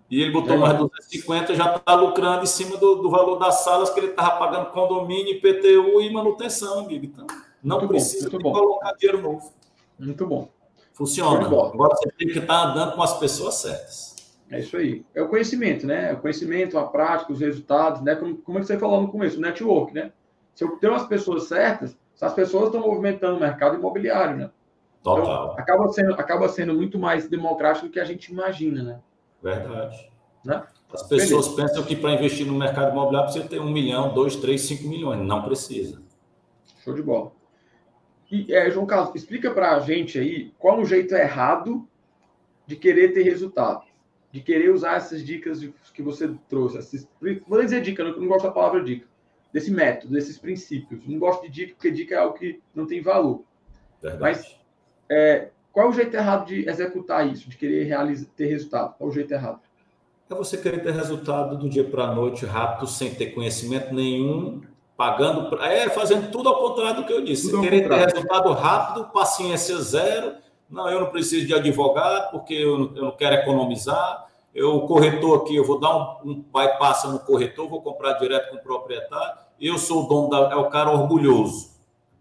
e 0.10 0.22
ele 0.22 0.32
botou 0.32 0.54
é. 0.54 0.58
mais 0.58 0.78
250, 0.78 1.56
já 1.56 1.76
está 1.76 1.94
lucrando 1.94 2.44
em 2.44 2.48
cima 2.48 2.78
do, 2.78 2.96
do, 2.96 3.10
valor 3.10 3.38
das 3.38 3.66
salas 3.66 3.90
que 3.90 4.00
ele 4.00 4.12
estava 4.12 4.38
pagando 4.38 4.72
condomínio, 4.72 5.34
IPTU 5.34 6.02
e 6.02 6.10
manutenção, 6.10 6.80
amigo. 6.80 7.06
Então, 7.06 7.28
não 7.64 7.78
muito 7.78 7.90
precisa 7.90 8.30
bom, 8.30 8.52
colocar 8.52 8.94
dinheiro 8.94 9.22
novo. 9.22 9.54
Muito 9.98 10.26
bom. 10.26 10.50
Funciona. 10.94 11.46
Agora 11.46 11.96
você 11.96 12.10
tem 12.18 12.28
que 12.28 12.40
estar 12.40 12.72
andando 12.72 12.96
com 12.96 13.02
as 13.02 13.18
pessoas 13.20 13.56
certas. 13.56 14.16
É 14.52 14.60
isso 14.60 14.76
aí. 14.78 15.06
É 15.14 15.22
o 15.22 15.30
conhecimento, 15.30 15.86
né? 15.86 16.14
O 16.14 16.18
conhecimento, 16.18 16.78
a 16.78 16.86
prática, 16.86 17.32
os 17.32 17.40
resultados, 17.40 18.02
né? 18.02 18.16
Como, 18.16 18.38
como 18.38 18.58
é 18.58 18.62
que 18.62 18.68
você 18.68 18.78
falou 18.78 19.02
no 19.02 19.12
começo, 19.12 19.38
o 19.38 19.42
network, 19.42 19.94
né? 19.94 20.12
Se 20.56 20.64
eu 20.64 20.78
tenho 20.78 20.94
as 20.94 21.08
pessoas 21.08 21.44
certas, 21.44 21.96
as 22.20 22.34
pessoas 22.34 22.66
estão 22.66 22.82
movimentando 22.82 23.38
o 23.38 23.40
mercado 23.40 23.78
imobiliário, 23.78 24.38
né? 24.38 24.50
Total. 25.04 25.22
Então, 25.24 25.54
acaba 25.58 25.88
sendo, 25.90 26.14
acaba 26.14 26.50
sendo 26.50 26.74
muito 26.74 27.00
mais 27.00 27.30
democrático 27.30 27.88
do 27.88 27.92
que 27.92 28.00
a 28.00 28.06
gente 28.06 28.32
imagina, 28.32 28.84
né? 28.84 29.00
Verdade. 29.42 30.10
Né? 30.44 30.64
As 30.92 31.04
pessoas 31.04 31.48
Beleza. 31.50 31.68
pensam 31.68 31.84
que 31.84 31.96
para 31.96 32.14
investir 32.14 32.46
no 32.46 32.58
mercado 32.58 32.92
imobiliário 32.92 33.32
você 33.32 33.42
tem 33.42 33.60
um 33.60 33.70
milhão, 33.70 34.14
dois, 34.14 34.36
três, 34.36 34.62
cinco 34.62 34.88
milhões. 34.88 35.26
Não 35.26 35.44
precisa. 35.44 36.02
Show 36.84 36.94
de 36.94 37.02
bola. 37.02 37.32
E, 38.32 38.54
é, 38.54 38.70
João 38.70 38.86
Carlos, 38.86 39.16
explica 39.16 39.52
para 39.52 39.76
a 39.76 39.80
gente 39.80 40.20
aí 40.20 40.54
qual 40.58 40.80
o 40.80 40.86
jeito 40.86 41.16
errado 41.16 41.88
de 42.66 42.76
querer 42.76 43.14
ter 43.14 43.24
resultado. 43.24 43.84
De 44.32 44.42
querer 44.42 44.72
usar 44.72 44.98
essas 44.98 45.26
dicas 45.26 45.60
que 45.94 46.04
você 46.04 46.30
trouxe. 46.48 46.78
Esses, 46.78 47.08
vou 47.48 47.62
dizer 47.62 47.82
dica, 47.82 48.04
não, 48.04 48.20
não 48.20 48.28
gosto 48.28 48.46
da 48.46 48.52
palavra 48.52 48.84
dica. 48.84 49.08
Desse 49.52 49.72
método, 49.72 50.14
desses 50.14 50.38
princípios. 50.38 51.08
Não 51.08 51.18
gosto 51.18 51.42
de 51.44 51.50
dica, 51.50 51.74
porque 51.74 51.90
dica 51.90 52.14
é 52.14 52.20
algo 52.20 52.38
que 52.38 52.62
não 52.76 52.86
tem 52.86 53.02
valor. 53.02 53.44
Verdade. 54.00 54.22
Mas 54.22 54.60
é, 55.10 55.50
qual 55.72 55.88
é 55.88 55.90
o 55.90 55.94
jeito 55.94 56.16
errado 56.16 56.46
de 56.46 56.70
executar 56.70 57.28
isso, 57.28 57.50
de 57.50 57.58
querer 57.58 57.86
realizar, 57.86 58.30
ter 58.36 58.46
resultado? 58.46 58.96
Qual 58.98 59.10
é 59.10 59.12
o 59.12 59.16
jeito 59.16 59.34
errado? 59.34 59.60
É 60.30 60.36
você 60.36 60.58
querer 60.58 60.84
ter 60.84 60.92
resultado 60.92 61.58
do 61.58 61.68
dia 61.68 61.84
para 61.84 62.04
a 62.04 62.14
noite, 62.14 62.46
rápido, 62.46 62.86
sem 62.86 63.16
ter 63.16 63.32
conhecimento 63.32 63.92
nenhum, 63.94 64.62
pagando. 65.00 65.50
Pra... 65.50 65.72
É, 65.72 65.90
fazendo 65.90 66.30
tudo 66.30 66.50
ao 66.50 66.58
contrário 66.58 66.98
do 66.98 67.06
que 67.06 67.14
eu 67.14 67.24
disse. 67.24 67.50
Tudo 67.50 67.64
querer 67.64 67.88
ter 67.88 67.96
resultado 67.96 68.52
rápido, 68.52 69.06
paciência 69.06 69.78
zero. 69.78 70.34
Não, 70.70 70.90
eu 70.90 71.00
não 71.00 71.08
preciso 71.08 71.48
de 71.48 71.54
advogado, 71.54 72.32
porque 72.32 72.54
eu 72.54 72.78
não, 72.78 72.98
eu 72.98 73.04
não 73.06 73.12
quero 73.12 73.36
economizar. 73.36 74.28
Eu, 74.54 74.76
o 74.76 74.88
corretor 74.88 75.40
aqui, 75.40 75.56
eu 75.56 75.64
vou 75.64 75.80
dar 75.80 75.96
um, 75.96 76.32
um 76.32 76.44
bypass 76.54 77.06
no 77.06 77.20
corretor, 77.20 77.70
vou 77.70 77.82
comprar 77.82 78.14
direto 78.14 78.50
com 78.50 78.58
o 78.58 78.62
proprietário. 78.62 79.38
Eu 79.60 79.78
sou 79.78 80.04
o 80.04 80.08
dono 80.08 80.30
da. 80.30 80.52
É 80.52 80.56
o 80.56 80.70
cara 80.70 80.92
orgulhoso. 80.92 81.70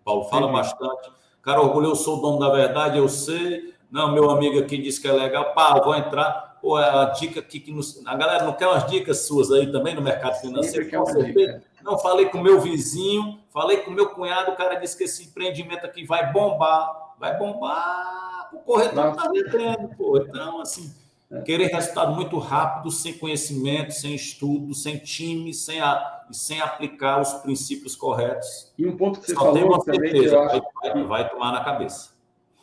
Paulo 0.05 0.25
fala 0.25 0.47
Sim. 0.47 0.53
bastante 0.53 1.11
Cara, 1.43 1.61
orgulho, 1.61 1.89
eu 1.89 1.97
sou 1.97 2.19
o 2.19 2.21
dono 2.21 2.39
da 2.39 2.51
verdade, 2.51 2.99
eu 2.99 3.09
sei. 3.09 3.75
Não, 3.91 4.13
meu 4.13 4.31
amigo 4.31 4.59
aqui 4.59 4.79
disse 4.79 5.01
que 5.01 5.09
é 5.09 5.13
legal. 5.13 5.53
Pá, 5.55 5.81
vou 5.83 5.97
entrar. 5.97 6.59
Pô, 6.61 6.79
é 6.79 6.89
a 6.89 7.07
dica 7.07 7.41
aqui 7.41 7.59
que 7.59 7.73
nos... 7.73 8.05
a 8.07 8.15
galera 8.15 8.45
não 8.45 8.53
quer 8.53 8.67
umas 8.67 8.87
dicas 8.87 9.27
suas 9.27 9.51
aí 9.51 9.71
também 9.71 9.95
no 9.95 10.03
mercado 10.03 10.41
financeiro. 10.41 10.91
Com 10.91 11.07
certeza. 11.07 11.63
Não, 11.89 11.99
falei 11.99 12.27
com 12.27 12.39
meu 12.39 12.61
vizinho, 12.61 13.41
falei 13.51 13.79
com 13.79 13.91
meu 13.91 14.11
cunhado, 14.11 14.51
o 14.51 14.57
cara 14.57 14.75
disse 14.75 14.97
que 14.97 15.05
esse 15.05 15.25
empreendimento 15.25 15.87
aqui 15.87 16.05
vai 16.05 16.31
bombar. 16.31 17.15
Vai 17.19 17.39
bombar. 17.39 18.51
O 18.53 18.59
corretor 18.59 19.11
está 19.11 19.31
vendendo, 19.31 19.89
pô. 19.97 20.19
Então, 20.19 20.61
assim, 20.61 20.93
É. 21.31 21.43
Querer 21.43 21.67
resultado 21.67 22.15
muito 22.15 22.39
rápido, 22.39 22.91
sem 22.91 23.13
conhecimento, 23.13 23.93
sem 23.93 24.15
estudo, 24.15 24.75
sem 24.75 24.97
time, 24.99 25.53
sem, 25.53 25.79
a, 25.79 26.25
sem 26.31 26.59
aplicar 26.59 27.21
os 27.21 27.35
princípios 27.35 27.95
corretos. 27.95 28.73
E 28.79 28.87
um 28.87 28.97
ponto 28.97 29.21
que 29.21 29.27
você 29.27 29.35
Só 29.35 29.41
falou 29.41 29.67
uma 29.67 29.85
também, 29.85 30.11
certeza, 30.11 30.37
vai, 30.39 30.61
vai, 30.83 31.05
vai, 31.05 31.29
tomar 31.29 31.53
na 31.53 31.63
cabeça. 31.63 32.13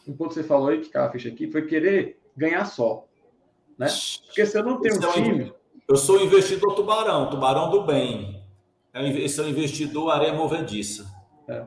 Um 0.08 0.14
ponto 0.14 0.30
que 0.30 0.36
você 0.36 0.44
falou 0.44 0.70
aí, 0.70 0.80
que 0.80 0.90
cara 0.90 1.12
fez 1.12 1.28
aqui, 1.28 1.52
foi 1.52 1.68
querer 1.68 2.20
ganhar 2.36 2.66
só. 2.66 3.06
Né? 3.78 3.88
Porque 4.26 4.46
se 4.48 4.58
eu 4.58 4.64
não 4.64 4.82
tenho 4.82 4.96
um 4.96 5.12
time. 5.12 5.54
Eu 5.88 5.98
sou 5.98 6.20
investidor 6.20 6.74
tubarão, 6.74 7.30
tubarão 7.30 7.70
do 7.70 7.84
bem. 7.84 8.35
Esse 8.96 9.42
é 9.42 9.44
o 9.44 9.50
investidor 9.50 10.12
areia 10.12 10.34
movediça. 10.34 11.06
É. 11.48 11.66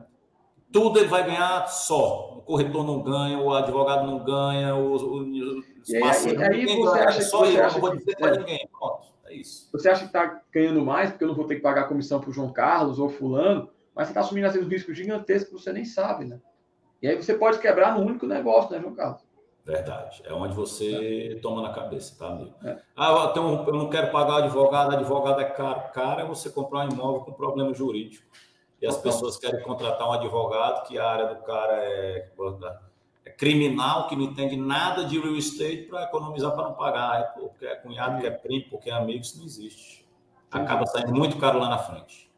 Tudo 0.71 0.99
ele 0.99 1.07
vai 1.07 1.25
ganhar 1.25 1.67
só. 1.67 2.37
O 2.37 2.41
corretor 2.41 2.83
não 2.83 3.01
ganha, 3.01 3.39
o 3.39 3.53
advogado 3.53 4.05
não 4.05 4.23
ganha, 4.23 4.75
o, 4.75 4.95
o, 4.95 5.63
e 5.87 5.95
aí, 5.95 6.03
aí 6.03 6.77
você 6.77 6.99
acha 6.99 7.21
só 7.21 7.43
que, 7.43 7.59
acha 7.59 7.79
não 7.79 7.97
que, 7.97 8.15
é, 8.23 8.37
ninguém. 8.37 8.69
Pronto, 8.71 9.07
é 9.25 9.35
isso. 9.35 9.69
Você 9.71 9.89
acha 9.89 10.01
que 10.01 10.07
está 10.07 10.41
ganhando 10.51 10.83
mais 10.83 11.09
porque 11.09 11.23
eu 11.23 11.27
não 11.27 11.35
vou 11.35 11.45
ter 11.45 11.55
que 11.55 11.61
pagar 11.61 11.87
comissão 11.87 12.19
para 12.19 12.29
o 12.29 12.33
João 12.33 12.51
Carlos 12.51 12.99
ou 12.99 13.09
fulano, 13.09 13.69
mas 13.95 14.07
você 14.07 14.11
está 14.11 14.21
assumindo 14.21 14.47
assim, 14.47 14.59
um 14.59 14.67
risco 14.67 14.93
gigantesco 14.93 15.49
que 15.49 15.61
você 15.61 15.71
nem 15.71 15.85
sabe, 15.85 16.25
né? 16.25 16.39
E 17.01 17.07
aí 17.07 17.15
você 17.15 17.33
pode 17.33 17.59
quebrar 17.59 17.97
no 17.97 18.05
único 18.05 18.27
negócio, 18.27 18.71
né, 18.71 18.79
João 18.79 18.93
Carlos? 18.93 19.21
Verdade. 19.65 20.21
É 20.25 20.33
onde 20.33 20.53
você 20.53 21.35
é. 21.35 21.39
toma 21.41 21.61
na 21.61 21.73
cabeça, 21.73 22.17
tá, 22.17 22.27
amigo? 22.27 22.55
É. 22.63 22.77
Ah, 22.95 23.11
eu, 23.11 23.27
tenho, 23.33 23.63
eu 23.67 23.73
não 23.73 23.89
quero 23.89 24.11
pagar 24.11 24.43
advogado, 24.43 24.95
advogado 24.95 25.41
é 25.41 25.45
caro. 25.45 25.91
Cara, 25.93 26.21
é 26.23 26.25
você 26.25 26.49
comprar 26.49 26.85
um 26.85 26.91
imóvel 26.91 27.21
com 27.21 27.33
problema 27.33 27.73
jurídico. 27.73 28.25
E 28.81 28.87
as 28.87 28.97
pessoas 28.97 29.37
querem 29.37 29.61
contratar 29.61 30.07
um 30.07 30.13
advogado 30.13 30.87
que 30.87 30.97
a 30.97 31.05
área 31.05 31.35
do 31.35 31.43
cara 31.43 31.73
é 31.83 32.31
é 33.25 33.31
criminal 33.31 34.07
que 34.07 34.15
não 34.15 34.23
entende 34.23 34.55
nada 34.55 35.05
de 35.05 35.19
real 35.19 35.35
estate 35.35 35.83
para 35.89 36.03
economizar 36.03 36.51
para 36.53 36.63
não 36.63 36.73
pagar, 36.73 37.19
é 37.19 37.23
porque 37.39 37.65
é 37.65 37.75
cunhado, 37.75 38.19
que 38.19 38.27
é 38.27 38.31
primo, 38.31 38.65
porque 38.69 38.89
é 38.89 38.93
amigo, 38.93 39.21
isso 39.21 39.37
não 39.37 39.45
existe. 39.45 40.07
Acaba 40.49 40.85
saindo 40.87 41.13
muito 41.13 41.37
caro 41.37 41.59
lá 41.59 41.69
na 41.69 41.77
frente. 41.77 42.28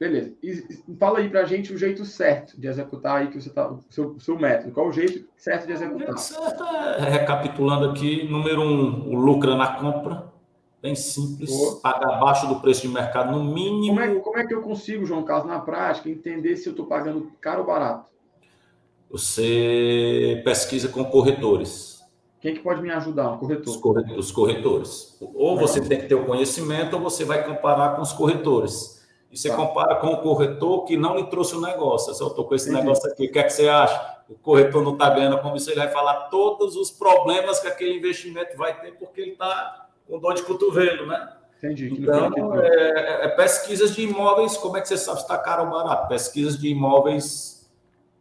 Beleza. 0.00 0.32
E 0.42 0.64
fala 0.98 1.18
aí 1.18 1.28
para 1.28 1.42
a 1.42 1.44
gente 1.44 1.74
o 1.74 1.76
jeito 1.76 2.06
certo 2.06 2.58
de 2.58 2.66
executar 2.66 3.18
aí 3.18 3.28
que 3.28 3.38
você 3.38 3.50
tá, 3.50 3.70
o 3.70 3.80
seu, 3.90 4.18
seu 4.18 4.38
método. 4.38 4.72
Qual 4.72 4.88
o 4.88 4.92
jeito 4.92 5.28
certo 5.36 5.66
de 5.66 5.72
executar? 5.74 6.14
O 6.14 6.16
jeito 6.16 6.20
certo 6.20 6.64
é, 6.64 7.10
recapitulando 7.10 7.90
aqui, 7.90 8.26
número 8.26 8.62
um, 8.62 9.10
o 9.10 9.14
lucro 9.14 9.54
na 9.54 9.74
compra. 9.74 10.30
Bem 10.80 10.94
simples, 10.94 11.50
Boa. 11.50 11.80
pagar 11.82 12.14
abaixo 12.14 12.48
do 12.48 12.60
preço 12.60 12.80
de 12.80 12.88
mercado 12.88 13.30
no 13.32 13.44
mínimo. 13.44 13.94
Como 13.94 14.00
é, 14.00 14.14
como 14.20 14.38
é 14.38 14.46
que 14.46 14.54
eu 14.54 14.62
consigo, 14.62 15.04
João 15.04 15.22
Carlos, 15.22 15.46
na 15.46 15.58
prática, 15.58 16.08
entender 16.08 16.56
se 16.56 16.66
eu 16.66 16.70
estou 16.70 16.86
pagando 16.86 17.30
caro 17.38 17.60
ou 17.60 17.66
barato? 17.66 18.06
Você 19.10 20.40
pesquisa 20.42 20.88
com 20.88 21.04
corretores. 21.04 22.02
Quem 22.40 22.54
que 22.54 22.60
pode 22.60 22.80
me 22.80 22.90
ajudar? 22.90 23.32
Um 23.32 23.38
corretor? 23.38 23.74
Os 24.16 24.32
corretores. 24.32 25.18
Ou 25.20 25.58
você 25.58 25.78
tem 25.82 26.00
que 26.00 26.06
ter 26.06 26.14
o 26.14 26.24
conhecimento, 26.24 26.94
ou 26.94 27.02
você 27.02 27.22
vai 27.22 27.44
comparar 27.44 27.96
com 27.96 28.00
os 28.00 28.14
corretores. 28.14 28.99
E 29.30 29.38
você 29.38 29.48
tá. 29.48 29.56
compara 29.56 29.96
com 29.96 30.08
o 30.08 30.16
corretor 30.18 30.84
que 30.84 30.96
não 30.96 31.16
lhe 31.16 31.24
trouxe 31.24 31.54
o 31.54 31.60
negócio. 31.60 32.12
Eu 32.18 32.28
estou 32.28 32.44
com 32.44 32.54
esse 32.54 32.68
Entendi. 32.68 32.82
negócio 32.82 33.10
aqui, 33.10 33.26
o 33.26 33.32
que 33.32 33.38
é 33.38 33.42
que 33.44 33.50
você 33.50 33.68
acha? 33.68 34.18
O 34.28 34.34
corretor 34.34 34.82
não 34.82 34.92
está 34.92 35.10
ganhando 35.10 35.38
como 35.38 35.56
isso, 35.56 35.70
ele 35.70 35.80
vai 35.80 35.90
falar 35.90 36.28
todos 36.28 36.76
os 36.76 36.90
problemas 36.90 37.60
que 37.60 37.68
aquele 37.68 37.96
investimento 37.96 38.56
vai 38.56 38.80
ter, 38.80 38.92
porque 38.92 39.20
ele 39.20 39.32
está 39.32 39.88
com 40.06 40.18
dor 40.18 40.34
de 40.34 40.42
cotovelo, 40.42 41.06
né? 41.06 41.36
Entendi. 41.58 41.92
Então, 41.92 42.60
é, 42.60 43.26
é, 43.26 43.28
pesquisas 43.28 43.94
de 43.94 44.02
imóveis, 44.02 44.56
como 44.56 44.76
é 44.76 44.80
que 44.80 44.88
você 44.88 44.96
sabe 44.96 45.18
se 45.18 45.24
está 45.24 45.36
caro 45.36 45.64
ou 45.64 45.70
barato? 45.70 46.08
Pesquisas 46.08 46.58
de 46.58 46.68
imóveis 46.68 47.70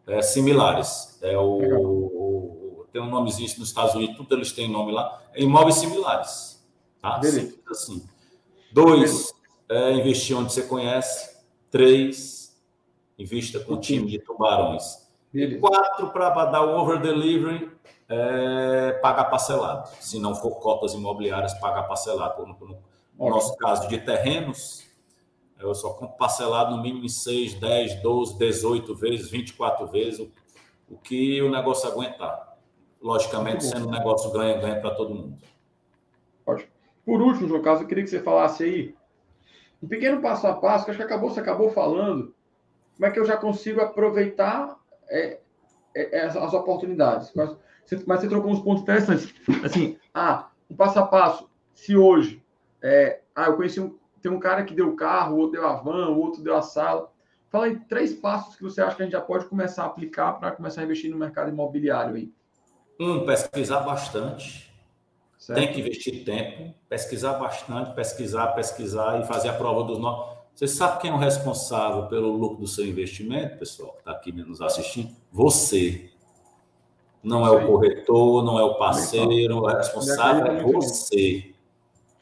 é, 0.05 0.22
similares. 0.22 1.18
É 1.22 1.38
o, 1.38 1.43
o, 1.43 2.86
tem 2.91 3.01
um 3.01 3.10
nomezinho 3.10 3.47
nos 3.57 3.70
Estados 3.70 3.95
Unidos, 3.95 4.18
tudo 4.18 4.36
eles 4.36 4.51
têm 4.51 4.70
nome 4.70 4.91
lá. 4.91 5.22
É 5.34 5.41
imóveis 5.41 5.76
similares. 5.76 6.62
Tá? 7.01 7.22
Simples 7.24 7.62
assim. 7.70 8.03
Dois, 8.74 9.34
é, 9.70 9.91
investir 9.93 10.38
onde 10.38 10.51
você 10.51 10.63
conhece. 10.63 11.38
Três, 11.70 12.59
invista 13.17 13.59
com 13.59 13.80
time 13.80 14.07
de 14.07 14.20
tubarões. 14.20 15.07
E 15.34 15.57
quatro, 15.57 16.09
para 16.09 16.45
dar 16.45 16.63
o 16.63 16.80
over 16.80 16.99
delivery, 16.99 17.72
é, 18.09 18.93
pagar 19.01 19.26
parcelado. 19.26 19.88
Se 19.99 20.20
não 20.20 20.34
for 20.34 20.55
cotas 20.55 20.93
imobiliárias, 20.93 21.53
pagar 21.59 21.84
parcelado. 21.84 22.45
No, 22.45 22.53
no, 22.59 22.78
no 23.17 23.30
nosso 23.30 23.55
caso 23.57 23.88
de 23.88 23.99
terrenos, 23.99 24.88
eu 25.59 25.76
só 25.76 25.91
compro 25.93 26.17
parcelado 26.17 26.76
no 26.76 26.82
mínimo 26.82 27.05
em 27.05 27.09
6, 27.09 27.55
10, 27.55 28.01
12, 28.01 28.39
18 28.39 28.95
vezes, 28.95 29.30
24 29.30 29.86
vezes, 29.88 30.20
o, 30.20 30.32
o 30.89 30.97
que 30.97 31.39
o 31.41 31.51
negócio 31.51 31.88
aguentar. 31.88 32.57
Logicamente, 32.99 33.63
sendo 33.63 33.88
um 33.88 33.91
negócio 33.91 34.32
ganha-ganha 34.32 34.82
para 34.82 34.95
todo 34.95 35.13
mundo. 35.13 35.38
Ótimo. 36.45 36.70
Por 37.05 37.22
último, 37.22 37.47
João 37.47 37.61
Carlos, 37.61 37.82
eu 37.82 37.88
queria 37.88 38.03
que 38.03 38.09
você 38.09 38.22
falasse 38.22 38.63
aí 38.63 38.95
um 39.82 39.88
pequeno 39.88 40.22
passo 40.22 40.48
a 40.48 40.54
passo, 40.54 40.86
que 40.86 40.92
acho 40.92 40.98
que 40.98 41.06
acabou, 41.06 41.30
você 41.30 41.40
acabou 41.40 41.70
falando, 41.70 42.34
como 42.96 43.06
é 43.06 43.12
que 43.12 43.20
eu 43.20 43.26
já 43.26 43.38
consigo 43.38 43.82
aproveitar 43.82 44.78
é, 45.10 45.40
é, 45.96 46.20
é 46.20 46.26
as 46.26 46.54
oportunidades. 46.54 47.32
Mas 47.36 47.56
você, 47.86 48.04
mas 48.06 48.22
você 48.22 48.28
trocou 48.28 48.52
uns 48.52 48.60
pontos 48.60 48.84
interessantes. 48.84 49.34
Assim, 49.64 49.98
ah, 50.14 50.50
um 50.70 50.76
passo 50.76 51.00
a 51.00 51.08
passo, 51.08 51.50
se 51.74 51.96
hoje, 51.96 52.44
é, 52.82 53.22
ah, 53.36 53.46
eu 53.46 53.56
conheci 53.56 53.80
um, 53.80 53.98
tem 54.22 54.32
um 54.32 54.40
cara 54.40 54.64
que 54.64 54.76
deu 54.76 54.96
carro, 54.96 55.38
outro 55.38 55.54
deu 55.54 55.68
a 55.68 55.76
van, 55.76 56.10
outro 56.10 56.44
deu 56.44 56.56
a 56.56 56.62
sala. 56.62 57.12
Fala 57.50 57.66
aí 57.66 57.80
três 57.88 58.14
passos 58.14 58.56
que 58.56 58.64
você 58.64 58.82
acha 58.82 58.96
que 58.96 59.02
a 59.02 59.06
gente 59.06 59.14
já 59.14 59.22
pode 59.22 59.46
começar 59.46 59.84
a 59.84 59.88
aplicar 59.88 60.34
para 60.34 60.52
começar 60.52 60.82
a 60.82 60.84
investir 60.84 61.10
no 61.10 61.18
mercado 61.18 61.50
imobiliário 61.50 62.16
aí. 62.16 62.32
Um, 63.00 63.26
pesquisar 63.26 63.80
bastante. 63.80 64.68
Certo. 65.50 65.58
Tem 65.58 65.74
que 65.74 65.80
investir 65.80 66.24
tempo, 66.24 66.76
pesquisar 66.88 67.34
bastante, 67.34 67.95
pesquisar, 67.95 68.50
pesquisar 68.50 69.20
e 69.20 69.26
fazer 69.26 69.50
a 69.50 69.54
prova 69.54 69.84
dos 69.84 69.97
nossos. 69.97 70.38
Você 70.54 70.68
sabe 70.68 71.02
quem 71.02 71.10
é 71.10 71.14
o 71.14 71.18
responsável 71.18 72.06
pelo 72.06 72.32
lucro 72.38 72.60
do 72.60 72.68
seu 72.68 72.86
investimento, 72.86 73.58
pessoal, 73.58 73.93
que 73.93 73.97
está 73.97 74.12
aqui 74.12 74.32
nos 74.32 74.62
assistindo? 74.62 75.10
Você. 75.32 76.12
Não 77.24 77.47
é 77.47 77.50
o 77.50 77.66
corretor, 77.66 78.43
não 78.43 78.60
é 78.60 78.64
o 78.64 78.76
parceiro, 78.76 79.58
o 79.58 79.66
responsável 79.66 80.45
é 80.45 80.62
você 80.62 81.52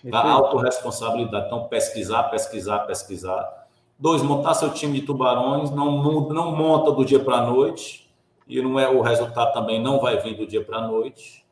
da 0.06 0.22
autorresponsabilidade. 0.22 1.48
Então, 1.48 1.68
pesquisar, 1.68 2.24
pesquisar, 2.30 2.80
pesquisar. 2.80 3.68
Dois, 4.00 4.22
montar 4.22 4.54
seu 4.54 4.74
time 4.74 5.02
de 5.02 5.06
tubarões, 5.06 5.70
não, 5.70 6.02
não 6.02 6.56
monta 6.56 6.94
do 6.94 7.04
dia 7.04 7.20
para 7.20 7.40
a 7.40 7.46
noite, 7.46 8.10
e 8.48 8.62
não 8.62 8.80
é 8.80 8.88
o 8.88 9.02
resultado 9.02 9.52
também 9.52 9.84
não 9.84 10.00
vai 10.00 10.18
vir 10.22 10.38
do 10.38 10.48
dia 10.48 10.64
para 10.64 10.78
a 10.78 10.88
noite. 10.88 11.46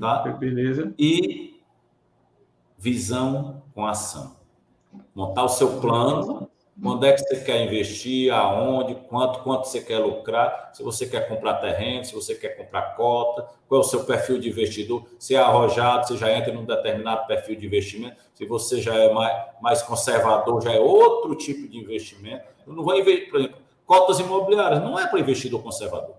Tá? 0.00 0.18
Beleza. 0.32 0.94
E 0.98 1.60
visão 2.78 3.62
com 3.74 3.86
ação. 3.86 4.36
Montar 5.14 5.44
o 5.44 5.48
seu 5.48 5.80
plano, 5.80 6.48
quando 6.82 7.06
é 7.06 7.12
que 7.12 7.20
você 7.20 7.40
quer 7.40 7.64
investir, 7.64 8.32
aonde, 8.32 8.94
quanto, 8.94 9.40
quanto 9.40 9.66
você 9.66 9.80
quer 9.80 9.98
lucrar, 9.98 10.70
se 10.74 10.82
você 10.82 11.06
quer 11.06 11.26
comprar 11.26 11.54
terreno, 11.54 12.04
se 12.04 12.14
você 12.14 12.34
quer 12.34 12.50
comprar 12.50 12.94
cota, 12.94 13.48
qual 13.66 13.80
é 13.80 13.84
o 13.84 13.86
seu 13.86 14.04
perfil 14.04 14.38
de 14.38 14.50
investidor, 14.50 15.06
se 15.18 15.34
é 15.34 15.38
arrojado, 15.38 16.06
você 16.06 16.16
já 16.16 16.30
entra 16.30 16.52
num 16.52 16.64
determinado 16.64 17.26
perfil 17.26 17.56
de 17.56 17.66
investimento, 17.66 18.16
se 18.34 18.44
você 18.44 18.80
já 18.80 18.94
é 18.94 19.12
mais, 19.12 19.46
mais 19.60 19.82
conservador, 19.82 20.62
já 20.62 20.72
é 20.72 20.78
outro 20.78 21.34
tipo 21.34 21.66
de 21.66 21.78
investimento. 21.78 22.44
Eu 22.66 22.74
não 22.74 22.84
vou 22.84 22.94
investir, 22.94 23.30
por 23.30 23.40
exemplo, 23.40 23.56
cotas 23.86 24.20
imobiliárias, 24.20 24.82
não 24.82 24.98
é 24.98 25.06
para 25.06 25.18
investidor 25.18 25.62
conservador. 25.62 26.16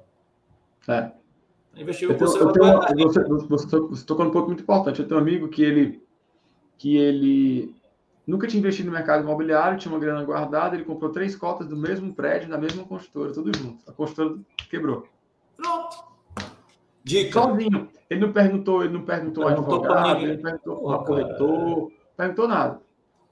É. 0.87 1.11
Investidor 1.77 2.17
conservador. 2.17 2.85
Tenho, 2.85 3.07
você, 3.07 3.23
você, 3.23 3.79
você 3.79 4.05
tocou 4.05 4.25
um 4.25 4.31
ponto 4.31 4.47
muito 4.47 4.63
importante. 4.63 4.99
Eu 4.99 5.07
tenho 5.07 5.19
um 5.19 5.23
amigo 5.23 5.47
que 5.47 5.63
ele, 5.63 6.01
que 6.77 6.97
ele 6.97 7.75
Nunca 8.27 8.45
tinha 8.45 8.59
investido 8.59 8.89
no 8.89 8.93
mercado 8.93 9.23
imobiliário, 9.23 9.77
tinha 9.77 9.89
uma 9.89 10.01
grana 10.01 10.21
guardada, 10.21 10.75
ele 10.75 10.83
comprou 10.83 11.09
três 11.09 11.33
cotas 11.33 11.65
do 11.65 11.77
mesmo 11.77 12.13
prédio, 12.13 12.49
da 12.49 12.57
mesma 12.57 12.83
construtora, 12.83 13.33
tudo 13.33 13.57
junto. 13.57 13.89
A 13.89 13.93
construtora 13.93 14.41
quebrou. 14.69 15.07
Pronto. 15.55 16.03
Dica. 17.05 17.41
Sozinho. 17.41 17.87
Ele 18.09 18.19
não 18.19 18.33
perguntou, 18.33 18.83
ele 18.83 18.91
não 18.91 19.03
perguntou 19.03 19.43
ao 19.43 19.49
advogado, 19.49 20.19
ele 20.23 20.35
não 20.35 20.41
perguntou 20.41 20.91
ao 20.91 21.05
corretor, 21.05 21.91
perguntou 22.17 22.47
nada. 22.49 22.81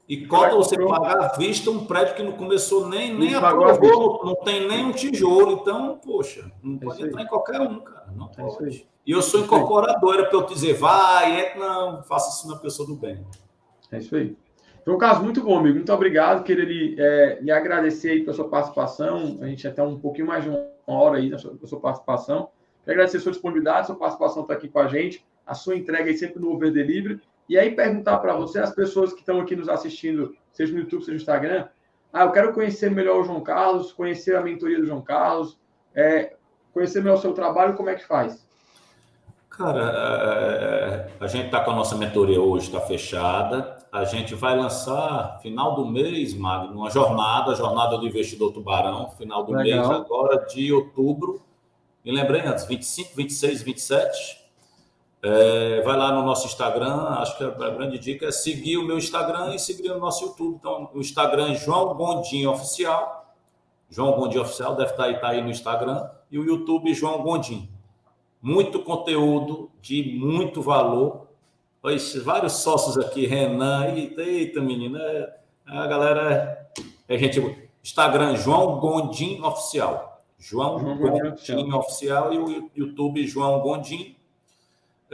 E 0.08 0.28
cota 0.28 0.56
você 0.56 0.78
pagar 0.78 1.18
à 1.18 1.28
vista 1.36 1.72
um 1.72 1.86
prédio 1.86 2.16
que 2.16 2.24
não 2.24 2.34
começou 2.34 2.88
nem, 2.88 3.14
nem 3.18 3.34
aprovou, 3.34 4.24
não 4.24 4.36
tem 4.36 4.68
nem 4.68 4.86
um 4.86 4.92
tijolo. 4.92 5.54
Então, 5.54 5.98
poxa, 5.98 6.52
não 6.62 6.76
é 6.76 6.86
pode 6.86 7.04
entrar 7.04 7.22
em 7.24 7.28
qualquer 7.28 7.60
um, 7.62 7.80
cara. 7.80 8.06
Não 8.16 8.30
é 8.38 8.42
pode. 8.42 8.88
E 9.06 9.12
eu 9.12 9.22
sou 9.22 9.40
incorporadora 9.40 10.26
para 10.26 10.38
eu 10.38 10.46
dizer, 10.46 10.74
vai, 10.74 11.42
entra, 11.42 11.60
não, 11.60 12.04
faça 12.04 12.38
isso 12.38 12.48
na 12.48 12.58
pessoa 12.60 12.88
do 12.88 12.96
bem. 12.96 13.26
É 13.92 13.98
isso 13.98 14.16
aí. 14.16 14.36
Foi 14.84 14.94
um 14.94 15.00
caso 15.00 15.24
muito 15.24 15.42
bom, 15.42 15.58
amigo. 15.58 15.76
Muito 15.76 15.92
obrigado. 15.92 16.44
Queria 16.44 16.64
lhe, 16.64 16.96
é, 17.00 17.40
lhe 17.42 17.52
agradecer 17.52 18.12
aí 18.12 18.22
pela 18.22 18.36
sua 18.36 18.48
participação. 18.48 19.40
A 19.42 19.48
gente 19.48 19.68
até 19.68 19.82
um 19.82 19.98
pouquinho 19.98 20.28
mais 20.28 20.44
de 20.44 20.52
uma 20.52 20.68
hora 20.86 21.18
aí 21.18 21.30
na 21.30 21.40
sua, 21.40 21.58
sua 21.66 21.80
participação. 21.80 22.50
Quero 22.84 22.94
agradecer 22.94 23.18
a 23.18 23.22
sua 23.22 23.32
disponibilidade, 23.32 23.88
sua 23.88 23.96
participação 23.96 24.44
está 24.44 24.54
aqui 24.54 24.70
com 24.70 24.78
a 24.78 24.88
gente, 24.88 25.26
a 25.44 25.56
sua 25.56 25.76
entrega 25.76 26.08
aí 26.08 26.16
sempre 26.16 26.40
no 26.40 26.52
Over 26.52 26.72
Delivery. 26.72 27.20
E 27.48 27.58
aí 27.58 27.76
perguntar 27.76 28.18
para 28.18 28.36
você, 28.36 28.60
as 28.60 28.74
pessoas 28.74 29.14
que 29.14 29.20
estão 29.20 29.40
aqui 29.40 29.56
nos 29.56 29.70
assistindo, 29.70 30.36
seja 30.52 30.74
no 30.74 30.80
YouTube, 30.80 31.02
seja 31.02 31.12
no 31.12 31.18
Instagram, 31.18 31.68
ah, 32.12 32.24
eu 32.24 32.32
quero 32.32 32.54
conhecer 32.54 32.90
melhor 32.90 33.20
o 33.20 33.24
João 33.24 33.42
Carlos, 33.42 33.92
conhecer 33.92 34.36
a 34.36 34.42
mentoria 34.42 34.80
do 34.80 34.86
João 34.86 35.02
Carlos, 35.02 35.60
é, 35.94 36.36
conhecer 36.74 37.02
melhor 37.02 37.18
o 37.18 37.22
seu 37.22 37.34
trabalho, 37.34 37.76
como 37.76 37.90
é 37.90 37.96
que 37.96 38.06
faz? 38.06 38.46
Cara, 39.50 41.08
é, 41.20 41.24
a 41.24 41.28
gente 41.28 41.46
está 41.46 41.62
com 41.62 41.72
a 41.72 41.76
nossa 41.76 41.96
mentoria 41.96 42.42
hoje, 42.42 42.68
está 42.68 42.82
fechada. 42.82 43.78
A 43.90 44.04
gente 44.04 44.36
vai 44.36 44.58
lançar, 44.58 45.40
final 45.42 45.76
do 45.76 45.86
mês, 45.86 46.34
Magno, 46.34 46.78
uma 46.78 46.90
jornada, 46.90 47.52
a 47.52 47.56
jornada 47.56 47.98
do 47.98 48.06
investidor 48.06 48.52
Tubarão, 48.52 49.10
final 49.12 49.46
do 49.46 49.54
Legal. 49.54 49.88
mês 49.88 49.90
agora 49.90 50.46
de 50.46 50.74
outubro. 50.74 51.42
Me 52.04 52.12
lembrei 52.12 52.42
antes, 52.42 52.66
25, 52.66 53.16
26, 53.16 53.62
27. 53.62 54.45
É, 55.28 55.82
vai 55.82 55.98
lá 55.98 56.12
no 56.12 56.22
nosso 56.22 56.46
Instagram, 56.46 56.94
acho 57.18 57.36
que 57.36 57.44
a 57.44 57.70
grande 57.72 57.98
dica 57.98 58.28
é 58.28 58.32
seguir 58.32 58.78
o 58.78 58.86
meu 58.86 58.96
Instagram 58.96 59.56
e 59.56 59.60
seguir 59.60 59.90
o 59.90 60.00
nosso 60.00 60.24
YouTube. 60.24 60.58
Então, 60.60 60.88
o 60.94 61.00
Instagram 61.00 61.54
é 61.54 61.56
João 61.56 61.96
Gondim 61.96 62.46
Oficial. 62.46 63.34
João 63.90 64.12
Gondim 64.12 64.38
Oficial 64.38 64.76
deve 64.76 64.92
estar 64.92 65.02
tá 65.02 65.10
aí, 65.10 65.20
tá 65.20 65.30
aí 65.30 65.42
no 65.42 65.50
Instagram. 65.50 66.08
E 66.30 66.38
o 66.38 66.46
YouTube 66.46 66.94
João 66.94 67.24
Gondim. 67.24 67.68
Muito 68.40 68.84
conteúdo 68.84 69.72
de 69.82 70.16
muito 70.16 70.62
valor. 70.62 71.26
Vários 72.24 72.54
sócios 72.58 72.96
aqui, 72.96 73.26
Renan, 73.26 73.96
eita, 73.96 74.22
eita 74.22 74.62
menina, 74.62 75.00
é, 75.00 75.34
a 75.66 75.88
galera 75.88 76.70
é 77.08 77.18
gente. 77.18 77.68
Instagram 77.84 78.36
João 78.36 78.80
Gondim 78.80 79.42
Oficial. 79.42 80.24
João, 80.38 80.78
João 80.78 80.98
Gondim 80.98 81.30
Oficial. 81.30 81.80
Oficial 81.80 82.34
e 82.34 82.38
o 82.38 82.72
YouTube 82.76 83.26
João 83.26 83.60
Gondim 83.62 84.16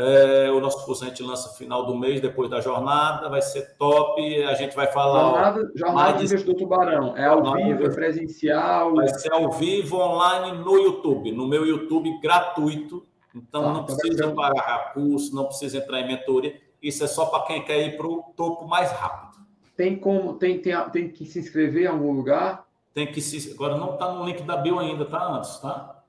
é, 0.01 0.51
o 0.51 0.59
nosso 0.59 0.83
curso 0.85 1.03
a 1.03 1.07
gente 1.07 1.21
lança 1.21 1.49
final 1.57 1.85
do 1.85 1.95
mês, 1.95 2.19
depois 2.19 2.49
da 2.49 2.59
jornada, 2.59 3.29
vai 3.29 3.41
ser 3.41 3.75
top. 3.77 4.43
A 4.43 4.53
gente 4.55 4.75
vai 4.75 4.87
falar. 4.87 5.29
Jornada, 5.29 5.71
jornada 5.75 6.17
de 6.17 6.23
investidor 6.25 6.55
Tubarão. 6.55 7.15
É 7.15 7.25
ao 7.25 7.55
vivo, 7.55 7.85
é 7.85 7.89
presencial. 7.89 8.95
Vai 8.95 9.07
ser 9.07 9.31
ao 9.31 9.51
vivo, 9.51 9.97
online 9.97 10.57
no 10.57 10.77
YouTube, 10.77 11.31
no 11.31 11.47
meu 11.47 11.65
YouTube 11.65 12.19
gratuito. 12.19 13.05
Então 13.35 13.63
tá, 13.63 13.73
não 13.73 13.85
tá 13.85 13.95
precisa 13.95 14.27
tá 14.27 14.33
pagar 14.33 14.93
curso, 14.93 15.35
não 15.35 15.45
precisa 15.45 15.77
entrar 15.77 16.01
em 16.01 16.07
mentoria. 16.07 16.55
Isso 16.81 17.03
é 17.03 17.07
só 17.07 17.27
para 17.27 17.43
quem 17.45 17.63
quer 17.63 17.85
ir 17.85 17.95
para 17.95 18.07
o 18.07 18.23
topo 18.35 18.67
mais 18.67 18.91
rápido. 18.91 19.45
Tem 19.77 19.95
como, 19.95 20.33
tem, 20.33 20.59
tem, 20.59 20.73
tem 20.89 21.09
que 21.09 21.25
se 21.25 21.39
inscrever 21.39 21.83
em 21.83 21.87
algum 21.87 22.11
lugar? 22.11 22.65
Tem 22.93 23.07
que 23.07 23.21
se. 23.21 23.51
Agora 23.53 23.77
não 23.77 23.93
está 23.93 24.11
no 24.11 24.25
link 24.25 24.41
da 24.43 24.57
bio 24.57 24.79
ainda, 24.79 25.05
tá? 25.05 25.25
Antes, 25.25 25.57
tá? 25.59 26.00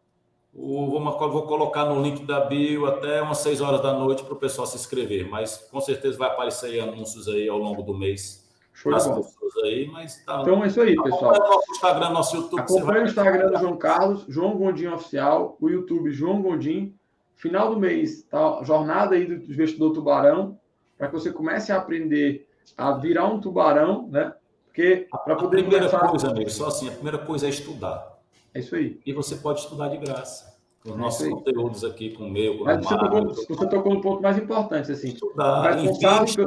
Vou, 0.53 1.01
vou 1.31 1.47
colocar 1.47 1.85
no 1.87 2.03
link 2.03 2.25
da 2.25 2.41
bio 2.41 2.87
até 2.87 3.23
umas 3.23 3.39
6 3.39 3.61
horas 3.61 3.83
da 3.83 3.93
noite 3.93 4.23
para 4.25 4.35
o 4.35 4.37
pessoal 4.37 4.67
se 4.67 4.77
inscrever, 4.77 5.29
mas 5.29 5.57
com 5.71 5.81
certeza 5.81 6.19
vai 6.19 6.29
aparecer 6.29 6.67
aí 6.67 6.81
anúncios 6.81 7.29
aí 7.29 7.49
ao 7.49 7.59
longo 7.59 7.83
do 7.83 7.97
mês. 7.97 8.43
Show 8.75 8.93
pessoas 8.93 9.57
aí, 9.65 9.87
mas 9.93 10.25
tá. 10.25 10.41
Então 10.41 10.65
é 10.65 10.67
isso 10.67 10.81
aí, 10.81 10.97
pessoal. 10.97 11.35
Acompanhe 11.35 11.51
nosso 11.51 11.73
Instagram, 11.73 12.11
nosso 12.11 12.37
YouTube. 12.37 12.61
Acompanhe 12.61 12.85
vai... 12.87 13.03
o 13.03 13.07
Instagram 13.07 13.51
do 13.51 13.59
João 13.59 13.77
Carlos, 13.77 14.25
João 14.29 14.57
Gondim 14.57 14.87
Oficial, 14.87 15.57
o 15.61 15.69
YouTube 15.69 16.11
João 16.11 16.43
Gondim. 16.43 16.95
Final 17.37 17.75
do 17.75 17.81
mês, 17.81 18.23
tá? 18.25 18.63
Jornada 18.63 19.15
aí 19.15 19.27
do 19.27 19.35
investidor 19.35 19.93
tubarão, 19.93 20.59
para 20.97 21.09
que 21.09 21.15
você 21.15 21.33
comece 21.33 21.73
a 21.73 21.77
aprender 21.77 22.49
a 22.77 22.93
virar 22.93 23.27
um 23.27 23.41
tubarão, 23.41 24.09
né? 24.09 24.33
Porque 24.67 25.09
para 25.11 25.37
poder. 25.37 25.59
A 25.59 25.61
primeira 25.63 25.89
começar... 25.89 26.09
coisa, 26.09 26.31
amigo, 26.31 26.51
só 26.51 26.69
assim, 26.69 26.89
a 26.89 26.93
primeira 26.93 27.19
coisa 27.19 27.47
é 27.47 27.51
estudar. 27.51 28.12
É 28.55 28.61
isso 28.61 28.75
aí. 28.75 29.01
E 29.05 29.13
você 29.13 29.37
pode 29.37 29.61
estudar 29.61 29.89
de 29.89 29.99
graça. 29.99 30.53
Com 30.83 30.91
os 30.91 30.97
é 30.97 30.99
nossos 30.99 31.29
conteúdos 31.29 31.85
aqui, 31.85 32.11
com 32.11 32.25
o 32.25 32.31
meu, 32.31 32.59
com 32.59 32.65
Mas 32.65 32.85
o 32.85 32.89
você, 32.89 32.99
tocou, 32.99 33.35
você 33.35 33.69
tocou 33.69 33.95
no 33.95 34.01
ponto 34.01 34.23
mais 34.23 34.37
importante, 34.37 34.91
assim. 34.91 35.09
Estudar, 35.09 35.79
invista, 35.79 36.47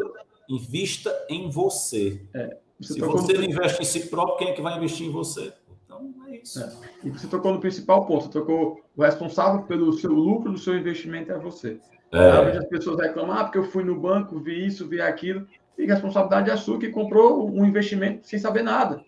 invista 0.49 1.25
em 1.29 1.49
você. 1.49 2.21
É, 2.33 2.57
você 2.79 2.93
Se 2.95 2.99
você 2.99 3.33
no... 3.33 3.39
não 3.39 3.49
investe 3.49 3.81
em 3.81 3.85
si 3.85 4.07
próprio, 4.07 4.37
quem 4.37 4.49
é 4.49 4.53
que 4.53 4.61
vai 4.61 4.75
investir 4.77 5.07
em 5.07 5.11
você? 5.11 5.53
Então, 5.85 6.13
é 6.27 6.37
isso. 6.37 6.61
É. 6.61 6.71
E 7.05 7.09
você 7.09 7.27
tocou 7.27 7.53
no 7.53 7.59
principal 7.59 8.05
ponto. 8.05 8.25
Você 8.25 8.31
tocou 8.31 8.81
o 8.95 9.01
responsável 9.01 9.63
pelo 9.63 9.93
seu 9.93 10.11
lucro 10.11 10.51
do 10.51 10.57
seu 10.57 10.75
investimento 10.77 11.31
é 11.31 11.39
você. 11.39 11.79
É. 12.11 12.57
as 12.57 12.65
pessoas 12.65 12.99
reclamam, 12.99 13.37
ah, 13.37 13.43
porque 13.43 13.57
eu 13.57 13.65
fui 13.65 13.83
no 13.83 13.99
banco, 13.99 14.39
vi 14.39 14.65
isso, 14.65 14.87
vi 14.87 15.01
aquilo. 15.01 15.47
E 15.77 15.83
a 15.83 15.93
responsabilidade 15.93 16.49
é 16.49 16.57
sua 16.57 16.79
que 16.79 16.89
comprou 16.89 17.49
um 17.49 17.65
investimento 17.65 18.27
sem 18.27 18.39
saber 18.39 18.63
nada. 18.63 19.03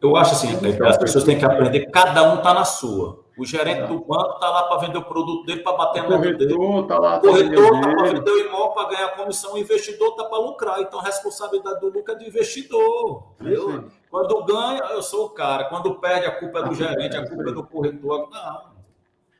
Eu 0.00 0.16
acho 0.16 0.32
assim, 0.32 0.48
é 0.48 0.88
as 0.88 0.98
pessoas 0.98 1.24
têm 1.24 1.38
que 1.38 1.44
aprender, 1.44 1.90
cada 1.90 2.32
um 2.32 2.36
está 2.36 2.54
na 2.54 2.64
sua. 2.64 3.24
O 3.36 3.44
gerente 3.44 3.88
do 3.88 3.98
banco 3.98 4.34
está 4.34 4.48
lá 4.48 4.62
para 4.64 4.78
vender 4.78 4.98
o 4.98 5.04
produto 5.04 5.44
dele, 5.44 5.60
para 5.62 5.76
bater 5.76 6.04
no 6.04 6.20
dele. 6.20 6.86
Tá 6.86 6.98
lá, 6.98 7.16
o 7.16 7.20
corretor 7.20 7.64
está 7.64 7.94
para 7.94 8.12
vender 8.12 8.30
o 8.30 8.38
imóvel 8.38 8.70
para 8.70 8.88
ganhar 8.90 9.08
comissão, 9.16 9.54
o 9.54 9.58
investidor 9.58 10.10
está 10.10 10.24
para 10.24 10.38
lucrar. 10.38 10.80
Então, 10.80 11.00
a 11.00 11.02
responsabilidade 11.02 11.80
do 11.80 11.88
lucro 11.88 12.12
é 12.12 12.16
do 12.16 12.24
investidor. 12.24 13.34
É 13.40 13.90
Quando 14.08 14.44
ganha, 14.44 14.84
eu 14.92 15.02
sou 15.02 15.26
o 15.26 15.30
cara. 15.30 15.64
Quando 15.64 15.98
perde, 15.98 16.26
a 16.26 16.38
culpa 16.38 16.60
é 16.60 16.62
do 16.62 16.70
ah, 16.70 16.74
gerente, 16.74 17.16
a 17.16 17.20
é 17.20 17.26
culpa 17.26 17.50
é 17.50 17.52
do 17.52 17.64
corretor. 17.64 18.28
Não. 18.30 18.74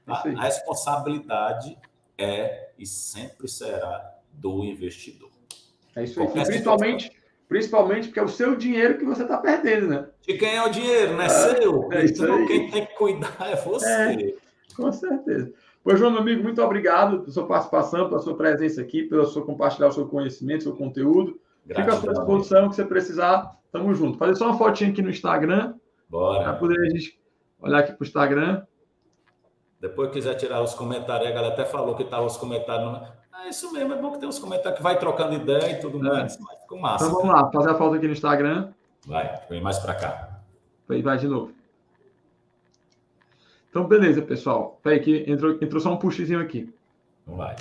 A, 0.06 0.22
a 0.38 0.42
responsabilidade 0.42 1.78
é 2.18 2.70
e 2.76 2.84
sempre 2.84 3.46
será 3.46 4.12
do 4.32 4.64
investidor. 4.64 5.30
É 5.94 6.02
isso 6.02 6.20
aí. 6.20 6.28
Principalmente 6.28 7.23
Principalmente 7.48 8.08
porque 8.08 8.20
é 8.20 8.22
o 8.22 8.28
seu 8.28 8.56
dinheiro 8.56 8.98
que 8.98 9.04
você 9.04 9.22
está 9.22 9.36
perdendo, 9.38 9.88
né? 9.88 10.08
De 10.22 10.34
quem 10.38 10.56
é 10.56 10.64
o 10.64 10.70
dinheiro, 10.70 11.12
não 11.12 11.22
é, 11.22 11.26
é 11.26 11.28
seu? 11.28 11.92
É 11.92 12.04
então, 12.04 12.46
quem 12.46 12.70
tem 12.70 12.86
que 12.86 12.94
cuidar 12.94 13.36
é 13.40 13.56
você. 13.56 13.86
É, 13.86 14.34
com 14.74 14.90
certeza. 14.90 15.52
Pois, 15.82 15.98
João, 15.98 16.10
meu 16.10 16.20
amigo, 16.20 16.42
muito 16.42 16.62
obrigado 16.62 17.20
pela 17.20 17.30
sua 17.30 17.46
participação, 17.46 18.08
pela 18.08 18.20
sua 18.20 18.34
presença 18.34 18.80
aqui, 18.80 19.02
pela 19.02 19.26
sua 19.26 19.44
compartilhar 19.44 19.88
o 19.88 19.92
seu 19.92 20.06
conhecimento, 20.06 20.60
o 20.60 20.64
seu 20.64 20.76
conteúdo. 20.76 21.38
Fica 21.66 21.92
à 21.92 21.96
sua 22.00 22.12
disposição, 22.14 22.70
que 22.70 22.76
você 22.76 22.84
precisar, 22.84 23.50
tamo 23.70 23.94
junto. 23.94 24.16
Fazer 24.16 24.34
só 24.34 24.46
uma 24.46 24.58
fotinha 24.58 24.90
aqui 24.90 25.02
no 25.02 25.10
Instagram. 25.10 25.74
Bora. 26.08 26.42
Para 26.42 26.54
poder 26.54 26.80
a 26.80 26.84
gente 26.88 27.20
olhar 27.60 27.80
aqui 27.80 27.92
para 27.92 28.02
o 28.02 28.06
Instagram. 28.06 28.62
Depois 29.78 30.10
quiser 30.10 30.34
tirar 30.36 30.62
os 30.62 30.72
comentários, 30.72 31.28
a 31.28 31.32
galera 31.32 31.52
até 31.52 31.66
falou 31.66 31.94
que 31.94 32.02
estavam 32.02 32.26
os 32.26 32.38
comentários. 32.38 33.06
É 33.44 33.50
isso 33.50 33.70
mesmo, 33.70 33.92
é 33.92 33.96
bom 34.00 34.10
que 34.10 34.18
tem 34.18 34.26
uns 34.26 34.38
comentários 34.38 34.78
que 34.78 34.82
vai 34.82 34.98
trocando 34.98 35.34
ideia 35.34 35.72
e 35.72 35.78
tudo 35.78 35.98
é. 35.98 36.10
mais. 36.10 36.38
Mas 36.38 36.60
ficou 36.60 36.78
massa. 36.78 37.04
Então 37.04 37.16
vamos 37.16 37.30
cara. 37.30 37.44
lá, 37.44 37.52
fazer 37.52 37.70
a 37.70 37.74
foto 37.74 37.94
aqui 37.94 38.06
no 38.06 38.14
Instagram. 38.14 38.72
Vai, 39.06 39.38
vem 39.50 39.60
mais 39.60 39.78
para 39.78 39.94
cá. 39.94 40.40
Aí 40.88 41.02
vai 41.02 41.18
de 41.18 41.28
novo. 41.28 41.52
Então, 43.68 43.84
beleza, 43.84 44.22
pessoal. 44.22 44.80
Peraí, 44.82 45.00
que 45.00 45.30
entrou, 45.30 45.58
entrou 45.60 45.80
só 45.80 45.92
um 45.92 45.98
puxzinho 45.98 46.40
aqui. 46.40 46.72
Vamos 47.26 47.40
lá. 47.40 47.54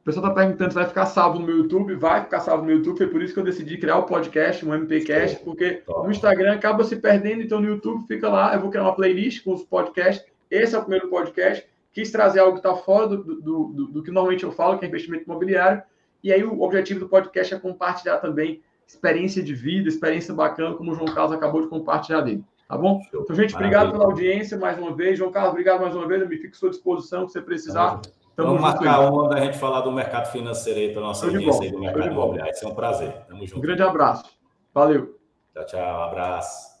O 0.00 0.04
pessoal 0.04 0.26
está 0.26 0.42
perguntando 0.42 0.70
se 0.70 0.74
vai 0.74 0.86
ficar 0.86 1.06
salvo 1.06 1.38
no 1.38 1.46
meu 1.46 1.56
YouTube. 1.58 1.94
Vai 1.94 2.22
ficar 2.22 2.40
salvo 2.40 2.62
no 2.62 2.66
meu 2.66 2.76
YouTube. 2.76 2.98
Foi 2.98 3.06
por 3.06 3.22
isso 3.22 3.32
que 3.32 3.40
eu 3.40 3.44
decidi 3.44 3.78
criar 3.78 3.96
o 3.96 4.02
podcast, 4.02 4.66
um 4.66 4.74
MPcast, 4.74 5.42
porque 5.42 5.82
no 5.88 6.10
Instagram 6.10 6.54
acaba 6.54 6.84
se 6.84 6.96
perdendo, 6.96 7.40
então 7.40 7.62
no 7.62 7.68
YouTube 7.68 8.06
fica 8.06 8.28
lá. 8.28 8.54
Eu 8.54 8.60
vou 8.60 8.68
criar 8.68 8.82
uma 8.82 8.94
playlist 8.94 9.42
com 9.42 9.54
os 9.54 9.62
podcasts. 9.62 10.26
Esse 10.50 10.74
é 10.74 10.78
o 10.78 10.82
primeiro 10.82 11.08
podcast 11.08 11.66
quis 11.94 12.10
trazer 12.10 12.40
algo 12.40 12.52
que 12.52 12.58
está 12.58 12.74
fora 12.74 13.06
do, 13.06 13.22
do, 13.22 13.40
do, 13.40 13.86
do, 13.86 14.02
que 14.02 14.10
normalmente 14.10 14.44
eu 14.44 14.52
falo, 14.52 14.78
que 14.78 14.84
é 14.84 14.88
investimento 14.88 15.24
imobiliário. 15.24 15.82
E 16.22 16.32
aí 16.32 16.42
o 16.42 16.60
objetivo 16.60 17.00
do 17.00 17.08
podcast 17.08 17.54
é 17.54 17.58
compartilhar 17.58 18.18
também 18.18 18.60
experiência 18.86 19.42
de 19.42 19.54
vida, 19.54 19.88
experiência 19.88 20.34
bacana, 20.34 20.74
como 20.74 20.92
o 20.92 20.94
João 20.94 21.14
Carlos 21.14 21.32
acabou 21.32 21.62
de 21.62 21.68
compartilhar 21.68 22.20
dele. 22.20 22.44
Tá 22.68 22.76
bom? 22.76 23.00
Então, 23.08 23.36
gente, 23.36 23.52
Maravilha. 23.52 23.56
obrigado 23.56 23.92
pela 23.92 24.04
audiência 24.04 24.58
mais 24.58 24.76
uma 24.78 24.94
vez. 24.94 25.18
João 25.18 25.30
Carlos, 25.30 25.52
obrigado 25.52 25.80
mais 25.80 25.94
uma 25.94 26.06
vez. 26.08 26.20
Eu 26.20 26.28
me 26.28 26.36
fico 26.36 26.54
à 26.54 26.58
sua 26.58 26.70
disposição, 26.70 27.28
se 27.28 27.34
você 27.34 27.40
precisar. 27.40 28.00
Tamo 28.34 28.48
Vamos 28.48 28.62
marcar 28.62 29.00
aí. 29.00 29.06
uma 29.06 29.28
da 29.28 29.38
gente 29.38 29.56
falar 29.58 29.82
do 29.82 29.92
mercado 29.92 30.32
financeiro 30.32 30.80
aí 30.80 30.92
para 30.92 31.02
nossa 31.02 31.26
audiência 31.26 31.62
aí 31.62 31.70
do 31.70 31.78
mercado 31.78 32.10
imobiliário. 32.10 32.52
Isso 32.52 32.64
é 32.64 32.68
um 32.68 32.74
prazer. 32.74 33.12
Tamo 33.28 33.46
junto. 33.46 33.58
Um 33.58 33.62
grande 33.62 33.82
abraço. 33.82 34.24
Valeu. 34.72 35.16
Tchau, 35.52 35.66
tchau. 35.66 36.00
Um 36.00 36.02
abraço. 36.02 36.73